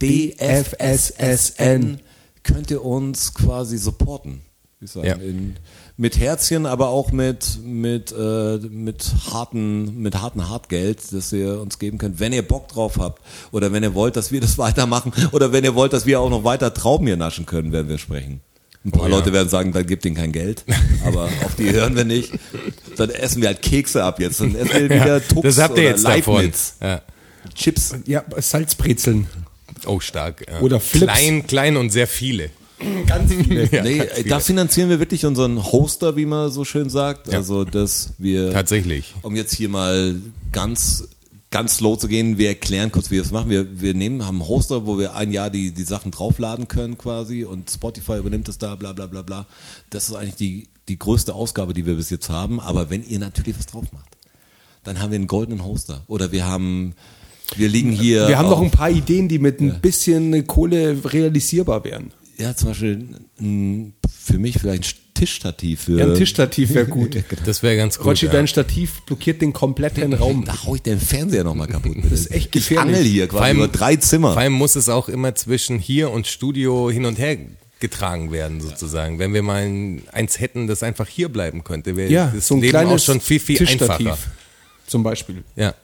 DFSSN 0.00 1.98
könnt 2.42 2.70
ihr 2.70 2.84
uns 2.84 3.32
quasi 3.34 3.78
supporten. 3.78 4.42
wie 4.80 4.86
sagen, 4.86 5.06
Ja. 5.06 5.14
in, 5.14 5.56
mit 6.02 6.18
Herzchen, 6.18 6.66
aber 6.66 6.88
auch 6.88 7.12
mit, 7.12 7.60
mit, 7.64 8.10
äh, 8.10 8.58
mit 8.58 9.04
harten, 9.30 10.02
mit 10.02 10.20
harten 10.20 10.48
Hartgeld, 10.48 10.98
das 11.12 11.32
ihr 11.32 11.60
uns 11.60 11.78
geben 11.78 11.98
könnt, 11.98 12.18
wenn 12.18 12.32
ihr 12.32 12.42
Bock 12.42 12.66
drauf 12.66 12.98
habt 12.98 13.22
oder 13.52 13.72
wenn 13.72 13.84
ihr 13.84 13.94
wollt, 13.94 14.16
dass 14.16 14.32
wir 14.32 14.40
das 14.46 14.58
weitermachen 14.58 15.12
oder 15.30 15.52
wenn 15.52 15.62
ihr 15.62 15.76
wollt, 15.76 15.92
dass 15.92 16.04
wir 16.04 16.18
auch 16.18 16.28
noch 16.28 16.42
weiter 16.42 16.74
Trauben 16.74 17.06
hier 17.06 17.16
naschen 17.16 17.46
können, 17.46 17.70
werden 17.70 17.88
wir 17.88 17.98
sprechen. 17.98 18.40
Ein 18.84 18.90
paar 18.90 19.02
Oh 19.02 19.04
ja. 19.04 19.10
Leute 19.10 19.32
werden 19.32 19.48
sagen, 19.48 19.70
dann 19.72 19.86
gibt 19.86 20.04
ihnen 20.04 20.16
kein 20.16 20.32
Geld, 20.32 20.64
aber 21.06 21.26
auf 21.44 21.54
die 21.56 21.70
hören 21.70 21.94
wir 21.94 22.04
nicht. 22.04 22.32
Dann 22.96 23.10
essen 23.10 23.40
wir 23.40 23.46
halt 23.46 23.62
Kekse 23.62 24.02
ab 24.02 24.18
jetzt. 24.18 24.40
Dann 24.40 24.56
essen 24.56 24.74
wir 24.74 24.90
wieder 24.90 25.26
Tux 25.26 25.42
Das 25.42 25.58
habt 25.58 25.78
ihr 25.78 25.84
oder 25.84 25.90
jetzt 25.92 26.04
davon. 26.04 26.34
Leibniz. 26.34 26.74
Ja. 26.80 27.00
Chips. 27.54 27.94
Ja, 28.06 28.24
Salzbrezeln. 28.38 29.28
Oh, 29.86 30.00
stark. 30.00 30.46
Ja. 30.50 30.60
Oder 30.62 30.80
Flips. 30.80 31.12
Klein, 31.12 31.46
klein 31.46 31.76
und 31.76 31.90
sehr 31.90 32.08
viele. 32.08 32.50
Ganz 33.06 33.32
viele. 33.32 33.68
Ja, 33.70 33.82
nee, 33.82 33.98
ganz 33.98 34.10
ey, 34.10 34.16
viele. 34.16 34.28
da 34.28 34.40
finanzieren 34.40 34.88
wir 34.88 34.98
wirklich 34.98 35.24
unseren 35.26 35.62
Hoster, 35.62 36.16
wie 36.16 36.26
man 36.26 36.50
so 36.50 36.64
schön 36.64 36.90
sagt. 36.90 37.28
Ja. 37.28 37.38
Also, 37.38 37.64
dass 37.64 38.14
wir, 38.18 38.52
Tatsächlich. 38.52 39.14
um 39.22 39.36
jetzt 39.36 39.54
hier 39.54 39.68
mal 39.68 40.16
ganz, 40.52 41.08
ganz 41.50 41.76
slow 41.76 41.96
zu 41.98 42.08
gehen, 42.08 42.38
wir 42.38 42.48
erklären 42.48 42.90
kurz, 42.92 43.10
wie 43.10 43.16
wir 43.16 43.22
das 43.22 43.32
machen. 43.32 43.50
Wir, 43.50 43.80
wir 43.80 43.94
nehmen, 43.94 44.26
haben 44.26 44.40
einen 44.40 44.48
Hoster, 44.48 44.86
wo 44.86 44.98
wir 44.98 45.14
ein 45.14 45.32
Jahr 45.32 45.50
die, 45.50 45.72
die 45.72 45.84
Sachen 45.84 46.10
draufladen 46.10 46.68
können 46.68 46.98
quasi 46.98 47.44
und 47.44 47.70
Spotify 47.70 48.18
übernimmt 48.18 48.48
es 48.48 48.58
da, 48.58 48.74
bla, 48.74 48.92
bla, 48.92 49.06
bla, 49.06 49.22
bla. 49.22 49.46
Das 49.90 50.08
ist 50.08 50.14
eigentlich 50.14 50.36
die, 50.36 50.68
die 50.88 50.98
größte 50.98 51.34
Ausgabe, 51.34 51.74
die 51.74 51.86
wir 51.86 51.94
bis 51.94 52.10
jetzt 52.10 52.30
haben. 52.30 52.60
Aber 52.60 52.90
wenn 52.90 53.04
ihr 53.04 53.18
natürlich 53.18 53.58
was 53.58 53.66
drauf 53.66 53.84
macht, 53.92 54.16
dann 54.84 55.00
haben 55.00 55.10
wir 55.10 55.16
einen 55.16 55.28
goldenen 55.28 55.64
Hoster. 55.64 56.02
Oder 56.08 56.32
wir 56.32 56.44
haben, 56.46 56.94
wir 57.56 57.68
liegen 57.68 57.92
hier. 57.92 58.28
Wir 58.28 58.38
haben 58.38 58.48
noch 58.48 58.60
ein 58.60 58.70
paar 58.70 58.90
Ideen, 58.90 59.28
die 59.28 59.38
mit 59.38 59.60
ein 59.60 59.80
bisschen 59.80 60.46
Kohle 60.46 60.98
realisierbar 61.04 61.84
wären. 61.84 62.12
Ja, 62.38 62.54
zum 62.56 62.68
Beispiel 62.68 63.08
ein, 63.40 63.94
für 64.24 64.38
mich 64.38 64.58
vielleicht 64.58 64.84
ein 64.84 65.14
Tischstativ 65.14 65.82
für. 65.82 65.98
Ja, 65.98 66.06
ein 66.06 66.14
Tischstativ 66.14 66.74
wäre 66.74 66.86
gut. 66.86 67.16
Das 67.44 67.62
wäre 67.62 67.76
ganz 67.76 67.98
gut. 67.98 68.06
Rotschi, 68.08 68.26
ja. 68.26 68.32
dein 68.32 68.48
Stativ 68.48 69.02
blockiert 69.02 69.40
den 69.42 69.52
kompletten 69.52 70.12
Raum. 70.14 70.44
Da 70.44 70.64
hau 70.64 70.74
ich 70.74 70.82
den 70.82 70.98
Fernseher 70.98 71.44
nochmal 71.44 71.68
kaputt. 71.68 71.96
Das 72.02 72.12
ist 72.12 72.30
echt 72.30 72.46
Ich 72.46 72.50
gefährlich. 72.50 72.96
angel 72.96 73.04
hier 73.10 73.26
quasi 73.28 73.36
Vor 73.38 73.44
allem- 73.44 73.56
über 73.58 73.68
drei 73.68 73.96
Zimmer. 73.96 74.32
Vor 74.32 74.40
allem 74.40 74.52
muss 74.54 74.74
es 74.76 74.88
auch 74.88 75.08
immer 75.08 75.34
zwischen 75.34 75.78
hier 75.78 76.10
und 76.10 76.26
Studio 76.26 76.90
hin 76.90 77.04
und 77.04 77.18
her 77.18 77.36
getragen 77.80 78.30
werden, 78.32 78.60
sozusagen. 78.60 79.18
Wenn 79.18 79.34
wir 79.34 79.42
mal 79.42 79.62
ein, 79.64 80.02
eins 80.12 80.38
hätten, 80.40 80.66
das 80.68 80.82
einfach 80.84 81.08
hier 81.08 81.28
bleiben 81.28 81.64
könnte, 81.64 81.96
wäre 81.96 82.10
Ja, 82.10 82.32
das 82.34 82.46
so 82.48 82.54
ein 82.54 82.60
Leben 82.60 82.70
kleines 82.70 83.02
auch 83.02 83.04
schon 83.06 83.20
viel, 83.20 83.40
viel 83.40 83.58
Tischstativ 83.58 84.06
einfacher. 84.06 84.18
zum 84.86 85.02
Beispiel. 85.02 85.42
Ja. 85.56 85.74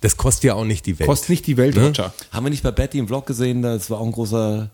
Das 0.00 0.16
kostet 0.16 0.44
ja 0.44 0.54
auch 0.54 0.64
nicht 0.64 0.84
die 0.86 0.98
Welt. 0.98 1.08
Kostet 1.08 1.30
nicht 1.30 1.46
die 1.46 1.56
Welt, 1.56 1.74
Ne? 1.76 1.86
Roger. 1.86 2.12
Haben 2.32 2.46
wir 2.46 2.50
nicht 2.50 2.62
bei 2.62 2.70
Betty 2.70 2.98
im 2.98 3.06
Vlog 3.08 3.24
gesehen, 3.26 3.62
das 3.62 3.88
war 3.88 4.00
auch 4.00 4.06
ein 4.06 4.12
großer 4.12 4.68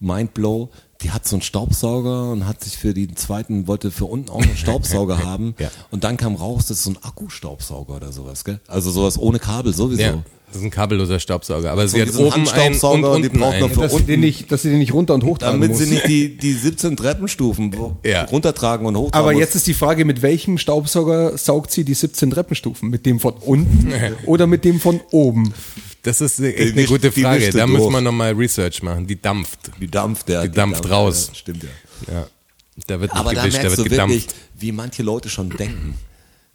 Mindblow. 0.00 0.70
Die 1.02 1.12
hat 1.12 1.26
so 1.26 1.36
einen 1.36 1.42
Staubsauger 1.42 2.30
und 2.32 2.46
hat 2.46 2.62
sich 2.62 2.76
für 2.76 2.92
den 2.92 3.16
zweiten, 3.16 3.66
wollte 3.66 3.90
für 3.90 4.04
unten 4.04 4.28
auch 4.30 4.42
einen 4.42 4.56
Staubsauger 4.56 5.24
haben. 5.24 5.54
Ja. 5.58 5.70
Und 5.90 6.04
dann 6.04 6.16
kam 6.16 6.34
raus, 6.34 6.66
das 6.66 6.78
ist 6.78 6.84
so 6.84 6.90
ein 6.90 6.98
Akkustaubsauger 7.02 7.96
oder 7.96 8.12
sowas, 8.12 8.44
gell? 8.44 8.60
Also 8.66 8.90
sowas 8.90 9.18
ohne 9.18 9.38
Kabel 9.38 9.72
sowieso. 9.72 10.02
Ja, 10.02 10.22
das 10.48 10.56
ist 10.58 10.64
ein 10.64 10.70
kabelloser 10.70 11.18
Staubsauger. 11.20 11.70
Aber 11.70 11.86
So 11.88 11.94
sie 11.94 12.02
hat 12.02 12.08
diesen 12.08 12.26
oben 12.26 12.48
einen 12.48 12.74
und 12.74 13.04
und 13.04 13.22
die 13.22 13.28
unten 13.28 13.38
braucht 13.38 13.60
noch 13.60 13.70
für 13.70 13.80
Dass 13.82 13.92
sie, 13.96 14.02
den 14.02 14.20
nicht, 14.20 14.50
dass 14.52 14.62
sie 14.62 14.68
den 14.70 14.78
nicht 14.80 14.92
runter 14.92 15.14
und 15.14 15.22
hoch 15.24 15.38
tragen 15.38 15.52
Damit 15.60 15.70
muss. 15.70 15.78
sie 15.78 15.86
nicht 15.94 16.06
die, 16.08 16.36
die 16.36 16.52
17 16.52 16.96
Treppenstufen 16.96 17.74
Ja. 18.04 18.24
runtertragen 18.24 18.84
und 18.84 18.96
hochtragen 18.96 19.24
Aber 19.24 19.32
muss. 19.32 19.40
jetzt 19.40 19.54
ist 19.54 19.66
die 19.68 19.74
Frage, 19.74 20.04
mit 20.04 20.20
welchem 20.22 20.58
Staubsauger 20.58 21.38
saugt 21.38 21.70
sie 21.70 21.84
die 21.84 21.94
17 21.94 22.30
Treppenstufen? 22.32 22.90
Mit 22.90 23.06
dem 23.06 23.20
von 23.20 23.34
unten 23.34 23.92
oder 24.26 24.46
mit 24.46 24.64
dem 24.64 24.80
von 24.80 25.00
oben? 25.12 25.54
Das 26.02 26.20
ist 26.20 26.40
echt 26.40 26.58
Die 26.58 26.72
eine 26.72 26.84
gute 26.86 27.10
die 27.10 27.22
Frage. 27.22 27.50
Da 27.50 27.66
durch. 27.66 27.78
müssen 27.78 27.92
wir 27.92 28.00
nochmal 28.00 28.32
Research 28.32 28.82
machen. 28.82 29.06
Die 29.06 29.20
dampft. 29.20 29.70
Die 29.80 29.86
dampft, 29.86 30.28
ja. 30.28 30.42
Die 30.42 30.50
dampft 30.50 30.88
raus. 30.88 31.26
Ja, 31.28 31.34
stimmt 31.34 31.62
ja. 31.64 32.14
Ja. 32.14 32.26
Da 32.86 33.00
wird 33.00 33.12
nicht 33.12 33.20
Aber 33.20 33.34
da 33.34 33.42
gewischt, 33.42 33.58
da 33.58 33.62
merkst 33.62 33.76
wird 33.78 33.86
du 33.86 33.90
gedampft. 33.90 34.14
wirklich, 34.16 34.34
wie 34.58 34.72
manche 34.72 35.02
Leute 35.02 35.28
schon 35.28 35.50
denken. 35.50 35.96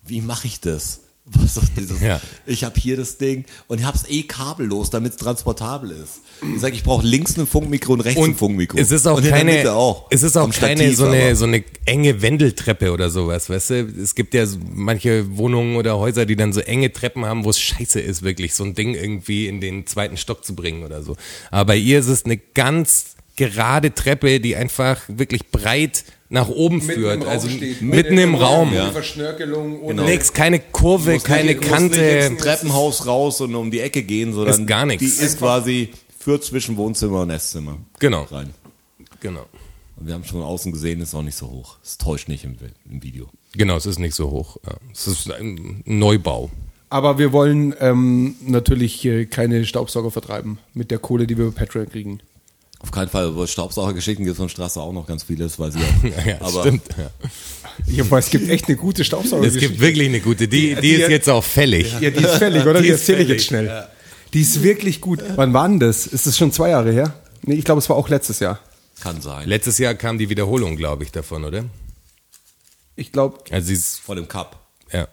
Wie 0.08 0.22
mache 0.22 0.48
ich 0.48 0.60
das? 0.60 1.02
Was 1.28 1.58
ist 1.58 1.72
dieses? 1.76 2.02
Ja. 2.02 2.22
Ich 2.46 2.64
habe 2.64 2.80
hier 2.80 2.98
das 2.98 3.18
Ding 3.18 3.46
und 3.68 3.80
ich 3.80 3.86
habe 3.86 3.98
es 3.98 4.08
eh 4.08 4.24
kabellos, 4.24 4.92
damit 4.92 5.14
es 5.14 5.18
transportabel 5.18 5.90
ist. 5.90 6.22
Ich 6.54 6.62
sage, 6.62 6.76
ich 6.76 6.84
brauche 6.84 7.06
links 7.06 7.36
ein 7.36 7.48
Funkmikro 7.48 7.94
und 7.94 8.02
rechts 8.02 8.22
ein 8.22 8.30
Und 8.30 8.38
Funkmikro. 8.38 8.78
es 8.78 8.92
ist 8.92 9.08
auch 9.08 9.18
und 9.18 9.28
keine, 9.28 9.72
auch. 9.74 10.06
es 10.12 10.22
ist 10.22 10.38
auch 10.38 10.52
keine 10.52 10.76
Stativ 10.78 10.98
so 10.98 11.06
eine, 11.08 11.36
so 11.36 11.46
eine 11.46 11.64
enge 11.86 12.22
Wendeltreppe 12.22 12.92
oder 12.92 13.10
sowas, 13.10 13.50
weißt 13.50 13.70
du? 13.72 13.94
Es 14.00 14.14
gibt 14.14 14.36
ja 14.36 14.46
manche 14.72 15.36
Wohnungen 15.36 15.78
oder 15.78 15.98
Häuser, 15.98 16.28
die 16.28 16.36
dann 16.36 16.54
so 16.54 16.60
enge 16.60 16.94
Treppen 16.94 17.26
haben, 17.26 17.44
wo 17.44 17.50
es 17.50 17.60
scheiße 17.60 18.00
ist, 18.00 18.22
wirklich 18.22 18.54
so 18.54 18.64
ein 18.64 18.76
Ding 18.76 18.94
irgendwie 18.94 19.48
in 19.48 19.62
den 19.62 19.88
zweiten 19.88 20.18
Stock 20.18 20.46
zu 20.46 20.54
bringen 20.54 20.84
oder 20.84 21.02
so. 21.02 21.18
Aber 21.50 21.66
bei 21.66 21.78
ihr 21.78 22.00
ist 22.00 22.08
es 22.08 22.26
eine 22.26 22.38
ganz 22.38 23.16
gerade 23.36 23.96
Treppe, 23.96 24.40
die 24.40 24.56
einfach 24.56 25.02
wirklich 25.08 25.48
breit 25.50 26.04
nach 26.30 26.50
oben 26.50 26.82
führt, 26.82 27.26
also 27.26 27.48
mitten 27.82 28.18
im 28.18 28.36
Raum. 28.36 28.74
Ohne 28.74 28.92
Genau. 29.88 30.04
Nix, 30.04 30.34
keine 30.34 30.60
Kurve, 30.60 31.20
keine 31.20 31.56
Du 31.56 31.60
musst 31.62 31.70
nicht 31.72 31.72
Kante. 31.72 32.02
ins 32.02 32.42
Treppenhaus 32.42 33.06
raus 33.06 33.42
und 33.42 33.54
um 33.56 33.70
die 33.72 33.80
Ecke 33.80 34.04
gehen, 34.04 34.34
sondern 34.34 34.62
Ist 34.62 34.68
gar 34.68 34.86
nichts. 34.86 35.04
die 35.04 35.24
ist 35.26 35.38
quasi 35.38 35.90
führt 36.18 36.44
zwischen 36.44 36.78
Wohnzimmer 36.78 37.22
und 37.22 37.30
Esszimmer 37.30 37.78
Genau. 38.00 38.24
rein. 38.24 38.50
Genau. 39.20 39.46
Und 39.98 40.08
wir 40.08 40.14
haben 40.16 40.24
schon 40.24 40.40
von 40.42 40.48
außen 40.50 40.72
gesehen, 40.72 41.00
ist 41.02 41.14
auch 41.16 41.22
nicht 41.22 41.38
so 41.38 41.48
hoch. 41.50 41.78
Es 41.84 41.98
täuscht 41.98 42.28
nicht 42.28 42.44
im, 42.44 42.56
im 42.90 43.02
Video. 43.04 43.30
Genau, 43.56 43.78
es 43.78 43.86
ist 43.86 44.00
nicht 44.00 44.16
so 44.16 44.30
hoch. 44.32 44.58
Ja. 44.66 44.74
Es 44.92 45.08
ist 45.08 45.32
ein 45.32 45.82
Neubau. 45.86 46.50
Aber 46.90 47.18
wir 47.18 47.32
wollen 47.32 47.74
ähm, 47.80 48.36
natürlich 48.46 49.06
äh, 49.06 49.26
keine 49.26 49.66
Staubsauger 49.66 50.12
vertreiben 50.12 50.60
mit 50.74 50.92
der 50.92 51.00
Kohle, 51.00 51.28
die 51.28 51.38
wir 51.38 51.46
über 51.46 51.56
Patreon 51.56 51.90
kriegen. 51.90 52.20
Auf 52.80 52.92
keinen 52.92 53.10
Fall, 53.10 53.28
aber 53.28 53.48
Staubsaugergeschichten 53.48 54.26
gibt 54.26 54.34
es 54.34 54.38
von 54.38 54.50
Straße 54.50 54.80
auch 54.80 54.92
noch 54.94 55.08
ganz 55.08 55.24
vieles, 55.24 55.58
weiß 55.58 55.74
ich 55.76 55.82
auch. 56.22 56.26
Ja, 56.26 56.42
aber 56.42 56.62
stimmt. 56.62 56.84
Ja. 56.98 57.10
Ich 57.88 58.12
weiß, 58.12 58.26
es 58.26 58.32
gibt 58.32 58.50
echt 58.50 58.68
eine 58.68 58.78
gute 58.78 59.04
Staubsauger. 59.04 59.46
Es 59.48 59.56
gibt 59.58 59.80
wirklich 59.80 60.08
eine 60.08 60.20
gute, 60.22 60.48
die, 60.48 60.76
die 60.76 60.92
ist 60.92 61.10
jetzt 61.10 61.30
auch 61.30 61.44
fällig. 61.44 61.92
Ja, 62.00 62.10
die 62.12 62.24
ist 62.24 62.36
fällig, 62.36 62.64
oder? 62.64 62.76
Die 62.82 62.88
Die, 62.88 62.94
ist 62.94 63.00
erzähle 63.02 63.22
ich 63.22 63.28
fällig, 63.28 63.42
jetzt 63.42 63.48
schnell. 63.48 63.88
Die 64.34 64.42
ist 64.42 64.62
wirklich 64.64 65.02
gut. 65.02 65.24
Wann 65.36 65.54
war 65.54 65.68
denn 65.68 65.80
das? 65.80 66.06
Ist 66.08 66.28
das 66.28 66.38
schon 66.38 66.52
zwei 66.52 66.70
Jahre 66.70 66.92
her? 66.92 67.14
Nee, 67.42 67.56
ich 67.56 67.66
glaube, 67.66 67.80
es 67.80 67.90
war 67.90 67.96
auch 67.96 68.10
letztes 68.10 68.40
Jahr. 68.40 68.60
kann 69.02 69.22
sein. 69.22 69.48
Letztes 69.48 69.78
Jahr 69.78 69.94
kam 69.96 70.18
die 70.18 70.30
Wiederholung, 70.30 70.76
glaube 70.78 71.04
ich, 71.04 71.12
davon, 71.12 71.44
oder? 71.44 71.66
Ich 72.96 73.12
glaube, 73.12 73.40
Also 73.52 73.68
sie 73.68 73.74
ist, 73.74 74.00
Vor 74.00 74.16
dem 74.16 74.28
Cup. 74.28 74.60
ja, 74.92 75.08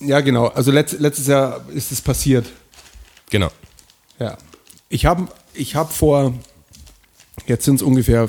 ja 0.00 0.20
genau. 0.20 0.46
Also 0.48 0.70
letzt, 0.70 0.98
letztes 1.00 1.26
Jahr 1.26 1.64
ist 1.74 1.92
es 1.92 2.00
passiert. 2.00 2.46
genau. 3.30 3.50
Ja. 4.18 4.36
Ich 4.88 5.06
habe 5.06 5.28
ich 5.54 5.76
hab 5.76 5.92
vor, 5.92 6.34
jetzt 7.46 7.64
sind 7.64 7.76
es 7.76 7.82
ungefähr, 7.82 8.28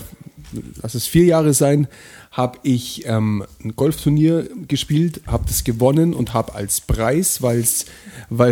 lass 0.82 0.95
es 0.95 1.07
vier 1.07 1.26
Jahre 1.26 1.53
sein, 1.53 1.88
habe 2.32 2.59
ich 2.64 3.05
ähm, 3.07 3.43
ein 3.64 3.76
Golfturnier 3.76 4.47
gespielt, 4.68 5.22
habe 5.28 5.43
das 5.47 5.66
gewonnen 5.66 6.14
und 6.14 6.34
habe 6.34 6.55
als 6.55 6.80
Preis, 6.80 7.41
weil 7.41 7.59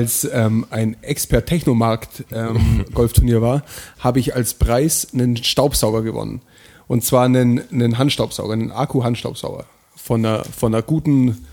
es 0.01 0.23
ähm, 0.33 0.65
ein 0.69 1.01
Expert 1.01 1.47
Technomarkt 1.47 2.25
ähm, 2.31 2.85
Golfturnier 2.93 3.41
war, 3.41 3.63
habe 3.99 4.19
ich 4.19 4.35
als 4.35 4.53
Preis 4.53 5.07
einen 5.13 5.37
Staubsauger 5.37 6.01
gewonnen. 6.01 6.41
Und 6.87 7.05
zwar 7.05 7.25
einen, 7.25 7.61
einen 7.71 7.97
Handstaubsauger, 7.97 8.53
einen 8.53 8.71
Akku-Handstaubsauger 8.71 9.65
von 9.95 10.25
einer, 10.25 10.43
von 10.43 10.73
einer 10.73 10.81
guten 10.81 11.45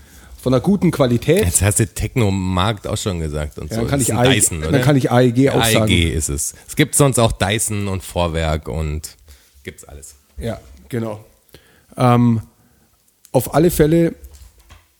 von 0.47 0.53
einer 0.53 0.61
guten 0.61 0.91
Qualität. 0.91 1.43
Jetzt 1.43 1.61
hast 1.61 1.79
du 1.81 1.85
Technomarkt 1.85 2.87
auch 2.87 2.95
schon 2.95 3.19
gesagt 3.19 3.59
und 3.59 3.69
Ja, 3.69 3.75
so. 3.75 3.81
dann 3.81 3.89
kann 3.89 3.99
ich 3.99 4.13
AEG 4.13 4.33
Dyson, 4.33 4.61
dann 4.61 4.81
kann 4.81 4.95
ich 4.95 5.11
AEG 5.11 5.49
auch 5.49 5.61
sagen. 5.65 5.91
AEG 5.91 6.13
ist 6.13 6.29
es. 6.29 6.53
Es 6.65 6.77
gibt 6.77 6.95
sonst 6.95 7.19
auch 7.19 7.33
Dyson 7.33 7.89
und 7.89 8.01
Vorwerk 8.01 8.69
und 8.69 9.17
gibt's 9.65 9.83
alles. 9.83 10.15
Ja, 10.37 10.61
genau. 10.87 11.19
Ähm, 11.97 12.39
auf 13.33 13.53
alle 13.55 13.69
Fälle 13.71 14.15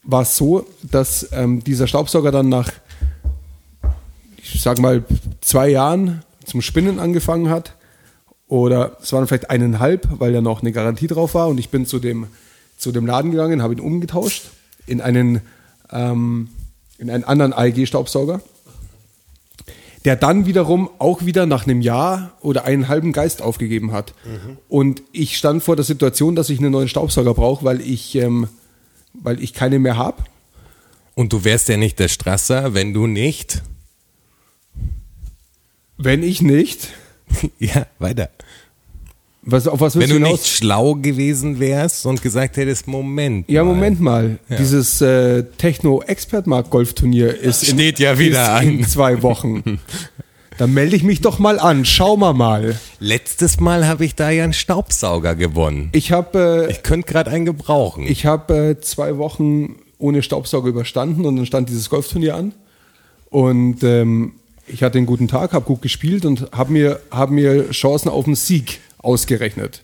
war 0.03 0.23
es 0.23 0.35
so, 0.35 0.67
dass 0.83 1.29
ähm, 1.31 1.63
dieser 1.63 1.87
Staubsauger 1.87 2.33
dann 2.33 2.49
nach, 2.49 2.69
ich 4.43 4.61
sag 4.61 4.79
mal, 4.79 5.05
zwei 5.39 5.69
Jahren 5.69 6.25
zum 6.43 6.61
Spinnen 6.61 6.99
angefangen 6.99 7.49
hat. 7.49 7.73
Oder 8.49 8.97
es 9.01 9.13
waren 9.13 9.25
vielleicht 9.27 9.49
eineinhalb, 9.49 10.09
weil 10.19 10.33
ja 10.33 10.41
noch 10.41 10.59
eine 10.59 10.73
Garantie 10.73 11.07
drauf 11.07 11.35
war. 11.35 11.47
Und 11.47 11.57
ich 11.57 11.69
bin 11.69 11.85
zu 11.85 11.99
dem 11.99 12.27
zu 12.75 12.91
dem 12.91 13.05
Laden 13.07 13.31
gegangen, 13.31 13.61
habe 13.63 13.73
ihn 13.73 13.79
umgetauscht 13.79 14.51
in 14.88 15.01
einen, 15.01 15.41
ähm, 15.91 16.49
in 16.97 17.09
einen 17.09 17.23
anderen 17.23 17.53
AEG-Staubsauger, 17.53 18.41
der 20.05 20.15
dann 20.15 20.45
wiederum 20.45 20.89
auch 20.99 21.25
wieder 21.25 21.45
nach 21.45 21.67
einem 21.67 21.81
Jahr 21.81 22.31
oder 22.41 22.63
einen 22.65 22.88
halben 22.88 23.11
Geist 23.11 23.41
aufgegeben 23.41 23.91
hat. 23.91 24.13
Und 24.69 25.03
ich 25.11 25.38
stand 25.38 25.63
vor 25.63 25.75
der 25.75 25.85
Situation, 25.85 26.35
dass 26.35 26.49
ich 26.49 26.59
einen 26.59 26.71
neuen 26.71 26.88
Staubsauger 26.88 27.33
brauche, 27.33 27.65
weil 27.65 27.81
ich, 27.81 28.15
ähm, 28.15 28.47
weil 29.13 29.43
ich 29.43 29.53
keine 29.53 29.79
mehr 29.79 29.97
habe. 29.97 30.23
Und 31.13 31.33
du 31.33 31.43
wärst 31.43 31.67
ja 31.67 31.77
nicht 31.77 31.99
der 31.99 32.07
Strasser, 32.07 32.73
wenn 32.73 32.93
du 32.93 33.07
nicht. 33.07 33.63
Wenn 35.97 36.23
ich 36.23 36.41
nicht, 36.41 36.89
ja, 37.59 37.88
weiter. 37.99 38.29
Was, 39.49 39.67
auf 39.67 39.79
was 39.79 39.95
Wenn 39.97 40.09
du 40.09 40.15
du 40.15 40.19
nicht 40.19 40.27
hinaus? 40.29 40.47
schlau 40.49 40.93
gewesen 40.95 41.59
wärst 41.59 42.05
und 42.05 42.21
gesagt 42.21 42.57
hättest, 42.57 42.87
Moment. 42.87 43.49
Ja, 43.49 43.63
mal. 43.63 43.73
Moment 43.73 44.01
mal. 44.01 44.39
Dieses 44.49 44.99
äh, 45.01 45.43
Techno-Expert-Markt-Golfturnier 45.57 47.39
ist 47.39 47.63
in, 47.63 47.75
Steht 47.75 47.99
ja 47.99 48.19
wieder 48.19 48.61
in 48.61 48.85
zwei 48.85 49.21
Wochen. 49.23 49.79
Dann 50.57 50.73
melde 50.73 50.95
ich 50.95 51.03
mich 51.03 51.21
doch 51.21 51.37
mal 51.39 51.59
an. 51.59 51.85
Schau 51.85 52.17
mal 52.17 52.33
mal. 52.33 52.79
Letztes 52.99 53.59
Mal 53.59 53.87
habe 53.87 54.05
ich 54.05 54.15
da 54.15 54.31
ja 54.31 54.43
einen 54.43 54.53
Staubsauger 54.53 55.35
gewonnen. 55.35 55.89
Ich 55.91 56.11
habe 56.11 56.65
äh, 56.67 56.71
Ich 56.71 56.81
könnte 56.83 57.07
gerade 57.11 57.29
einen 57.29 57.45
gebrauchen. 57.45 58.05
ich 58.07 58.25
hab, 58.25 58.49
äh, 58.49 58.79
zwei 58.81 59.17
Wochen 59.17 59.75
ohne 59.99 60.23
Staubsauger 60.23 60.67
überstanden 60.69 61.25
und 61.25 61.35
dann 61.37 61.45
stand 61.45 61.69
dieses 61.69 61.89
Golfturnier 61.89 62.35
an. 62.35 62.53
Und 63.29 63.83
ähm, 63.83 64.33
ich 64.67 64.81
hatte 64.83 64.97
einen 64.97 65.05
guten 65.07 65.27
Tag, 65.27 65.53
habe 65.53 65.65
gut 65.65 65.81
gespielt 65.83 66.25
und 66.25 66.47
habe 66.51 66.73
mir, 66.73 66.99
hab 67.11 67.29
mir 67.29 67.69
Chancen 67.69 68.09
auf 68.09 68.25
den 68.25 68.35
Sieg 68.35 68.79
ausgerechnet. 68.99 69.83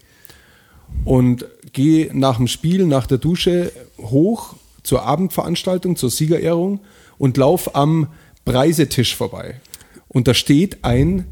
Und 1.06 1.46
gehe 1.72 2.10
nach 2.14 2.38
dem 2.38 2.48
Spiel, 2.48 2.86
nach 2.86 3.08
der 3.08 3.18
Dusche 3.18 3.72
hoch 4.00 4.56
zur 4.84 5.04
Abendveranstaltung, 5.04 5.96
zur 5.96 6.10
Siegerehrung 6.12 6.82
und 7.18 7.38
lauf 7.38 7.76
am 7.76 8.08
Preisetisch 8.46 9.16
vorbei. 9.16 9.60
Und 10.08 10.28
da 10.28 10.34
steht 10.34 10.84
ein 10.84 11.26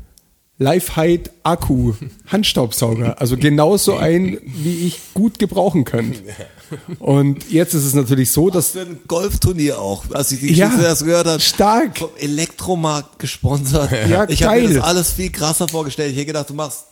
Lifehide 0.57 1.31
Akku 1.43 1.93
Handstaubsauger, 2.27 3.19
also 3.19 3.35
genauso 3.35 3.97
ein, 3.97 4.37
wie 4.45 4.85
ich 4.85 4.99
gut 5.13 5.39
gebrauchen 5.39 5.85
könnte. 5.85 6.19
Und 6.99 7.51
jetzt 7.51 7.73
ist 7.73 7.83
es 7.83 7.95
natürlich 7.95 8.31
so, 8.31 8.49
dass 8.51 8.69
für 8.69 8.81
ein 8.81 8.99
Golfturnier 9.07 9.79
auch, 9.79 10.05
als 10.13 10.31
ich 10.31 10.39
die 10.39 10.53
Ja, 10.53 10.67
Geschichte 10.67 10.85
erst 10.87 11.03
gehört 11.03 11.27
habe. 11.27 11.39
stark. 11.39 11.97
Vom 11.97 12.09
Elektromarkt 12.17 13.17
gesponsert. 13.19 13.91
Ja, 14.07 14.29
ich 14.29 14.43
habe 14.43 14.61
mir 14.61 14.75
das 14.75 14.83
alles 14.83 15.11
viel 15.13 15.31
krasser 15.31 15.67
vorgestellt. 15.67 16.11
Ich 16.11 16.17
hätte 16.17 16.27
gedacht, 16.27 16.49
du 16.49 16.53
machst 16.53 16.85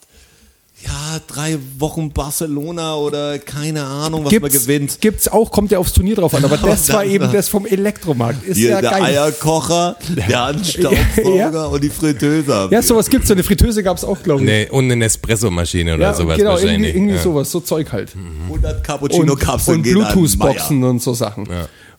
ja 0.85 1.19
drei 1.27 1.57
Wochen 1.77 2.11
Barcelona 2.11 2.95
oder 2.95 3.37
keine 3.39 3.83
Ahnung, 3.83 4.25
was 4.25 4.31
man 4.31 4.49
gewinnt. 4.51 5.01
Gibt's 5.01 5.27
auch, 5.27 5.51
kommt 5.51 5.71
ja 5.71 5.77
aufs 5.79 5.93
Turnier 5.93 6.15
drauf 6.15 6.33
an, 6.33 6.43
aber 6.45 6.55
Und 6.55 6.65
das 6.65 6.91
war 6.93 7.03
dann- 7.03 7.11
eben 7.11 7.31
das 7.31 7.49
vom 7.49 7.65
Elektromarkt. 7.65 8.43
Ist 8.45 8.57
Hier 8.57 8.69
ja 8.71 8.81
der 8.81 8.91
geil. 8.91 9.03
Eierkocher, 9.03 9.97
der 10.15 10.45
Handstaubsauger 10.47 11.35
Ja. 11.53 11.65
und 11.65 11.83
die 11.83 11.89
Fritteuse. 11.89 12.69
Ja, 12.71 12.81
sowas 12.81 13.09
gibt's. 13.09 13.27
So 13.27 13.33
eine 13.33 13.43
Fritteuse 13.43 13.83
gab's 13.83 14.03
auch, 14.03 14.21
glaube 14.23 14.41
ich. 14.41 14.47
Nee, 14.47 14.69
und 14.69 14.91
eine 14.91 15.05
Espressomaschine 15.05 15.95
oder 15.95 16.03
ja, 16.03 16.13
sowas 16.13 16.37
genau, 16.37 16.51
irgendwie, 16.51 16.65
wahrscheinlich. 16.65 16.95
irgendwie 16.95 17.15
ja. 17.15 17.21
sowas, 17.21 17.51
so 17.51 17.59
Zeug 17.59 17.91
halt. 17.91 18.13
100 18.47 18.75
Und, 18.77 18.83
Cappuccino-Kapseln 18.83 19.79
und 19.81 19.87
an 19.87 19.93
Bluetooth-Boxen 19.93 20.83
und 20.83 21.01
so 21.01 21.13
Sachen. 21.13 21.47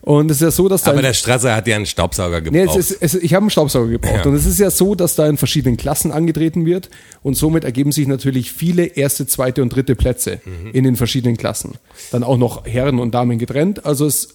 Und 0.03 0.31
es 0.31 0.37
ist 0.37 0.41
ja 0.41 0.51
so, 0.51 0.67
dass 0.67 0.81
da 0.81 0.91
Aber 0.91 1.01
der 1.03 1.13
Strasser 1.13 1.55
hat 1.55 1.67
ja 1.67 1.75
einen 1.75 1.85
Staubsauger 1.85 2.41
Nee, 2.41 2.61
gebraucht. 2.61 2.79
es 2.79 2.91
ist, 2.91 3.01
es, 3.01 3.13
ich 3.15 3.33
habe 3.35 3.43
einen 3.43 3.49
Staubsauger 3.51 3.87
gebraucht. 3.87 4.25
Ja. 4.25 4.25
Und 4.25 4.35
es 4.35 4.47
ist 4.47 4.59
ja 4.59 4.71
so, 4.71 4.95
dass 4.95 5.13
da 5.15 5.27
in 5.27 5.37
verschiedenen 5.37 5.77
Klassen 5.77 6.11
angetreten 6.11 6.65
wird. 6.65 6.89
Und 7.21 7.35
somit 7.35 7.63
ergeben 7.65 7.91
sich 7.91 8.07
natürlich 8.07 8.51
viele 8.51 8.85
erste, 8.85 9.27
zweite 9.27 9.61
und 9.61 9.69
dritte 9.69 9.95
Plätze 9.95 10.41
Mhm. 10.43 10.71
in 10.73 10.83
den 10.85 10.95
verschiedenen 10.95 11.37
Klassen. 11.37 11.73
Dann 12.11 12.23
auch 12.23 12.37
noch 12.37 12.65
Herren 12.65 12.97
und 12.99 13.11
Damen 13.13 13.37
getrennt. 13.37 13.85
Also 13.85 14.07
es, 14.07 14.29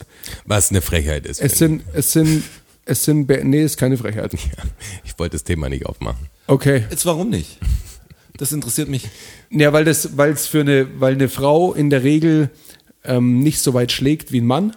was 0.44 0.70
eine 0.70 0.82
Frechheit 0.82 1.26
ist. 1.26 1.40
es 1.40 1.58
sind, 1.58 1.82
es 1.94 2.12
sind, 2.12 2.44
es 2.84 3.04
sind, 3.04 3.28
nee, 3.44 3.64
ist 3.64 3.76
keine 3.76 3.96
Frechheit. 3.96 4.34
ich. 4.34 4.48
ich 5.04 5.18
wollte 5.18 5.32
das 5.36 5.42
Thema 5.42 5.68
nicht 5.68 5.84
aufmachen. 5.86 6.26
Okay. 6.46 6.84
Jetzt 6.90 7.06
warum 7.06 7.28
nicht? 7.30 7.58
Das 8.36 8.52
interessiert 8.52 8.88
mich. 8.88 9.08
Ja, 9.50 9.72
weil 9.72 9.84
das, 9.84 10.16
weil 10.16 10.30
es 10.30 10.46
für 10.46 10.60
eine, 10.60 10.86
weil 11.00 11.14
eine 11.14 11.28
Frau 11.28 11.72
in 11.74 11.90
der 11.90 12.04
Regel 12.04 12.50
ähm, 13.04 13.40
nicht 13.40 13.58
so 13.60 13.74
weit 13.74 13.90
schlägt 13.90 14.30
wie 14.30 14.40
ein 14.40 14.46
Mann. 14.46 14.76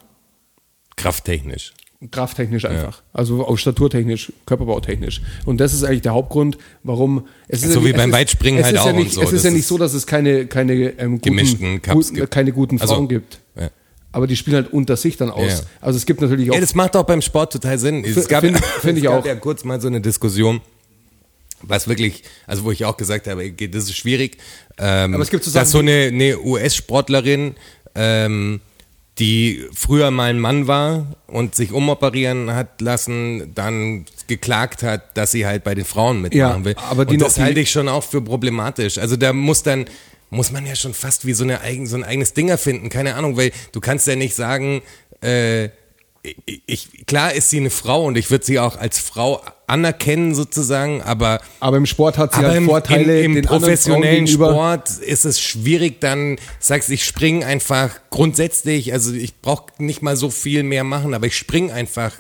Krafttechnisch. 1.02 1.74
Krafttechnisch 2.12 2.64
einfach. 2.66 3.02
Also 3.12 3.46
auch 3.46 3.58
staturtechnisch, 3.58 4.32
körperbautechnisch. 4.46 5.22
Und 5.46 5.60
das 5.60 5.74
ist 5.74 5.84
eigentlich 5.84 6.02
der 6.04 6.14
Hauptgrund, 6.14 6.58
warum 6.84 7.28
es 7.50 7.62
ist 7.64 7.74
So 7.74 7.80
ja 7.80 7.86
wie 7.86 7.88
nicht- 7.90 7.98
beim 7.98 8.12
Weitspringen 8.14 8.64
halt 8.64 8.76
ist 8.76 8.82
auch 8.82 8.86
ja 8.86 8.92
und 8.94 9.00
nicht, 9.00 9.12
so. 9.14 9.22
Es 9.22 9.28
ist 9.34 9.44
Das 9.44 9.44
ja 9.44 9.52
nicht 9.52 9.68
so, 9.68 9.78
dass 9.78 9.94
es 9.94 10.08
keine, 10.08 10.46
keine 10.48 10.74
ähm, 10.74 11.14
guten, 11.16 11.22
Gemischten 11.22 11.82
Cups 11.82 12.08
guten, 12.08 12.16
gibt. 12.16 12.32
keine 12.32 12.52
guten 12.54 12.80
Also, 12.80 12.94
Frauen 12.96 13.08
gibt. 13.10 13.40
ja. 13.60 13.70
Aber 14.14 14.26
die 14.28 14.36
spielen 14.38 14.56
halt 14.56 14.72
unter 14.74 14.96
sich 14.98 15.18
dann 15.18 15.30
aus. 15.30 15.52
Ja. 15.52 15.60
Also 15.82 15.98
es 15.98 16.06
gibt 16.06 16.22
natürlich 16.22 16.50
auch. 16.50 16.56
Ja, 16.56 16.62
das 16.62 16.74
macht 16.74 16.96
auch 16.96 17.04
beim 17.04 17.22
Sport 17.22 17.54
total 17.54 17.78
Sinn. 17.78 18.04
Es 18.06 18.28
gab, 18.30 18.44
find- 18.46 18.58
find 18.82 18.98
ich 18.98 19.04
es 19.04 19.10
gab 19.10 19.20
auch. 19.22 19.26
ja 19.26 19.36
kurz 19.36 19.64
mal 19.66 19.80
so 19.82 19.88
eine 19.88 20.00
Diskussion, 20.02 20.62
was 21.62 21.88
wirklich, 21.90 22.24
also 22.48 22.64
wo 22.64 22.72
ich 22.72 22.86
auch 22.86 22.96
gesagt 22.96 23.28
habe, 23.28 23.52
das 23.52 23.84
ist 23.84 23.96
schwierig. 23.98 24.38
Ähm, 24.78 25.14
Aber 25.16 25.22
es 25.24 25.30
gibt 25.30 25.44
so 25.44 25.52
dass 25.52 25.72
so 25.72 25.80
eine, 25.80 26.06
eine 26.14 26.40
US-Sportlerin, 26.40 27.56
ähm, 27.94 28.62
die 29.20 29.66
früher 29.74 30.12
mal 30.12 30.30
ein 30.30 30.40
Mann 30.40 30.68
war 30.68 31.06
und 31.28 31.54
sich 31.56 31.72
umoperieren 31.72 32.54
hat 32.54 32.82
lassen, 32.82 33.54
dann 33.54 34.06
geklagt 34.28 34.82
hat, 34.84 35.18
dass 35.18 35.32
sie 35.32 35.46
halt 35.46 35.64
bei 35.64 35.76
den 35.76 35.86
Frauen 35.86 36.22
mitmachen 36.22 36.40
Ja, 36.62 36.66
will. 36.66 36.76
aber 36.90 37.06
die 37.06 37.16
und 37.16 37.22
das 37.22 37.38
halte 37.40 37.60
ich 37.60 37.70
schon 37.72 37.90
auch 37.90 38.04
für 38.04 38.22
problematisch. 38.22 38.98
Also 38.98 39.16
da 39.18 39.34
muss 39.34 39.64
dann 39.64 39.86
muss 40.32 40.52
man 40.52 40.66
ja 40.66 40.76
schon 40.76 40.94
fast 40.94 41.26
wie 41.26 41.34
so 41.34 41.44
eine 41.44 41.62
eigen, 41.62 41.88
so 41.88 41.96
ein 41.96 42.04
eigenes 42.04 42.34
Ding 42.34 42.50
erfinden, 42.50 42.90
keine 42.90 43.16
Ahnung, 43.16 43.36
weil 43.36 43.52
du 43.72 43.80
kannst 43.80 44.06
ja 44.06 44.16
nicht 44.16 44.36
sagen, 44.36 44.84
äh, 45.22 45.70
ich, 46.66 47.06
klar 47.08 47.34
ist 47.34 47.50
sie 47.50 47.58
eine 47.58 47.70
Frau 47.72 48.06
und 48.06 48.18
ich 48.18 48.30
würde 48.30 48.46
sie 48.46 48.60
auch 48.60 48.78
als 48.78 49.00
Frau 49.00 49.42
anerkennen 49.70 50.36
sozusagen, 50.36 51.02
aber 51.02 51.40
aber 51.60 51.78
im 51.78 51.86
Sport 51.86 52.18
hat 52.18 52.34
sie 52.34 52.40
halt 52.42 52.58
im, 52.58 52.66
Vorteile 52.66 53.22
im, 53.22 53.38
im 53.38 53.46
professionellen. 53.46 54.28
Sport 54.28 54.90
ist 55.00 55.26
es 55.26 55.40
schwierig, 55.42 56.02
dann 56.02 56.38
sagst 56.60 56.90
ich 56.90 57.06
springe 57.06 57.46
einfach 57.46 58.00
grundsätzlich, 58.10 58.94
also 58.94 59.14
ich 59.14 59.42
brauche 59.42 59.72
nicht 59.78 60.02
mal 60.02 60.16
so 60.18 60.30
viel 60.30 60.64
mehr 60.64 60.84
machen, 60.84 61.14
aber 61.14 61.28
ich 61.28 61.38
springe 61.38 61.72
einfach, 61.74 62.14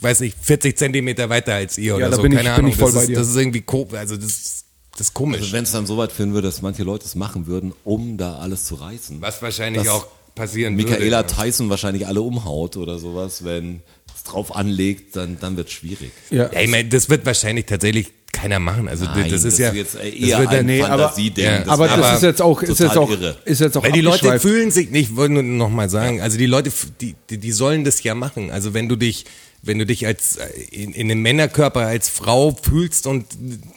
weiß 0.00 0.20
nicht, 0.20 0.36
40 0.40 0.76
Zentimeter 0.76 1.28
weiter 1.28 1.54
als 1.54 1.78
ihr 1.78 1.96
oder 1.96 2.10
da 2.10 2.16
so, 2.16 2.22
bin 2.22 2.32
ich- 2.32 2.38
keine 2.38 2.50
bin 2.50 2.58
Ahnung. 2.58 2.70
ich 2.70 2.76
voll 2.76 2.86
das, 2.86 2.94
bei 2.94 3.00
ist, 3.02 3.08
dir. 3.08 3.16
das 3.16 3.28
ist 3.28 3.36
irgendwie, 3.36 3.60
ko 3.62 3.88
also 3.92 4.16
das, 4.16 4.64
das 4.92 5.00
ist 5.08 5.14
komisch. 5.14 5.40
Also 5.42 5.52
wenn 5.52 5.64
es 5.64 5.72
dann 5.72 5.86
so 5.86 5.96
weit 5.98 6.12
führen 6.12 6.32
würde, 6.34 6.48
dass 6.48 6.62
manche 6.62 6.82
Leute 6.82 7.04
es 7.04 7.14
machen 7.14 7.46
würden, 7.46 7.72
um 7.84 8.16
da 8.16 8.36
alles 8.38 8.64
zu 8.64 8.76
reißen. 8.76 9.20
was 9.20 9.40
wahrscheinlich 9.42 9.88
auch 9.88 10.06
passieren 10.34 10.74
Michaela 10.74 11.18
würde. 11.24 11.34
Tyson 11.34 11.70
wahrscheinlich 11.70 12.06
alle 12.06 12.20
umhaut 12.20 12.76
oder 12.76 12.98
sowas, 12.98 13.44
wenn 13.44 13.80
drauf 14.26 14.54
anlegt, 14.54 15.16
dann, 15.16 15.38
dann 15.40 15.56
wird 15.56 15.68
es 15.68 15.74
schwierig. 15.74 16.10
Ja. 16.30 16.50
Ja, 16.52 16.60
ich 16.60 16.70
meine, 16.70 16.88
das 16.88 17.08
wird 17.08 17.24
wahrscheinlich 17.26 17.66
tatsächlich 17.66 18.08
keiner 18.32 18.58
machen. 18.58 18.86
Also 18.86 19.06
Nein, 19.06 19.30
das 19.30 19.44
ist 19.44 19.58
ja 19.58 19.72
jetzt 19.72 19.94
das 19.94 20.02
eher 20.04 20.38
wird 20.40 20.52
ja- 20.52 20.58
ein 20.58 20.66
nee, 20.66 20.82
aber- 20.82 21.04
Fantasieding. 21.04 21.44
ja, 21.44 21.58
Das 21.60 21.68
aber 21.68 21.88
das 21.88 22.16
ist 22.16 22.22
jetzt 22.22 22.42
auch, 22.42 22.62
ist 22.62 22.80
jetzt 22.80 22.96
auch, 22.98 23.10
irre. 23.10 23.36
ist 23.46 23.60
jetzt 23.62 23.76
auch 23.78 23.82
Weil 23.82 23.92
die 23.92 24.02
Leute 24.02 24.38
fühlen 24.40 24.70
sich 24.70 24.90
nicht, 24.90 25.10
ich 25.10 25.16
wollte 25.16 25.34
nur 25.34 25.42
noch 25.42 25.70
mal 25.70 25.88
sagen, 25.88 26.20
also 26.20 26.36
die 26.36 26.44
Leute, 26.46 26.70
die, 27.00 27.14
die, 27.30 27.38
die 27.38 27.52
sollen 27.52 27.84
das 27.84 28.02
ja 28.02 28.14
machen. 28.14 28.50
Also 28.50 28.74
wenn 28.74 28.90
du 28.90 28.96
dich, 28.96 29.24
wenn 29.66 29.78
du 29.78 29.86
dich 29.86 30.06
als 30.06 30.36
äh, 30.36 30.46
in, 30.70 30.92
in 30.92 31.10
einem 31.10 31.22
Männerkörper 31.22 31.80
als 31.80 32.08
Frau 32.08 32.56
fühlst 32.60 33.06
und 33.06 33.26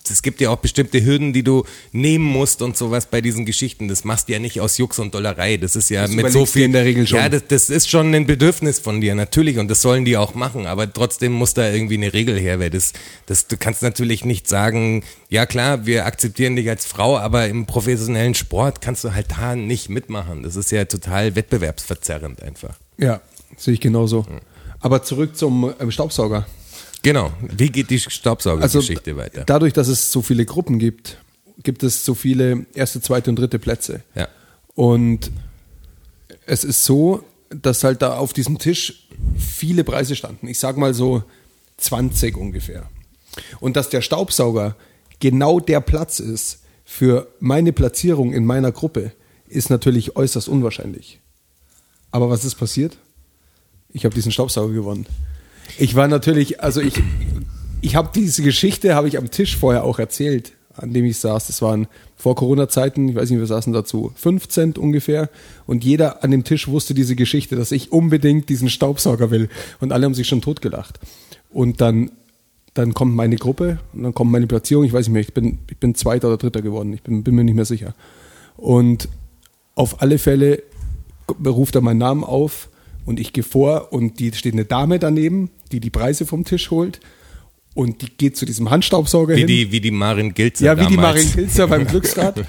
es 0.09 0.21
gibt 0.21 0.41
ja 0.41 0.49
auch 0.49 0.57
bestimmte 0.57 1.03
Hürden, 1.03 1.33
die 1.33 1.43
du 1.43 1.65
nehmen 1.91 2.25
musst 2.25 2.61
und 2.61 2.77
sowas 2.77 3.07
bei 3.07 3.21
diesen 3.21 3.45
Geschichten. 3.45 3.87
Das 3.87 4.03
machst 4.03 4.29
du 4.29 4.33
ja 4.33 4.39
nicht 4.39 4.61
aus 4.61 4.77
Jux 4.77 4.99
und 4.99 5.13
Dollerei. 5.13 5.57
Das 5.57 5.75
ist 5.75 5.89
ja 5.89 6.03
Das 6.03 6.11
mit 6.11 6.31
so 6.31 6.45
viel 6.45 6.63
in 6.63 6.71
der 6.71 6.85
Regel 6.85 7.07
schon. 7.07 7.19
Ja, 7.19 7.29
das, 7.29 7.47
das 7.47 7.69
ist 7.69 7.89
schon 7.89 8.13
ein 8.13 8.25
Bedürfnis 8.25 8.79
von 8.79 9.01
dir 9.01 9.15
natürlich 9.15 9.57
und 9.57 9.69
das 9.69 9.81
sollen 9.81 10.05
die 10.05 10.17
auch 10.17 10.35
machen. 10.35 10.65
Aber 10.65 10.91
trotzdem 10.91 11.31
muss 11.31 11.53
da 11.53 11.71
irgendwie 11.71 11.95
eine 11.95 12.13
Regel 12.13 12.39
her, 12.39 12.59
weil 12.59 12.69
das, 12.69 12.93
das 13.25 13.47
du 13.47 13.57
kannst 13.57 13.81
natürlich 13.81 14.25
nicht 14.25 14.47
sagen, 14.47 15.03
ja 15.29 15.45
klar, 15.45 15.85
wir 15.85 16.05
akzeptieren 16.05 16.55
dich 16.55 16.69
als 16.69 16.85
Frau, 16.85 17.17
aber 17.17 17.47
im 17.47 17.65
professionellen 17.65 18.35
Sport 18.35 18.81
kannst 18.81 19.03
du 19.03 19.13
halt 19.13 19.27
da 19.31 19.55
nicht 19.55 19.89
mitmachen. 19.89 20.43
Das 20.43 20.55
ist 20.55 20.71
ja 20.71 20.85
total 20.85 21.35
wettbewerbsverzerrend 21.35 22.41
einfach. 22.41 22.75
Ja, 22.97 23.21
sehe 23.57 23.73
ich 23.73 23.79
genauso. 23.81 24.25
Aber 24.82 25.03
zurück 25.03 25.36
zum 25.36 25.73
ähm, 25.80 25.91
Staubsauger. 25.91 26.45
Genau. 27.01 27.32
Wie 27.41 27.69
geht 27.69 27.89
die 27.89 27.95
Also 27.95 28.09
Staubsaugergeschichte 28.09 29.15
weiter? 29.17 29.43
dadurch, 29.45 29.73
dass 29.73 29.88
es 29.88 30.11
so 30.11 30.21
viele 30.21 30.45
Gruppen 30.45 30.80
gibt, 30.80 31.17
gibt 31.63 31.84
es 31.84 32.05
so 32.05 32.13
viele 32.13 32.65
erste, 32.73 33.01
zweite 33.01 33.30
und 33.30 33.38
dritte 33.38 33.59
Plätze. 33.59 34.01
Ja. 34.15 34.27
Und 34.75 35.32
es 36.45 36.63
ist 36.63 36.84
so, 36.86 37.23
dass 37.49 37.84
halt 37.84 38.01
da 38.01 38.17
auf 38.17 38.34
diesem 38.34 38.57
Tisch 38.59 39.07
viele 39.38 39.84
Preise 39.84 40.15
standen. 40.15 40.47
Ich 40.47 40.59
sag 40.59 40.77
mal 40.77 40.93
so 40.93 41.23
20 41.77 42.38
ungefähr. 42.38 42.89
Und 43.59 43.75
dass 43.75 43.89
der 43.89 44.01
Staubsauger 44.01 44.75
genau 45.19 45.59
der 45.59 45.82
Platz 45.82 46.19
ist 46.19 46.59
für 46.86 47.27
meine 47.39 47.71
Platzierung 47.73 48.34
in 48.34 48.45
meiner 48.45 48.71
Gruppe, 48.71 49.11
ist 49.47 49.69
natürlich 49.69 50.15
äußerst 50.15 50.47
unwahrscheinlich. 50.47 51.19
Aber 52.11 52.30
was 52.30 52.45
ist 52.45 52.55
passiert? 52.55 52.97
Ich 53.91 54.05
habe 54.05 54.15
diesen 54.15 54.31
Staubsauger 54.31 54.73
gewonnen. 54.73 55.05
Ich 55.77 55.95
war 55.95 56.07
natürlich, 56.07 56.61
also 56.61 56.81
ich, 56.81 57.01
ich 57.81 57.95
habe 57.95 58.09
diese 58.13 58.43
Geschichte, 58.43 58.95
habe 58.95 59.07
ich 59.07 59.17
am 59.17 59.31
Tisch 59.31 59.57
vorher 59.57 59.83
auch 59.83 59.99
erzählt. 59.99 60.53
an 60.75 60.93
dem 60.93 61.05
ich 61.05 61.17
saß. 61.17 61.47
Das 61.47 61.61
waren 61.61 61.87
vor 62.15 62.35
Corona-Zeiten, 62.35 63.09
ich 63.09 63.15
weiß 63.15 63.29
nicht, 63.29 63.39
wir 63.39 63.47
saßen 63.47 63.73
dazu 63.73 64.11
15 64.15 64.73
ungefähr. 64.77 65.29
Und 65.65 65.83
jeder 65.83 66.23
an 66.23 66.31
dem 66.31 66.43
Tisch 66.43 66.67
wusste 66.67 66.93
diese 66.93 67.15
Geschichte, 67.15 67.55
dass 67.55 67.71
ich 67.71 67.91
unbedingt 67.91 68.49
diesen 68.49 68.69
Staubsauger 68.69 69.31
will. 69.31 69.49
Und 69.79 69.91
alle 69.91 70.05
haben 70.05 70.13
sich 70.13 70.27
schon 70.27 70.41
totgelacht. 70.41 70.99
Und 71.49 71.81
dann, 71.81 72.11
dann 72.73 72.93
kommt 72.93 73.15
meine 73.15 73.35
Gruppe 73.35 73.79
und 73.93 74.03
dann 74.03 74.13
kommt 74.13 74.31
meine 74.31 74.47
Platzierung. 74.47 74.85
Ich 74.85 74.93
weiß 74.93 75.07
nicht 75.07 75.13
mehr, 75.13 75.21
ich 75.21 75.33
bin, 75.33 75.59
ich 75.69 75.77
bin 75.77 75.95
Zweiter 75.95 76.27
oder 76.27 76.37
Dritter 76.37 76.61
geworden. 76.61 76.93
Ich 76.93 77.01
bin, 77.01 77.23
bin 77.23 77.35
mir 77.35 77.43
nicht 77.43 77.55
mehr 77.55 77.65
sicher. 77.65 77.93
Und 78.55 79.09
auf 79.75 80.01
alle 80.01 80.17
Fälle 80.17 80.63
ruft 81.45 81.75
er 81.75 81.81
meinen 81.81 81.99
Namen 81.99 82.23
auf 82.23 82.69
und 83.10 83.20
ich 83.20 83.34
gehe 83.34 83.43
vor 83.43 83.91
und 83.91 84.20
die 84.20 84.32
steht 84.34 84.53
eine 84.53 84.66
Dame 84.66 84.99
daneben, 84.99 85.49
die 85.72 85.80
die 85.80 85.89
Preise 85.89 86.28
vom 86.28 86.45
Tisch 86.45 86.70
holt 86.70 86.99
und 87.74 88.03
die 88.03 88.10
geht 88.16 88.38
zu 88.38 88.45
diesem 88.45 88.70
Handstaubsauger 88.70 89.34
Wie 89.34 89.39
hin. 89.39 89.47
die, 89.47 89.72
wie 89.72 89.82
die 89.82 89.89
Marin 89.89 90.36
Gilzer 90.36 90.64
ja, 90.64 90.80
wie 90.80 90.86
die 90.86 90.95
damals. 90.95 91.16
Marin 91.16 91.32
Pilzer 91.32 91.68
beim 91.68 91.88
Glücksrad, 91.88 92.45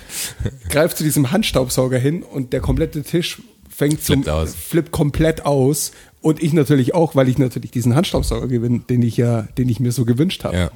greift 0.69 0.99
zu 0.99 1.03
diesem 1.03 1.31
Handstaubsauger 1.31 1.99
hin 1.99 2.23
und 2.23 2.53
der 2.53 2.61
komplette 2.61 3.03
Tisch 3.03 3.41
fängt 3.71 4.05
zum 4.05 4.17
Flippt 4.17 4.29
aus. 4.29 4.55
flippt 4.55 4.91
komplett 4.91 5.47
aus 5.47 5.93
und 6.21 6.43
ich 6.43 6.53
natürlich 6.53 6.95
auch, 6.95 7.15
weil 7.15 7.31
ich 7.31 7.39
natürlich 7.39 7.71
diesen 7.71 7.95
Handstaubsauger 7.95 8.47
gewinne, 8.47 8.81
den 8.81 9.01
ich 9.01 9.17
ja, 9.17 9.49
den 9.57 9.67
ich 9.71 9.81
mir 9.81 9.93
so 9.93 10.05
gewünscht 10.05 10.45
habe. 10.45 10.57
Ja. 10.57 10.71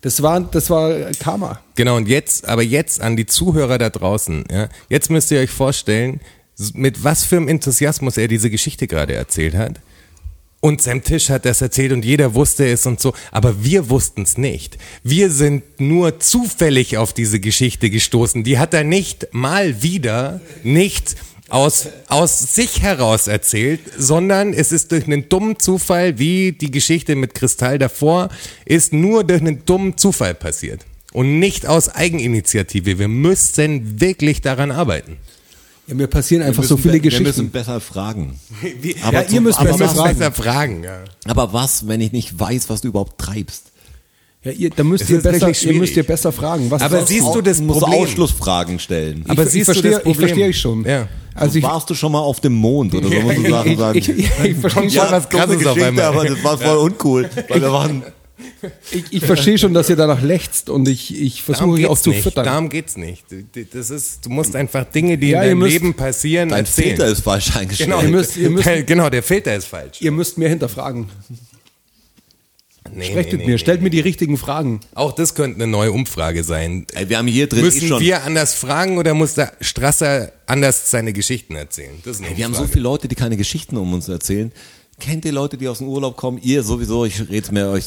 Das 0.00 0.24
war, 0.24 0.40
das 0.40 0.70
war 0.70 0.92
Karma. 1.20 1.60
Genau, 1.76 1.96
und 1.96 2.08
jetzt, 2.08 2.48
aber 2.48 2.64
jetzt 2.64 3.00
an 3.00 3.16
die 3.16 3.26
Zuhörer 3.26 3.78
da 3.78 3.90
draußen, 3.90 4.44
ja, 4.50 4.68
jetzt 4.88 5.08
müsst 5.08 5.30
ihr 5.30 5.38
euch 5.38 5.50
vorstellen, 5.50 6.20
mit 6.74 7.02
was 7.04 7.24
für 7.24 7.36
einem 7.36 7.48
Enthusiasmus 7.48 8.16
er 8.16 8.28
diese 8.28 8.50
Geschichte 8.50 8.86
gerade 8.86 9.14
erzählt 9.14 9.54
hat. 9.54 9.80
Und 10.60 10.80
Sam 10.80 11.02
Tisch 11.02 11.28
hat 11.28 11.44
das 11.44 11.60
erzählt 11.60 11.92
und 11.92 12.06
jeder 12.06 12.34
wusste 12.34 12.66
es 12.66 12.86
und 12.86 12.98
so, 12.98 13.12
aber 13.30 13.62
wir 13.62 13.90
wussten 13.90 14.22
es 14.22 14.38
nicht. 14.38 14.78
Wir 15.02 15.30
sind 15.30 15.62
nur 15.78 16.20
zufällig 16.20 16.96
auf 16.96 17.12
diese 17.12 17.38
Geschichte 17.38 17.90
gestoßen. 17.90 18.44
Die 18.44 18.58
hat 18.58 18.72
er 18.72 18.82
nicht 18.82 19.28
mal 19.32 19.82
wieder 19.82 20.40
nicht 20.62 21.16
aus, 21.50 21.88
aus 22.08 22.54
sich 22.54 22.80
heraus 22.80 23.26
erzählt, 23.26 23.80
sondern 23.98 24.54
es 24.54 24.72
ist 24.72 24.90
durch 24.90 25.04
einen 25.04 25.28
dummen 25.28 25.58
Zufall, 25.58 26.18
wie 26.18 26.52
die 26.52 26.70
Geschichte 26.70 27.14
mit 27.14 27.34
Kristall 27.34 27.78
davor, 27.78 28.30
ist 28.64 28.94
nur 28.94 29.22
durch 29.24 29.42
einen 29.42 29.66
dummen 29.66 29.98
Zufall 29.98 30.34
passiert. 30.34 30.86
Und 31.12 31.38
nicht 31.38 31.66
aus 31.66 31.90
Eigeninitiative. 31.90 32.98
Wir 32.98 33.08
müssen 33.08 34.00
wirklich 34.00 34.40
daran 34.40 34.70
arbeiten. 34.70 35.18
Ja, 35.86 35.94
mir 35.94 36.06
passieren 36.06 36.42
einfach 36.42 36.62
so 36.64 36.76
viele 36.76 36.94
be- 36.98 37.04
Wir 37.04 37.10
müssen 37.10 37.24
Geschichten. 37.24 37.50
besser 37.50 37.80
fragen. 37.80 38.38
Wie, 38.80 38.96
Aber 39.02 39.22
Ja, 39.24 39.30
ihr 39.30 39.40
müsst 39.40 39.58
aber 39.58 39.72
besser 39.72 39.84
was, 39.86 39.92
fragen. 39.96 40.18
besser 40.18 40.32
fragen. 40.32 40.84
Ja. 40.84 41.04
Aber 41.26 41.52
was, 41.52 41.86
wenn 41.88 42.00
ich 42.00 42.12
nicht 42.12 42.38
weiß, 42.38 42.70
was 42.70 42.80
du 42.80 42.88
überhaupt 42.88 43.18
treibst? 43.20 43.64
Ja, 44.42 44.52
ihr, 44.52 44.70
da 44.70 44.84
müsst 44.84 45.08
ihr 45.08 45.22
besser, 45.22 45.48
ihr 45.64 45.74
müsst 45.78 45.96
ihr 45.96 46.02
besser 46.02 46.30
fragen. 46.30 46.70
Was 46.70 46.82
Aber 46.82 47.04
siehst 47.06 47.34
du 47.34 47.40
das 47.40 47.60
musst 47.60 47.80
Problem? 47.80 48.00
Ausschlussfragen 48.02 48.78
stellen. 48.78 49.24
Aber 49.28 49.42
ich, 49.44 49.50
siehst 49.50 49.68
ich 49.70 49.74
du 49.76 49.80
verstehe, 49.82 49.90
das 49.92 49.98
ich 50.00 50.04
Problem? 50.04 50.28
verstehe 50.28 50.48
ich 50.48 50.60
schon. 50.60 50.84
Ja. 50.84 51.08
Also 51.34 51.58
ich, 51.58 51.64
Warst 51.64 51.88
du 51.90 51.94
schon 51.94 52.12
mal 52.12 52.20
auf 52.20 52.40
dem 52.40 52.52
Mond 52.52 52.94
oder 52.94 53.08
so, 53.08 53.14
musst 53.20 53.38
du 53.38 53.42
Sachen 53.50 53.72
ich, 53.72 53.78
sagen. 53.78 53.98
ich, 53.98 54.08
ich, 54.08 54.18
ich 54.18 54.26
verstehe 54.28 54.60
Kommt 54.60 54.92
schon, 54.92 55.02
schon 55.02 55.10
was 55.12 55.28
Krasses 55.30 55.66
auf 55.66 55.82
einmal. 55.82 56.04
aber 56.04 56.24
das 56.26 56.44
war 56.44 56.58
voll 56.58 56.76
uncool. 56.76 57.30
Weil 57.48 57.60
wir 57.62 57.72
waren, 57.72 58.02
ich, 58.92 59.04
ich 59.10 59.24
verstehe 59.24 59.58
schon, 59.58 59.74
dass 59.74 59.88
ihr 59.90 59.96
danach 59.96 60.22
lechzt 60.22 60.70
und 60.70 60.88
ich, 60.88 61.20
ich 61.20 61.42
versuche 61.42 61.70
euch 61.70 61.86
auch 61.86 61.98
zu 61.98 62.10
nicht. 62.10 62.22
füttern. 62.22 62.44
Darum 62.44 62.68
geht's 62.68 62.96
nicht. 62.96 63.24
Du- 63.30 63.44
Das 63.72 63.90
ist, 63.90 64.24
du 64.26 64.30
musst 64.30 64.54
einfach 64.56 64.84
Dinge, 64.84 65.18
die 65.18 65.28
Ja, 65.30 65.42
in 65.42 65.48
deinem 65.50 65.58
müsst- 65.58 65.72
Leben 65.72 65.94
passieren, 65.94 66.48
dein 66.50 66.60
erzählen. 66.64 66.88
Filter 66.96 67.06
ist 67.06 67.20
falsch 67.22 67.54
eingestellt. 67.56 67.90
Genau, 67.90 68.02
Ihr 68.02 68.08
müsst- 68.08 68.36
ihr 68.36 68.50
müsst- 68.50 68.86
genau, 68.86 69.10
der 69.10 69.22
Filter 69.22 69.54
ist 69.54 69.66
falsch. 69.66 70.00
Ihr 70.00 70.12
müsst 70.12 70.38
mehr 70.38 70.48
hinterfragen. 70.48 71.08
Nee, 72.92 73.06
Sprecht 73.06 73.30
nee, 73.32 73.38
mit 73.38 73.46
nee, 73.46 73.52
mir, 73.52 73.58
stellt 73.58 73.80
nee. 73.80 73.84
mir 73.84 73.90
die 73.90 74.00
richtigen 74.00 74.36
Fragen. 74.36 74.80
Auch 74.94 75.12
das 75.12 75.34
könnte 75.34 75.56
eine 75.56 75.66
neue 75.66 75.90
Umfrage 75.90 76.44
sein. 76.44 76.86
Wir 77.06 77.16
haben 77.16 77.26
hier 77.28 77.46
drin 77.48 77.60
eh 77.60 77.62
Müssen 77.62 77.88
schon. 77.88 78.00
wir 78.00 78.24
anders 78.24 78.52
fragen 78.54 78.98
oder 78.98 79.14
muss 79.14 79.32
der 79.34 79.52
Strasser 79.62 80.32
anders 80.46 80.90
seine 80.90 81.14
Geschichten 81.14 81.56
erzählen? 81.56 81.94
Wir 82.36 82.44
haben 82.44 82.54
so 82.54 82.66
viele 82.66 82.82
Leute, 82.82 83.08
die 83.08 83.14
keine 83.14 83.38
Geschichten 83.38 83.78
um 83.78 83.94
uns 83.94 84.08
erzählen. 84.08 84.52
Kennt 85.00 85.24
ihr 85.24 85.32
Leute, 85.32 85.56
die 85.56 85.66
aus 85.66 85.78
dem 85.78 85.88
Urlaub 85.88 86.16
kommen? 86.18 86.38
Ihr 86.42 86.62
sowieso, 86.62 87.06
ich 87.06 87.18
rede 87.30 87.52
mit 87.52 87.64
euch, 87.64 87.84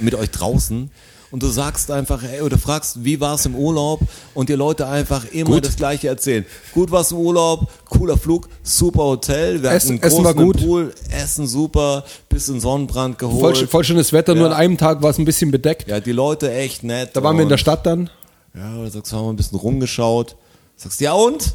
mit 0.00 0.14
euch 0.14 0.30
draußen. 0.30 0.90
Und 1.32 1.42
du 1.42 1.48
sagst 1.48 1.90
einfach, 1.90 2.22
ey, 2.22 2.40
oder 2.40 2.56
fragst, 2.56 3.04
wie 3.04 3.20
war 3.20 3.34
es 3.34 3.44
im 3.46 3.56
Urlaub? 3.56 4.00
Und 4.32 4.48
die 4.48 4.54
Leute 4.54 4.86
einfach 4.86 5.24
immer 5.32 5.56
Gut. 5.56 5.66
das 5.66 5.74
Gleiche 5.76 6.06
erzählen. 6.06 6.46
Gut 6.72 6.92
war's 6.92 7.10
im 7.10 7.18
Urlaub, 7.18 7.68
cooler 7.88 8.16
Flug, 8.16 8.48
super 8.62 9.02
Hotel, 9.02 9.60
wir 9.60 9.70
Essen- 9.72 9.96
hatten 9.96 10.04
einen 10.04 10.12
Essen 10.12 10.24
war 10.24 10.34
gut. 10.34 10.58
Pool, 10.58 10.94
Essen 11.10 11.48
super, 11.48 12.04
bisschen 12.28 12.60
Sonnenbrand 12.60 13.18
geholt. 13.18 13.56
Voll, 13.58 13.66
voll 13.66 13.84
schönes 13.84 14.12
Wetter, 14.12 14.34
nur 14.36 14.46
Ja. 14.46 14.52
an 14.52 14.56
einem 14.60 14.78
Tag 14.78 15.02
war 15.02 15.10
es 15.10 15.18
ein 15.18 15.24
bisschen 15.24 15.50
bedeckt. 15.50 15.88
Ja, 15.88 15.98
die 15.98 16.12
Leute 16.12 16.52
echt 16.54 16.84
nett. 16.84 17.10
Da 17.14 17.22
waren 17.24 17.36
wir 17.36 17.42
in 17.42 17.48
der 17.48 17.58
Stadt 17.58 17.84
dann. 17.86 18.08
Ja, 18.54 18.76
oder 18.76 18.90
sagst, 18.90 19.12
haben 19.12 19.24
wir 19.24 19.30
ein 19.32 19.36
bisschen 19.36 19.58
rumgeschaut. 19.58 20.36
Sagst, 20.76 21.00
ja 21.00 21.12
und? 21.12 21.54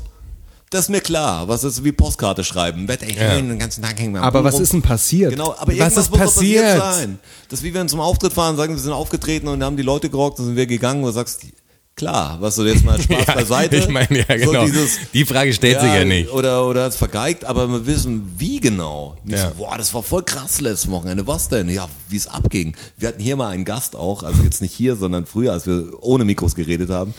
Das 0.72 0.86
ist 0.86 0.89
mir 0.89 1.01
klar. 1.01 1.47
Was 1.47 1.63
ist 1.63 1.84
wie 1.84 1.91
Postkarte 1.91 2.43
schreiben? 2.43 2.88
Wetter, 2.88 3.05
ich 3.07 3.15
Ja. 3.17 3.36
den 3.36 3.59
ganzen 3.59 3.84
Tag 3.84 3.99
hängen 3.99 4.13
wir 4.15 4.24
Aber 4.24 4.43
was 4.43 4.55
rum. 4.55 4.63
ist 4.63 4.74
denn 4.74 4.82
passiert? 4.82 5.32
Genau, 5.32 5.51
aber 5.57 5.67
Was 5.67 5.76
irgendwas 5.78 5.97
ist 6.05 6.11
passiert 6.11 6.63
passiert? 6.65 6.82
sein. 6.95 7.19
Das 7.49 7.59
ist 7.59 7.63
wie 7.63 7.74
wenn 7.74 7.84
wir 7.84 7.88
zum 7.88 7.99
Auftritt 7.99 8.34
fahren, 8.34 8.55
sagen, 8.57 8.74
wir 8.74 8.82
sind 8.82 8.93
aufgetreten 8.93 9.47
und 9.49 9.63
haben 9.63 9.78
die 9.78 9.84
Leute 9.84 10.09
gerockt, 10.09 10.39
dann 10.39 10.47
sind 10.47 10.55
wir 10.55 10.65
gegangen 10.65 11.01
und 11.03 11.07
du 11.07 11.11
sagst, 11.13 11.41
klar, 11.97 12.38
was 12.39 12.55
du 12.55 12.63
jetzt 12.63 12.86
mal 12.86 12.99
Spaß 13.01 13.28
Ja, 13.28 13.34
beiseite. 13.36 13.76
ich 13.76 13.89
meine, 13.89 14.19
ja, 14.19 14.26
So 14.39 14.51
genau. 14.51 14.63
dieses, 14.65 14.97
Die 15.13 15.26
Frage 15.26 15.51
stellt 15.53 15.82
sich 15.82 15.89
ja 15.93 16.05
nicht. 16.05 16.32
Oder, 16.32 16.65
oder 16.65 16.86
hat's 16.86 16.95
vergeigt, 16.95 17.43
aber 17.43 17.67
wir 17.67 17.86
wissen, 17.86 18.32
wie 18.38 18.61
genau. 18.61 19.17
Ja. 19.26 19.49
so, 19.49 19.55
boah, 19.57 19.78
das 19.78 19.93
war 19.93 20.03
voll 20.03 20.24
krass 20.24 20.61
letztes 20.61 20.89
Wochenende. 20.89 21.28
Was 21.28 21.49
denn? 21.49 21.67
Ja, 21.67 21.89
wie 22.07 22.15
es 22.15 22.28
abging. 22.28 22.78
Wir 22.97 23.09
hatten 23.09 23.22
hier 23.22 23.36
mal 23.36 23.49
einen 23.49 23.65
Gast 23.65 23.97
auch, 23.97 24.24
also 24.24 24.41
jetzt 24.43 24.61
nicht 24.61 24.74
hier, 24.74 24.95
sondern 24.95 25.26
früher, 25.26 25.51
als 25.51 25.67
wir 25.67 25.89
ohne 25.99 26.24
Mikros 26.24 26.55
geredet 26.55 26.89
haben. 26.89 27.13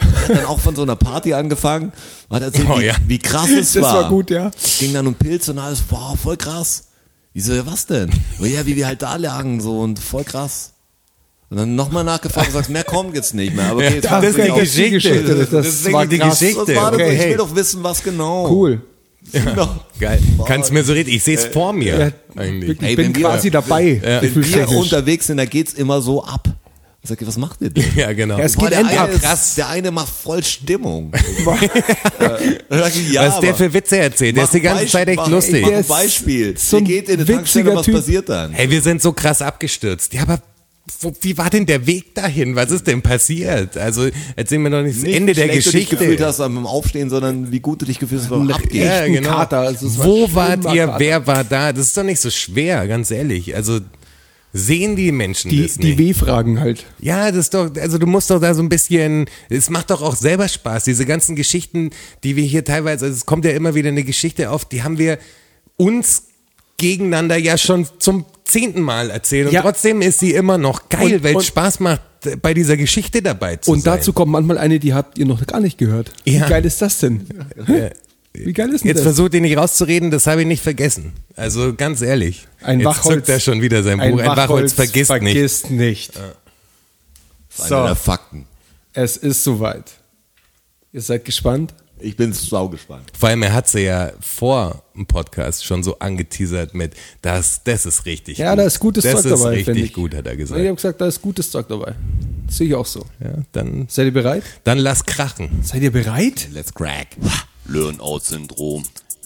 Der 0.00 0.22
hat 0.22 0.30
dann 0.42 0.44
auch 0.46 0.60
von 0.60 0.74
so 0.76 0.82
einer 0.82 0.96
Party 0.96 1.34
angefangen 1.34 1.92
hat 2.30 2.42
erzählt, 2.42 2.68
Oh, 2.70 2.78
wie, 2.78 2.84
ja. 2.86 2.94
wie 3.06 3.18
krass 3.18 3.48
es 3.50 3.72
Das 3.74 3.82
war. 3.82 3.94
war 4.04 4.08
gut, 4.08 4.30
ja. 4.30 4.50
Ging 4.78 4.92
dann 4.94 5.06
um 5.06 5.14
Pilze 5.14 5.50
und 5.52 5.58
alles, 5.58 5.82
wow, 5.88 6.18
voll 6.20 6.36
krass. 6.36 6.84
Ich 7.32 7.44
so, 7.44 7.52
ja, 7.52 7.64
was 7.66 7.86
denn? 7.86 8.10
Oh 8.40 8.44
ja, 8.44 8.66
wie 8.66 8.76
wir 8.76 8.86
halt 8.86 9.02
da 9.02 9.16
lagen, 9.16 9.60
so 9.60 9.80
und 9.80 9.98
voll 9.98 10.24
krass. 10.24 10.72
Und 11.48 11.56
dann 11.56 11.74
nochmal 11.74 12.04
nachgefragt 12.04 12.48
und 12.48 12.52
sagst, 12.54 12.70
mehr 12.70 12.84
kommt 12.84 13.14
jetzt 13.16 13.34
nicht 13.34 13.54
mehr. 13.56 13.66
Aber 13.66 13.80
okay, 13.84 13.94
jetzt 13.96 14.04
das 14.10 14.24
ist 14.24 14.38
ich 14.38 14.44
die 14.44 14.50
auf. 14.52 14.58
Geschichte. 14.60 15.34
Das- 15.34 15.50
das 15.50 15.66
ist 15.66 15.92
war 15.92 16.06
die 16.06 16.18
krass. 16.18 16.38
Geschichte. 16.38 16.76
War 16.76 16.90
das? 16.92 17.00
Okay, 17.00 17.12
ich 17.12 17.18
hey. 17.20 17.30
will 17.30 17.36
doch 17.38 17.54
wissen, 17.56 17.82
was 17.82 18.02
genau. 18.02 18.48
Cool. 18.48 18.80
Genau. 19.32 19.68
Geil. 19.98 20.20
Kannst 20.46 20.72
mir 20.72 20.82
so 20.84 20.92
reden. 20.92 21.10
Ich 21.10 21.22
sehe 21.24 21.36
es 21.36 21.44
vor 21.46 21.72
mir. 21.72 21.98
Ja, 22.36 22.40
eigentlich. 22.40 22.80
Ich 22.80 22.82
Ey, 22.88 22.96
bin 22.96 23.14
wir- 23.14 23.22
quasi 23.22 23.50
dabei. 23.50 24.00
Wenn 24.02 24.34
wir 24.34 24.68
unterwegs 24.70 25.26
sind, 25.26 25.36
da 25.38 25.44
geht's 25.44 25.74
immer 25.74 26.00
so 26.00 26.24
ab. 26.24 26.48
Ich 27.02 27.08
sag, 27.08 27.26
was 27.26 27.38
macht 27.38 27.62
ihr 27.62 27.70
denn? 27.70 27.84
Ja, 27.96 28.12
genau. 28.12 28.36
Ja, 28.38 28.44
es 28.44 28.56
Boah, 28.56 28.68
geht 28.68 28.78
der, 28.78 28.86
eine 28.86 29.12
ist, 29.14 29.56
der 29.56 29.68
eine 29.70 29.90
macht 29.90 30.12
voll 30.12 30.44
Stimmung. 30.44 31.12
Sag 32.68 32.94
ich, 32.96 33.12
ja, 33.12 33.26
Was 33.26 33.34
ist 33.36 33.40
der 33.42 33.54
für 33.54 33.72
Witze 33.72 33.98
erzählt? 33.98 34.36
Der 34.36 34.44
ist 34.44 34.54
die 34.54 34.60
ganze 34.60 34.84
Beisp- 34.84 34.90
Zeit 34.90 35.08
echt 35.08 35.16
mach- 35.16 35.28
lustig. 35.28 35.62
Mach 35.62 35.72
ein 35.72 35.84
Beispiel. 35.84 36.56
so 36.58 36.76
ein 36.76 36.84
geht 36.84 37.08
in 37.08 37.14
eine 37.14 37.22
witziger 37.28 37.36
Tankstelle, 37.36 37.74
was 37.76 37.84
Typ. 37.86 37.94
passiert 37.94 38.28
dann? 38.28 38.52
Hey, 38.52 38.70
wir 38.70 38.82
sind 38.82 39.00
so 39.02 39.12
krass 39.12 39.42
abgestürzt. 39.42 40.12
Ja, 40.12 40.22
aber 40.22 40.40
wo, 41.00 41.12
wie 41.20 41.38
war 41.38 41.48
denn 41.50 41.66
der 41.66 41.86
Weg 41.86 42.14
dahin? 42.14 42.56
Was 42.56 42.70
ist 42.70 42.86
denn 42.86 43.00
passiert? 43.00 43.76
Also 43.78 44.08
erzähl 44.36 44.58
mir 44.58 44.70
doch 44.70 44.82
nicht 44.82 44.96
das 44.96 45.04
Nicht, 45.04 45.16
Ende 45.16 45.32
wie 45.32 45.34
der 45.36 45.44
schlecht 45.48 45.66
du 45.66 45.70
dich 45.70 45.88
gefühlt 45.90 46.08
Geschichte. 46.10 46.26
hast 46.26 46.38
beim 46.38 46.66
Aufstehen, 46.66 47.08
sondern 47.10 47.50
wie 47.52 47.60
gut 47.60 47.80
du 47.82 47.86
dich 47.86 47.98
gefühlt 47.98 48.22
hast 48.22 48.28
beim 48.30 48.50
Abgehen. 48.50 48.84
Ja, 48.86 49.06
genau. 49.06 49.30
Kater. 49.30 49.60
Also 49.60 49.98
war 49.98 50.04
Wo 50.06 50.34
wart 50.34 50.74
ihr? 50.74 50.86
Kater. 50.86 50.98
Wer 50.98 51.26
war 51.26 51.44
da? 51.44 51.72
Das 51.72 51.86
ist 51.86 51.96
doch 51.96 52.02
nicht 52.02 52.20
so 52.20 52.28
schwer, 52.30 52.86
ganz 52.88 53.10
ehrlich. 53.10 53.54
Also 53.54 53.80
sehen 54.52 54.96
die 54.96 55.12
Menschen 55.12 55.50
Die, 55.50 55.62
das 55.62 55.76
die? 55.76 55.96
W-Fragen 55.98 56.58
halt. 56.60 56.84
Ja, 56.98 57.28
das 57.30 57.38
ist 57.46 57.54
doch, 57.54 57.70
also 57.76 57.98
du 57.98 58.06
musst 58.06 58.30
doch 58.30 58.40
da 58.40 58.52
so 58.54 58.62
ein 58.62 58.68
bisschen, 58.68 59.26
es 59.48 59.70
macht 59.70 59.90
doch 59.90 60.02
auch 60.02 60.16
selber 60.16 60.48
Spaß, 60.48 60.84
diese 60.84 61.06
ganzen 61.06 61.36
Geschichten, 61.36 61.90
die 62.24 62.36
wir 62.36 62.44
hier 62.44 62.64
teilweise, 62.64 63.06
also 63.06 63.16
es 63.16 63.26
kommt 63.26 63.44
ja 63.44 63.52
immer 63.52 63.74
wieder 63.74 63.88
eine 63.88 64.02
Geschichte 64.04 64.50
auf, 64.50 64.64
die 64.64 64.82
haben 64.82 64.98
wir 64.98 65.18
uns 65.76 66.24
gegeneinander 66.78 67.36
ja 67.36 67.58
schon 67.58 67.86
zum 67.98 68.24
zehnten 68.44 68.80
Mal 68.80 69.10
erzählt 69.10 69.48
und 69.48 69.52
Ja. 69.52 69.62
trotzdem 69.62 70.02
ist 70.02 70.18
sie 70.18 70.32
immer 70.32 70.58
noch 70.58 70.88
geil, 70.88 71.14
Und- 71.16 71.22
weil 71.22 71.30
es 71.32 71.36
und- 71.36 71.44
Spaß 71.44 71.80
macht, 71.80 72.00
bei 72.42 72.52
dieser 72.52 72.76
Geschichte 72.76 73.22
dabei 73.22 73.56
zu 73.56 73.70
Und 73.70 73.82
sein. 73.82 73.96
dazu 73.98 74.12
kommt 74.12 74.32
manchmal 74.32 74.58
eine, 74.58 74.78
die 74.78 74.92
habt 74.94 75.16
ihr 75.18 75.26
noch 75.26 75.46
gar 75.46 75.60
nicht 75.60 75.78
gehört. 75.78 76.12
Ja. 76.24 76.46
Wie 76.46 76.50
geil 76.50 76.64
ist 76.66 76.82
das 76.82 76.98
denn? 76.98 77.26
Ja. 77.68 77.90
Wie 78.32 78.52
geil 78.52 78.70
ist 78.72 78.82
denn 78.82 78.88
Jetzt 78.88 78.98
das? 78.98 79.04
versucht 79.04 79.34
ihr 79.34 79.40
nicht 79.40 79.56
rauszureden, 79.56 80.10
das 80.10 80.26
habe 80.26 80.42
ich 80.42 80.46
nicht 80.46 80.62
vergessen. 80.62 81.12
Also 81.36 81.74
ganz 81.74 82.00
ehrlich. 82.00 82.46
Ein 82.62 82.78
Jetzt 82.80 82.86
Wachholz. 82.86 83.14
zückt 83.16 83.28
er 83.28 83.40
schon 83.40 83.60
wieder 83.60 83.82
sein 83.82 83.98
Buch. 83.98 84.20
Ein 84.20 84.36
Wachholz, 84.36 84.72
vergisst, 84.72 85.10
nicht. 85.10 85.20
vergisst 85.34 85.70
nicht. 85.70 86.12
Das 86.16 87.58
ist 87.58 87.68
So. 87.68 87.74
einer 87.76 87.86
der 87.88 87.96
Fakten. 87.96 88.46
Es 88.92 89.16
ist 89.16 89.42
soweit. 89.42 89.90
Ihr 90.92 91.00
seid 91.02 91.24
gespannt? 91.24 91.74
Ich 92.02 92.16
bin 92.16 92.32
saugespannt. 92.32 93.12
Vor 93.18 93.28
allem, 93.28 93.42
er 93.42 93.52
hat 93.52 93.68
sie 93.68 93.80
ja 93.80 94.12
vor 94.20 94.82
dem 94.96 95.06
Podcast 95.06 95.64
schon 95.66 95.82
so 95.82 95.98
angeteasert 95.98 96.72
mit, 96.72 96.94
das, 97.20 97.62
das 97.64 97.84
ist 97.84 98.06
richtig 98.06 98.38
Ja, 98.38 98.50
gut. 98.52 98.58
da 98.60 98.62
ist 98.64 98.80
gutes 98.80 99.04
das 99.04 99.12
Zeug 99.22 99.22
dabei, 99.24 99.56
ist 99.58 99.64
finde 99.66 99.80
richtig 99.82 99.84
ich. 99.84 99.92
gut, 99.92 100.14
hat 100.14 100.24
er 100.26 100.32
Ich 100.32 100.38
gesagt. 100.38 100.60
habe 100.64 100.74
gesagt, 100.76 101.00
da 101.00 101.06
ist 101.06 101.20
gutes 101.20 101.50
Zeug 101.50 101.68
dabei. 101.68 101.94
Das 102.46 102.56
sehe 102.56 102.68
ich 102.68 102.74
auch 102.74 102.86
so. 102.86 103.04
Ja, 103.22 103.34
dann, 103.52 103.86
Seid 103.90 104.06
ihr 104.06 104.12
bereit? 104.14 104.44
dann 104.64 104.78
lass 104.78 105.04
krachen. 105.04 105.60
Seid 105.62 105.82
ihr 105.82 105.92
bereit? 105.92 106.48
Let's 106.52 106.72
crack. 106.72 107.08
Learn-out-Syndrom. 107.70 108.82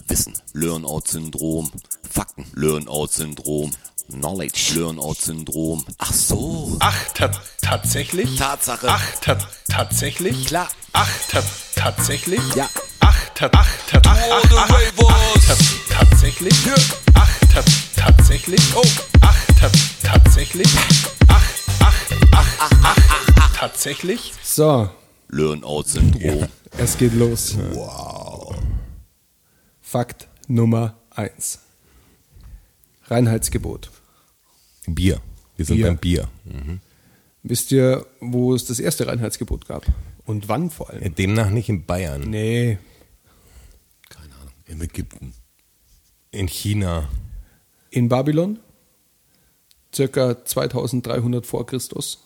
Wissen. 0.06 0.34
Learn-out-Syndrom. 0.52 1.70
Fakten. 2.10 2.44
Learn-out-Syndrom. 2.54 3.70
Knowledge. 4.10 4.72
Learn-out-Syndrom. 4.74 5.82
Ach 5.96 6.12
so. 6.12 6.76
Ach, 6.80 6.94
ta 7.14 7.30
tatsächlich? 7.62 8.36
Tatsache. 8.36 8.86
Ach, 8.90 9.02
ta 9.22 9.38
tatsächlich? 9.70 10.46
Klar. 10.46 10.68
Ach, 10.92 11.08
ta 11.30 11.42
tatsächlich? 11.74 12.40
Ja. 12.54 12.68
Ach, 13.00 13.16
ta 13.34 13.48
ach, 13.54 13.68
ta 13.90 14.02
ach, 14.04 14.18
ach, 14.30 14.52
ach, 14.52 14.70
ach, 14.70 15.46
ta 15.48 15.54
tatsächlich? 16.04 16.54
Ach, 17.14 17.30
ta 17.50 17.64
tatsächlich? 17.96 18.60
Oh. 18.76 18.82
Ach, 19.22 19.36
ta 19.58 19.70
tatsächlich? 20.02 20.68
Ach, 21.28 21.42
ach, 21.80 21.94
ach, 22.32 22.46
ach, 22.58 22.70
ach, 22.82 22.96
ach, 23.36 23.56
tatsächlich? 23.56 24.34
So, 24.42 24.90
Learn-out-Syndrom. 25.30 26.46
es 26.76 26.98
geht 26.98 27.14
los. 27.14 27.56
Wow. 27.72 28.23
Fakt 29.94 30.26
Nummer 30.48 30.98
eins. 31.10 31.60
Reinheitsgebot. 33.04 33.92
Bier. 34.88 35.20
Wir 35.56 35.64
sind 35.64 35.76
Bier. 35.76 35.86
beim 35.86 35.98
Bier. 35.98 36.28
Wisst 37.44 37.70
ihr, 37.70 38.04
wo 38.18 38.56
es 38.56 38.64
das 38.64 38.80
erste 38.80 39.06
Reinheitsgebot 39.06 39.68
gab? 39.68 39.86
Und 40.26 40.48
wann 40.48 40.70
vor 40.70 40.90
allem? 40.90 41.14
Demnach 41.14 41.48
nicht 41.50 41.68
in 41.68 41.86
Bayern. 41.86 42.22
Nee, 42.22 42.78
Keine 44.08 44.34
Ahnung. 44.34 44.52
Im 44.66 44.82
Ägypten. 44.82 45.32
In 46.32 46.48
China. 46.48 47.08
in 47.90 48.08
Babylon, 48.08 48.58
circa 49.94 50.44
2300 50.44 51.46
vor 51.46 51.66
Christus. 51.66 52.24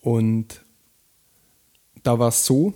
Und 0.00 0.62
da 2.02 2.18
war 2.18 2.30
es 2.30 2.44
so, 2.44 2.74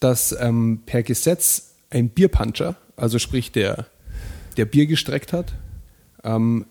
dass 0.00 0.32
ähm, 0.40 0.82
per 0.84 1.04
Gesetz 1.04 1.68
ein 1.92 2.08
Bierpuncher, 2.08 2.76
also 2.96 3.18
sprich 3.18 3.52
der, 3.52 3.86
der 4.56 4.64
Bier 4.64 4.86
gestreckt 4.86 5.32
hat, 5.32 5.52
ähm, 6.24 6.66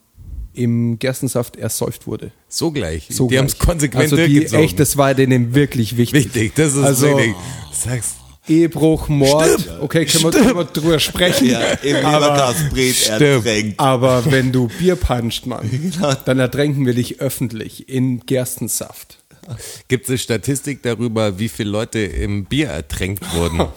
im 0.53 0.99
Gerstensaft 0.99 1.55
ersäuft 1.55 2.07
wurde. 2.07 2.31
So 2.49 2.71
gleich. 2.71 3.07
So 3.09 3.27
die 3.27 3.37
haben 3.37 3.45
es 3.45 3.57
konsequent 3.57 4.03
also 4.03 4.17
die, 4.17 4.45
echt, 4.47 4.79
das 4.79 4.97
war 4.97 5.13
denen 5.13 5.55
wirklich 5.55 5.95
wichtig. 5.95 6.25
wichtig. 6.25 6.53
Das 6.55 6.73
ist 6.73 6.83
Also- 6.83 7.17
wichtig. 7.17 7.35
Sag's. 7.71 8.15
Ehebruch, 8.47 9.07
Mord, 9.07 9.69
okay, 9.81 10.03
können 10.07 10.23
wir, 10.23 10.31
können 10.31 10.55
wir 10.55 10.63
drüber 10.65 10.99
sprechen. 10.99 11.55
im 11.83 11.95
aber, 12.03 12.55
ertränkt. 13.07 13.79
aber 13.79 14.25
wenn 14.31 14.51
du 14.51 14.67
Bier 14.67 14.95
puncht, 14.95 15.45
Mann, 15.45 15.69
dann 16.25 16.39
ertränken 16.39 16.87
wir 16.87 16.95
dich 16.95 17.21
öffentlich 17.21 17.87
in 17.87 18.21
Gerstensaft. 18.25 19.19
Gibt 19.87 20.05
es 20.05 20.09
eine 20.09 20.17
Statistik 20.17 20.81
darüber, 20.81 21.37
wie 21.37 21.49
viele 21.49 21.69
Leute 21.69 21.99
im 21.99 22.45
Bier 22.45 22.69
ertränkt 22.69 23.23
wurden? 23.35 23.61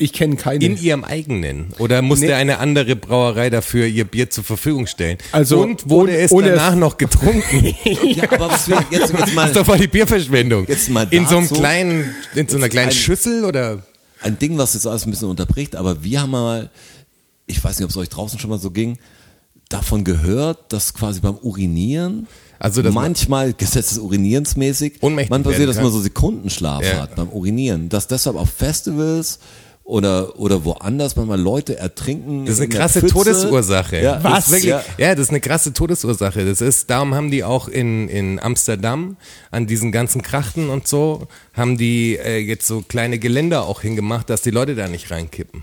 Ich 0.00 0.12
kenne 0.12 0.36
keine. 0.36 0.64
In 0.64 0.76
ihrem 0.80 1.02
eigenen? 1.02 1.74
Oder 1.78 2.02
musste 2.02 2.26
Nee. 2.26 2.32
eine 2.34 2.58
andere 2.58 2.94
Brauerei 2.94 3.50
dafür 3.50 3.84
ihr 3.86 4.04
Bier 4.04 4.30
zur 4.30 4.44
Verfügung 4.44 4.86
stellen? 4.86 5.18
Also, 5.32 5.60
Und 5.60 5.90
wurde 5.90 6.12
ohne- 6.12 6.18
es 6.20 6.30
ohne 6.30 6.48
danach 6.50 6.74
es- 6.74 6.78
noch 6.78 6.96
getrunken? 6.98 7.74
Ja, 8.04 8.30
aber 8.30 8.48
was 8.48 8.68
wir 8.68 8.76
jetzt, 8.92 9.12
jetzt 9.12 9.34
mal 9.34 9.42
Das 9.42 9.46
ist 9.50 9.56
doch 9.56 9.66
voll 9.66 9.78
die 9.78 9.88
Bierverschwendung. 9.88 10.66
Jetzt 10.68 10.88
mal 10.88 11.08
in 11.10 11.26
so 11.26 11.38
einem 11.38 11.48
dazu. 11.48 11.60
kleinen, 11.60 12.14
in 12.36 12.46
so 12.48 12.56
einer 12.58 12.68
kleinen 12.68 12.90
ein- 12.90 12.94
Schüssel 12.94 13.44
oder? 13.44 13.82
ein 14.20 14.38
Ding, 14.38 14.56
was 14.56 14.74
jetzt 14.74 14.86
alles 14.86 15.04
ein 15.06 15.10
bisschen 15.10 15.28
unterbricht, 15.28 15.74
aber 15.76 16.02
wir 16.04 16.22
haben 16.22 16.30
mal, 16.30 16.70
ich 17.46 17.62
weiß 17.62 17.78
nicht, 17.78 17.84
ob 17.84 17.90
es 17.90 17.96
euch 17.96 18.08
draußen 18.08 18.38
schon 18.38 18.50
mal 18.50 18.58
so 18.58 18.70
ging, 18.70 18.98
davon 19.68 20.02
gehört, 20.04 20.72
dass 20.72 20.92
quasi 20.94 21.20
beim 21.20 21.36
Urinieren, 21.36 22.26
Also, 22.60 22.82
manchmal 22.82 23.52
Gesetz 23.52 23.90
des 23.90 23.98
Urinierens 23.98 24.56
mäßig, 24.56 25.00
passiert, 25.00 25.68
dass 25.68 25.76
man 25.76 25.90
so 25.92 26.00
Sekundenschlaf 26.00 26.82
Ja. 26.84 27.02
hat 27.02 27.14
beim 27.16 27.28
Urinieren, 27.28 27.88
dass 27.88 28.06
deshalb 28.08 28.34
auf 28.36 28.50
Festivals 28.50 29.38
oder, 29.88 30.38
oder 30.38 30.66
woanders 30.66 31.16
manchmal 31.16 31.40
Leute 31.40 31.78
ertrinken. 31.78 32.44
Das 32.44 32.56
ist 32.56 32.60
eine 32.60 32.68
krasse 32.68 33.00
Pfütze. 33.00 33.14
Todesursache. 33.14 34.02
Ja, 34.02 34.16
Das 34.18 34.46
ist 34.46 34.52
wirklich, 34.52 34.70
Ja. 34.70 34.84
ja. 34.98 35.14
das 35.14 35.24
ist 35.24 35.30
eine 35.30 35.40
krasse 35.40 35.72
Todesursache. 35.72 36.44
Das 36.44 36.60
ist, 36.60 36.90
darum 36.90 37.14
haben 37.14 37.30
die 37.30 37.42
auch 37.42 37.68
in, 37.68 38.06
in 38.08 38.38
Amsterdam 38.38 39.16
an 39.50 39.66
diesen 39.66 39.90
ganzen 39.90 40.20
Krachten 40.20 40.68
und 40.68 40.86
so, 40.86 41.26
haben 41.54 41.78
die 41.78 42.18
äh, 42.18 42.36
jetzt 42.36 42.66
so 42.66 42.82
kleine 42.86 43.18
Geländer 43.18 43.64
auch 43.64 43.80
hingemacht, 43.80 44.28
dass 44.28 44.42
die 44.42 44.50
Leute 44.50 44.74
da 44.74 44.88
nicht 44.88 45.10
reinkippen. 45.10 45.62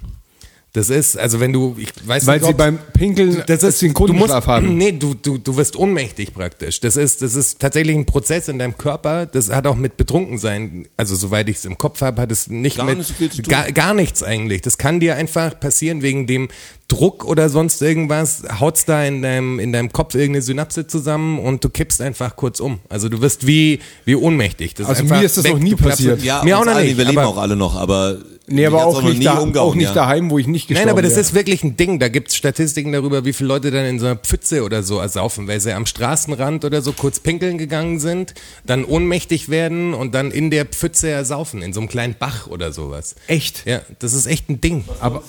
Das 0.76 0.90
ist, 0.90 1.18
also 1.18 1.40
wenn 1.40 1.54
du, 1.54 1.74
ich 1.80 1.88
weiß 2.06 2.28
weil 2.28 2.36
nicht, 2.40 2.46
sie 2.48 2.52
ob- 2.52 2.58
beim 2.58 2.80
Pinkeln 2.94 3.44
das 3.48 3.64
ist, 3.64 3.82
du 3.82 3.86
musst, 3.88 3.96
Sekundenschlaf 3.96 4.46
haben. 4.48 4.78
nee, 4.78 4.92
du, 4.92 5.14
du, 5.14 5.38
du 5.38 5.56
wirst 5.56 5.78
ohnmächtig 5.78 6.34
praktisch. 6.34 6.82
Das 6.82 6.98
ist, 6.98 7.22
das 7.22 7.34
ist 7.36 7.60
tatsächlich 7.60 7.96
ein 7.96 8.06
Prozess 8.06 8.50
in 8.50 8.60
deinem 8.60 8.78
Körper. 8.78 9.26
Das 9.26 9.50
hat 9.50 9.68
auch 9.68 9.78
mit 9.78 9.96
Betrunkensein, 9.96 10.86
also 10.98 11.16
soweit 11.16 11.48
ich 11.48 11.56
es 11.58 11.66
im 11.66 11.78
Kopf 11.78 12.02
habe, 12.02 12.22
hat 12.22 12.30
es 12.30 12.50
nicht 12.50 12.76
Gar 12.76 12.88
mit, 12.88 12.98
nicht 12.98 13.08
so 13.08 13.14
viel 13.14 13.32
zu 13.32 13.42
tun. 13.42 13.50
Gar, 13.52 13.72
gar 13.72 13.94
nichts 13.94 14.22
eigentlich. 14.22 14.62
Das 14.64 14.78
kann 14.78 15.00
dir 15.00 15.16
einfach 15.16 15.58
passieren 15.60 16.02
wegen 16.02 16.28
dem 16.28 16.50
Druck 16.90 17.24
oder 17.24 17.48
sonst 17.48 17.82
irgendwas. 17.82 18.44
Haut's 18.60 18.84
da 18.84 19.04
in 19.06 19.22
deinem, 19.22 19.60
in 19.60 19.72
deinem 19.72 19.94
Kopf 19.94 20.14
irgendeine 20.14 20.42
Synapse 20.42 20.88
zusammen 20.88 21.40
und 21.40 21.64
du 21.64 21.70
kippst 21.70 22.02
einfach 22.02 22.36
kurz 22.36 22.60
um. 22.60 22.80
Also 22.90 23.08
du 23.08 23.22
wirst 23.22 23.48
wie, 23.48 23.80
wie 24.04 24.16
ohnmächtig. 24.16 24.74
Das 24.74 24.88
Also 24.88 25.04
einfach 25.04 25.20
mir 25.20 25.26
ist 25.26 25.38
das 25.38 25.46
weg, 25.46 25.54
noch 25.54 25.60
nie 25.60 25.76
passiert. 25.76 26.22
Ja, 26.22 26.44
mir 26.44 26.60
auch 26.60 26.66
noch 26.66 26.76
nicht. 26.80 26.98
Wir 26.98 27.06
leben 27.06 27.18
aber- 27.20 27.28
auch 27.30 27.38
alle 27.38 27.56
noch, 27.56 27.76
aber 27.78 28.18
Nee, 28.48 28.66
aber 28.66 28.86
auch 28.86 29.02
noch 29.02 29.10
nicht, 29.10 29.26
da, 29.26 29.40
umgehauen, 29.40 29.70
auch 29.70 29.76
nicht 29.76 29.88
ja. 29.88 29.94
daheim, 29.94 30.30
wo 30.30 30.38
ich 30.38 30.46
nicht 30.46 30.68
gestorben 30.68 30.88
Nein, 30.88 30.92
aber 30.92 31.02
das 31.02 31.12
wäre. 31.12 31.22
ist 31.22 31.34
wirklich 31.34 31.64
ein 31.64 31.78
Ding. 31.78 32.00
Da 32.00 32.10
gibt's 32.10 32.36
Statistiken 32.36 32.92
darüber, 32.92 33.26
wie 33.26 33.34
viele 33.34 33.48
Leute 33.48 33.72
dann 33.72 33.86
in 33.86 34.00
so 34.00 34.06
einer 34.06 34.18
Pfütze 34.18 34.64
oder 34.64 34.84
so 34.84 35.00
ersaufen, 35.00 35.48
weil 35.48 35.60
sie 35.60 35.74
am 35.74 35.86
Straßenrand 35.88 36.64
oder 36.64 36.82
so 36.82 36.94
kurz 36.94 37.20
pinkeln 37.20 37.58
gegangen 37.58 38.00
sind, 38.00 38.36
dann 38.64 38.86
ohnmächtig 38.86 39.50
werden 39.50 39.94
und 39.96 40.14
dann 40.14 40.30
in 40.32 40.52
der 40.52 40.66
Pfütze 40.66 41.10
ersaufen, 41.10 41.64
in 41.64 41.74
so 41.74 41.80
einem 41.80 41.90
kleinen 41.90 42.16
Bach 42.18 42.48
oder 42.48 42.72
sowas. 42.72 43.16
Echt? 43.28 43.66
Ja, 43.66 43.82
das 44.00 44.14
ist 44.14 44.28
echt 44.28 44.48
ein 44.50 44.62
Ding. 44.62 44.86
Aber 45.00 45.24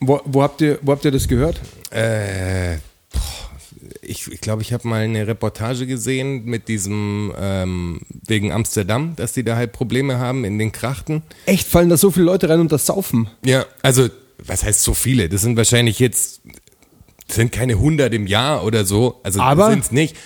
wo, 0.00 0.20
wo, 0.24 0.42
habt 0.42 0.60
ihr, 0.60 0.78
wo 0.82 0.92
habt 0.92 1.04
ihr 1.04 1.12
das 1.12 1.28
gehört? 1.28 1.60
Äh, 1.90 2.78
boah, 3.12 3.47
ich 4.02 4.30
ich, 4.30 4.40
glaube, 4.40 4.62
ich 4.62 4.72
habe 4.72 4.86
mal 4.88 5.02
eine 5.02 5.26
Reportage 5.26 5.86
gesehen 5.86 6.44
mit 6.44 6.68
diesem, 6.68 7.32
ähm, 7.38 8.00
wegen 8.26 8.52
Amsterdam, 8.52 9.14
dass 9.16 9.32
die 9.32 9.44
da 9.44 9.56
halt 9.56 9.72
Probleme 9.72 10.18
haben 10.18 10.44
in 10.44 10.58
den 10.58 10.72
Krachten. 10.72 11.22
Echt, 11.46 11.68
fallen 11.68 11.88
da 11.88 11.96
so 11.96 12.10
viele 12.10 12.26
Leute 12.26 12.48
rein 12.48 12.60
und 12.60 12.72
das 12.72 12.86
saufen? 12.86 13.28
Ja, 13.44 13.66
also, 13.82 14.08
was 14.44 14.62
heißt 14.62 14.82
so 14.82 14.94
viele? 14.94 15.28
Das 15.28 15.42
sind 15.42 15.56
wahrscheinlich 15.56 15.98
jetzt, 15.98 16.40
das 17.26 17.36
sind 17.36 17.52
keine 17.52 17.74
100 17.74 18.12
im 18.14 18.26
Jahr 18.26 18.64
oder 18.64 18.84
so. 18.84 19.20
Also, 19.22 19.40
Aber? 19.40 19.70
sind 19.70 19.84
es 19.84 19.92
nicht. 19.92 20.16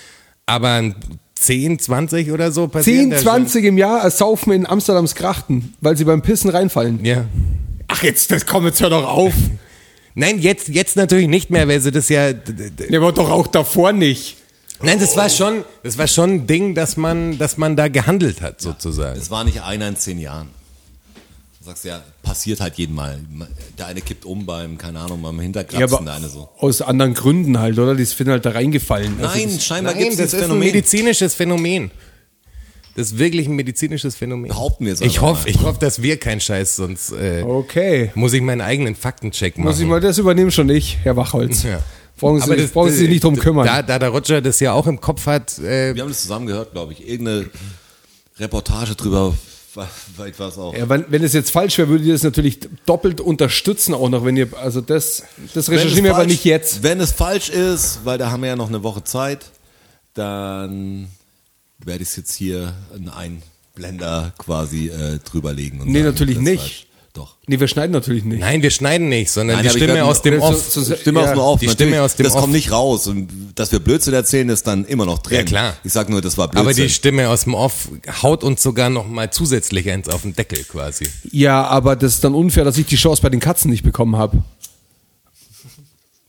Aber 0.45 0.93
10, 1.35 1.79
20 1.79 2.31
oder 2.31 2.51
so 2.51 2.67
passieren 2.67 3.09
10, 3.09 3.11
da 3.11 3.17
20 3.17 3.65
im 3.65 3.77
Jahr 3.77 4.01
ersaufen 4.01 4.53
in 4.53 4.65
Amsterdams 4.65 5.15
Krachten, 5.15 5.73
weil 5.81 5.97
sie 5.97 6.05
beim 6.05 6.21
Pissen 6.21 6.49
reinfallen. 6.49 7.03
Ja. 7.03 7.25
Ach, 7.87 8.03
jetzt, 8.03 8.31
das 8.31 8.45
komm, 8.45 8.65
jetzt 8.65 8.81
hör 8.81 8.89
doch 8.89 9.07
auf. 9.07 9.33
Nein, 10.15 10.39
jetzt, 10.39 10.67
jetzt 10.67 10.95
natürlich 10.95 11.27
nicht 11.27 11.49
mehr, 11.49 11.67
weil 11.67 11.79
sie 11.81 11.91
das 11.91 12.09
ja, 12.09 12.33
Der 12.33 13.01
war 13.01 13.11
doch 13.13 13.29
auch 13.31 13.47
davor 13.47 13.91
nicht. 13.93 14.37
nein, 14.81 14.99
das 14.99 15.17
war 15.17 15.29
schon, 15.29 15.63
das 15.83 15.97
war 15.97 16.07
schon 16.07 16.29
ein 16.31 16.47
Ding, 16.47 16.75
dass 16.75 16.97
man, 16.97 17.37
dass 17.37 17.57
man 17.57 17.75
da 17.75 17.87
gehandelt 17.87 18.41
hat, 18.41 18.61
sozusagen. 18.61 19.19
Es 19.19 19.31
war 19.31 19.43
nicht 19.43 19.61
einer 19.63 19.87
in 19.87 19.95
zehn 19.95 20.19
Jahren. 20.19 20.49
Du 21.59 21.65
sagst 21.69 21.85
ja, 21.85 22.03
passiert 22.21 22.59
halt 22.59 22.75
jeden 22.75 22.93
Mal. 22.93 23.17
Der 23.77 23.87
eine 23.87 24.01
kippt 24.01 24.25
um 24.25 24.45
beim, 24.45 24.77
keine 24.77 24.99
Ahnung, 24.99 25.21
beim 25.21 25.39
Hinterkrapsen, 25.39 26.05
der 26.05 26.15
eine 26.15 26.27
so. 26.27 26.49
aus 26.59 26.81
anderen 26.81 27.13
Gründen 27.13 27.57
halt, 27.57 27.79
oder? 27.79 27.95
Die 27.95 28.03
sind 28.05 28.27
halt 28.29 28.45
da 28.45 28.51
reingefallen. 28.51 29.15
Also 29.21 29.37
Nein, 29.39 29.49
das- 29.55 29.63
scheinbar 29.65 29.93
gibt 29.93 30.11
es 30.11 30.17
das 30.17 30.31
das 30.31 30.41
ist 30.41 30.49
ein 30.51 30.59
medizinisches 30.59 31.33
Phänomen. 31.35 31.89
Das 32.95 33.07
ist 33.07 33.17
wirklich 33.17 33.47
ein 33.47 33.55
medizinisches 33.55 34.15
Phänomen. 34.15 34.49
Behaupten 34.49 34.85
wir 34.85 34.93
es 34.93 35.01
Ich 35.01 35.19
hoffe, 35.21 35.49
ich 35.49 35.59
hoffe, 35.61 35.79
dass 35.79 36.01
wir 36.03 36.17
keinen 36.17 36.39
Scheiß, 36.41 36.75
sonst 36.75 37.11
äh, 37.11 37.41
Okay. 37.43 38.11
muss 38.13 38.33
ich 38.33 38.41
meinen 38.41 38.61
eigenen 38.61 38.95
Faktencheck 38.95 39.57
machen. 39.57 39.67
Muss 39.67 39.79
ich 39.79 39.87
mal, 39.87 39.99
das 39.99 40.17
übernehmen 40.19 40.51
schon 40.51 40.69
ich, 40.69 40.97
Herr 41.03 41.15
Wachholz. 41.17 41.63
Ja. 41.63 41.79
Brauchen 42.19 42.39
Sie, 42.41 42.55
das- 42.55 42.71
brauchen 42.71 42.91
Sie 42.91 42.97
sich 42.97 43.09
nicht 43.09 43.23
drum 43.23 43.35
kümmern. 43.35 43.65
Da, 43.65 43.81
da 43.81 43.97
der 43.97 44.09
Roger 44.09 44.41
das 44.41 44.59
ja 44.59 44.73
auch 44.73 44.85
im 44.85 45.01
Kopf 45.01 45.25
hat, 45.25 45.57
äh, 45.59 45.95
Wir 45.95 46.03
haben 46.03 46.09
das 46.09 46.21
zusammen 46.21 46.45
gehört, 46.45 46.71
glaube 46.73 46.93
ich. 46.93 47.07
Irgendeine 47.09 47.49
Reportage 48.37 48.93
drüber, 48.95 49.33
weit 50.17 50.39
was 50.39 50.57
auch. 50.59 50.75
ja, 50.77 50.87
wenn, 50.87 51.05
wenn 51.09 51.23
es 51.23 51.33
jetzt 51.33 51.49
falsch 51.49 51.79
wäre, 51.79 51.89
würdet 51.89 52.05
ihr 52.05 52.13
das 52.13 52.21
natürlich 52.23 52.59
doppelt 52.85 53.19
unterstützen 53.21 53.95
auch 53.95 54.09
noch, 54.09 54.23
wenn 54.23 54.37
ihr, 54.37 54.47
also 54.61 54.81
das, 54.81 55.23
das 55.55 55.67
Wenn 55.67 55.75
es 55.77 55.81
recherchieren 55.81 56.03
wir 56.05 56.11
aber 56.13 56.23
falsch- 56.23 56.27
nicht 56.27 56.45
jetzt. 56.45 56.83
Wenn 56.83 56.99
es 56.99 57.11
falsch 57.11 57.49
ist, 57.49 58.01
weil 58.03 58.19
da 58.19 58.29
haben 58.29 58.41
wir 58.43 58.49
ja 58.49 58.55
noch 58.55 58.69
eine 58.69 58.83
Woche 58.83 59.03
Zeit, 59.03 59.39
dann 60.13 61.07
werde 61.85 62.03
ich 62.03 62.09
es 62.09 62.15
jetzt 62.15 62.33
hier 62.33 62.73
in 62.95 63.09
einen 63.09 63.41
Blender 63.75 64.33
quasi 64.37 64.87
äh, 64.89 65.19
drüberlegen. 65.19 65.81
Und 65.81 65.87
Nee, 65.87 65.99
sagen, 65.99 66.05
natürlich 66.11 66.39
nicht. 66.39 66.59
falsch. 66.61 66.87
Doch. 67.15 67.35
Nee, 67.45 67.59
wir 67.59 67.67
schneiden 67.67 67.91
natürlich 67.91 68.23
nicht. 68.23 68.39
nein, 68.39 68.63
wir 68.63 68.71
schneiden 68.71 69.07
nicht, 69.07 69.29
sondern 69.29 69.57
Nein, 69.57 69.65
die 69.65 69.69
Stimme 69.77 70.03
aus 70.03 70.23
dem 70.23 70.41
Off. 70.41 70.71
so- 70.71 70.81
so- 70.81 70.95
Stimme 70.95 71.19
Ja, 71.19 71.25
aus 71.27 71.31
dem 71.33 71.39
Off. 71.39 71.59
die 71.59 71.67
natürlich. 71.67 71.73
Stimme 71.91 72.01
aus 72.01 72.15
dem 72.15 72.23
das 72.23 72.33
Off. 72.33 72.41
kommt 72.41 72.53
nicht 72.53 72.71
raus. 72.71 73.05
Und 73.05 73.29
dass 73.53 73.71
wir 73.71 73.77
Blödsinn 73.79 74.15
erzählen, 74.15 74.49
ist 74.49 74.65
dann 74.65 74.83
immer 74.85 75.05
noch 75.05 75.19
drin. 75.19 75.37
Ja, 75.37 75.43
klar. 75.43 75.77
Ich 75.83 75.93
sag 75.93 76.09
nur, 76.09 76.21
das 76.21 76.39
war 76.39 76.47
Blödsinn. 76.47 76.65
aber 76.67 76.73
die 76.73 76.89
Stimme 76.89 77.29
aus 77.29 77.43
dem 77.43 77.53
Off 77.53 77.89
haut 78.23 78.43
uns 78.43 78.63
sogar 78.63 78.89
noch 78.89 79.07
mal 79.07 79.29
zusätzlich 79.31 79.91
eins 79.91 80.09
auf 80.09 80.23
den 80.23 80.35
Deckel 80.35 80.63
quasi. 80.63 81.05
Ja, 81.31 81.63
aber 81.65 81.95
das 81.95 82.15
ist 82.15 82.23
dann 82.23 82.33
unfair, 82.33 82.63
dass 82.63 82.79
ich 82.79 82.87
die 82.87 82.95
Chance 82.95 83.21
bei 83.21 83.29
den 83.29 83.39
Katzen 83.39 83.69
nicht 83.69 83.83
bekommen 83.83 84.15
habe. 84.15 84.43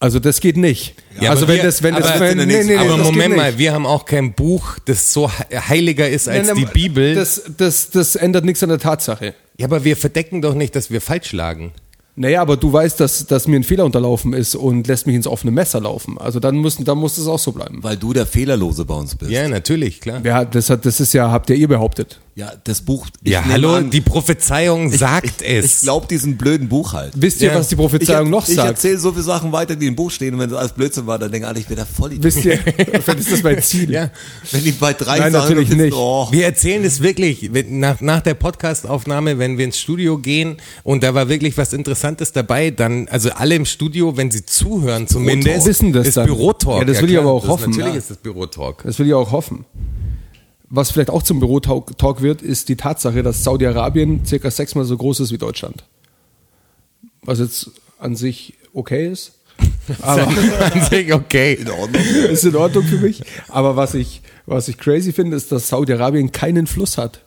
Also 0.05 0.19
das 0.19 0.39
geht 0.39 0.55
nicht. 0.55 0.93
Ja, 1.19 1.31
also 1.31 1.47
wenn 1.47 1.55
wir- 1.57 1.63
das, 1.63 1.81
wenn 1.81 1.95
das, 1.95 2.05
aber- 2.11 2.19
wenn, 2.19 2.37
nee, 2.47 2.63
nee, 2.63 2.75
Aber 2.75 2.97
das 2.97 3.07
Moment 3.07 3.35
mal, 3.35 3.57
wir 3.57 3.73
haben 3.73 3.87
auch 3.87 4.05
kein 4.05 4.33
Buch, 4.33 4.77
das 4.85 5.11
so 5.11 5.29
he- 5.31 5.57
heiliger 5.57 6.07
ist 6.07 6.29
als 6.29 6.47
Nein, 6.47 6.57
die 6.57 6.65
Bibel. 6.65 7.15
Das, 7.15 7.41
das, 7.57 7.89
das 7.89 8.15
ändert 8.15 8.45
nichts 8.45 8.61
an 8.61 8.69
der 8.69 8.77
Tatsache. 8.77 9.33
ja, 9.57 9.65
aber 9.65 9.83
wir 9.83 9.97
verdecken 9.97 10.43
doch 10.43 10.53
nicht, 10.53 10.75
dass 10.75 10.91
wir 10.91 11.01
falsch 11.01 11.31
lagen. 11.33 11.71
Naja, 12.17 12.41
aber 12.41 12.55
du 12.55 12.71
weißt, 12.71 12.97
dass, 12.99 13.25
dass 13.27 13.45
mir 13.47 13.57
ein 13.57 13.63
Fehler 13.63 13.83
unterlaufen 13.83 14.31
ist 14.33 14.55
und 14.55 14.87
lässt 14.87 15.05
mich 15.05 15.15
ins 15.17 15.27
offene 15.27 15.51
Messer 15.51 15.81
laufen. 15.81 16.17
Also 16.17 16.39
dann, 16.39 16.55
müssen, 16.57 16.85
dann 16.85 16.97
muss 16.97 17.17
es 17.17 17.27
auch 17.27 17.39
so 17.39 17.51
bleiben. 17.51 17.79
Weil 17.83 17.97
du 17.97 18.13
der 18.13 18.25
Fehlerlose 18.25 18.85
bei 18.85 18.93
uns 18.95 19.15
bist. 19.15 19.31
Ja, 19.31 19.47
natürlich, 19.49 19.99
klar. 19.99 20.21
Ja, 20.23 20.45
das, 20.45 20.69
hat, 20.69 20.85
das 20.85 21.01
ist 21.01 21.13
ja, 21.13 21.29
habt 21.29 21.49
ihr 21.49 21.57
ihr 21.57 21.67
behauptet. 21.67 22.21
Ja, 22.37 22.51
das 22.65 22.81
Buch. 22.81 23.07
ich 23.23 23.31
Ja, 23.31 23.45
hallo, 23.45 23.75
an, 23.75 23.89
die 23.89 24.01
Prophezeiung 24.01 24.91
sagt 24.91 25.41
ich, 25.41 25.47
es. 25.47 25.65
Ich 25.77 25.81
glaube 25.83 26.05
diesen 26.07 26.35
blöden 26.37 26.67
Buch 26.67 26.91
halt. 26.91 27.13
Wisst 27.15 27.41
ihr, 27.41 27.49
Ja. 27.49 27.55
was 27.59 27.69
die 27.69 27.77
Prophezeiung 27.77 28.25
ich, 28.25 28.31
noch 28.31 28.47
ich 28.47 28.55
sagt? 28.55 28.67
erzähle 28.67 28.97
so 28.97 29.11
viele 29.11 29.23
Sachen 29.23 29.53
weiter, 29.53 29.77
die 29.77 29.87
im 29.87 29.95
Buch 29.95 30.11
stehen 30.11 30.33
und 30.33 30.41
wenn 30.41 30.49
das 30.49 30.59
alles 30.59 30.73
Blödsinn 30.73 31.07
war, 31.07 31.17
dann 31.17 31.31
denke 31.31 31.49
ich, 31.53 31.59
ich 31.61 31.67
bin 31.67 31.77
da 31.77 31.85
voll 31.85 32.11
Wisst 32.21 32.43
ihr, 32.43 32.57
vielleicht 33.03 33.19
ist 33.19 33.31
das 33.31 33.41
mein 33.43 33.61
Ziel. 33.61 33.89
ja. 33.89 34.09
Wenn 34.51 34.63
die 34.65 34.73
bei 34.73 34.91
drei 34.91 35.19
Nein, 35.19 35.31
Sachen 35.31 35.55
natürlich 35.55 35.69
nicht. 35.69 35.95
Oh, 35.95 36.27
Wir 36.31 36.43
erzählen 36.45 36.83
es 36.83 37.01
wirklich 37.01 37.49
nach, 37.69 38.01
nach 38.01 38.19
der 38.21 38.33
Podcastaufnahme, 38.33 39.39
wenn 39.39 39.57
wir 39.57 39.63
ins 39.63 39.79
Studio 39.79 40.17
gehen 40.17 40.57
und 40.83 41.03
da 41.03 41.13
war 41.13 41.29
wirklich 41.29 41.57
was 41.57 41.71
Interessantes 41.71 42.04
dabei, 42.33 42.71
dann, 42.71 43.07
also 43.09 43.29
alle 43.31 43.55
im 43.55 43.65
Studio, 43.65 44.15
wenn 44.17 44.31
sie 44.31 44.45
zuhören 44.45 45.07
zumindest, 45.07 45.65
Wissen 45.65 45.93
das 45.93 46.07
ist 46.07 46.17
dann. 46.17 46.25
Bürotalk. 46.27 46.79
Ja, 46.79 46.85
das 46.85 47.01
will 47.01 47.09
ich 47.09 47.15
klar, 47.15 47.23
aber 47.23 47.31
auch 47.33 47.41
das 47.41 47.49
hoffen. 47.49 47.69
Natürlich 47.71 47.93
Ja. 47.93 47.97
ist 47.97 48.09
das 48.11 48.17
Bürotalk. 48.17 48.83
Das 48.83 48.99
will 48.99 49.07
ich 49.07 49.13
auch 49.13 49.31
hoffen. 49.31 49.65
Was 50.69 50.91
vielleicht 50.91 51.09
auch 51.09 51.23
zum 51.23 51.39
Bürotalk 51.39 52.21
wird, 52.21 52.41
ist 52.41 52.69
die 52.69 52.75
Tatsache, 52.75 53.23
dass 53.23 53.43
Saudi-Arabien 53.43 54.25
circa 54.25 54.49
sechsmal 54.51 54.85
so 54.85 54.97
groß 54.97 55.19
ist 55.21 55.31
wie 55.31 55.37
Deutschland. 55.37 55.83
Was 57.23 57.39
jetzt 57.39 57.71
an 57.99 58.15
sich 58.15 58.53
okay 58.73 59.09
ist. 59.11 59.33
Aber 60.01 60.27
An 60.27 60.81
sich 60.89 61.13
okay. 61.13 61.53
in 61.53 61.69
Ordnung. 61.71 62.01
ist 62.29 62.43
in 62.43 62.55
Ordnung 62.55 62.83
für 62.83 62.97
mich. 62.97 63.21
Aber 63.47 63.75
was 63.75 63.93
ich, 63.93 64.21
was 64.45 64.67
ich 64.67 64.77
crazy 64.77 65.13
finde, 65.13 65.37
ist, 65.37 65.51
dass 65.51 65.69
Saudi-Arabien 65.69 66.31
keinen 66.31 66.67
Fluss 66.67 66.97
hat. 66.97 67.23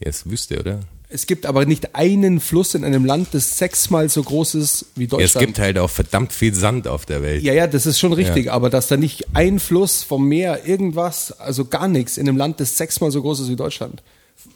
Ja, 0.00 0.08
ist 0.10 0.28
Wüste, 0.28 0.58
oder? 0.58 0.80
Es 1.16 1.26
gibt 1.26 1.46
aber 1.46 1.64
nicht 1.64 1.94
einen 1.94 2.40
Fluss 2.40 2.74
in 2.74 2.84
einem 2.84 3.06
Land, 3.06 3.28
das 3.32 3.56
sechsmal 3.56 4.10
so 4.10 4.22
groß 4.22 4.54
ist 4.56 4.84
wie 4.96 5.04
Ja, 5.04 5.06
es 5.06 5.10
Deutschland. 5.32 5.46
gibt 5.46 5.58
halt 5.60 5.78
auch 5.78 5.88
verdammt 5.88 6.30
viel 6.34 6.52
Sand 6.52 6.86
auf 6.86 7.06
der 7.06 7.22
Welt. 7.22 7.42
Ja, 7.42 7.54
ja, 7.54 7.66
das 7.66 7.86
ist 7.86 7.98
schon 7.98 8.12
richtig, 8.12 8.52
aber 8.52 8.68
dass 8.68 8.88
da 8.88 8.98
nicht 8.98 9.34
ein 9.34 9.58
Fluss 9.58 10.02
vom 10.02 10.28
Meer, 10.28 10.66
irgendwas, 10.66 11.32
also 11.40 11.64
gar 11.64 11.88
nichts 11.88 12.18
in 12.18 12.28
einem 12.28 12.36
Land, 12.36 12.60
das 12.60 12.76
sechsmal 12.76 13.10
so 13.10 13.22
groß 13.22 13.40
ist 13.40 13.48
wie 13.48 13.56
Deutschland, 13.56 14.02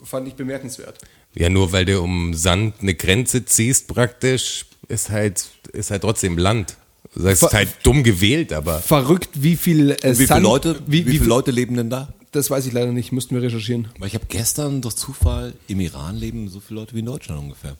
fand 0.04 0.28
ich 0.28 0.34
bemerkenswert. 0.34 0.98
Ja, 1.34 1.48
nur 1.48 1.72
weil 1.72 1.86
du 1.86 1.98
um 2.02 2.34
Sand 2.34 2.74
eine 2.82 2.94
Grenze 2.94 3.46
ziehst 3.46 3.88
praktisch, 3.88 4.66
ist 4.88 5.08
halt, 5.08 5.46
ist 5.72 5.90
halt 5.90 6.02
trotzdem 6.02 6.36
Land. 6.36 6.76
Das 7.14 7.24
ist 7.32 7.38
Ver- 7.40 7.52
halt 7.54 7.68
dumm 7.84 8.02
gewählt, 8.02 8.52
aber 8.52 8.80
Verrückt, 8.80 9.30
wie 9.32 9.56
viel, 9.56 9.92
äh, 9.92 9.96
Wie 10.10 10.14
viele 10.16 10.26
Sand- 10.26 10.42
Leute, 10.42 10.78
wie, 10.86 11.06
wie, 11.06 11.12
viele 11.12 11.24
Leute 11.24 11.52
leben 11.52 11.74
denn 11.76 11.88
da? 11.88 12.12
Das 12.32 12.48
weiß 12.50 12.66
ich 12.66 12.72
leider 12.72 12.92
nicht, 12.92 13.10
müssten 13.12 13.34
wir 13.34 13.42
recherchieren. 13.42 13.88
Weil 13.98 14.08
ich 14.08 14.14
habe 14.14 14.26
gestern 14.28 14.82
durch 14.82 14.94
Zufall 14.94 15.54
im 15.66 15.80
Iran 15.80 16.16
leben 16.16 16.48
so 16.48 16.60
viele 16.60 16.80
Leute 16.80 16.94
wie 16.94 17.00
in 17.00 17.06
Deutschland 17.06 17.40
ungefähr. 17.40 17.76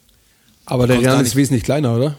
Aber 0.65 0.87
der 0.87 0.99
Iran 1.01 1.19
ist 1.21 1.29
nicht- 1.29 1.35
wesentlich 1.37 1.63
kleiner, 1.63 1.95
oder? 1.95 2.17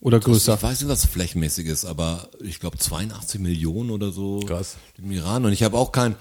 Oder 0.00 0.20
größer? 0.20 0.54
Ich 0.56 0.62
weiß 0.62 0.80
nicht, 0.80 0.88
was 0.90 1.06
flächenmäßig 1.06 1.66
ist, 1.66 1.84
aber 1.86 2.28
ich 2.40 2.60
glaube 2.60 2.76
82 2.76 3.40
Millionen 3.40 3.90
oder 3.90 4.10
so 4.12 4.40
Krass. 4.40 4.76
im 4.98 5.10
Iran. 5.12 5.44
Und 5.46 5.52
ich 5.52 5.62
habe 5.62 5.78
auch 5.78 5.92
kein. 5.92 6.16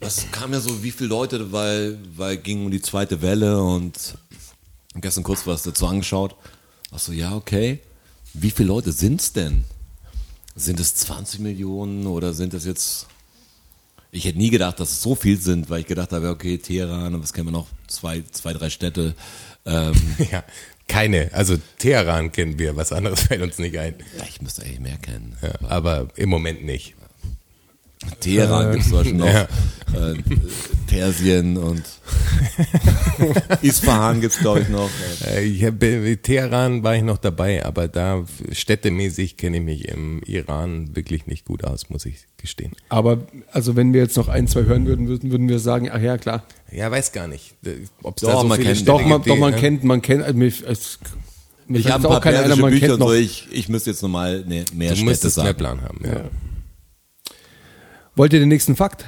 Das 0.00 0.30
kam 0.30 0.52
ja 0.52 0.60
so, 0.60 0.82
wie 0.84 0.92
viele 0.92 1.08
Leute, 1.08 1.50
weil, 1.52 1.98
weil 2.16 2.36
ging 2.36 2.64
um 2.66 2.70
die 2.70 2.80
zweite 2.80 3.20
Welle 3.20 3.60
und 3.62 4.16
gestern 4.94 5.24
kurz 5.24 5.46
was 5.46 5.62
dazu 5.62 5.86
angeschaut. 5.86 6.36
Ach 6.92 6.98
so, 7.00 7.12
ja, 7.12 7.34
okay. 7.34 7.80
Wie 8.32 8.50
viele 8.50 8.68
Leute 8.68 8.92
sind's 8.92 9.32
denn? 9.32 9.64
Sind 10.54 10.78
es 10.78 10.94
20 10.94 11.40
Millionen 11.40 12.06
oder 12.06 12.32
sind 12.32 12.54
es 12.54 12.64
jetzt. 12.64 13.06
Ich 14.14 14.24
hätte 14.24 14.38
nie 14.38 14.50
gedacht, 14.50 14.78
dass 14.78 14.92
es 14.92 15.02
so 15.02 15.16
viel 15.16 15.40
sind, 15.40 15.70
weil 15.70 15.80
ich 15.80 15.86
gedacht 15.86 16.12
habe, 16.12 16.30
okay, 16.30 16.58
Teheran 16.58 17.14
und 17.14 17.22
was 17.22 17.32
kennen 17.32 17.48
wir 17.48 17.52
noch? 17.52 17.66
Zwei, 17.88 18.22
zwei 18.30 18.52
drei 18.52 18.70
Städte. 18.70 19.14
Ähm, 19.66 19.94
ja, 20.30 20.44
keine. 20.86 21.30
Also 21.32 21.56
Teheran 21.78 22.30
kennen 22.30 22.58
wir, 22.58 22.76
was 22.76 22.92
anderes 22.92 23.22
fällt 23.24 23.42
uns 23.42 23.58
nicht 23.58 23.76
ein. 23.76 23.96
ja, 24.16 24.24
ich 24.28 24.40
müsste 24.40 24.62
eigentlich 24.62 24.80
mehr 24.80 24.98
kennen. 24.98 25.36
Ja, 25.42 25.68
aber 25.68 26.08
im 26.14 26.28
Moment 26.28 26.64
nicht. 26.64 26.94
Teheran 28.20 28.72
gibt 28.72 28.82
es 28.84 28.88
zum 28.90 28.98
Beispiel 28.98 29.16
noch. 29.18 29.26
Ja. 29.26 29.42
Äh, 29.94 30.14
Persien 30.86 31.56
und 31.56 31.82
Isfahan 33.62 34.20
gibt 34.20 34.34
es, 34.34 34.40
glaube 34.40 34.60
ich, 34.60 34.68
noch. 34.68 34.90
Äh, 35.26 35.44
Ich 35.44 35.64
hab, 35.64 35.82
in 35.82 36.20
Teheran 36.22 36.82
war 36.82 36.96
ich 36.96 37.02
noch 37.02 37.18
dabei, 37.18 37.64
aber 37.64 37.88
da 37.88 38.24
städtemäßig 38.52 39.36
kenne 39.36 39.58
ich 39.58 39.62
mich 39.62 39.88
im 39.88 40.22
Iran 40.24 40.94
wirklich 40.96 41.26
nicht 41.26 41.44
gut 41.44 41.64
aus, 41.64 41.90
muss 41.90 42.06
ich 42.06 42.26
gestehen. 42.36 42.72
Aber 42.88 43.18
also 43.52 43.76
wenn 43.76 43.92
wir 43.92 44.00
jetzt 44.02 44.16
noch 44.16 44.28
ein, 44.28 44.46
zwei 44.48 44.64
hören 44.64 44.86
würden, 44.86 45.08
würden, 45.08 45.30
würden 45.30 45.48
wir 45.48 45.58
sagen, 45.58 45.90
ach 45.92 46.00
ja, 46.00 46.18
klar. 46.18 46.44
Ja, 46.70 46.90
weiß 46.90 47.12
gar 47.12 47.28
nicht, 47.28 47.54
ob 48.02 48.16
es 48.16 48.22
Doch, 48.22 48.32
da 48.32 48.40
so 48.40 48.46
man 48.46 48.58
viele 48.60 48.74
kennt- 48.74 48.88
Doch, 48.88 49.04
man, 49.04 49.22
doch, 49.22 49.36
man 49.38 49.52
ne? 49.52 49.56
kennt, 49.60 49.84
man 49.84 50.02
kennt, 50.02 50.22
also 50.24 50.36
mir, 50.36 50.46
es, 50.48 50.98
mir 51.66 51.78
Ich 51.78 51.90
habe 51.90 52.08
auch 52.08 52.24
man 52.24 52.70
Bücher 52.70 52.80
kennt 52.80 52.92
und 52.94 52.98
noch. 53.00 53.08
so. 53.08 53.14
Ich, 53.14 53.48
ich 53.52 53.68
müsste 53.68 53.90
jetzt 53.90 54.02
nochmal 54.02 54.44
ne, 54.46 54.64
mehr 54.74 54.90
Du 54.90 54.96
Städte 54.96 55.04
müsstest 55.10 55.36
mehr 55.38 55.46
sagen. 55.46 55.58
Plan 55.58 55.82
haben, 55.82 56.00
ja. 56.04 56.12
Ja. 56.12 56.24
Wollt 58.16 58.32
ihr 58.32 58.38
den 58.38 58.48
nächsten 58.48 58.76
Fakt? 58.76 59.04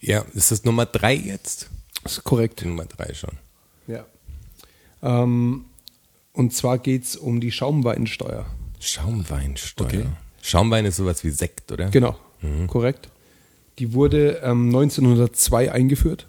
Ja, 0.00 0.24
ist 0.34 0.50
das 0.50 0.64
Nummer 0.64 0.84
drei 0.84 1.14
jetzt? 1.14 1.68
Das 2.02 2.14
ist 2.14 2.24
korrekt. 2.24 2.64
Nummer 2.64 2.86
drei 2.86 3.14
schon. 3.14 3.38
Ja. 3.86 4.04
Ähm, 5.02 5.66
und 6.32 6.52
zwar 6.52 6.78
geht 6.78 7.04
es 7.04 7.16
um 7.16 7.40
die 7.40 7.52
Schaumweinsteuer. 7.52 8.46
Schaumweinsteuer. 8.80 9.86
Okay. 9.86 10.06
Schaumwein 10.42 10.86
ist 10.86 10.96
sowas 10.96 11.24
wie 11.24 11.30
Sekt, 11.30 11.70
oder? 11.72 11.90
Genau, 11.90 12.16
korrekt. 12.68 13.10
Die 13.78 13.92
wurde 13.92 14.40
ähm, 14.42 14.66
1902 14.68 15.72
eingeführt 15.72 16.26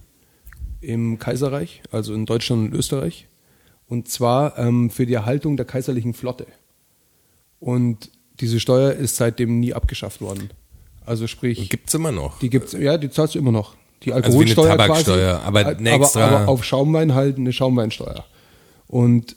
im 0.82 1.20
Kaiserreich, 1.20 1.82
also 1.92 2.14
in 2.14 2.26
Deutschland 2.26 2.72
und 2.72 2.78
Österreich. 2.78 3.28
Und 3.88 4.08
zwar 4.08 4.58
ähm, 4.58 4.92
für 4.92 5.06
die 5.06 5.14
Erhaltung 5.14 5.58
der 5.58 5.66
kaiserlichen 5.66 6.14
Flotte. 6.14 6.46
Und 7.60 8.12
diese 8.40 8.60
Steuer 8.60 8.94
ist 8.94 9.16
seitdem 9.16 9.60
nie 9.60 9.74
abgeschafft 9.74 10.22
worden. 10.22 10.52
Also 11.10 11.26
sprich, 11.28 11.70
Gibt's 11.70 11.94
immer 11.96 12.12
noch. 12.12 12.38
die 12.40 12.50
gibt's, 12.52 12.74
ja, 12.74 12.98
die 12.98 13.10
zahlst 13.10 13.34
du 13.36 13.40
immer 13.40 13.52
noch. 13.52 13.74
Die 14.04 14.14
Also 14.14 14.28
wie 14.40 14.44
eine 14.44 14.50
Alkoholsteuer 14.52 14.78
Tabaksteuer, 14.78 15.34
quasi, 15.40 15.48
aber 15.48 15.66
eine 15.66 15.90
extra- 15.90 16.26
aber, 16.28 16.38
aber 16.42 16.48
auf 16.50 16.64
Schaumwein 16.64 17.16
halt 17.16 17.38
eine 17.38 17.52
Schaumweinsteuer. 17.52 18.26
Und 18.88 19.36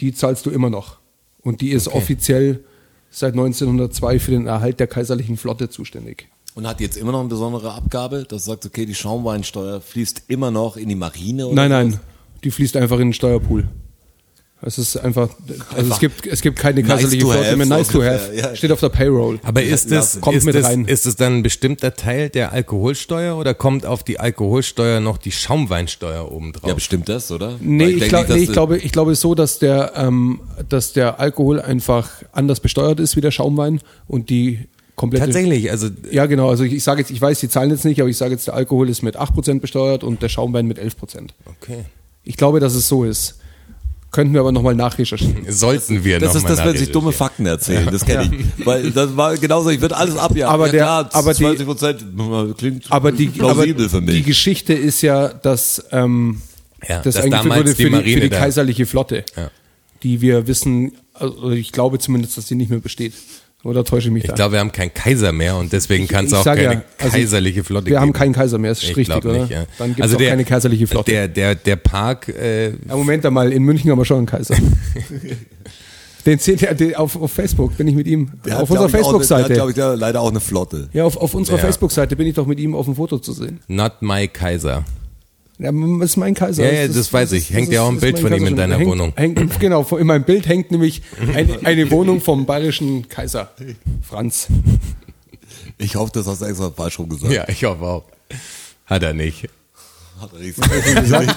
die 0.00 0.12
zahlst 0.14 0.44
du 0.46 0.50
immer 0.50 0.68
noch. 0.70 0.98
Und 1.42 1.60
die 1.62 1.70
ist 1.70 1.88
offiziell 1.88 2.62
seit 3.10 3.32
1902 3.32 4.18
für 4.18 4.30
den 4.32 4.46
Erhalt 4.46 4.78
der 4.78 4.86
kaiserlichen 4.88 5.36
Flotte 5.36 5.70
zuständig. 5.70 6.28
Und 6.54 6.66
hat 6.66 6.80
jetzt 6.80 6.96
immer 6.96 7.12
noch 7.12 7.20
eine 7.20 7.28
besondere 7.28 7.72
Abgabe, 7.72 8.24
das 8.28 8.44
sagt, 8.44 8.66
okay, 8.66 8.84
die 8.86 8.94
Schaumweinsteuer 8.94 9.80
fließt 9.80 10.24
immer 10.28 10.50
noch 10.50 10.76
in 10.76 10.88
die 10.88 10.94
Marine? 10.94 11.46
Oder 11.46 11.54
Nein, 11.54 11.70
nein, 11.70 12.00
die 12.44 12.50
fließt 12.50 12.76
einfach 12.76 12.96
in 12.98 13.08
den 13.08 13.12
Steuerpool. 13.12 13.68
Es 14.62 14.78
ist 14.78 14.96
einfach, 14.96 15.28
also 15.48 15.76
Einfach 15.76 15.94
es 15.96 16.00
gibt, 16.00 16.26
es 16.26 16.40
gibt 16.40 16.58
keine 16.58 16.80
nice 16.80 16.88
kaiserliche 16.88 17.22
to 17.22 17.30
Flotte 17.30 17.56
mehr. 17.56 17.66
Nice 17.66 17.88
to 17.88 18.02
have. 18.02 18.34
ja. 18.34 18.56
Steht 18.56 18.72
auf 18.72 18.80
der 18.80 18.88
Payroll. 18.88 19.38
Aber 19.42 19.62
ist 19.62 19.92
das, 19.92 20.18
kommt 20.20 20.38
ist, 20.38 20.44
mit 20.44 20.54
das, 20.54 20.64
rein. 20.64 20.86
ist 20.86 21.04
das 21.04 21.16
dann 21.16 21.38
ein 21.38 21.42
bestimmter 21.42 21.94
Teil 21.94 22.30
der 22.30 22.52
Alkoholsteuer 22.52 23.36
oder 23.36 23.52
kommt 23.52 23.84
auf 23.84 24.02
die 24.02 24.18
Alkoholsteuer 24.18 25.00
noch 25.00 25.18
die 25.18 25.30
Schaumweinsteuer 25.30 26.32
obendrauf? 26.32 26.68
Ja, 26.68 26.74
bestimmt 26.74 27.08
das, 27.08 27.30
oder? 27.30 27.56
Nee, 27.60 27.88
ich, 27.88 27.98
denk 27.98 28.08
glaub, 28.10 28.28
nee, 28.30 28.36
ich, 28.36 28.52
glaube, 28.52 28.78
ich 28.78 28.92
glaube 28.92 29.14
so, 29.14 29.34
dass 29.34 29.58
der, 29.58 29.92
ähm, 29.94 30.40
dass 30.68 30.94
der 30.94 31.20
Alkohol 31.20 31.60
einfach 31.60 32.10
anders 32.32 32.60
besteuert 32.60 32.98
ist 32.98 33.14
wie 33.14 33.20
der 33.20 33.32
Schaumwein 33.32 33.80
und 34.08 34.30
die 34.30 34.60
komplette. 34.96 35.26
Tatsächlich, 35.26 35.70
also 35.70 35.88
Ja, 36.10 36.24
genau. 36.24 36.48
Also 36.48 36.64
ich, 36.64 36.72
ich 36.72 36.82
sage 36.82 37.02
jetzt, 37.02 37.10
ich 37.10 37.20
weiß 37.20 37.40
die 37.40 37.50
Zahlen 37.50 37.70
jetzt 37.70 37.84
nicht, 37.84 38.00
aber 38.00 38.08
ich 38.08 38.16
sage 38.16 38.32
jetzt, 38.32 38.46
der 38.46 38.54
Alkohol 38.54 38.88
ist 38.88 39.02
mit 39.02 39.18
8% 39.18 39.60
besteuert 39.60 40.02
und 40.02 40.22
der 40.22 40.30
Schaumwein 40.30 40.66
mit 40.66 40.78
11%. 40.78 41.28
okay. 41.44 41.84
Ich 42.24 42.36
glaube, 42.36 42.58
dass 42.58 42.74
es 42.74 42.88
so 42.88 43.04
ist. 43.04 43.38
Könnten 44.16 44.32
wir 44.32 44.40
aber 44.40 44.50
nochmal 44.50 44.74
nachrecherchieren. 44.74 45.44
Sollten 45.52 46.02
wir 46.02 46.18
Das 46.18 46.32
noch 46.32 46.40
ist 46.40 46.48
das, 46.48 46.64
wenn 46.64 46.74
sich 46.76 46.90
dumme. 46.90 47.12
Fakten 47.12 47.44
erzählen. 47.44 47.86
Das 47.92 48.02
kenne 48.04 48.34
ich. 48.34 48.66
Weil 48.66 48.90
das 48.90 49.14
war 49.14 49.36
genauso, 49.36 49.68
ich 49.68 49.80
würde 49.82 49.94
alles 49.94 50.16
abjagen. 50.16 50.52
Aber 50.54 50.66
ja, 50.66 50.72
der- 50.72 50.82
klar, 50.82 51.10
aber 51.12 51.34
die- 51.34 51.42
20 51.44 51.66
Prozent 51.66 52.04
klingt 52.56 52.84
Aber 52.90 53.12
die, 53.12 53.26
plausibel 53.28 53.82
aber 53.84 53.90
für 53.90 54.00
mich. 54.00 54.14
die 54.14 54.22
Geschichte 54.22 54.72
ist 54.72 55.02
ja, 55.02 55.28
dass 55.28 55.84
ähm, 55.92 56.40
Ja, 56.88 57.02
das 57.02 57.14
dass 57.16 57.24
eingeführt 57.24 57.56
wurde 57.56 57.74
die 57.74 57.82
für 57.82 57.84
die, 57.84 57.90
Marine 57.90 58.14
für 58.22 58.28
die 58.30 58.34
kaiserliche 58.34 58.86
Flotte, 58.86 59.24
Ja. 59.36 59.50
die 60.02 60.22
wir 60.22 60.46
wissen, 60.46 60.92
also 61.12 61.50
ich 61.50 61.70
glaube 61.72 61.98
zumindest, 61.98 62.38
dass 62.38 62.46
die 62.46 62.54
nicht 62.54 62.70
mehr 62.70 62.80
besteht. 62.80 63.12
Oder 63.66 63.84
täusche 63.84 64.08
ich 64.08 64.12
mich 64.14 64.24
Ich 64.24 64.28
da? 64.30 64.34
glaube, 64.36 64.52
wir 64.52 64.60
haben 64.60 64.72
keinen 64.72 64.94
Kaiser 64.94 65.32
mehr 65.32 65.56
und 65.56 65.72
deswegen 65.72 66.06
kann 66.08 66.24
es 66.26 66.32
ich 66.32 66.38
auch 66.38 66.44
keine 66.44 66.62
ja, 66.62 66.82
also 66.98 67.16
kaiserliche 67.16 67.64
Flotte 67.64 67.86
wir 67.86 67.90
geben. 67.92 68.00
haben 68.00 68.12
keinen 68.12 68.32
Kaiser 68.32 68.58
mehr, 68.58 68.70
ist 68.72 68.82
Ich 68.82 68.96
richtig, 68.96 69.16
oder? 69.24 69.32
nicht, 69.40 69.50
ja. 69.50 69.64
Dann 69.78 69.88
gibt 69.88 69.98
es 69.98 70.02
Also 70.04 70.14
auch 70.16 70.18
der- 70.18 70.30
keine 70.30 70.44
kaiserliche 70.44 70.86
Flotte. 70.86 71.10
Der, 71.10 71.28
der, 71.28 71.54
der 71.54 71.76
Park, 71.76 72.28
äh, 72.28 72.66
ja, 72.68 72.74
Moment 72.96 73.26
einmal, 73.26 73.52
in 73.52 73.62
München 73.62 73.90
haben 73.90 73.98
wir 73.98 74.04
schon 74.04 74.18
einen 74.18 74.26
Kaiser. 74.26 74.54
den 76.26 76.38
zählt 76.40 76.80
den, 76.80 76.94
auf, 76.96 77.20
auf 77.20 77.30
Facebook, 77.32 77.76
bin 77.76 77.86
ich 77.86 77.94
mit 77.94 78.06
ihm. 78.06 78.30
Der 78.44 78.60
auf 78.60 78.68
hat, 78.70 78.78
unserer 78.78 78.86
ich, 78.88 78.94
eine- 78.94 78.94
Der 78.94 78.98
hat, 78.98 79.04
Facebook-Seite. 79.04 79.54
glaube 79.54 79.70
ich, 79.70 79.76
ja, 79.76 79.94
leider 79.94 80.20
auch 80.20 80.30
eine 80.30 80.40
Flotte. 80.40 80.88
Ja, 80.92 81.04
auf, 81.04 81.16
auf 81.16 81.34
unserer 81.34 81.56
Ja. 81.56 81.62
Facebook-Seite 81.62 82.16
bin 82.16 82.26
ich 82.26 82.34
doch 82.34 82.46
mit 82.46 82.58
ihm 82.58 82.74
auf 82.74 82.86
dem 82.86 82.96
Foto 82.96 83.18
zu 83.18 83.32
sehen. 83.32 83.60
not 83.68 83.92
my 84.00 84.26
Kaiser. 84.26 84.84
Ja, 85.58 85.72
das 85.72 86.10
ist 86.10 86.16
mein 86.16 86.34
Kaiser. 86.34 86.64
Ja, 86.64 86.82
ja, 86.82 86.88
das 86.88 87.12
weiß 87.12 87.32
ich. 87.32 87.50
Hängt 87.50 87.72
ja 87.72 87.82
auch 87.82 87.88
ein 87.88 87.98
Bild 87.98 88.18
von 88.18 88.26
ihm 88.26 88.32
Kaiser 88.32 88.42
in 88.42 88.48
schon. 88.48 88.56
deiner 88.56 88.76
hängt, 88.78 88.90
Wohnung. 88.90 89.12
Hängt, 89.16 89.60
genau, 89.60 89.82
in 89.96 90.06
meinem 90.06 90.24
Bild 90.24 90.46
hängt 90.46 90.70
nämlich 90.70 91.02
eine, 91.34 91.58
eine 91.64 91.90
Wohnung 91.90 92.20
vom 92.20 92.44
bayerischen 92.44 93.08
Kaiser, 93.08 93.50
Franz. 94.02 94.48
Ich 95.78 95.96
hoffe, 95.96 96.12
das 96.12 96.26
hast 96.26 96.42
du 96.42 96.46
extra 96.46 96.70
falsch 96.70 96.98
rum 96.98 97.08
gesagt. 97.08 97.32
Ja, 97.32 97.48
ich 97.48 97.64
hoffe 97.64 97.84
auch. 97.84 98.04
Hat 98.84 99.02
er 99.02 99.14
nicht. 99.14 99.48
Hat 100.20 100.30
er 100.32 100.38
nicht 100.40 100.56
gesagt. 101.02 101.36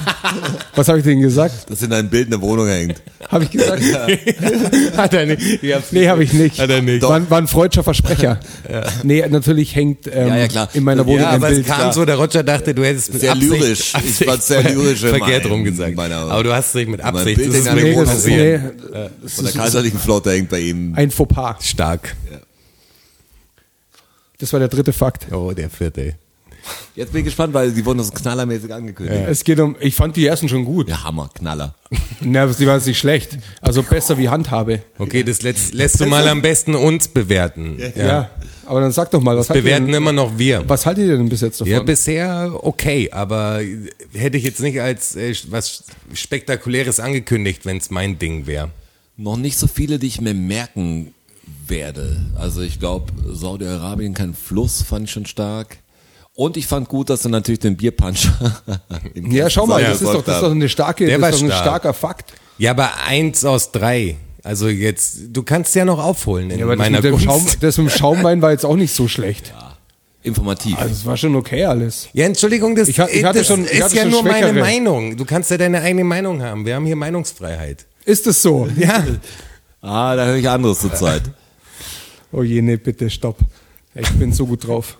Was 0.75 0.87
habe 0.87 0.99
ich 0.99 1.03
denn 1.03 1.19
gesagt? 1.21 1.69
Dass 1.69 1.81
in 1.81 1.89
deinem 1.89 2.09
Bild 2.09 2.27
eine 2.27 2.41
Wohnung 2.41 2.67
hängt. 2.67 3.01
Habe 3.29 3.43
ich 3.43 3.51
gesagt? 3.51 3.81
Hat 4.97 5.13
er 5.13 5.25
nicht. 5.25 5.41
Ich 5.63 5.75
Nee, 5.91 6.07
habe 6.07 6.23
ich 6.23 6.31
nicht. 6.31 6.59
Hat 6.59 6.69
er 6.69 6.81
nicht. 6.81 7.01
War, 7.01 7.29
war 7.29 7.37
ein 7.39 7.47
freudscher 7.47 7.83
Versprecher. 7.83 8.39
Nee, 9.03 9.25
natürlich 9.27 9.75
hängt 9.75 10.07
ähm, 10.07 10.29
Ja, 10.29 10.37
ja, 10.37 10.47
klar. 10.47 10.69
in 10.73 10.83
meiner 10.85 11.05
Wohnung 11.05 11.19
Ja, 11.21 11.29
ein 11.31 11.35
aber 11.35 11.49
es 11.49 11.55
Bild. 11.55 11.67
kam 11.67 11.77
klar. 11.77 11.93
so, 11.93 12.05
der 12.05 12.15
Roger 12.15 12.41
dachte, 12.43 12.73
du 12.73 12.85
hättest 12.85 13.11
mit 13.11 13.21
Sehr 13.21 13.31
Absicht, 13.33 13.51
lyrisch. 13.51 13.79
Ich 13.89 13.95
Absicht 13.95 14.23
fand's 14.29 14.47
sehr 14.47 14.63
lyrisch 14.63 14.99
verkehrt 15.01 15.43
meinem- 15.43 15.51
rum 15.51 15.63
gesagt. 15.65 15.95
meiner- 15.95 16.15
aber 16.31 16.43
du 16.43 16.53
hast 16.53 16.73
nicht 16.75 16.87
mit 16.89 17.01
Mein 17.03 17.15
Absicht. 17.15 17.35
Bild 17.37 17.49
Das 17.49 17.55
ist 17.59 17.73
Nee, 17.73 17.93
das, 17.95 18.09
passiert. 18.09 18.63
nee, 18.93 19.27
Von 19.27 19.43
der 19.45 19.53
kaiserlichen 19.53 19.99
Flotte 19.99 20.31
hängt 20.31 20.49
bei 20.49 20.59
ihm. 20.59 20.93
ein 20.95 21.11
Fauxpas. 21.11 21.65
Stark. 21.67 22.15
Das 24.39 24.53
war 24.53 24.59
der 24.59 24.69
dritte 24.69 24.93
Fakt. 24.93 25.27
Oh, 25.33 25.51
der 25.51 25.69
vierte. 25.69 26.15
Jetzt 26.95 27.11
bin 27.11 27.19
ich 27.19 27.25
gespannt, 27.25 27.53
weil 27.53 27.71
die 27.71 27.85
wurden 27.85 28.03
so 28.03 28.11
knallermäßig 28.11 28.73
angekündigt. 28.73 29.23
Es 29.27 29.43
geht 29.43 29.59
um, 29.59 29.75
ich 29.79 29.95
fand 29.95 30.15
die 30.15 30.25
ersten 30.25 30.49
schon 30.49 30.65
gut. 30.65 30.89
Ja, 30.89 31.03
Hammer, 31.03 31.29
Knaller. 31.33 31.75
Na, 32.21 32.45
die 32.45 32.67
waren 32.67 32.83
nicht 32.83 32.97
schlecht. 32.97 33.37
Also 33.61 33.83
besser 33.83 34.17
wie 34.17 34.29
Handhabe. 34.29 34.81
Okay, 34.97 35.23
das 35.23 35.41
lässt, 35.41 35.73
lässt 35.73 35.99
du 35.99 36.05
mal 36.05 36.27
am 36.27 36.41
besten 36.41 36.75
uns 36.75 37.07
bewerten. 37.07 37.77
Ja. 37.95 38.05
Ja. 38.05 38.29
Aber 38.65 38.81
dann 38.81 38.91
sag 38.91 39.09
doch 39.11 39.21
mal, 39.21 39.35
was 39.35 39.49
ihr 39.49 39.55
Bewerten 39.55 39.87
denn, 39.87 39.95
immer 39.95 40.11
noch 40.11 40.37
wir. 40.37 40.63
was 40.67 40.85
haltet 40.85 41.07
ihr 41.07 41.17
denn 41.17 41.29
bis 41.29 41.41
jetzt 41.41 41.59
davon? 41.59 41.71
Ja, 41.71 41.81
bisher 41.81 42.51
okay, 42.61 43.09
aber 43.11 43.61
hätte 44.13 44.37
ich 44.37 44.43
jetzt 44.43 44.59
nicht 44.59 44.79
als 44.79 45.15
äh, 45.15 45.33
was 45.49 45.85
Spektakuläres 46.13 46.99
angekündigt, 46.99 47.65
wenn 47.65 47.77
es 47.77 47.89
mein 47.89 48.19
Ding 48.19 48.45
wäre. 48.45 48.69
Noch 49.17 49.37
nicht 49.37 49.57
so 49.57 49.65
viele, 49.65 49.97
die 49.97 50.07
ich 50.07 50.21
mir 50.21 50.35
merken 50.35 51.13
werde. 51.65 52.25
Also 52.35 52.61
ich 52.61 52.79
glaube, 52.79 53.11
Saudi-Arabien 53.27 54.13
kein 54.13 54.33
Fluss, 54.33 54.83
fand 54.83 55.05
ich 55.05 55.11
schon 55.11 55.25
stark. 55.25 55.77
Und 56.39 56.55
ich 56.55 56.67
fand 56.67 56.87
gut, 56.87 57.09
dass 57.09 57.25
er 57.25 57.31
natürlich 57.31 57.59
den 57.59 57.75
Bierpunch. 57.75 58.29
in 59.13 59.29
ja, 59.29 59.49
schau 59.49 59.67
mal, 59.67 59.83
das 59.83 60.01
ist, 60.01 60.03
doch, 60.03 60.23
das 60.23 60.35
ist 60.37 60.41
hat. 60.41 60.43
doch 60.43 60.51
eine 60.51 60.69
starke, 60.69 61.05
Der 61.05 61.17
das 61.19 61.31
ist 61.31 61.39
doch 61.41 61.43
ein 61.47 61.51
stark. 61.51 61.63
starker 61.65 61.93
Fakt. 61.93 62.31
Ja, 62.57 62.71
aber 62.71 62.91
eins 63.05 63.43
aus 63.43 63.73
drei. 63.73 64.15
Also 64.41 64.69
jetzt, 64.69 65.17
du 65.33 65.43
kannst 65.43 65.75
ja 65.75 65.83
noch 65.83 65.99
aufholen 66.01 66.49
in 66.49 66.59
Ja, 66.59 66.63
aber 66.65 66.77
das 66.77 66.79
meiner 66.85 66.99
mit, 66.99 67.03
dem 67.03 67.11
Gunst. 67.11 67.25
Schaum, 67.25 67.45
das 67.59 67.77
mit 67.77 67.87
dem 67.87 67.89
Schaumwein 67.89 68.41
war 68.41 68.51
jetzt 68.51 68.65
auch 68.65 68.77
nicht 68.77 68.93
so 68.95 69.09
schlecht. 69.09 69.53
Informativ. 70.23 70.77
Also 70.79 70.93
es 70.93 71.05
war 71.05 71.17
schon 71.17 71.35
okay 71.35 71.65
alles. 71.65 72.07
Ja, 72.13 72.25
Entschuldigung, 72.25 72.73
das, 72.73 72.87
Ich 72.87 73.01
ha- 73.01 73.09
ich 73.11 73.21
hatte 73.25 73.39
das 73.39 73.47
schon- 73.47 73.65
ich 73.65 73.71
ist 73.71 73.83
hatte 73.83 73.95
ja 73.97 74.01
schon 74.03 74.11
nur 74.11 74.23
meine 74.23 74.47
schwächere. 74.47 74.59
Meinung. 74.61 75.17
Du 75.17 75.25
kannst 75.25 75.51
ja 75.51 75.57
deine 75.57 75.81
eigene 75.81 76.05
Meinung 76.05 76.41
haben. 76.41 76.65
Wir 76.65 76.75
haben 76.75 76.85
hier 76.85 76.95
Meinungsfreiheit. 76.95 77.85
Ist 78.05 78.27
es 78.27 78.41
so? 78.41 78.65
Ja. 78.77 79.03
ah, 79.81 80.15
da 80.15 80.25
höre 80.25 80.37
ich 80.37 80.47
anderes 80.49 80.79
zur 80.79 80.93
Zeit. 80.93 81.23
Oh 82.31 82.43
je, 82.43 82.61
nee, 82.61 82.77
bitte, 82.77 83.09
stopp. 83.09 83.39
Ich 83.93 84.09
bin 84.11 84.31
so 84.31 84.45
gut 84.45 84.65
drauf. 84.65 84.97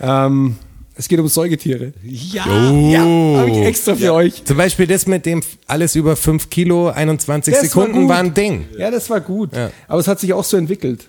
Ähm, 0.00 0.56
es 0.94 1.08
geht 1.08 1.18
um 1.18 1.28
Säugetiere. 1.28 1.92
Ja. 2.02 2.46
Ja, 2.72 3.04
Oh. 3.04 3.36
habe 3.38 3.50
ich 3.50 3.58
extra 3.58 3.94
für 3.94 4.12
euch. 4.12 4.44
Zum 4.44 4.56
Beispiel 4.56 4.86
das 4.86 5.06
mit 5.06 5.24
dem 5.26 5.42
alles 5.66 5.94
über 5.96 6.16
5 6.16 6.50
Kilo, 6.50 6.88
21 6.88 7.52
Das 7.54 7.62
war 7.62 7.68
Sekunden 7.68 8.00
gut. 8.02 8.08
war 8.10 8.18
ein 8.18 8.34
Ding. 8.34 8.66
Ja, 8.76 8.90
das 8.90 9.08
war 9.10 9.20
gut. 9.20 9.54
Ja. 9.54 9.70
Aber 9.88 10.00
es 10.00 10.08
hat 10.08 10.20
sich 10.20 10.32
auch 10.32 10.44
so 10.44 10.56
entwickelt. 10.56 11.08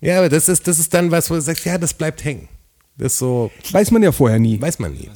Ja, 0.00 0.18
aber 0.18 0.28
das 0.28 0.48
ist, 0.48 0.66
das 0.66 0.78
ist 0.78 0.92
dann 0.94 1.10
was, 1.10 1.30
wo 1.30 1.34
du 1.34 1.40
sagst, 1.42 1.64
ja, 1.64 1.76
das 1.78 1.92
bleibt 1.94 2.24
hängen. 2.24 2.48
Das 2.96 3.18
so, 3.18 3.50
Weiß 3.70 3.90
man 3.90 4.02
ja 4.02 4.12
vorher 4.12 4.38
nie. 4.38 4.60
weiß 4.60 4.78
man 4.78 4.92
nie. 4.92 5.08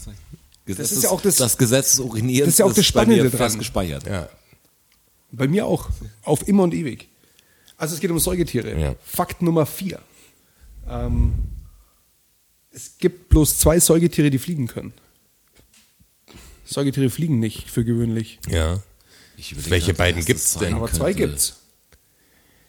Gesetz 0.67 0.93
ist 0.93 1.03
ja 1.03 1.11
auch 1.11 1.21
das- 1.21 1.37
das 1.37 1.59
Gesetz 1.59 1.97
das 1.97 2.07
ist 2.07 2.59
ja 2.59 2.65
auch 2.65 2.69
das 2.71 2.77
bei 2.77 2.83
Spannende 2.83 3.29
fest 3.31 3.41
dran. 3.55 3.59
gespeichert. 3.59 4.07
Ja. 4.07 4.29
Bei 5.33 5.49
mir 5.49 5.67
auch. 5.67 5.89
Auf 6.23 6.47
immer 6.49 6.63
und 6.63 6.73
ewig. 6.73 7.09
Also 7.77 7.95
es 7.95 8.01
geht 8.01 8.11
um 8.11 8.19
Säugetiere. 8.19 8.79
Ja. 8.81 8.95
Fakt 9.05 9.43
Nummer 9.43 9.67
vier. 9.67 9.99
Ähm, 10.89 11.33
es 12.75 12.99
gibt 12.99 13.29
bloß 13.29 13.59
zwei 13.59 13.79
Säugetiere, 13.81 14.31
die 14.31 14.39
fliegen 14.39 14.67
können. 14.67 14.93
Säugetiere 16.65 17.11
fliegen 17.11 17.39
nicht 17.39 17.71
für 17.71 17.85
gewöhnlich. 17.85 18.39
Ja. 18.49 18.81
Welche 19.69 19.89
grad, 19.93 19.99
beiden 19.99 20.25
gibt's 20.25 20.55
das 20.55 20.63
denn? 20.63 20.75
Aber 20.75 20.91
zwei 20.91 21.13
könnte. 21.13 21.29
gibt's. 21.29 21.57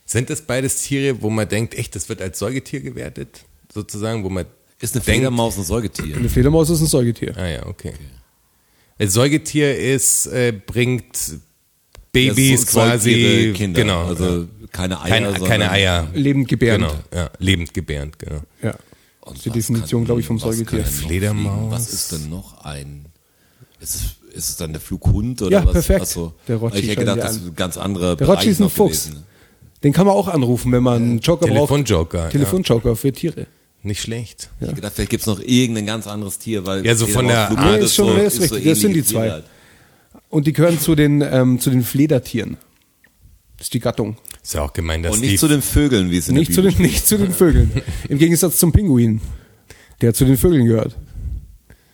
Sind 0.06 0.30
das 0.30 0.42
beides 0.42 0.82
Tiere, 0.84 1.22
wo 1.22 1.30
man 1.30 1.48
denkt, 1.48 1.74
echt, 1.74 1.96
das 1.96 2.10
wird 2.10 2.22
als 2.22 2.38
Säugetier 2.40 2.82
gewertet? 2.82 3.42
Sozusagen, 3.74 4.24
wo 4.24 4.30
man 4.30 4.46
Ist 4.80 4.94
eine 4.96 5.04
denkt, 5.04 5.18
Fledermaus 5.18 5.58
ein 5.58 5.64
Säugetier? 5.64 6.16
Eine 6.18 6.30
Fledermaus 6.30 6.70
ist 6.70 6.82
ein 6.82 6.88
Säugetier. 6.88 7.36
Ah 7.38 7.48
ja, 7.48 7.66
okay. 7.66 7.94
Ein 8.98 9.10
Säugetier 9.10 9.78
ist, 9.78 10.28
äh, 10.28 10.54
bringt 10.66 11.40
Babys 12.12 12.62
Das 12.62 12.72
säugt 12.72 12.88
quasi, 12.90 13.54
Kinder. 13.56 13.82
genau, 13.82 14.06
Also 14.06 14.48
keine 14.72 15.02
Eier. 15.02 15.32
keine, 15.34 15.46
keine 15.48 15.72
Eier. 15.72 16.08
Lebend 16.14 16.48
gebärend. 16.48 16.86
Genau, 16.88 17.04
ja, 17.14 17.32
lebend 17.40 17.74
gebärend, 17.74 18.20
genau. 18.20 18.42
Ja. 18.62 18.76
Und 19.26 19.32
Das 19.32 19.38
ist 19.38 19.46
die 19.46 19.50
Definition, 19.50 20.06
glaube 20.06 20.22
ich, 20.22 20.28
vom 20.28 20.40
Säugetier. 20.40 20.86
Fledermaus. 20.86 21.72
Was 21.72 21.92
ist 21.94 22.12
denn 22.12 22.30
noch 22.30 22.64
ein? 22.64 23.06
Ist 23.80 23.96
es, 23.96 24.02
ist 24.36 24.50
es 24.50 24.56
dann 24.58 24.72
der 24.72 24.80
Flughund 24.82 25.42
oder 25.42 25.52
Ja, 25.60 25.66
was? 25.66 25.74
perfekt. 25.74 26.02
Ach 26.04 26.08
so. 26.08 26.34
Der 26.48 26.58
Rotschi 26.58 26.80
ich 26.80 26.88
hätte 26.90 27.00
gedacht, 27.02 27.18
ja 27.18 27.24
das 27.24 27.36
ist 27.38 27.46
ein 27.48 27.56
ganz 27.56 27.78
anderer 27.78 28.16
Der 28.16 28.28
Rotschi 28.28 28.50
ist 28.50 28.60
ein 28.60 28.64
noch 28.64 28.72
Fuchs. 28.72 29.06
gewesen. 29.08 29.24
Den 29.84 29.94
kann 29.94 30.06
man 30.08 30.16
auch 30.16 30.28
anrufen, 30.28 30.72
wenn 30.72 30.84
man 30.84 30.96
einen 31.02 31.20
Joker 31.20 31.42
braucht. 31.48 31.54
Telefonjoker. 31.70 32.30
Telefonjoker 32.30 32.96
für 32.96 33.12
Tiere. 33.12 33.48
Nicht 33.84 34.02
schlecht. 34.02 34.50
Ich 34.60 34.66
hätte 34.68 34.76
gedacht, 34.76 34.94
vielleicht 34.96 35.12
gibt's 35.12 35.28
noch 35.28 35.40
irgendein 35.40 35.86
ganz 35.86 36.08
anderes 36.08 36.40
Tier, 36.40 36.66
weil 36.66 36.84
Ja, 36.86 36.96
so 36.96 37.06
von 37.06 37.28
der- 37.28 37.48
Fledermaus, 37.48 37.56
Flughund 37.66 37.78
Nee, 37.80 37.86
ist 37.86 37.96
schon- 37.96 38.08
so, 38.08 38.14
ist 38.16 38.42
richtig. 38.42 38.64
Das 38.66 38.80
sind 38.80 38.94
die 38.94 39.04
zwei. 39.04 39.30
halt. 39.32 39.44
Und 40.30 40.48
die 40.48 40.54
gehören 40.54 40.80
zu 40.80 40.96
den, 40.96 41.22
ähm, 41.22 41.60
zu 41.60 41.70
den 41.70 41.84
Fledertieren. 41.84 42.58
Das 43.58 43.68
ist 43.68 43.74
die 43.74 43.80
Gattung. 43.80 44.18
Ist 44.44 44.54
ja 44.54 44.62
auch 44.64 44.74
gemein, 44.74 45.02
dass 45.04 45.14
Und 45.16 45.22
die 45.22 45.28
nicht 45.32 45.40
zu 45.40 45.48
den 45.48 45.62
Vögeln, 45.62 46.12
wie 46.12 46.18
es 46.18 46.28
in 46.28 46.36
Nicht 46.36 46.50
der 46.50 46.56
zu, 46.56 46.62
Bibel 46.64 46.74
den, 46.78 46.82
nicht 46.86 47.08
zu 47.08 47.18
den 47.18 47.32
Vögeln. 47.32 47.72
Im 48.10 48.18
Gegensatz 48.18 48.58
zum 48.58 48.72
Pinguin, 48.72 49.22
der 50.02 50.14
zu 50.14 50.26
den 50.26 50.38
Vögeln 50.38 50.66
gehört. 50.66 50.96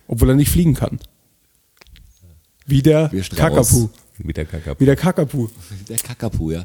Obwohl 0.08 0.30
er 0.30 0.34
nicht 0.34 0.50
fliegen 0.50 0.74
kann. 0.74 0.98
Wie 2.66 2.82
der 2.82 3.10
Strauß. 3.22 3.36
Kakapu. 3.38 3.88
wie 4.18 4.32
der 4.32 4.44
Kakapo. 4.46 4.80
Wie 4.80 4.84
der 4.86 4.96
Kakapu. 4.96 5.48
Der 5.88 5.98
Kakapu, 5.98 6.50
ja. 6.50 6.60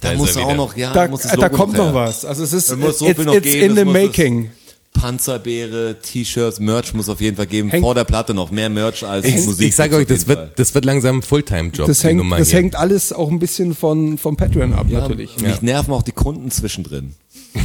Da 0.00 0.08
Da 0.08 0.12
ist 0.12 0.18
muss 0.18 0.36
er 0.36 0.42
auch 0.42 0.46
wieder. 0.48 0.56
noch, 0.56 0.76
ja, 0.76 0.92
Da, 0.92 1.08
muss 1.08 1.22
das 1.22 1.32
da 1.32 1.36
Logo 1.46 1.56
kommt 1.56 1.72
noch 1.76 1.86
her. 1.86 1.94
was. 1.94 2.24
Also 2.24 2.42
es 2.44 2.52
ist, 2.52 2.70
Es 2.70 2.76
muss 2.76 2.98
so 2.98 3.06
it's, 3.06 3.16
viel 3.16 3.24
noch 3.24 3.34
it's 3.34 3.44
geben, 3.44 3.70
in 3.70 3.76
the 3.76 3.84
muss 3.84 3.94
es- 3.96 4.02
making. 4.06 4.50
Panzerbeere, 4.92 5.96
T-Shirts, 6.00 6.60
Merch 6.60 6.94
muss 6.94 7.08
auf 7.08 7.20
jeden 7.20 7.36
Fall 7.36 7.46
geben. 7.46 7.70
Hängt- 7.70 7.82
Vor 7.82 7.94
der 7.94 8.04
Platte 8.04 8.34
noch 8.34 8.50
mehr 8.50 8.68
Merch 8.68 9.04
als 9.04 9.24
Ich, 9.26 9.44
Musik. 9.46 9.68
ich 9.68 9.76
sage 9.76 9.96
euch, 9.96 10.06
das 10.06 10.28
wird, 10.28 10.38
Fall. 10.38 10.52
das 10.56 10.74
wird 10.74 10.84
langsam 10.84 11.18
ein 11.18 11.22
Fulltime-Job. 11.22 11.86
Das, 11.86 12.04
hängt, 12.04 12.22
das 12.32 12.48
hier. 12.50 12.58
hängt 12.58 12.76
alles 12.76 13.12
auch 13.12 13.30
ein 13.30 13.38
bisschen 13.38 13.74
von, 13.74 14.18
vom 14.18 14.36
Patreon 14.36 14.72
ab, 14.74 14.86
ja, 14.88 15.00
natürlich. 15.00 15.38
Mich 15.40 15.62
nerven 15.62 15.92
auch 15.92 16.02
die 16.02 16.12
Kunden 16.12 16.50
zwischendrin. 16.50 17.14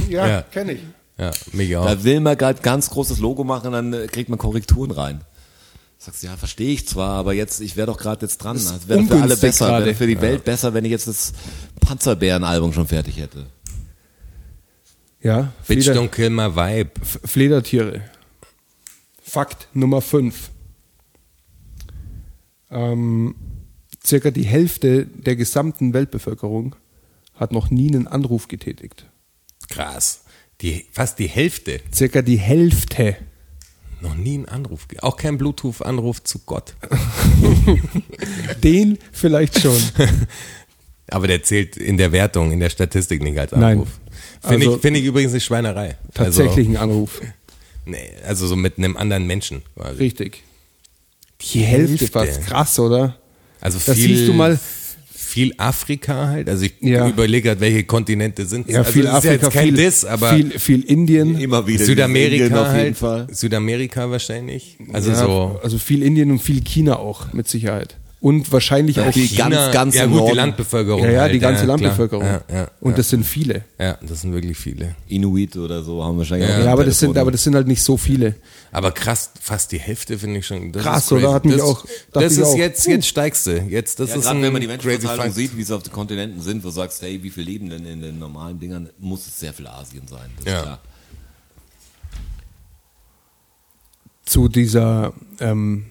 Ja, 0.09 0.27
Ja. 0.27 0.41
kenne 0.41 0.73
ich. 0.73 0.79
Ja, 1.17 1.31
auch. 1.79 1.85
Da 1.85 2.03
will 2.03 2.19
man 2.19 2.37
gerade 2.37 2.61
ganz 2.61 2.89
großes 2.91 3.19
Logo 3.19 3.43
machen, 3.43 3.71
dann 3.71 3.91
äh, 3.93 4.07
kriegt 4.07 4.29
man 4.29 4.37
Korrekturen 4.37 4.91
rein. 4.91 5.21
Sagst 5.99 6.21
du, 6.21 6.27
ja, 6.27 6.37
verstehe 6.37 6.71
ich 6.73 6.87
zwar, 6.87 7.09
aber 7.13 7.33
jetzt, 7.33 7.59
ich 7.59 7.75
wäre 7.75 7.87
doch 7.87 7.97
gerade 7.97 8.23
jetzt 8.23 8.37
dran. 8.37 8.59
wäre 8.85 9.03
für 9.03 9.15
alle 9.19 9.35
besser, 9.35 9.65
gerade. 9.67 9.85
wäre 9.87 9.95
für 9.95 10.05
die 10.05 10.21
Welt 10.21 10.43
besser, 10.45 10.75
wenn 10.75 10.85
ich 10.85 10.91
jetzt 10.91 11.07
das 11.07 11.33
Panzerbären-Album 11.79 12.71
schon 12.73 12.85
fertig 12.87 13.17
hätte. 13.17 13.47
Ja, 15.21 15.53
Bitch, 15.67 15.85
Fleder, 15.85 15.99
don't 15.99 16.09
kill 16.09 16.29
my 16.29 16.55
vibe. 16.55 16.91
Fledertiere. 17.03 18.01
Fakt 19.21 19.67
Nummer 19.73 20.01
5. 20.01 20.51
Ähm, 22.69 23.35
circa 24.05 24.31
die 24.31 24.45
Hälfte 24.45 25.05
der 25.05 25.35
gesamten 25.35 25.93
Weltbevölkerung 25.93 26.75
hat 27.33 27.51
noch 27.51 27.69
nie 27.69 27.89
einen 27.89 28.07
Anruf 28.07 28.47
getätigt. 28.47 29.05
Krass. 29.69 30.23
Die, 30.61 30.85
fast 30.91 31.19
die 31.19 31.27
Hälfte. 31.27 31.81
Circa 31.93 32.21
die 32.21 32.37
Hälfte. 32.37 33.15
Noch 34.01 34.15
nie 34.15 34.35
einen 34.35 34.45
Anruf. 34.45 34.87
Auch 35.01 35.17
kein 35.17 35.37
Bluetooth-Anruf 35.37 36.23
zu 36.23 36.39
Gott. 36.45 36.75
Den 38.63 38.97
vielleicht 39.11 39.59
schon. 39.59 39.77
Aber 41.09 41.27
der 41.27 41.41
zählt 41.43 41.77
in 41.77 41.97
der 41.97 42.11
Wertung, 42.11 42.51
in 42.51 42.59
der 42.59 42.69
Statistik 42.69 43.23
nicht 43.23 43.37
als 43.39 43.51
Nein. 43.53 43.85
Finde 44.47 44.65
Also- 44.65 44.75
ich, 44.77 44.81
finde 44.81 44.99
ich 44.99 45.05
übrigens 45.05 45.31
eine 45.31 45.41
Schweinerei. 45.41 45.97
Tatsächlich 46.13 46.67
ein 46.67 46.77
Anruf. 46.77 47.19
Also, 47.19 47.31
nee, 47.85 48.09
also 48.27 48.47
so 48.47 48.55
mit 48.55 48.77
einem 48.77 48.97
anderen 48.97 49.25
Menschen 49.27 49.61
quasi. 49.75 49.97
Richtig. 49.97 50.43
Die 51.41 51.59
Hälfte 51.61 51.89
Hälfte. 51.99 52.07
fast. 52.07 52.41
Krass, 52.47 52.79
oder? 52.79 53.15
Also 53.61 53.79
Das 53.85 53.95
viel, 53.97 54.15
siehst 54.17 54.27
du 54.29 54.33
mal- 54.33 54.59
viel 55.13 55.53
Afrika 55.57 56.27
halt. 56.29 56.49
Also 56.49 56.65
ich 56.65 56.73
Ja. 56.79 57.07
überlege 57.07 57.49
gerade, 57.49 57.61
welche 57.61 57.83
Kontinente 57.83 58.45
sind 58.45 58.67
Ja, 58.69 58.79
also 58.79 58.91
viel 58.91 59.03
das 59.03 59.19
ist 59.19 59.23
ja 59.25 59.29
Afrika, 59.31 59.45
jetzt 59.47 59.53
kein 59.53 59.63
viel, 59.65 59.75
Diss, 59.75 60.05
aber 60.05 60.33
viel, 60.33 60.59
viel 60.59 60.81
Indien. 60.81 61.39
Immer 61.39 61.67
wieder. 61.67 61.85
Südamerika 61.85 62.45
Indien 62.45 62.53
auf 62.59 62.67
jeden 62.67 62.77
halt. 62.79 62.97
Fall. 62.97 63.27
Südamerika 63.31 64.09
wahrscheinlich. 64.09 64.77
Also 64.93 65.11
ja, 65.11 65.15
so. 65.17 65.59
also 65.61 65.77
viel 65.77 66.01
Indien 66.01 66.31
und 66.31 66.39
viel 66.39 66.61
China 66.61 66.97
auch, 66.97 67.33
mit 67.33 67.47
Sicherheit. 67.47 67.97
Und 68.19 68.51
wahrscheinlich 68.51 68.99
auch 68.99 69.11
die 69.11 69.27
China, 69.27 69.49
ganz, 69.49 69.73
ganz 69.73 69.95
ja 69.95 70.03
im 70.05 70.09
gut, 70.09 70.17
die 70.17 70.23
Norden. 70.23 70.35
Landbevölkerung. 70.37 71.03
Ja, 71.03 71.11
ja, 71.11 71.21
halt, 71.21 71.35
die 71.35 71.39
ganze 71.39 71.65
klar. 71.65 71.77
Landbevölkerung. 71.77 72.25
Ja, 72.25 72.41
ja, 72.51 72.71
und 72.81 72.91
ja. 72.91 72.97
das 72.97 73.09
sind 73.09 73.23
viele. 73.23 73.63
ja, 73.79 73.99
das 74.01 74.21
sind 74.21 74.33
wirklich 74.33 74.57
viele. 74.57 74.95
Inuit 75.07 75.55
oder 75.55 75.83
so 75.83 76.03
haben 76.03 76.17
wahrscheinlich 76.17 76.49
Ja. 76.49 76.57
auch 76.59 76.63
Ja, 76.65 76.73
aber 76.73 76.83
das 76.83 76.97
sind, 76.99 77.15
aber 77.15 77.31
das 77.31 77.43
sind 77.43 77.53
halt 77.53 77.67
nicht 77.67 77.83
so 77.83 77.95
viele. 77.95 78.33
Aber 78.71 78.91
krass, 78.91 79.29
fast 79.39 79.71
die 79.71 79.77
Hälfte 79.79 80.17
finde 80.17 80.39
ich 80.39 80.47
schon. 80.47 80.71
Das 80.71 80.81
Krass, 80.81 81.11
oder? 81.11 81.31
Hat 81.31 81.45
mich 81.45 81.57
das, 81.57 81.63
auch- 81.63 81.85
das 82.11 82.33
ist 82.37 82.43
auch. 82.43 82.57
jetzt, 82.57 82.87
jetzt 82.87 83.05
steigst 83.07 83.45
du. 83.45 83.51
Jetzt, 83.61 83.99
das 83.99 84.09
Ja, 84.09 84.15
ist 84.15 84.21
gerade 84.23 84.39
ein 84.39 84.43
wenn 84.43 84.51
man 84.53 84.61
die 84.61 84.67
Menschenverteilung 84.67 85.31
sieht, 85.31 85.55
wie 85.55 85.63
sie 85.63 85.75
auf 85.75 85.83
den 85.83 85.93
Kontinenten 85.93 86.41
sind, 86.41 86.63
wo 86.63 86.69
du 86.69 86.73
sagst, 86.73 86.99
hey, 87.03 87.21
wie 87.21 87.29
viel 87.29 87.43
leben 87.43 87.69
denn 87.69 87.85
in 87.85 88.01
den 88.01 88.17
normalen 88.17 88.59
Dingern, 88.59 88.89
muss 88.97 89.27
es 89.27 89.39
sehr 89.39 89.53
viel 89.53 89.67
Asien 89.67 90.07
sein. 90.07 90.29
Das 90.37 90.45
Ja. 90.51 90.57
ist 90.57 90.63
klar. 90.63 90.79
Zu 94.25 94.49
dieser 94.49 95.13
ähm, 95.39 95.85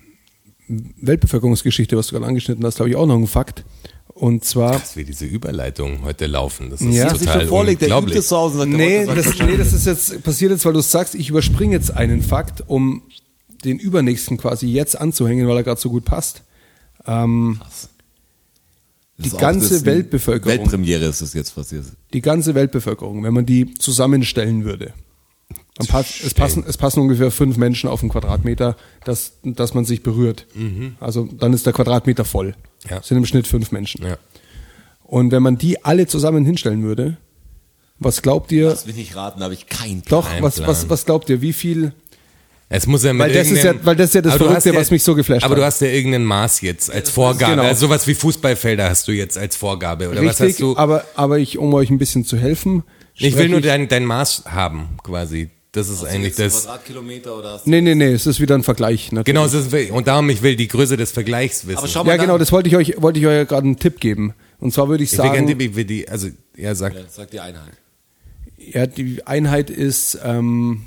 Weltbevölkerungsgeschichte, 0.68 1.96
was 1.96 2.08
du 2.08 2.14
gerade 2.14 2.26
angeschnitten 2.26 2.64
hast, 2.64 2.78
habe 2.80 2.88
ich 2.90 2.96
auch 2.96 3.06
noch 3.06 3.14
einen 3.16 3.26
Fakt. 3.26 3.64
Und 4.08 4.44
zwar. 4.44 4.72
Dass 4.72 4.96
wir 4.96 5.04
diese 5.04 5.26
Überleitungen 5.26 6.02
heute 6.02 6.26
laufen, 6.26 6.70
das 6.70 6.80
ist 6.80 6.94
Ja. 6.94 7.10
sich 7.10 7.20
total 7.20 7.40
schon 7.40 7.48
vorlegt, 7.48 7.82
der 7.82 7.88
unglaublich. 7.88 8.16
es 8.16 8.28
zu 8.28 8.36
Hause 8.36 8.58
sagt, 8.58 8.70
Nee, 8.70 9.06
oh, 9.08 9.14
das, 9.14 9.38
nee, 9.38 9.56
das 9.58 9.72
ist 9.74 9.86
jetzt 9.86 10.22
passiert 10.22 10.52
jetzt, 10.52 10.64
weil 10.64 10.72
du 10.72 10.78
es 10.78 10.90
sagst, 10.90 11.14
ich 11.14 11.28
überspringe 11.28 11.74
jetzt 11.74 11.90
einen 11.90 12.22
Fakt, 12.22 12.64
um 12.66 13.02
den 13.64 13.78
übernächsten 13.78 14.38
quasi 14.38 14.68
jetzt 14.68 14.98
anzuhängen, 14.98 15.46
weil 15.48 15.56
er 15.58 15.62
gerade 15.64 15.80
so 15.80 15.90
gut 15.90 16.04
passt. 16.06 16.42
Ähm, 17.06 17.60
Das 17.60 17.88
die 19.18 19.36
ganze 19.36 19.74
das 19.74 19.84
Weltbevölkerung. 19.84 20.58
Weltpremiere 20.58 21.04
ist 21.06 21.20
das 21.22 21.34
jetzt 21.34 21.54
passiert. 21.54 21.84
die 22.12 22.22
ganze 22.22 22.54
Weltbevölkerung, 22.54 23.22
wenn 23.22 23.34
man 23.34 23.44
die 23.46 23.74
zusammenstellen 23.74 24.64
würde. 24.64 24.94
Pass, 25.88 26.20
es, 26.24 26.32
passen, 26.32 26.64
es 26.66 26.78
passen 26.78 27.00
ungefähr 27.00 27.30
fünf 27.30 27.58
Menschen 27.58 27.88
auf 27.90 28.00
einen 28.00 28.08
Quadratmeter, 28.10 28.76
dass, 29.04 29.34
dass 29.44 29.74
man 29.74 29.84
sich 29.84 30.02
berührt. 30.02 30.46
Also 31.00 31.24
dann 31.38 31.52
ist 31.52 31.66
der 31.66 31.72
Quadratmeter 31.74 32.24
voll. 32.24 32.54
Ja. 32.88 32.98
Es 32.98 33.08
sind 33.08 33.18
im 33.18 33.26
Schnitt 33.26 33.46
fünf 33.46 33.72
Menschen. 33.72 34.04
Ja. 34.06 34.16
Und 35.04 35.32
wenn 35.32 35.42
man 35.42 35.58
die 35.58 35.84
alle 35.84 36.06
zusammen 36.06 36.44
hinstellen 36.46 36.82
würde, 36.82 37.18
was 37.98 38.22
glaubt 38.22 38.52
ihr? 38.52 38.68
Lass 38.68 38.86
mich 38.86 38.96
nicht 38.96 39.16
raten, 39.16 39.42
habe 39.42 39.54
ich 39.54 39.66
keinen 39.66 40.02
Plan. 40.02 40.22
Doch, 40.22 40.28
kein 40.30 40.42
was, 40.42 40.56
Plan. 40.56 40.68
was, 40.68 40.88
was 40.88 41.04
glaubt 41.04 41.28
ihr? 41.30 41.40
Wie 41.42 41.52
viel? 41.52 41.92
Es 42.68 42.86
muss 42.86 43.04
ja 43.04 43.12
mit 43.12 43.20
Weil 43.20 43.32
das 43.32 43.50
ist 43.50 43.62
ja- 43.62 43.74
weil 43.84 43.94
das 43.96 44.08
ist 44.08 44.14
ja 44.14 44.22
das 44.22 44.32
Aber 44.32 44.38
du 44.40 44.44
Verrückte, 44.46 44.70
hast 44.70 44.76
was 44.80 44.90
mich 44.90 45.02
so 45.04 45.14
geflasht 45.14 45.44
Aber 45.44 45.54
hat. 45.54 45.58
du 45.60 45.64
hast 45.64 45.80
ja 45.82 45.86
irgendein 45.88 46.24
Maß 46.24 46.62
jetzt 46.62 46.90
als 46.90 47.10
Vorgabe. 47.10 47.52
Genau. 47.52 47.62
Also 47.62 47.86
sowas 47.86 48.06
wie 48.08 48.14
Fußballfelder 48.14 48.90
hast 48.90 49.06
du 49.08 49.12
jetzt 49.12 49.38
als 49.38 49.54
Vorgabe. 49.56 50.08
Oder 50.10 50.22
was 50.22 50.30
hast 50.30 50.40
Richtig, 50.40 50.60
du? 50.60 50.76
aber, 50.76 51.04
aber 51.14 51.38
ich, 51.38 51.58
um 51.58 51.72
euch 51.74 51.90
ein 51.90 51.98
bisschen 51.98 52.24
zu 52.24 52.36
helfen. 52.36 52.82
ich 53.14 53.36
will 53.36 53.48
nur 53.50 53.60
dein, 53.60 53.86
dein 53.88 54.04
Maß 54.04 54.44
haben, 54.46 54.88
quasi. 55.02 55.50
Das 55.76 55.88
ist 55.90 56.02
eigentlich 56.04 56.34
das. 56.36 56.62
Quadratkilometer 56.62 57.36
oder 57.38 57.52
hast 57.52 57.66
du- 57.66 57.70
Nee, 57.70 57.82
nee, 57.82 57.94
nee, 57.94 58.12
es 58.12 58.26
ist 58.26 58.40
wieder 58.40 58.54
ein 58.54 58.62
Vergleich. 58.62 59.12
Natürlich. 59.12 59.26
Genau, 59.26 59.44
das 59.44 59.52
ist, 59.54 59.90
und 59.90 60.06
darum, 60.06 60.30
ich 60.30 60.40
will 60.42 60.56
die 60.56 60.68
Größe 60.68 60.96
des 60.96 61.10
Vergleichs 61.12 61.66
wissen. 61.66 61.78
Aber 61.78 61.86
schau 61.88 62.02
mal 62.02 62.12
Ja, 62.12 62.16
genau, 62.16 62.38
das 62.38 62.50
wollte 62.50 62.68
ich 62.70 62.76
euch, 62.76 62.94
wollte 63.02 63.18
ich 63.20 63.26
euch 63.26 63.34
ja 63.34 63.44
gerade 63.44 63.66
einen 63.66 63.78
Tipp 63.78 64.00
geben. 64.00 64.32
Und 64.58 64.72
zwar 64.72 64.88
würde 64.88 65.04
ich 65.04 65.12
ich 65.12 65.18
will 65.18 65.24
gerne 65.24 65.46
sagen, 65.48 65.58
die, 65.58 65.64
ich 65.66 65.76
will 65.76 65.84
die, 65.84 66.08
also, 66.08 66.28
ja, 66.56 66.74
sag. 66.74 66.94
Ja, 66.94 67.00
Sag 67.10 67.30
die 67.30 67.40
Einheit. 67.40 67.72
ja, 68.56 68.86
die 68.86 69.26
Einheit 69.26 69.68
ist 69.68 70.18
ähm, 70.24 70.86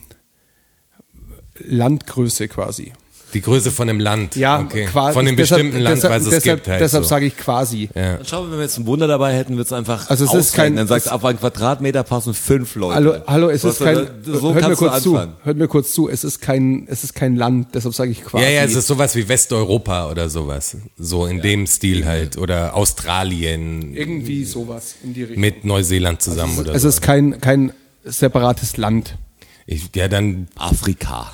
Landgröße 1.60 2.48
quasi. 2.48 2.94
Die 3.34 3.42
Größe 3.42 3.72
von 3.72 3.88
einem 3.90 4.00
Land. 4.00 4.36
Ja, 4.36 4.60
okay. 4.60 4.86
quasi. 4.86 5.14
Von 5.14 5.26
dem 5.26 5.36
deshalb- 5.36 5.62
bestimmten 5.62 5.84
Land, 5.84 5.98
deshalb, 5.98 6.14
was 6.16 6.24
es 6.24 6.30
deshalb, 6.30 6.58
gibt 6.60 6.68
halt. 6.68 6.82
Deshalb 6.82 7.04
so. 7.04 7.10
sage 7.10 7.26
ich 7.28 7.38
quasi. 7.38 7.90
ja. 7.94 8.18
Dann 8.18 8.26
schau, 8.26 8.44
wenn 8.46 8.54
wir 8.54 8.62
jetzt 8.62 8.78
ein 8.80 8.86
Wunder 8.86 9.08
dabei 9.08 9.34
hätten, 9.36 9.56
wird 9.58 9.68
es 9.68 9.74
einfach 9.74 10.10
Also 10.10 10.26
es 10.26 10.34
ist 10.34 10.54
kein- 10.56 10.76
Dann 10.76 10.88
sagst 10.88 11.06
es- 11.06 11.10
du, 11.12 11.16
auf 11.16 11.24
einen 11.26 11.40
Quadratmeter 11.40 12.04
passen 12.04 12.34
fünf 12.34 12.76
Leute. 12.76 12.96
Hallo, 12.96 13.14
hallo, 13.28 13.50
es 13.50 13.64
Was 13.64 13.74
ist 13.80 13.84
kein, 13.86 14.08
so 14.24 14.54
hört 14.54 14.68
mir 14.68 14.76
kurz 14.76 15.04
zu, 15.04 15.18
hört 15.44 15.58
mir 15.58 15.68
kurz 15.68 15.94
zu, 15.94 16.10
es 16.10 16.24
ist 16.24 16.42
kein, 16.42 16.88
es 16.88 17.04
ist 17.04 17.14
kein 17.14 17.36
Land, 17.36 17.76
deshalb 17.76 17.94
sage 17.94 18.12
ich 18.12 18.24
quasi. 18.24 18.44
Ja, 18.44 18.50
ja, 18.50 18.64
es 18.64 18.76
ist 18.76 18.88
sowas 18.88 19.16
wie 19.16 19.28
Westeuropa 19.30 20.10
oder 20.10 20.30
sowas. 20.30 20.78
So 20.98 21.26
in 21.26 21.42
dem 21.42 21.68
Stil 21.68 22.06
halt. 22.06 22.38
Oder 22.38 22.76
Australien 22.76 23.94
irgendwie 23.96 24.44
sowas 24.46 24.96
in 25.04 25.14
die 25.14 25.24
Richtung. 25.24 25.40
mit 25.42 25.66
Neuseeland 25.66 26.22
zusammen 26.22 26.58
oder 26.58 26.74
es 26.74 26.82
so. 26.84 26.88
ist 26.90 27.02
kein, 27.02 27.40
kein 27.42 27.74
separates 28.04 28.78
Land. 28.78 29.18
Ich, 29.66 29.90
ja, 29.96 30.08
dann, 30.08 30.48
Afrika. 30.56 31.32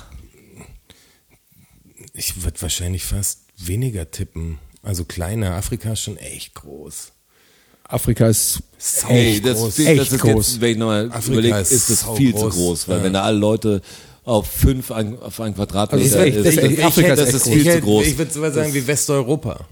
Ich 2.16 2.42
würde 2.42 2.60
wahrscheinlich 2.62 3.04
fast 3.04 3.40
weniger 3.58 4.10
tippen. 4.10 4.58
Also 4.82 5.04
kleiner. 5.04 5.52
Afrika 5.54 5.92
ist 5.92 6.02
schon 6.02 6.16
echt 6.16 6.54
groß. 6.54 7.12
Afrika 7.84 8.26
ist 8.28 8.60
Sau 8.78 9.08
Ey, 9.08 9.40
groß. 9.40 9.52
das, 9.52 9.76
das 9.76 9.86
Echt 9.86 10.12
ist 10.12 10.20
groß. 10.20 10.48
jetzt, 10.52 10.60
wenn 10.60 10.72
ich 10.72 10.76
nochmal 10.78 11.10
überlege, 11.26 11.58
ist 11.58 11.72
ist 11.72 11.90
das 11.90 12.16
viel 12.16 12.32
groß. 12.32 12.54
zu 12.54 12.60
groß, 12.60 12.88
weil 12.88 12.98
Ja. 12.98 13.04
wenn 13.04 13.12
da 13.12 13.22
alle 13.22 13.38
Leute 13.38 13.80
auf 14.24 14.46
fünf 14.48 14.90
ein, 14.90 15.18
auf 15.20 15.40
einen 15.40 15.54
Quadratmeter 15.54 16.02
Also 16.02 16.16
das 16.18 16.26
ist 16.26 16.44
das 16.44 16.54
ist 16.54 16.58
echt- 16.78 16.82
Afrika 16.84 17.12
ist 17.12 17.18
das 17.20 17.34
ist 17.34 17.42
groß. 17.44 17.52
viel 17.52 17.58
ich 17.58 17.64
zu 17.64 17.70
hätte- 17.70 17.82
groß. 17.82 18.06
Ich 18.06 18.18
würde 18.18 18.32
sowas 18.32 18.54
sagen 18.54 18.74
wie 18.74 18.86
Westeuropa. 18.86 19.66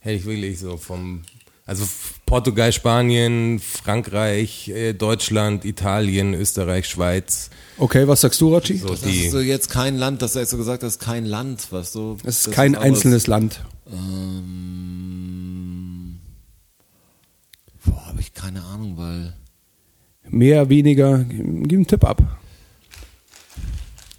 Hätte 0.00 0.16
ich 0.16 0.24
wirklich 0.24 0.58
so 0.58 0.76
vom, 0.78 1.22
also 1.66 1.84
Portugal, 2.26 2.72
Spanien, 2.72 3.60
Frankreich, 3.60 4.68
äh, 4.70 4.94
Deutschland, 4.94 5.64
Italien, 5.66 6.32
Österreich, 6.34 6.88
Schweiz. 6.88 7.50
Okay. 7.78 8.06
Was 8.08 8.20
sagst 8.22 8.40
du, 8.40 8.54
Rochi? 8.54 8.76
So 8.78 8.88
das 8.88 9.02
ist 9.02 9.30
so 9.30 9.40
jetzt 9.40 9.70
kein 9.70 9.96
Land, 9.96 10.22
das 10.22 10.36
hast 10.36 10.52
du 10.52 10.56
gesagt, 10.56 10.82
das 10.82 10.94
ist 10.94 11.00
kein 11.00 11.24
Land, 11.24 11.68
was 11.70 11.92
du. 11.92 12.16
Es 12.24 12.46
ist 12.46 12.52
kein 12.52 12.74
einzelnes 12.74 13.26
Land. 13.26 13.60
Ähm, 13.92 15.00
boah, 17.84 18.06
habe 18.06 18.20
ich 18.20 18.32
keine 18.34 18.62
Ahnung, 18.64 18.96
weil 18.96 19.34
Mehr, 20.32 20.70
weniger, 20.70 21.24
gib 21.28 21.72
einen 21.72 21.86
Tipp 21.86 22.04
ab. 22.04 22.22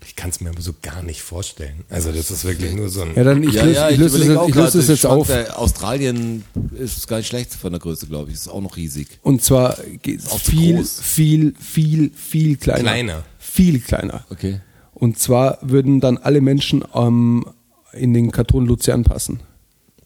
Ich 0.05 0.15
kann 0.15 0.29
es 0.29 0.41
mir 0.41 0.51
aber 0.51 0.61
so 0.61 0.73
gar 0.79 1.01
nicht 1.01 1.23
vorstellen. 1.23 1.85
Also 1.89 2.11
das 2.11 2.29
ist 2.29 2.45
wirklich 2.45 2.75
nur 2.75 2.87
so 2.87 3.01
ein. 3.01 3.15
Ja, 3.15 3.23
dann 3.23 3.41
ich 3.41 3.55
ja, 3.55 3.63
löse, 3.63 3.75
ja, 3.75 3.89
ich 3.89 3.97
löse, 3.97 4.21
ich 4.21 4.27
löse 4.27 4.51
gerade, 4.51 4.77
es 4.77 4.87
jetzt 4.87 5.05
auf. 5.07 5.29
Australien 5.55 6.43
ist 6.77 7.07
gar 7.07 7.17
nicht 7.17 7.27
schlecht 7.27 7.55
von 7.55 7.71
der 7.73 7.79
Größe, 7.79 8.05
glaube 8.05 8.29
ich. 8.29 8.35
Ist 8.35 8.47
auch 8.47 8.61
noch 8.61 8.77
riesig. 8.77 9.07
Und 9.23 9.43
zwar 9.43 9.75
viel, 10.03 10.85
viel, 10.85 11.55
viel, 11.59 12.11
viel 12.15 12.57
kleiner. 12.57 12.81
Kleiner. 12.81 13.23
Viel 13.53 13.79
kleiner. 13.79 14.25
Okay. 14.31 14.61
Und 14.93 15.19
zwar 15.19 15.59
würden 15.61 15.99
dann 15.99 16.17
alle 16.17 16.41
Menschen 16.41 16.83
ähm, 16.95 17.45
in 17.93 18.13
den 18.13 18.31
Kanton 18.31 18.65
Luzern 18.65 19.03
passen. 19.03 19.41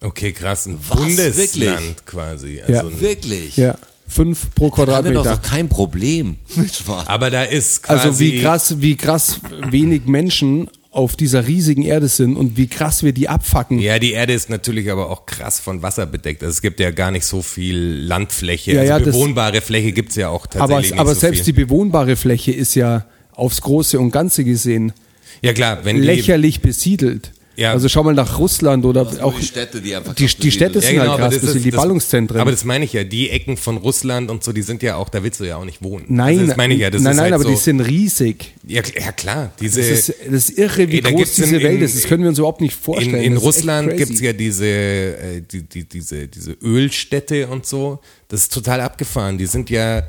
Okay, 0.01 0.31
krass, 0.33 0.65
ein 0.65 0.77
Was? 0.89 0.97
Bundesland 0.97 1.37
Wirklich? 1.37 1.95
quasi. 2.05 2.61
Ja. 2.67 2.81
Also 2.81 2.87
ein, 2.89 2.99
Wirklich? 3.01 3.57
Ja. 3.57 3.75
Fünf 4.09 4.53
pro 4.55 4.69
Da 4.69 4.95
haben 4.97 5.05
wir 5.05 5.13
doch, 5.13 5.23
Quadratmeter. 5.23 5.49
kein 5.49 5.69
Problem 5.69 6.35
mit 6.55 6.75
Schwarz. 6.75 7.07
aber 7.07 7.29
da 7.29 7.43
ist 7.43 7.83
quasi. 7.83 8.07
Also 8.07 8.19
wie 8.19 8.41
krass, 8.41 8.75
wie 8.81 8.95
krass 8.95 9.39
wenig 9.69 10.05
Menschen 10.05 10.69
auf 10.91 11.15
dieser 11.15 11.45
riesigen 11.47 11.83
Erde 11.83 12.07
sind 12.07 12.35
und 12.35 12.57
wie 12.57 12.67
krass 12.67 13.03
wir 13.03 13.11
die 13.13 13.29
abfacken. 13.29 13.79
Ja, 13.79 13.99
die 13.99 14.13
Erde 14.13 14.33
ist 14.33 14.49
natürlich 14.49 14.89
aber 14.91 15.09
auch 15.09 15.25
krass 15.25 15.59
von 15.59 15.81
Wasser 15.83 16.05
bedeckt. 16.05 16.41
Also 16.43 16.51
es 16.51 16.61
gibt 16.61 16.79
ja 16.79 16.91
gar 16.91 17.11
nicht 17.11 17.25
so 17.25 17.41
viel 17.41 17.77
Landfläche. 17.77 18.71
Ja, 18.73 18.79
also 18.81 18.89
ja, 18.91 18.99
das- 18.99 19.07
bewohnbare 19.13 19.61
Fläche 19.61 19.91
gibt's 19.91 20.15
ja 20.15 20.29
auch 20.29 20.45
aber 20.45 20.59
tatsächlich 20.59 20.91
nicht 20.91 20.99
aber 20.99 21.13
so 21.13 21.19
selbst 21.21 21.43
viel. 21.45 21.53
die 21.53 21.63
bewohnbare 21.65 22.15
Fläche 22.15 22.51
ist 22.51 22.75
ja 22.75 23.05
aufs 23.37 23.61
Große 23.61 23.97
und 23.99 24.11
Ganze 24.11 24.43
gesehen 24.43 24.91
Ja 25.41 25.53
klar, 25.53 25.79
wenn 25.85 25.95
die, 25.97 26.01
lächerlich 26.01 26.61
besiedelt. 26.61 27.31
Ja. 27.55 27.71
Also 27.71 27.89
schau 27.89 28.03
mal 28.03 28.13
nach 28.13 28.37
Russland 28.37 28.85
oder 28.85 29.01
auch 29.23 29.33
die 29.39 29.43
Städte, 29.43 29.81
die 29.81 29.95
einfach 29.95 30.13
die, 30.13 30.27
die 30.27 30.51
Städte 30.51 30.79
sind 30.79 30.93
Ja, 30.95 31.01
genau, 31.01 31.11
halt 31.13 31.21
krass 31.21 31.33
das 31.33 31.35
ist- 31.37 31.41
besiedelt, 31.47 31.65
die 31.65 31.71
das- 31.71 31.81
Ballungszentren. 31.81 32.39
Aber 32.39 32.51
das 32.51 32.63
meine 32.65 32.85
ich 32.85 32.93
ja, 32.93 33.03
die 33.03 33.31
Ecken 33.31 33.57
von 33.57 33.77
Russland 33.77 34.29
und 34.29 34.43
so, 34.43 34.53
die 34.53 34.61
sind 34.61 34.83
ja 34.83 34.95
auch, 34.95 35.09
da 35.09 35.23
willst 35.23 35.39
du 35.39 35.43
ja 35.45 35.57
auch 35.57 35.65
nicht 35.65 35.81
wohnen. 35.81 36.05
nein, 36.07 36.35
also 36.37 36.47
das 36.49 36.57
meine 36.57 36.75
ich 36.75 36.81
ja, 36.81 36.91
das 36.91 37.01
nein, 37.01 37.13
ist 37.13 37.17
nein, 37.17 37.23
halt 37.23 37.33
aber 37.33 37.43
so, 37.45 37.49
die 37.49 37.55
sind 37.55 37.79
riesig. 37.81 38.53
ja, 38.67 38.83
ja 38.99 39.11
klar, 39.11 39.51
diese 39.59 39.79
Das 39.81 39.89
ist, 39.89 40.13
das 40.29 40.49
ist 40.49 40.57
irre, 40.59 40.87
wie 40.91 40.97
Ey, 40.97 41.01
da 41.01 41.09
groß 41.09 41.33
diese 41.33 41.55
in- 41.55 41.63
Welt 41.63 41.81
ist. 41.81 41.95
Das 41.95 42.03
können 42.03 42.21
wir 42.21 42.29
uns 42.29 42.37
überhaupt 42.37 42.61
nicht 42.61 42.75
vorstellen. 42.75 43.15
In, 43.15 43.31
in 43.33 43.37
Russland 43.37 43.97
gibt's 43.97 44.21
ja 44.21 44.33
diese, 44.33 44.67
äh, 44.67 45.41
die, 45.51 45.63
die, 45.63 45.83
diese, 45.85 46.27
diese 46.27 46.51
Ölstädte 46.61 47.47
und 47.47 47.65
so. 47.65 47.97
Das 48.27 48.41
ist 48.41 48.53
total 48.53 48.81
abgefahren. 48.81 49.39
Die 49.39 49.47
sind 49.47 49.71
ja, 49.71 50.03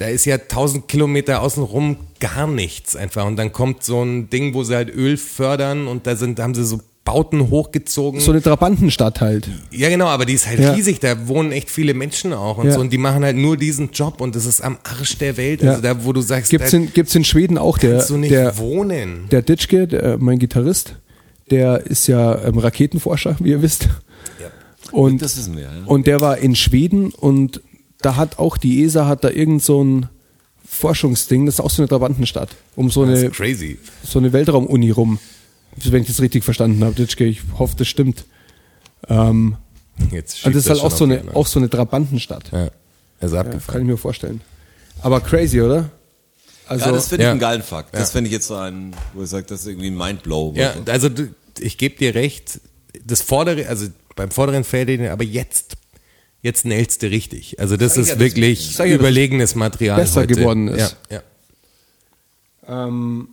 da 0.00 0.06
ist 0.08 0.24
ja 0.24 0.38
tausend 0.38 0.88
Kilometer 0.88 1.42
außenrum 1.42 1.96
gar 2.20 2.46
nichts 2.46 2.96
einfach. 2.96 3.26
Und 3.26 3.36
dann 3.36 3.52
kommt 3.52 3.84
so 3.84 4.02
ein 4.02 4.30
Ding, 4.30 4.54
wo 4.54 4.62
sie 4.64 4.74
halt 4.74 4.88
Öl 4.94 5.16
fördern 5.16 5.86
und 5.88 6.06
da 6.06 6.16
sind, 6.16 6.38
da 6.38 6.44
haben 6.44 6.54
sie 6.54 6.64
so 6.64 6.80
Bauten 7.04 7.48
hochgezogen. 7.50 8.20
so 8.20 8.30
eine 8.30 8.42
Trabantenstadt 8.42 9.20
halt. 9.22 9.48
ja, 9.70 9.88
genau, 9.88 10.06
aber 10.06 10.26
die 10.26 10.34
ist 10.34 10.46
halt 10.46 10.60
Ja. 10.60 10.72
riesig. 10.72 11.00
Da 11.00 11.28
wohnen 11.28 11.50
echt 11.50 11.70
viele 11.70 11.94
Menschen 11.94 12.32
auch 12.34 12.58
und 12.58 12.66
Ja. 12.66 12.72
so. 12.72 12.80
Und 12.80 12.92
die 12.92 12.98
machen 12.98 13.24
halt 13.24 13.36
nur 13.36 13.56
diesen 13.56 13.90
Job 13.90 14.20
und 14.20 14.36
das 14.36 14.44
ist 14.44 14.60
am 14.60 14.78
Arsch 14.84 15.16
der 15.18 15.36
Welt. 15.36 15.62
Ja. 15.62 15.70
Also 15.70 15.82
da, 15.82 16.04
wo 16.04 16.12
du 16.12 16.20
sagst, 16.20 16.50
Gibt's 16.50 16.72
in, 16.72 16.92
gibt's 16.92 17.14
in 17.14 17.24
Schweden 17.24 17.56
auch 17.58 17.78
der, 17.78 17.92
kannst 17.92 18.10
du 18.10 18.16
nicht 18.18 18.30
der, 18.32 18.56
wohnen. 18.58 19.26
der 19.30 19.42
Ditschke, 19.42 19.86
der, 19.88 20.18
mein 20.18 20.38
Gitarrist, 20.38 20.96
der 21.50 21.84
ist 21.86 22.06
ja 22.06 22.44
ähm, 22.44 22.58
Raketenforscher, 22.58 23.36
wie 23.40 23.50
ihr 23.50 23.62
wisst. 23.62 23.88
Und, 24.92 25.22
Das 25.22 25.36
wissen 25.36 25.56
wir, 25.56 25.64
ja. 25.64 25.70
und 25.86 26.06
der 26.06 26.20
war 26.20 26.38
in 26.38 26.56
Schweden 26.56 27.10
und 27.10 27.60
da 28.02 28.16
hat 28.16 28.38
auch 28.38 28.56
die 28.56 28.82
ESA 28.84 29.06
hat 29.06 29.24
da 29.24 29.30
irgend 29.30 29.62
so 29.62 29.82
ein 29.82 30.08
Forschungsding, 30.66 31.46
das 31.46 31.56
ist 31.56 31.60
auch 31.60 31.70
so 31.70 31.82
eine 31.82 31.88
Trabantenstadt, 31.88 32.50
um 32.76 32.90
so 32.90 33.02
eine, 33.02 33.30
crazy. 33.30 33.78
so 34.04 34.18
eine 34.18 34.32
Weltraumuni 34.32 34.90
rum. 34.90 35.18
Wenn 35.76 36.02
ich 36.02 36.08
das 36.08 36.20
richtig 36.20 36.44
verstanden 36.44 36.82
habe, 36.84 36.94
Ditschke, 36.94 37.24
ich 37.24 37.40
hoffe, 37.58 37.74
das 37.76 37.88
stimmt. 37.88 38.24
Ähm, 39.08 39.56
Jetzt 40.10 40.44
und 40.46 40.54
das 40.54 40.64
ist 40.64 40.70
halt 40.70 40.80
auch 40.80 40.90
so 40.90 41.04
eine, 41.04 41.24
ne? 41.24 41.34
auch 41.34 41.46
so 41.46 41.58
eine 41.58 41.68
Trabantenstadt. 41.68 42.50
Ja, 42.52 42.70
also 43.20 43.34
Ja, 43.36 43.40
abgefahren. 43.42 43.72
kann 43.72 43.82
ich 43.82 43.86
mir 43.88 43.96
vorstellen. 43.96 44.40
Aber 45.02 45.20
crazy, 45.20 45.60
oder? 45.60 45.90
Also, 46.66 46.86
ja, 46.86 46.92
das 46.92 47.08
finde 47.08 47.22
ich 47.22 47.26
Ja. 47.26 47.30
einen 47.32 47.40
geilen 47.40 47.62
Fakt. 47.62 47.92
Das 47.94 48.00
Ja. 48.00 48.06
finde 48.12 48.28
ich 48.28 48.32
jetzt 48.32 48.46
so 48.46 48.54
ein, 48.54 48.94
wo 49.14 49.22
ich 49.22 49.28
sage, 49.30 49.44
das 49.46 49.60
ist 49.62 49.66
irgendwie 49.66 49.88
ein 49.88 49.96
Mindblow. 49.96 50.54
Ja, 50.56 50.74
also 50.86 51.08
du, 51.08 51.28
ich 51.58 51.78
gebe 51.78 51.96
dir 51.96 52.14
recht, 52.14 52.60
das 53.04 53.22
vordere, 53.22 53.66
also 53.68 53.86
beim 54.16 54.30
vorderen 54.30 54.64
Feld, 54.64 55.00
aber 55.10 55.24
jetzt, 55.24 55.76
jetzt 56.42 56.64
nailst 56.64 57.02
du 57.02 57.08
richtig. 57.10 57.58
Also 57.60 57.76
das 57.76 57.96
ist 57.96 58.08
ja, 58.08 58.14
das- 58.14 58.20
wirklich 58.24 58.76
dass 58.76 58.86
überlegenes 58.86 59.54
Material. 59.54 60.00
besser 60.00 60.22
heute. 60.22 60.34
geworden 60.34 60.68
ist. 60.68 60.96
Ja, 61.10 61.22
ja. 62.68 62.86
ähm, 62.86 63.28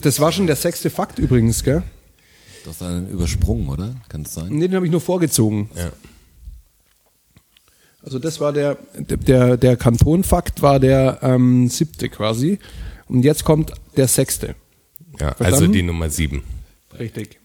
das 0.00 0.20
war 0.20 0.32
schon 0.32 0.46
der 0.46 0.56
sechste 0.56 0.90
Fakt 0.90 1.18
übrigens, 1.18 1.64
gell? 1.64 1.82
Du 2.64 2.70
hast 2.70 2.82
einen 2.82 3.08
übersprungen, 3.08 3.68
oder? 3.68 3.94
Kann 4.08 4.22
es 4.22 4.34
sein? 4.34 4.48
Nee, 4.50 4.68
den 4.68 4.74
habe 4.76 4.86
ich 4.86 4.92
nur 4.92 5.00
vorgezogen. 5.00 5.70
ja. 5.76 5.90
Also 8.02 8.20
das 8.20 8.38
war 8.38 8.52
der, 8.52 8.78
der, 8.96 9.56
der 9.56 9.76
Kantonfakt 9.76 10.62
war 10.62 10.78
der 10.78 11.18
ähm, 11.22 11.68
siebte 11.68 12.08
quasi. 12.08 12.60
Und 13.08 13.24
jetzt 13.24 13.42
kommt 13.44 13.72
der 13.96 14.06
sechste. 14.06 14.54
ja 15.18 15.32
also 15.40 15.66
die 15.66 15.82
Nummer 15.82 16.08
sieben. 16.08 16.44
Richtig. 16.96 17.40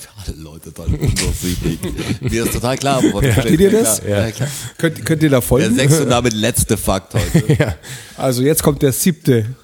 Für 0.00 0.32
alle 0.32 0.40
Leute 0.42 0.72
total 0.72 0.94
undurchsichtig. 0.94 1.78
Mir 2.20 2.44
ist 2.44 2.52
total 2.54 2.76
klar, 2.78 3.02
wovon 3.02 3.22
du 3.22 3.32
Versteht 3.32 3.60
ihr 3.60 3.70
das? 3.70 4.02
Ja, 4.06 4.26
ja. 4.28 4.32
Könnt, 4.78 5.04
könnt 5.04 5.22
ihr 5.22 5.28
da 5.30 5.36
Der 5.36 5.42
folgen? 5.42 5.74
sechste 5.74 6.04
und 6.04 6.10
damit 6.10 6.32
letzte 6.32 6.76
Fakt 6.76 7.14
heute. 7.14 7.52
Ja. 7.58 7.74
Also 8.16 8.42
jetzt 8.42 8.62
kommt 8.62 8.82
der 8.82 8.92
siebte 8.92 9.54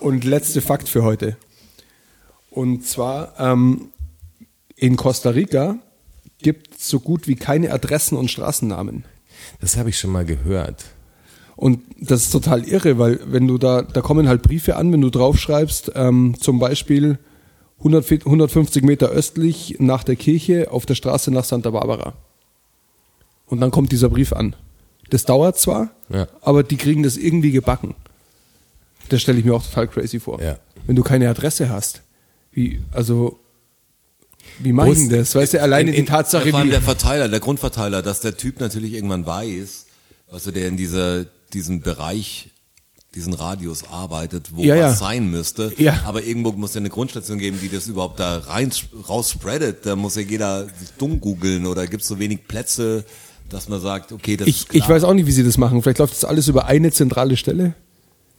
und 0.00 0.24
letzte 0.24 0.60
Fakt 0.60 0.88
für 0.88 1.04
heute. 1.04 1.36
Und 2.50 2.86
zwar 2.86 3.34
ähm, 3.38 3.90
in 4.76 4.96
Costa 4.96 5.30
Rica 5.30 5.76
gibt 6.38 6.76
es 6.76 6.88
so 6.88 6.98
gut 7.00 7.28
wie 7.28 7.36
keine 7.36 7.72
Adressen 7.72 8.16
und 8.18 8.30
Straßennamen. 8.30 9.04
Das 9.60 9.76
habe 9.76 9.90
ich 9.90 9.98
schon 9.98 10.10
mal 10.10 10.24
gehört. 10.24 10.84
Und 11.54 11.80
das 12.00 12.22
ist 12.22 12.30
total 12.30 12.64
irre, 12.64 12.98
weil 12.98 13.20
wenn 13.26 13.46
du 13.46 13.58
da, 13.58 13.82
da 13.82 14.00
kommen 14.00 14.26
halt 14.28 14.42
Briefe 14.42 14.74
an, 14.76 14.92
wenn 14.92 15.00
du 15.00 15.10
draufschreibst, 15.10 15.92
ähm, 15.94 16.34
zum 16.40 16.58
Beispiel 16.58 17.18
100, 17.82 18.04
Fe- 18.04 18.20
150 18.24 18.82
Meter 18.84 19.08
östlich 19.08 19.76
nach 19.78 20.04
der 20.04 20.16
Kirche 20.16 20.70
auf 20.70 20.86
der 20.86 20.94
Straße 20.94 21.30
nach 21.30 21.44
Santa 21.44 21.70
Barbara. 21.70 22.14
Und 23.46 23.60
dann 23.60 23.70
kommt 23.70 23.92
dieser 23.92 24.08
Brief 24.08 24.32
an. 24.32 24.54
Das 25.10 25.24
dauert 25.24 25.58
zwar, 25.58 25.90
Ja. 26.08 26.26
aber 26.40 26.62
die 26.62 26.76
kriegen 26.76 27.02
das 27.02 27.16
irgendwie 27.16 27.50
gebacken. 27.50 27.94
Das 29.08 29.20
stelle 29.20 29.38
ich 29.38 29.44
mir 29.44 29.54
auch 29.54 29.62
total 29.64 29.88
crazy 29.88 30.20
vor. 30.20 30.40
Ja. 30.40 30.58
Wenn 30.86 30.96
du 30.96 31.02
keine 31.02 31.28
Adresse 31.28 31.68
hast. 31.68 32.02
Wie, 32.52 32.80
also, 32.92 33.38
wie 34.58 34.72
mache 34.72 34.92
ich 34.92 35.08
das? 35.08 35.34
Weißt 35.34 35.54
du, 35.54 35.60
alleine 35.60 35.90
in- 35.90 35.94
die 35.94 36.00
in- 36.00 36.06
Tatsache, 36.06 36.48
Vor 36.50 36.60
allem 36.60 36.68
wie, 36.68 36.72
der 36.72 36.80
Verteiler, 36.82 37.28
der 37.28 37.40
Grundverteiler, 37.40 38.00
dass 38.02 38.20
der 38.20 38.36
Typ 38.36 38.60
natürlich 38.60 38.92
irgendwann 38.94 39.26
weiß, 39.26 39.86
also 40.30 40.50
der 40.50 40.68
in 40.68 40.76
dieser, 40.76 41.24
diesem 41.52 41.80
Bereich, 41.80 42.50
diesen 43.14 43.34
Radius 43.34 43.84
arbeitet, 43.90 44.48
wo 44.54 44.62
Ja, 44.62 44.74
ja. 44.74 44.88
was 44.88 44.98
sein 44.98 45.30
müsste. 45.30 45.72
Ja. 45.76 46.02
Aber 46.06 46.22
irgendwo 46.22 46.52
muss 46.52 46.74
ja 46.74 46.80
eine 46.80 46.88
Grundstation 46.88 47.38
geben, 47.38 47.58
die 47.60 47.68
das 47.68 47.86
überhaupt 47.86 48.18
da 48.18 48.38
rein, 48.38 48.72
raus 49.08 49.30
spreadet. 49.30 49.84
Da 49.84 49.96
muss 49.96 50.16
ja 50.16 50.22
jeder 50.22 50.66
dumm 50.98 51.20
googeln 51.20 51.66
oder 51.66 51.86
gibt 51.86 52.02
es 52.02 52.08
so 52.08 52.18
wenig 52.18 52.48
Plätze, 52.48 53.04
dass 53.50 53.68
man 53.68 53.80
sagt, 53.80 54.12
okay, 54.12 54.36
das 54.36 54.48
ich, 54.48 54.56
ist 54.56 54.68
klar. 54.70 54.82
ich 54.82 54.88
weiß 54.88 55.04
auch 55.04 55.14
nicht, 55.14 55.26
wie 55.26 55.32
sie 55.32 55.44
das 55.44 55.58
machen. 55.58 55.82
Vielleicht 55.82 55.98
läuft 55.98 56.14
das 56.14 56.24
alles 56.24 56.48
über 56.48 56.66
eine 56.66 56.90
zentrale 56.90 57.36
Stelle. 57.36 57.74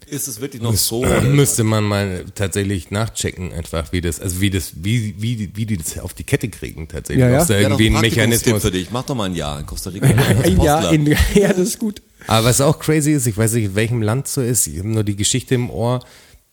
Ist 0.08 0.28
es 0.28 0.42
wirklich 0.42 0.62
noch 0.62 0.76
so? 0.76 1.06
Müsste 1.24 1.64
man 1.64 1.84
mal 1.84 2.26
tatsächlich 2.36 2.92
nachchecken, 2.92 3.54
einfach 3.54 3.92
wie 3.92 4.02
das, 4.02 4.20
also 4.20 4.42
wie 4.42 4.50
das, 4.50 4.74
wie, 4.76 5.16
wie, 5.18 5.52
wie 5.56 5.66
die 5.66 5.78
das 5.78 5.98
auf 6.00 6.14
die 6.14 6.24
Kette 6.24 6.50
kriegen 6.50 6.88
tatsächlich. 6.88 7.24
Ja, 7.24 7.30
ja. 7.32 7.42
Es 7.42 7.48
da 7.48 7.54
doch 7.54 7.62
irgendwie 7.62 7.88
ein 7.88 8.02
Mechanismus. 8.02 8.62
für 8.62 8.72
dich. 8.72 8.92
Mach 8.92 9.04
doch 9.04 9.16
mal 9.16 9.26
ein 9.26 9.36
Jahr 9.36 9.60
in 9.60 9.66
Costa 9.66 9.92
Rica. 9.92 10.08
Ein 10.44 10.62
Jahr 10.62 10.92
in, 10.92 11.06
ja, 11.34 11.50
das 11.50 11.60
ist 11.60 11.80
gut. 11.80 12.02
Aber 12.28 12.48
was 12.48 12.62
auch 12.62 12.80
crazy 12.80 13.12
ist, 13.12 13.28
ich 13.28 13.38
weiß 13.38 13.54
nicht, 13.54 13.66
in 13.66 13.76
welchem 13.76 14.02
Land 14.02 14.28
so 14.28 14.42
ist, 14.42 14.68
ich 14.68 14.80
habe 14.80 14.90
nur 14.90 15.04
die 15.04 15.16
Geschichte 15.16 15.56
im 15.56 15.70
Ohr, 15.70 16.00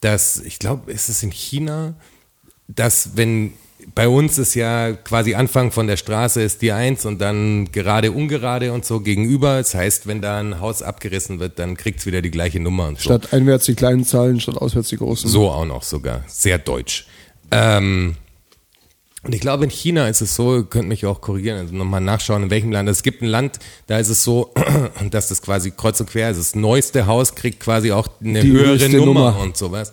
dass, 0.01 0.41
ich 0.41 0.59
glaube, 0.59 0.91
ist 0.93 1.09
es 1.09 1.23
in 1.23 1.31
China, 1.31 1.95
dass 2.69 3.17
wenn 3.17 3.53
bei 3.95 4.09
uns 4.09 4.39
ist 4.39 4.55
ja 4.55 4.93
quasi 4.93 5.35
Anfang 5.35 5.73
von 5.73 5.87
der 5.87 5.97
Straße 5.97 6.43
ist 6.43 6.63
die 6.63 6.73
Eins 6.73 7.07
und 7.07 7.21
dann 7.21 7.71
gerade 7.73 8.13
ungerade 8.13 8.73
und 8.73 8.85
so 8.85 9.01
gegenüber. 9.01 9.59
Das 9.59 9.75
heißt, 9.75 10.07
wenn 10.07 10.21
da 10.21 10.39
ein 10.39 10.61
Haus 10.61 10.83
abgerissen 10.83 11.41
wird, 11.41 11.59
dann 11.59 11.77
kriegt's 11.77 12.07
wieder 12.07 12.23
die 12.23 12.31
gleiche 12.31 12.61
Nummer 12.61 12.89
und 12.89 12.99
so. 12.99 13.05
Statt 13.05 13.33
einwärts 13.33 13.67
die 13.67 13.75
kleinen 13.75 14.05
Zahlen, 14.05 14.41
statt 14.41 14.57
auswärts 14.57 14.91
die 14.91 14.97
großen. 14.97 15.29
So 15.29 15.51
auch 15.51 15.65
noch 15.65 15.83
sogar. 15.83 16.25
Sehr 16.27 16.59
deutsch. 16.59 17.07
Ähm, 17.51 18.17
und 19.23 19.35
ich 19.35 19.41
glaube, 19.41 19.65
in 19.65 19.71
China 19.71 20.09
ist 20.09 20.21
es 20.23 20.35
so, 20.35 20.57
ihr 20.59 20.65
könnt 20.65 20.89
mich 20.89 21.05
auch 21.07 21.21
korrigieren, 21.21 21.59
also 21.59 21.75
nochmal 21.75 22.01
nachschauen, 22.01 22.45
in 22.45 22.51
welchem 22.51 22.73
Land. 22.73 22.89
Es 22.89 23.03
gibt 23.03 23.23
ein 23.23 23.27
Land, 23.29 23.59
da 23.87 23.99
ist 23.99 24.09
es 24.09 24.25
so, 24.25 24.53
dass 25.11 25.29
das 25.29 25.43
quasi 25.43 25.71
kreuz 25.73 26.01
und 26.01 26.09
quer 26.11 26.31
ist. 26.31 26.39
Das 26.39 26.55
neueste 26.55 27.07
Haus 27.07 27.35
kriegt 27.35 27.61
quasi 27.61 27.93
auch 27.93 28.09
eine 28.25 28.41
Die 28.41 28.51
höhere 28.51 28.89
Nummer, 28.89 29.05
Nummer. 29.33 29.41
und 29.41 29.57
sowas. 29.57 29.93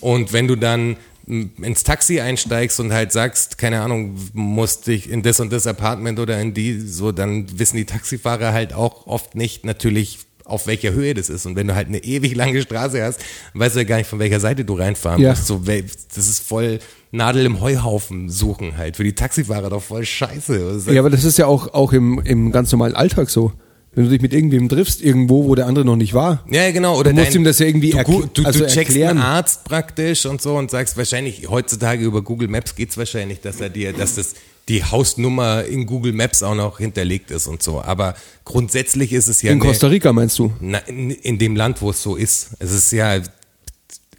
Und 0.00 0.32
wenn 0.32 0.46
du 0.46 0.56
dann 0.56 0.96
ins 1.26 1.82
Taxi 1.82 2.20
einsteigst 2.20 2.78
und 2.78 2.92
halt 2.92 3.10
sagst, 3.10 3.58
keine 3.58 3.80
Ahnung, 3.80 4.16
musst 4.32 4.86
dich 4.86 5.10
in 5.10 5.22
das 5.22 5.40
und 5.40 5.52
das 5.52 5.66
Apartment 5.66 6.20
oder 6.20 6.40
in 6.40 6.54
die, 6.54 6.78
so, 6.78 7.10
dann 7.10 7.58
wissen 7.58 7.76
die 7.78 7.84
Taxifahrer 7.84 8.52
halt 8.52 8.72
auch 8.74 9.06
oft 9.08 9.34
nicht 9.34 9.64
natürlich, 9.64 10.20
auf 10.44 10.68
welcher 10.68 10.92
Höhe 10.92 11.14
das 11.14 11.28
ist. 11.28 11.44
Und 11.44 11.56
wenn 11.56 11.66
du 11.66 11.74
halt 11.74 11.88
eine 11.88 11.98
ewig 12.04 12.36
lange 12.36 12.62
Straße 12.62 13.02
hast, 13.02 13.18
weißt 13.54 13.74
du 13.74 13.80
ja 13.80 13.84
gar 13.84 13.96
nicht, 13.96 14.06
von 14.08 14.20
welcher 14.20 14.38
Seite 14.38 14.64
du 14.64 14.74
reinfahren 14.74 15.20
Ja. 15.20 15.30
musst. 15.30 15.48
So, 15.48 15.60
das 15.64 16.28
ist 16.28 16.38
voll 16.46 16.78
Nadel 17.16 17.44
im 17.46 17.60
Heuhaufen 17.60 18.28
suchen 18.30 18.76
halt. 18.76 18.96
Für 18.96 19.04
die 19.04 19.14
Taxifahrer 19.14 19.70
doch 19.70 19.82
voll 19.82 20.04
scheiße. 20.04 20.54
Ist 20.54 20.88
Ja, 20.88 21.00
aber 21.00 21.10
das 21.10 21.24
ist 21.24 21.38
ja 21.38 21.46
auch, 21.46 21.74
auch 21.74 21.92
im, 21.92 22.20
im 22.24 22.52
ganz 22.52 22.70
normalen 22.72 22.94
Alltag 22.94 23.30
so. 23.30 23.52
Wenn 23.94 24.04
du 24.04 24.10
dich 24.10 24.20
mit 24.20 24.34
irgendwem 24.34 24.68
triffst, 24.68 25.00
irgendwo, 25.00 25.46
wo 25.46 25.54
der 25.54 25.66
andere 25.66 25.86
noch 25.86 25.96
nicht 25.96 26.12
war. 26.12 26.44
Ja, 26.50 26.70
genau. 26.70 26.98
Oder 26.98 27.14
Du 27.14 27.18
musst 27.18 27.34
ihm 27.34 27.44
das 27.44 27.58
ja 27.58 27.66
irgendwie 27.66 27.92
du, 27.92 28.26
du, 28.32 28.44
also 28.44 28.58
du 28.60 28.66
checkst 28.66 28.76
erklären. 28.76 29.16
einen 29.16 29.26
Arzt 29.26 29.64
praktisch 29.64 30.26
und 30.26 30.42
so 30.42 30.54
und 30.56 30.70
sagst 30.70 30.98
wahrscheinlich, 30.98 31.48
heutzutage 31.48 32.04
über 32.04 32.20
Google 32.20 32.48
Maps 32.48 32.74
geht's 32.74 32.98
wahrscheinlich, 32.98 33.40
dass 33.40 33.58
er 33.62 33.70
dir, 33.70 33.94
dass 33.94 34.16
das 34.16 34.34
die 34.68 34.84
Hausnummer 34.84 35.64
in 35.64 35.86
Google 35.86 36.12
Maps 36.12 36.42
auch 36.42 36.54
noch 36.54 36.76
hinterlegt 36.78 37.30
ist 37.30 37.46
und 37.46 37.62
so. 37.62 37.80
Aber 37.80 38.16
grundsätzlich 38.44 39.14
ist 39.14 39.28
es 39.28 39.40
ja 39.40 39.52
In 39.52 39.60
Costa 39.60 39.86
Rica 39.86 40.12
meinst 40.12 40.38
du? 40.38 40.52
Na, 40.60 40.78
in, 40.78 41.10
in 41.10 41.38
dem 41.38 41.56
Land, 41.56 41.80
wo 41.80 41.88
es 41.88 42.02
so 42.02 42.16
ist. 42.16 42.50
Es 42.58 42.72
ist 42.72 42.92
ja, 42.92 43.18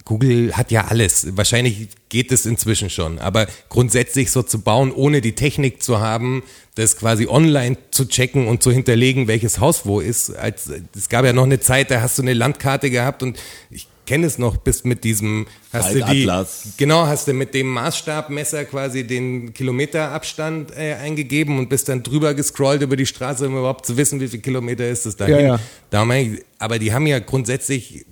Google 0.08 0.56
hat 0.56 0.72
ja 0.72 0.86
alles. 0.86 1.28
Wahrscheinlich 1.36 1.90
geht 2.08 2.32
es 2.32 2.46
inzwischen 2.46 2.90
schon. 2.90 3.20
Aber 3.20 3.46
grundsätzlich 3.68 4.32
so 4.32 4.42
zu 4.42 4.62
bauen, 4.62 4.94
ohne 4.94 5.20
die 5.20 5.36
Technik 5.36 5.84
zu 5.84 6.00
haben, 6.00 6.44
das 6.76 6.96
quasi 6.96 7.28
online 7.28 7.78
zu 7.92 8.08
checken 8.08 8.48
und 8.48 8.64
zu 8.64 8.72
hinterlegen, 8.72 9.28
welches 9.28 9.60
Haus 9.60 9.86
wo 9.86 10.00
ist. 10.00 10.30
Als, 10.30 10.72
es 10.96 11.10
gab 11.10 11.26
ja 11.26 11.34
noch 11.34 11.44
eine 11.44 11.60
Zeit, 11.60 11.92
da 11.92 12.00
hast 12.00 12.18
du 12.18 12.22
eine 12.22 12.34
Landkarte 12.34 12.90
gehabt 12.90 13.22
und 13.22 13.38
ich 13.70 13.88
kenne 14.06 14.26
es 14.28 14.38
noch 14.38 14.56
bis 14.56 14.86
mit 14.86 15.04
diesem, 15.04 15.46
hast 15.74 15.94
du 15.94 16.02
die, 16.06 16.32
genau, 16.78 17.06
hast 17.06 17.28
du 17.28 17.34
mit 17.34 17.54
dem 17.54 17.68
Maßstabmesser 17.68 18.64
quasi 18.64 19.06
den 19.06 19.54
Kilometerabstand 19.54 20.72
äh, 20.72 20.94
eingegeben 20.94 21.60
und 21.60 21.68
bist 21.68 21.90
dann 21.90 22.02
drüber 22.02 22.34
gescrollt 22.34 22.82
über 22.82 22.96
die 22.96 23.06
Straße, 23.06 23.46
um 23.46 23.58
überhaupt 23.58 23.86
zu 23.86 23.98
wissen, 23.98 24.22
wie 24.22 24.30
viel 24.30 24.40
Kilometer 24.40 24.88
ist 24.88 25.06
es 25.06 25.18
dahin. 25.18 25.36
Ja, 25.36 25.60
ja. 25.92 26.40
Aber 26.60 26.80
die 26.80 26.94
haben 26.94 27.06
ja 27.06 27.20
grundsätzlich 27.20 28.06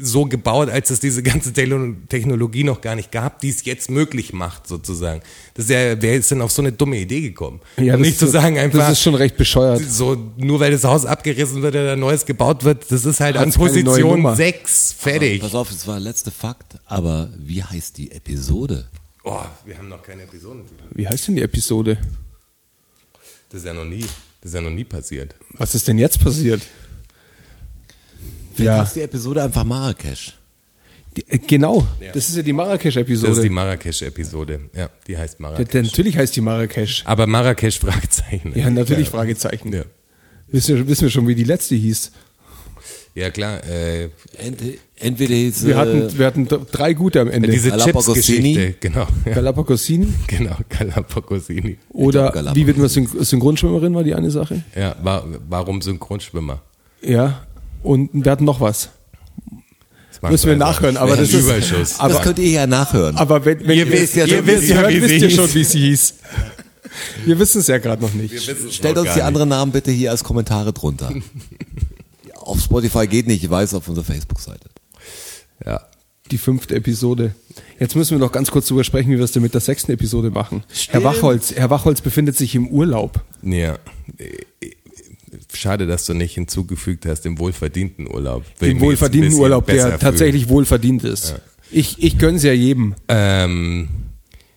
so 0.00 0.24
gebaut, 0.26 0.68
als 0.70 0.90
es 0.90 1.00
diese 1.00 1.22
ganze 1.22 1.52
Technologie 1.52 2.64
noch 2.64 2.80
gar 2.80 2.94
nicht 2.94 3.12
gab, 3.12 3.40
die 3.40 3.48
es 3.50 3.64
jetzt 3.64 3.90
möglich 3.90 4.32
macht, 4.32 4.66
sozusagen. 4.66 5.22
Das 5.54 5.66
ist 5.66 5.70
ja, 5.70 6.00
wer 6.00 6.14
ist 6.14 6.30
denn 6.30 6.40
auf 6.42 6.52
so 6.52 6.62
eine 6.62 6.72
dumme 6.72 6.98
Idee 6.98 7.20
gekommen? 7.20 7.60
Ja, 7.76 7.94
Und 7.94 8.00
das 8.00 8.08
nicht 8.08 8.18
zu 8.18 8.26
ist- 8.26 8.32
sagen 8.32 8.58
einfach, 8.58 8.78
Das 8.78 8.92
ist 8.92 9.02
schon 9.02 9.14
recht 9.14 9.36
bescheuert. 9.36 9.82
so, 9.88 10.16
nur 10.36 10.60
weil 10.60 10.70
das 10.72 10.84
Haus 10.84 11.06
abgerissen 11.06 11.62
wird 11.62 11.74
oder 11.74 11.96
Neues 11.96 12.24
gebaut 12.26 12.64
wird, 12.64 12.90
das 12.90 13.04
ist 13.04 13.20
halt 13.20 13.36
an 13.36 13.46
Hat's 13.46 13.56
neue 13.58 13.68
Position 13.68 14.10
Nummer. 14.10 14.36
6 14.36 14.92
fertig. 14.98 15.40
Pass 15.40 15.54
auf, 15.54 15.68
das 15.70 15.86
war 15.86 15.94
der 15.94 16.04
letzte 16.04 16.30
Fakt. 16.30 16.76
Aber 16.86 17.30
wie 17.38 17.62
heißt 17.62 17.98
die 17.98 18.10
Episode? 18.12 18.86
Oh, 19.24 19.40
wir 19.64 19.76
haben 19.76 19.88
noch 19.88 20.02
keine 20.02 20.22
Episoden. 20.22 20.62
Wie 20.94 21.08
heißt 21.08 21.28
denn 21.28 21.36
die 21.36 21.42
Episode? 21.42 21.98
Das 23.50 23.60
ist 23.60 23.66
ja 23.66 23.74
noch 23.74 23.84
nie, 23.84 24.00
das 24.40 24.50
ist 24.50 24.54
ja 24.54 24.60
noch 24.60 24.70
nie 24.70 24.84
passiert. 24.84 25.34
Was 25.52 25.74
ist 25.74 25.86
denn 25.88 25.98
jetzt 25.98 26.20
passiert? 26.22 26.62
Vielleicht 28.56 28.76
Ja. 28.76 28.82
heißt 28.82 28.96
die 28.96 29.00
Episode 29.02 29.42
einfach 29.42 29.64
Marrakesch. 29.64 30.34
Die, 31.16 31.24
äh, 31.30 31.38
genau, 31.38 31.86
Ja. 32.00 32.12
das 32.12 32.28
ist 32.28 32.36
ja 32.36 32.42
die 32.42 32.42
Das 32.42 32.42
ist 32.42 32.42
die 32.44 32.52
Marrakesch-Episode. 32.52 33.50
Marrakesch-Episode. 33.50 34.60
Ja, 34.76 34.90
die 35.06 35.16
heißt 35.16 35.34
Ja, 35.38 35.42
Marrakesch. 35.42 35.68
denn 35.68 35.84
Natürlich 35.86 36.16
heißt 36.18 36.36
die 36.36 36.40
Marrakesch. 36.40 37.02
Aber 37.06 37.26
Marrakesch 37.26 37.78
Fragezeichen. 37.80 38.52
Ja, 38.54 38.68
natürlich, 38.70 39.08
Fragezeichen. 39.08 39.72
Ja, 39.72 39.82
Wissen, 40.48 40.76
wir, 40.76 40.88
wissen 40.88 41.02
wir 41.02 41.10
schon, 41.10 41.26
wie 41.26 41.34
die 41.34 41.44
letzte 41.44 41.74
hieß. 41.74 42.12
ja 43.14 43.30
klar. 43.30 43.64
Äh, 43.64 44.10
Ent, 44.38 44.60
entweder 44.96 45.34
hieß, 45.34 45.64
Wir 45.66 45.74
äh, 45.74 45.78
hatten, 45.78 46.18
wir 46.18 46.26
hatten 46.26 46.48
drei 46.70 46.92
gute 46.92 47.20
am 47.20 47.28
Ende. 47.30 47.48
diese 47.48 47.70
Galapagosini. 47.70 48.54
Chips-Geschichte. 48.54 48.74
Genau. 48.80 49.06
Ja, 49.24 49.32
Galapagosini 49.34 50.08
genau, 50.28 50.56
Galapagosini. 50.68 51.78
oder 51.88 52.30
glaub, 52.30 52.54
wie 52.54 52.66
wird 52.66 52.76
man 52.78 52.88
Syn 52.88 53.08
Synchronschwimmerin 53.20 53.94
war 53.94 54.04
die 54.04 54.14
eine 54.14 54.30
Sache. 54.30 54.62
Ja, 54.76 54.94
wa 55.02 55.24
warum 55.48 55.80
Synchronschwimmer? 55.82 56.60
Ja. 57.02 57.45
Und 57.86 58.10
wir 58.12 58.32
hatten 58.32 58.44
noch 58.44 58.60
was. 58.60 58.90
Müssen 60.22 60.48
wir 60.48 60.56
nachhören, 60.56 60.96
aber 60.96 61.16
das 61.16 61.32
ist- 61.32 61.44
Überschuss. 61.44 62.00
aber- 62.00 62.14
das 62.14 62.22
könnt 62.22 62.38
ihr 62.38 62.50
ja 62.50 62.66
nachhören. 62.66 63.16
Aber 63.16 63.44
wenn, 63.44 63.66
wenn 63.66 63.78
Ihr 63.78 63.90
wisst 63.90 64.16
ja 64.16 64.24
ihr, 64.24 64.38
schon, 64.38 64.46
wisst, 64.46 64.68
wie 64.68 65.02
wisst 65.02 65.14
hieß. 65.24 65.34
schon, 65.34 65.54
wie 65.54 65.64
sie 65.64 65.78
hieß. 65.80 66.14
Wir 67.26 67.38
wissen 67.38 67.60
es 67.60 67.66
ja 67.66 67.78
gerade 67.78 68.02
noch 68.02 68.14
nicht. 68.14 68.34
Stellt 68.72 68.96
uns 68.98 69.14
die 69.14 69.22
anderen 69.22 69.50
Namen 69.50 69.70
bitte 69.72 69.90
hier 69.90 70.10
als 70.10 70.24
Kommentare 70.24 70.72
drunter. 70.72 71.12
auf 72.34 72.60
Spotify 72.60 73.06
geht 73.06 73.26
nicht, 73.26 73.44
ich 73.44 73.50
weiß, 73.50 73.74
auf 73.74 73.86
unserer 73.88 74.04
Facebook-Seite. 74.04 74.68
Ja. 75.64 75.82
Die 76.30 76.38
fünfte 76.38 76.74
Episode. 76.74 77.34
Jetzt 77.78 77.94
müssen 77.94 78.12
wir 78.12 78.18
noch 78.18 78.32
ganz 78.32 78.50
kurz 78.50 78.66
drüber 78.66 78.82
sprechen, 78.82 79.10
wie 79.12 79.18
wir 79.18 79.24
es 79.24 79.32
denn 79.32 79.42
mit 79.42 79.54
der 79.54 79.60
sechsten 79.60 79.92
Episode 79.92 80.30
machen. 80.30 80.64
Herr 80.88 81.04
Wachholz, 81.04 81.52
Herr 81.54 81.70
Wachholz 81.70 82.00
befindet 82.00 82.36
sich 82.36 82.54
im 82.56 82.66
Urlaub. 82.68 83.22
Ja. 83.42 83.78
Schade, 85.52 85.86
dass 85.86 86.06
du 86.06 86.14
nicht 86.14 86.34
hinzugefügt 86.34 87.06
hast, 87.06 87.24
im 87.26 87.38
wohlverdienten 87.38 88.06
Urlaub. 88.12 88.44
Den 88.60 88.76
ich 88.76 88.82
wohlverdienten 88.82 89.34
Urlaub, 89.34 89.66
der 89.66 89.86
fühlen. 89.86 90.00
tatsächlich 90.00 90.48
wohlverdient 90.48 91.04
ist. 91.04 91.36
Ich, 91.70 92.02
ich 92.02 92.18
gönn's 92.18 92.42
ja 92.42 92.52
jedem. 92.52 92.94
Ähm, 93.08 93.88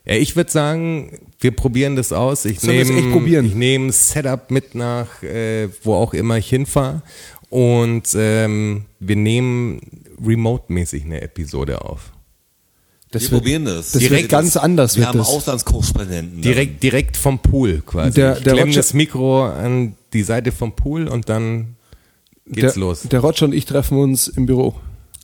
ja, 0.05 0.15
ich 0.15 0.35
würde 0.35 0.51
sagen, 0.51 1.19
wir 1.39 1.51
probieren 1.51 1.95
das 1.95 2.11
aus. 2.11 2.45
Ich 2.45 2.57
es 2.57 2.63
nehme 2.63 2.99
ich 3.45 3.55
nehme 3.55 3.91
Setup 3.91 4.51
mit 4.51 4.75
nach, 4.75 5.21
äh, 5.23 5.69
wo 5.83 5.93
auch 5.95 6.13
immer 6.13 6.37
ich 6.37 6.49
hinfahre. 6.49 7.01
Und 7.49 8.09
ähm, 8.15 8.85
wir 8.99 9.15
nehmen 9.15 9.79
remote-mäßig 10.23 11.05
eine 11.05 11.21
Episode 11.21 11.81
auf. 11.83 12.11
Das 13.11 13.23
Wir 13.23 13.31
wird, 13.31 13.41
probieren 13.41 13.65
das. 13.65 13.91
Das 13.91 13.99
Direkt 14.01 14.23
wird 14.23 14.31
ganz 14.31 14.55
anders. 14.55 14.95
Wir 14.95 14.99
Wird 15.01 15.07
haben 15.09 15.17
das. 15.17 15.29
Auslandskorrespondenten. 15.29 16.41
Direkt, 16.43 16.83
direkt 16.83 17.17
vom 17.17 17.39
Pool 17.39 17.81
quasi. 17.83 18.13
Der- 18.13 18.37
ich 18.37 18.43
der 18.43 18.53
klemm 18.53 18.67
Roger- 18.67 18.79
das 18.79 18.93
Mikro 18.93 19.45
an 19.45 19.95
die 20.13 20.23
Seite 20.23 20.51
vom 20.51 20.75
Pool 20.75 21.07
und 21.07 21.29
dann 21.29 21.75
geht's 22.45 22.73
der, 22.73 22.81
los. 22.81 23.01
Der 23.03 23.19
Roger 23.19 23.45
und 23.45 23.53
ich 23.53 23.65
treffen 23.65 23.97
uns 23.97 24.27
im 24.27 24.45
Büro. 24.45 24.75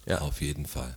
Ja, 0.08 0.20
auf 0.22 0.42
jeden 0.42 0.66
Fall. 0.66 0.96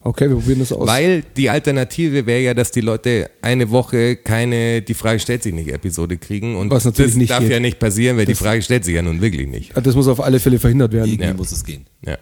Okay, 0.00 0.28
wir 0.28 0.36
probieren 0.36 0.58
das 0.58 0.70
aus. 0.70 0.86
Weil 0.86 1.22
die 1.36 1.48
Alternative 1.48 2.26
wäre 2.26 2.40
ja, 2.42 2.52
dass 2.52 2.70
die 2.70 2.82
Leute 2.82 3.30
eine 3.40 3.70
Woche 3.70 4.16
keine 4.16 4.82
Die 4.82 4.92
Frage 4.92 5.18
stellt 5.18 5.42
sich 5.42 5.54
nicht 5.54 5.70
Episode 5.70 6.18
kriegen 6.18 6.56
und 6.56 6.70
Was 6.70 6.84
natürlich 6.84 7.12
das 7.12 7.18
nicht 7.18 7.30
darf 7.30 7.40
geht. 7.40 7.50
ja 7.52 7.60
nicht 7.60 7.78
passieren, 7.78 8.18
weil 8.18 8.26
die 8.26 8.34
Frage 8.34 8.60
stellt 8.60 8.84
sich 8.84 8.94
ja 8.94 9.00
nun 9.02 9.22
wirklich 9.22 9.48
nicht. 9.48 9.72
das 9.74 9.94
muss 9.94 10.06
auf 10.08 10.20
alle 10.20 10.40
Fälle 10.40 10.58
verhindert 10.58 10.92
werden. 10.92 11.08
Irgendwie 11.10 11.24
Ja. 11.28 11.32
muss 11.34 11.52
es 11.52 11.64
gehen. 11.64 11.86
Ja. 12.04 12.18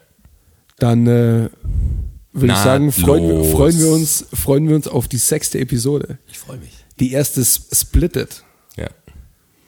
Dann 0.78 1.06
äh, 1.08 1.48
würde 2.32 2.52
ich 2.52 2.58
sagen, 2.58 2.92
freuen 2.92 3.44
freuen, 3.50 3.78
wir 3.80 3.88
uns, 3.90 4.26
freuen 4.32 4.68
wir 4.68 4.76
uns 4.76 4.86
auf 4.86 5.08
die 5.08 5.18
sechste 5.18 5.58
Episode. 5.58 6.18
Ich 6.28 6.38
freue 6.38 6.58
mich. 6.58 6.70
Die 7.00 7.10
erste 7.12 7.44
Splitted. 7.44 8.44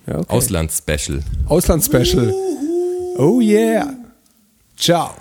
Ja. 0.06 0.18
Okay. 0.18 0.36
Auslandsspecial. 0.36 1.22
Auslandsspecial. 1.48 2.32
Oh 3.16 3.40
yeah. 3.40 3.88
Ciao. 4.76 5.14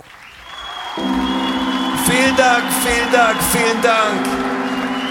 Vielen 2.06 2.36
Dank, 2.36 2.64
vielen 2.84 3.12
Dank, 3.12 3.36
vielen 3.52 3.82
Dank. 3.82 4.26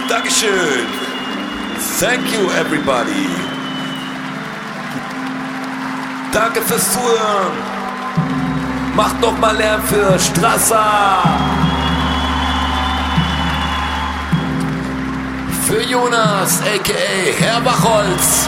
Dankeschön. 0.09 0.85
Thank 1.99 2.21
you, 2.33 2.49
everybody. 2.51 3.27
Danke 6.31 6.61
fürs 6.61 6.91
Zuhören. 6.93 7.53
Macht 8.95 9.19
noch 9.21 9.37
mal 9.39 9.55
Lärm 9.55 9.81
für 9.83 10.19
Strasser. 10.19 11.23
Für 15.67 15.81
Jonas, 15.81 16.61
a.k.a. 16.61 17.43
Herr 17.43 17.61
Bachholz. 17.61 18.47